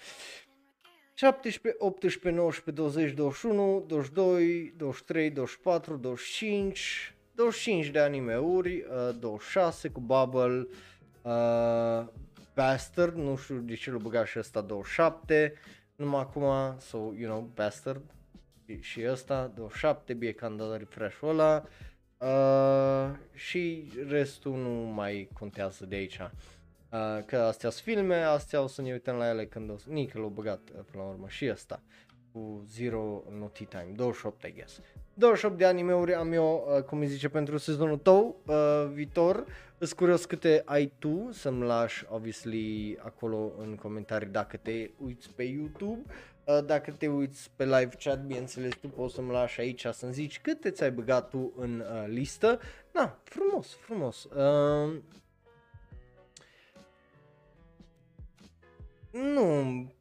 17, 1.13 1.75
18, 1.79 2.19
19, 2.31 2.71
20, 2.71 3.13
21, 3.13 3.83
22, 3.87 4.73
23, 4.77 5.29
24, 5.29 5.95
25, 5.95 7.13
25 7.35 7.87
de 7.87 7.99
anime-uri, 7.99 8.85
uh, 9.09 9.15
26 9.19 9.89
cu 9.89 9.99
Bubble, 9.99 10.67
uh, 11.21 12.07
Bastard, 12.55 13.15
nu 13.15 13.35
știu 13.35 13.55
de 13.55 13.75
ce 13.75 13.91
l-a 13.91 13.97
băgat 13.97 14.25
și 14.25 14.39
ăsta 14.39 14.61
27, 14.61 15.53
numai 15.95 16.21
acum, 16.21 16.77
so, 16.79 16.97
you 16.97 17.29
know, 17.29 17.49
Bastard 17.53 18.01
și, 18.65 18.81
și 18.81 19.05
ăsta 19.09 19.51
27, 19.55 20.13
bie 20.13 20.31
că 20.31 20.45
am 20.45 20.57
dat 20.57 20.77
refresh-ul 20.77 21.29
ăla 21.29 21.63
uh, 22.17 23.15
și 23.33 23.91
restul 24.07 24.55
nu 24.55 24.69
mai 24.69 25.29
contează 25.39 25.85
de 25.85 25.95
aici. 25.95 26.19
Uh, 26.19 27.23
că 27.25 27.37
astea 27.37 27.69
sunt 27.69 27.83
filme, 27.83 28.15
astea 28.15 28.61
o 28.61 28.67
să 28.67 28.81
ne 28.81 28.91
uităm 28.91 29.15
la 29.15 29.29
ele 29.29 29.45
când 29.45 29.69
o 29.69 29.77
să... 29.77 29.85
Nici 29.89 30.13
l-au 30.13 30.27
băgat 30.27 30.59
uh, 30.75 30.79
până 30.91 31.03
la 31.03 31.09
urmă 31.09 31.27
și 31.27 31.49
ăsta 31.51 31.81
cu 32.31 32.63
Zero 32.67 33.23
Noti 33.39 33.65
Time, 33.65 33.91
28 33.95 34.43
Și 34.43 34.51
guess. 34.51 34.79
28 35.13 35.57
de 35.57 35.65
anime-uri 35.65 36.13
am 36.13 36.33
eu, 36.33 36.67
uh, 36.75 36.83
cum 36.83 36.99
îi 36.99 37.07
zice, 37.07 37.29
pentru 37.29 37.57
sezonul 37.57 37.97
tău 37.97 38.35
uh, 38.45 38.89
viitor. 38.93 39.45
Îți 39.81 39.95
curios 39.95 40.25
câte 40.25 40.61
ai 40.65 40.93
tu 40.99 41.29
să-mi 41.31 41.63
lași, 41.63 42.05
obviously, 42.09 42.97
acolo 43.01 43.53
în 43.57 43.75
comentarii 43.75 44.27
dacă 44.27 44.57
te 44.57 44.89
uiți 44.97 45.29
pe 45.29 45.43
YouTube. 45.43 46.13
Uh, 46.45 46.65
dacă 46.65 46.91
te 46.91 47.07
uiți 47.07 47.51
pe 47.55 47.63
live 47.63 47.89
chat, 47.99 48.25
bineînțeles, 48.25 48.75
tu 48.75 48.87
poți 48.87 49.13
să-mi 49.13 49.31
lași 49.31 49.59
aici 49.59 49.85
să-mi 49.85 50.13
zici 50.13 50.41
câte 50.41 50.69
ți-ai 50.69 50.91
băgat 50.91 51.29
tu 51.29 51.53
în 51.57 51.79
uh, 51.79 52.05
listă. 52.07 52.59
Na, 52.93 53.19
frumos, 53.23 53.73
frumos. 53.73 54.23
Uh, 54.23 55.01
nu, 59.11 59.93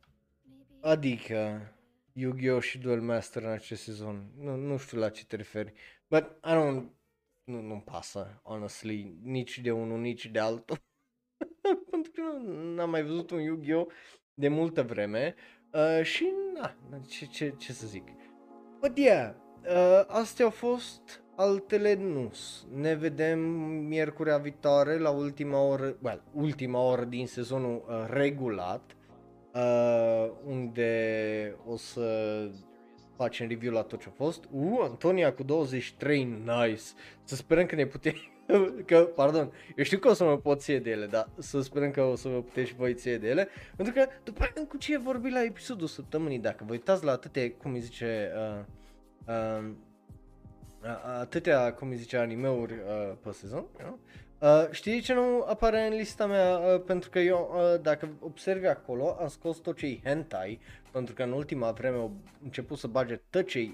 adică 0.81 1.73
Yu-Gi-Oh! 2.13 2.63
și 2.63 2.79
Duel 2.79 3.01
Master 3.01 3.43
în 3.43 3.51
acest 3.51 3.83
sezon. 3.83 4.31
Nu, 4.39 4.57
nu 4.57 4.77
știu 4.77 4.99
la 4.99 5.09
ce 5.09 5.25
te 5.25 5.37
referi. 5.37 5.73
But 6.09 6.25
I 6.45 6.51
don't, 6.53 6.98
nu, 7.49 7.61
nu-mi 7.61 7.83
pasă, 7.83 8.41
honestly, 8.43 9.19
nici 9.23 9.59
de 9.59 9.71
unul, 9.71 10.01
nici 10.01 10.27
de 10.27 10.39
altul. 10.39 10.79
Pentru 11.91 12.13
că 12.13 12.23
nu 12.49 12.83
am 12.83 12.91
mai 12.91 13.03
văzut 13.03 13.31
un 13.31 13.41
Yu-Gi-Oh! 13.41 13.87
de 14.35 14.49
multă 14.49 14.83
vreme. 14.83 15.35
Uh, 15.73 16.05
și, 16.05 16.33
na, 16.55 16.75
ce, 17.09 17.27
ce, 17.27 17.55
ce 17.59 17.73
să 17.73 17.87
zic. 17.87 18.09
But 18.81 18.99
yeah, 18.99 19.35
uh, 19.65 20.05
astea 20.07 20.45
au 20.45 20.51
fost, 20.51 21.23
altele 21.37 21.95
nu. 21.95 22.33
Ne 22.75 22.95
vedem 22.95 23.39
miercurea 23.89 24.39
viitoare 24.39 24.99
la 24.99 25.11
ultima 25.11 25.63
oră, 25.63 25.97
well, 26.03 26.23
ultima 26.33 26.81
oră 26.81 27.05
din 27.05 27.27
sezonul 27.27 27.85
uh, 27.89 28.07
regulat, 28.11 28.97
uh, 29.55 30.31
unde 30.45 31.57
o 31.67 31.77
să 31.77 32.51
facem 33.19 33.49
review 33.49 33.73
la 33.73 33.83
tot 33.83 34.01
ce 34.01 34.07
a 34.09 34.11
fost. 34.11 34.45
Uh, 34.51 34.79
Antonia 34.83 35.33
cu 35.33 35.43
23, 35.43 36.25
nice. 36.25 36.83
Să 37.25 37.35
sperăm 37.35 37.67
că 37.67 37.75
ne 37.75 37.87
putem 37.87 38.15
că, 38.87 38.99
pardon, 39.15 39.53
eu 39.77 39.85
știu 39.85 39.99
că 39.99 40.09
o 40.09 40.13
să 40.13 40.25
mă 40.25 40.39
pot 40.39 40.61
ție 40.61 40.79
de 40.79 40.91
ele, 40.91 41.07
dar 41.07 41.29
să 41.39 41.61
sperăm 41.61 41.91
că 41.91 42.03
o 42.03 42.17
să 42.17 42.29
vă 42.29 42.43
puteți 42.43 42.69
și 42.69 42.75
voi 42.75 42.95
ție 42.95 43.19
de 43.19 43.29
ele, 43.29 43.49
pentru 43.77 43.95
că 43.95 44.07
după 44.25 44.43
aia 44.43 44.67
cu 44.67 44.77
ce 44.77 44.99
vorbi 44.99 45.31
la 45.31 45.45
episodul 45.45 45.87
săptămânii, 45.87 46.39
dacă 46.39 46.65
vă 46.67 46.73
uitați 46.73 47.05
la 47.05 47.13
atâtea, 47.13 47.53
cum 47.53 47.73
îi 47.73 47.81
zice, 47.81 48.33
uh, 48.37 48.65
uh, 49.27 49.71
atâtea, 51.21 51.73
cum 51.73 51.89
îi 51.89 51.97
zice, 51.97 52.17
animeuri 52.17 52.73
uh, 52.73 53.17
pe 53.23 53.31
sezon, 53.31 53.67
you 53.79 53.87
know? 53.87 53.99
Uh, 54.41 54.69
știi 54.71 55.01
ce 55.01 55.15
nu 55.15 55.45
apare 55.47 55.87
în 55.87 55.95
lista 55.95 56.27
mea? 56.27 56.59
Uh, 56.59 56.83
pentru 56.87 57.11
că 57.11 57.19
eu, 57.19 57.51
uh, 57.55 57.81
dacă 57.81 58.09
observi 58.21 58.67
acolo, 58.67 59.17
am 59.21 59.29
scos 59.29 59.57
tot 59.57 59.77
ce 59.77 60.01
hentai, 60.05 60.61
pentru 60.91 61.15
că 61.15 61.23
în 61.23 61.33
ultima 61.33 61.71
vreme 61.71 61.97
au 61.97 62.13
început 62.43 62.79
să 62.79 62.87
bage 62.87 63.21
tot 63.31 63.47
ce 63.47 63.71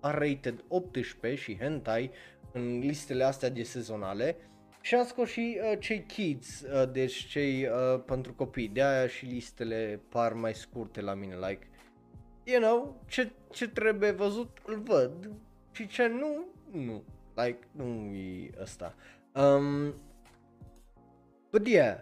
R-rated 0.00 0.64
18 0.68 1.42
și 1.42 1.58
hentai 1.58 2.10
în 2.52 2.78
listele 2.78 3.24
astea 3.24 3.48
de 3.48 3.62
sezonale 3.62 4.36
și 4.80 4.94
am 4.94 5.04
scos 5.04 5.28
și 5.28 5.60
uh, 5.72 5.78
cei 5.80 6.02
kids, 6.02 6.60
uh, 6.60 6.90
deci 6.92 7.26
cei 7.26 7.66
uh, 7.66 8.02
pentru 8.06 8.34
copii, 8.34 8.68
de 8.68 8.82
aia 8.82 9.06
și 9.06 9.24
listele 9.24 10.00
par 10.08 10.32
mai 10.32 10.54
scurte 10.54 11.00
la 11.00 11.14
mine, 11.14 11.34
like, 11.34 11.66
you 12.44 12.60
know, 12.60 13.02
ce, 13.06 13.30
ce 13.50 13.68
trebuie 13.68 14.10
văzut 14.10 14.58
îl 14.66 14.80
văd 14.80 15.30
și 15.72 15.86
ce 15.86 16.06
nu, 16.06 16.44
nu, 16.70 17.02
like, 17.34 17.58
nu 17.70 18.14
e 18.14 18.50
ăsta. 18.60 18.94
Um, 19.38 19.94
but 21.50 21.66
yeah, 21.66 21.96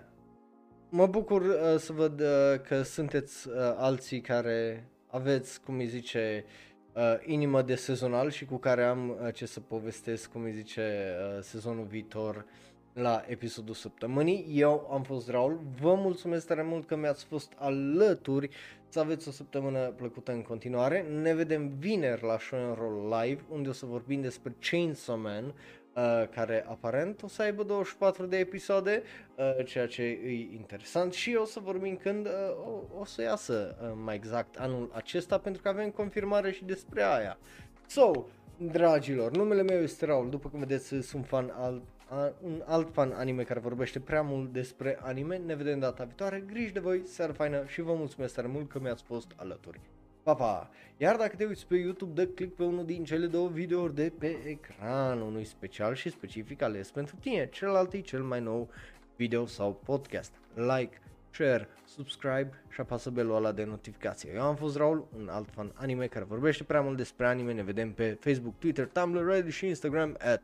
mă 0.88 1.06
bucur 1.06 1.42
uh, 1.42 1.78
să 1.78 1.92
văd 1.92 2.20
uh, 2.20 2.60
că 2.68 2.82
sunteți 2.82 3.48
uh, 3.48 3.54
alții 3.76 4.20
care 4.20 4.88
aveți, 5.06 5.60
cum 5.62 5.78
îi 5.78 5.86
zice, 5.86 6.44
uh, 6.92 7.02
inimă 7.24 7.62
de 7.62 7.74
sezonal 7.74 8.30
și 8.30 8.44
cu 8.44 8.56
care 8.56 8.84
am 8.84 9.08
uh, 9.08 9.34
ce 9.34 9.46
să 9.46 9.60
povestesc, 9.60 10.32
cum 10.32 10.42
îi 10.42 10.52
zice, 10.52 11.14
uh, 11.36 11.42
sezonul 11.42 11.84
viitor 11.84 12.44
la 12.92 13.24
episodul 13.26 13.74
săptămânii. 13.74 14.46
Eu 14.50 14.88
am 14.92 15.02
fost 15.02 15.30
Raul, 15.30 15.60
vă 15.80 15.94
mulțumesc 15.94 16.46
tare 16.46 16.62
mult 16.62 16.86
că 16.86 16.96
mi-ați 16.96 17.24
fost 17.24 17.52
alături, 17.56 18.48
să 18.88 19.00
aveți 19.00 19.28
o 19.28 19.30
săptămână 19.30 19.78
plăcută 19.78 20.32
în 20.32 20.42
continuare. 20.42 21.02
Ne 21.02 21.34
vedem 21.34 21.68
vineri 21.78 22.22
la 22.22 22.38
Show 22.38 22.74
Roll 22.78 23.14
Live, 23.20 23.44
unde 23.48 23.68
o 23.68 23.72
să 23.72 23.86
vorbim 23.86 24.20
despre 24.20 24.56
Chainsaw 24.70 25.16
Man, 25.16 25.54
Uh, 25.96 26.28
care 26.34 26.64
aparent 26.68 27.22
o 27.22 27.28
să 27.28 27.42
aibă 27.42 27.62
24 27.62 28.26
de 28.26 28.36
episoade, 28.36 29.02
uh, 29.36 29.64
ceea 29.64 29.86
ce 29.86 30.02
e 30.02 30.30
interesant 30.32 31.12
și 31.12 31.34
o 31.40 31.44
să 31.44 31.60
vorbim 31.60 31.96
când 31.96 32.26
uh, 32.26 32.32
o, 32.66 33.00
o 33.00 33.04
să 33.04 33.22
iasă 33.22 33.76
uh, 33.82 33.88
mai 34.04 34.14
exact 34.14 34.56
anul 34.58 34.90
acesta 34.94 35.38
pentru 35.38 35.62
că 35.62 35.68
avem 35.68 35.90
confirmare 35.90 36.52
și 36.52 36.64
despre 36.64 37.02
aia. 37.02 37.38
So, 37.86 38.10
dragilor, 38.56 39.36
numele 39.36 39.62
meu 39.62 39.82
este 39.82 40.04
Raul, 40.04 40.30
după 40.30 40.48
cum 40.48 40.58
vedeți 40.58 40.94
sunt 41.00 41.26
fan 41.26 41.52
al 41.54 41.82
a, 42.08 42.32
un 42.42 42.62
alt 42.66 42.92
fan 42.92 43.12
anime 43.12 43.42
care 43.42 43.60
vorbește 43.60 44.00
prea 44.00 44.22
mult 44.22 44.52
despre 44.52 44.98
anime. 45.02 45.36
Ne 45.36 45.54
vedem 45.54 45.78
data 45.78 46.04
viitoare, 46.04 46.44
griji 46.46 46.72
de 46.72 46.80
voi, 46.80 47.02
seară 47.06 47.32
faină 47.32 47.64
și 47.66 47.80
vă 47.80 47.94
mulțumesc 47.94 48.34
tare 48.34 48.46
mult 48.46 48.68
că 48.68 48.78
mi-ați 48.80 49.02
fost 49.02 49.32
alături. 49.36 49.80
Pa, 50.26 50.34
pa! 50.34 50.70
Iar 50.96 51.16
dacă 51.16 51.36
te 51.36 51.44
uiți 51.44 51.66
pe 51.66 51.76
YouTube, 51.76 52.22
dă 52.22 52.26
click 52.26 52.56
pe 52.56 52.62
unul 52.62 52.84
din 52.84 53.04
cele 53.04 53.26
două 53.26 53.48
videouri 53.48 53.94
de 53.94 54.12
pe 54.18 54.38
ecran, 54.44 55.20
unui 55.20 55.44
special 55.44 55.94
și 55.94 56.10
specific 56.10 56.62
ales 56.62 56.90
pentru 56.90 57.16
tine, 57.20 57.48
celălalt 57.48 57.92
e 57.92 58.00
cel 58.00 58.22
mai 58.22 58.40
nou 58.40 58.68
video 59.16 59.46
sau 59.46 59.80
podcast. 59.84 60.32
Like, 60.54 61.00
share, 61.30 61.68
subscribe 61.84 62.50
și 62.68 62.80
apasă 62.80 63.10
belul 63.10 63.34
ăla 63.34 63.52
de 63.52 63.64
notificație. 63.64 64.32
Eu 64.34 64.42
am 64.42 64.56
fost 64.56 64.76
Raul, 64.76 65.08
un 65.16 65.28
alt 65.28 65.48
fan 65.50 65.72
anime 65.74 66.06
care 66.06 66.24
vorbește 66.24 66.64
prea 66.64 66.80
mult 66.80 66.96
despre 66.96 67.26
anime. 67.26 67.52
Ne 67.52 67.62
vedem 67.62 67.92
pe 67.92 68.16
Facebook, 68.20 68.58
Twitter, 68.58 68.86
Tumblr, 68.86 69.26
Reddit 69.26 69.52
și 69.52 69.66
Instagram 69.66 70.16
at 70.18 70.42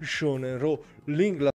Shonenro. 0.00 0.78
Link 1.04 1.40
la 1.40 1.48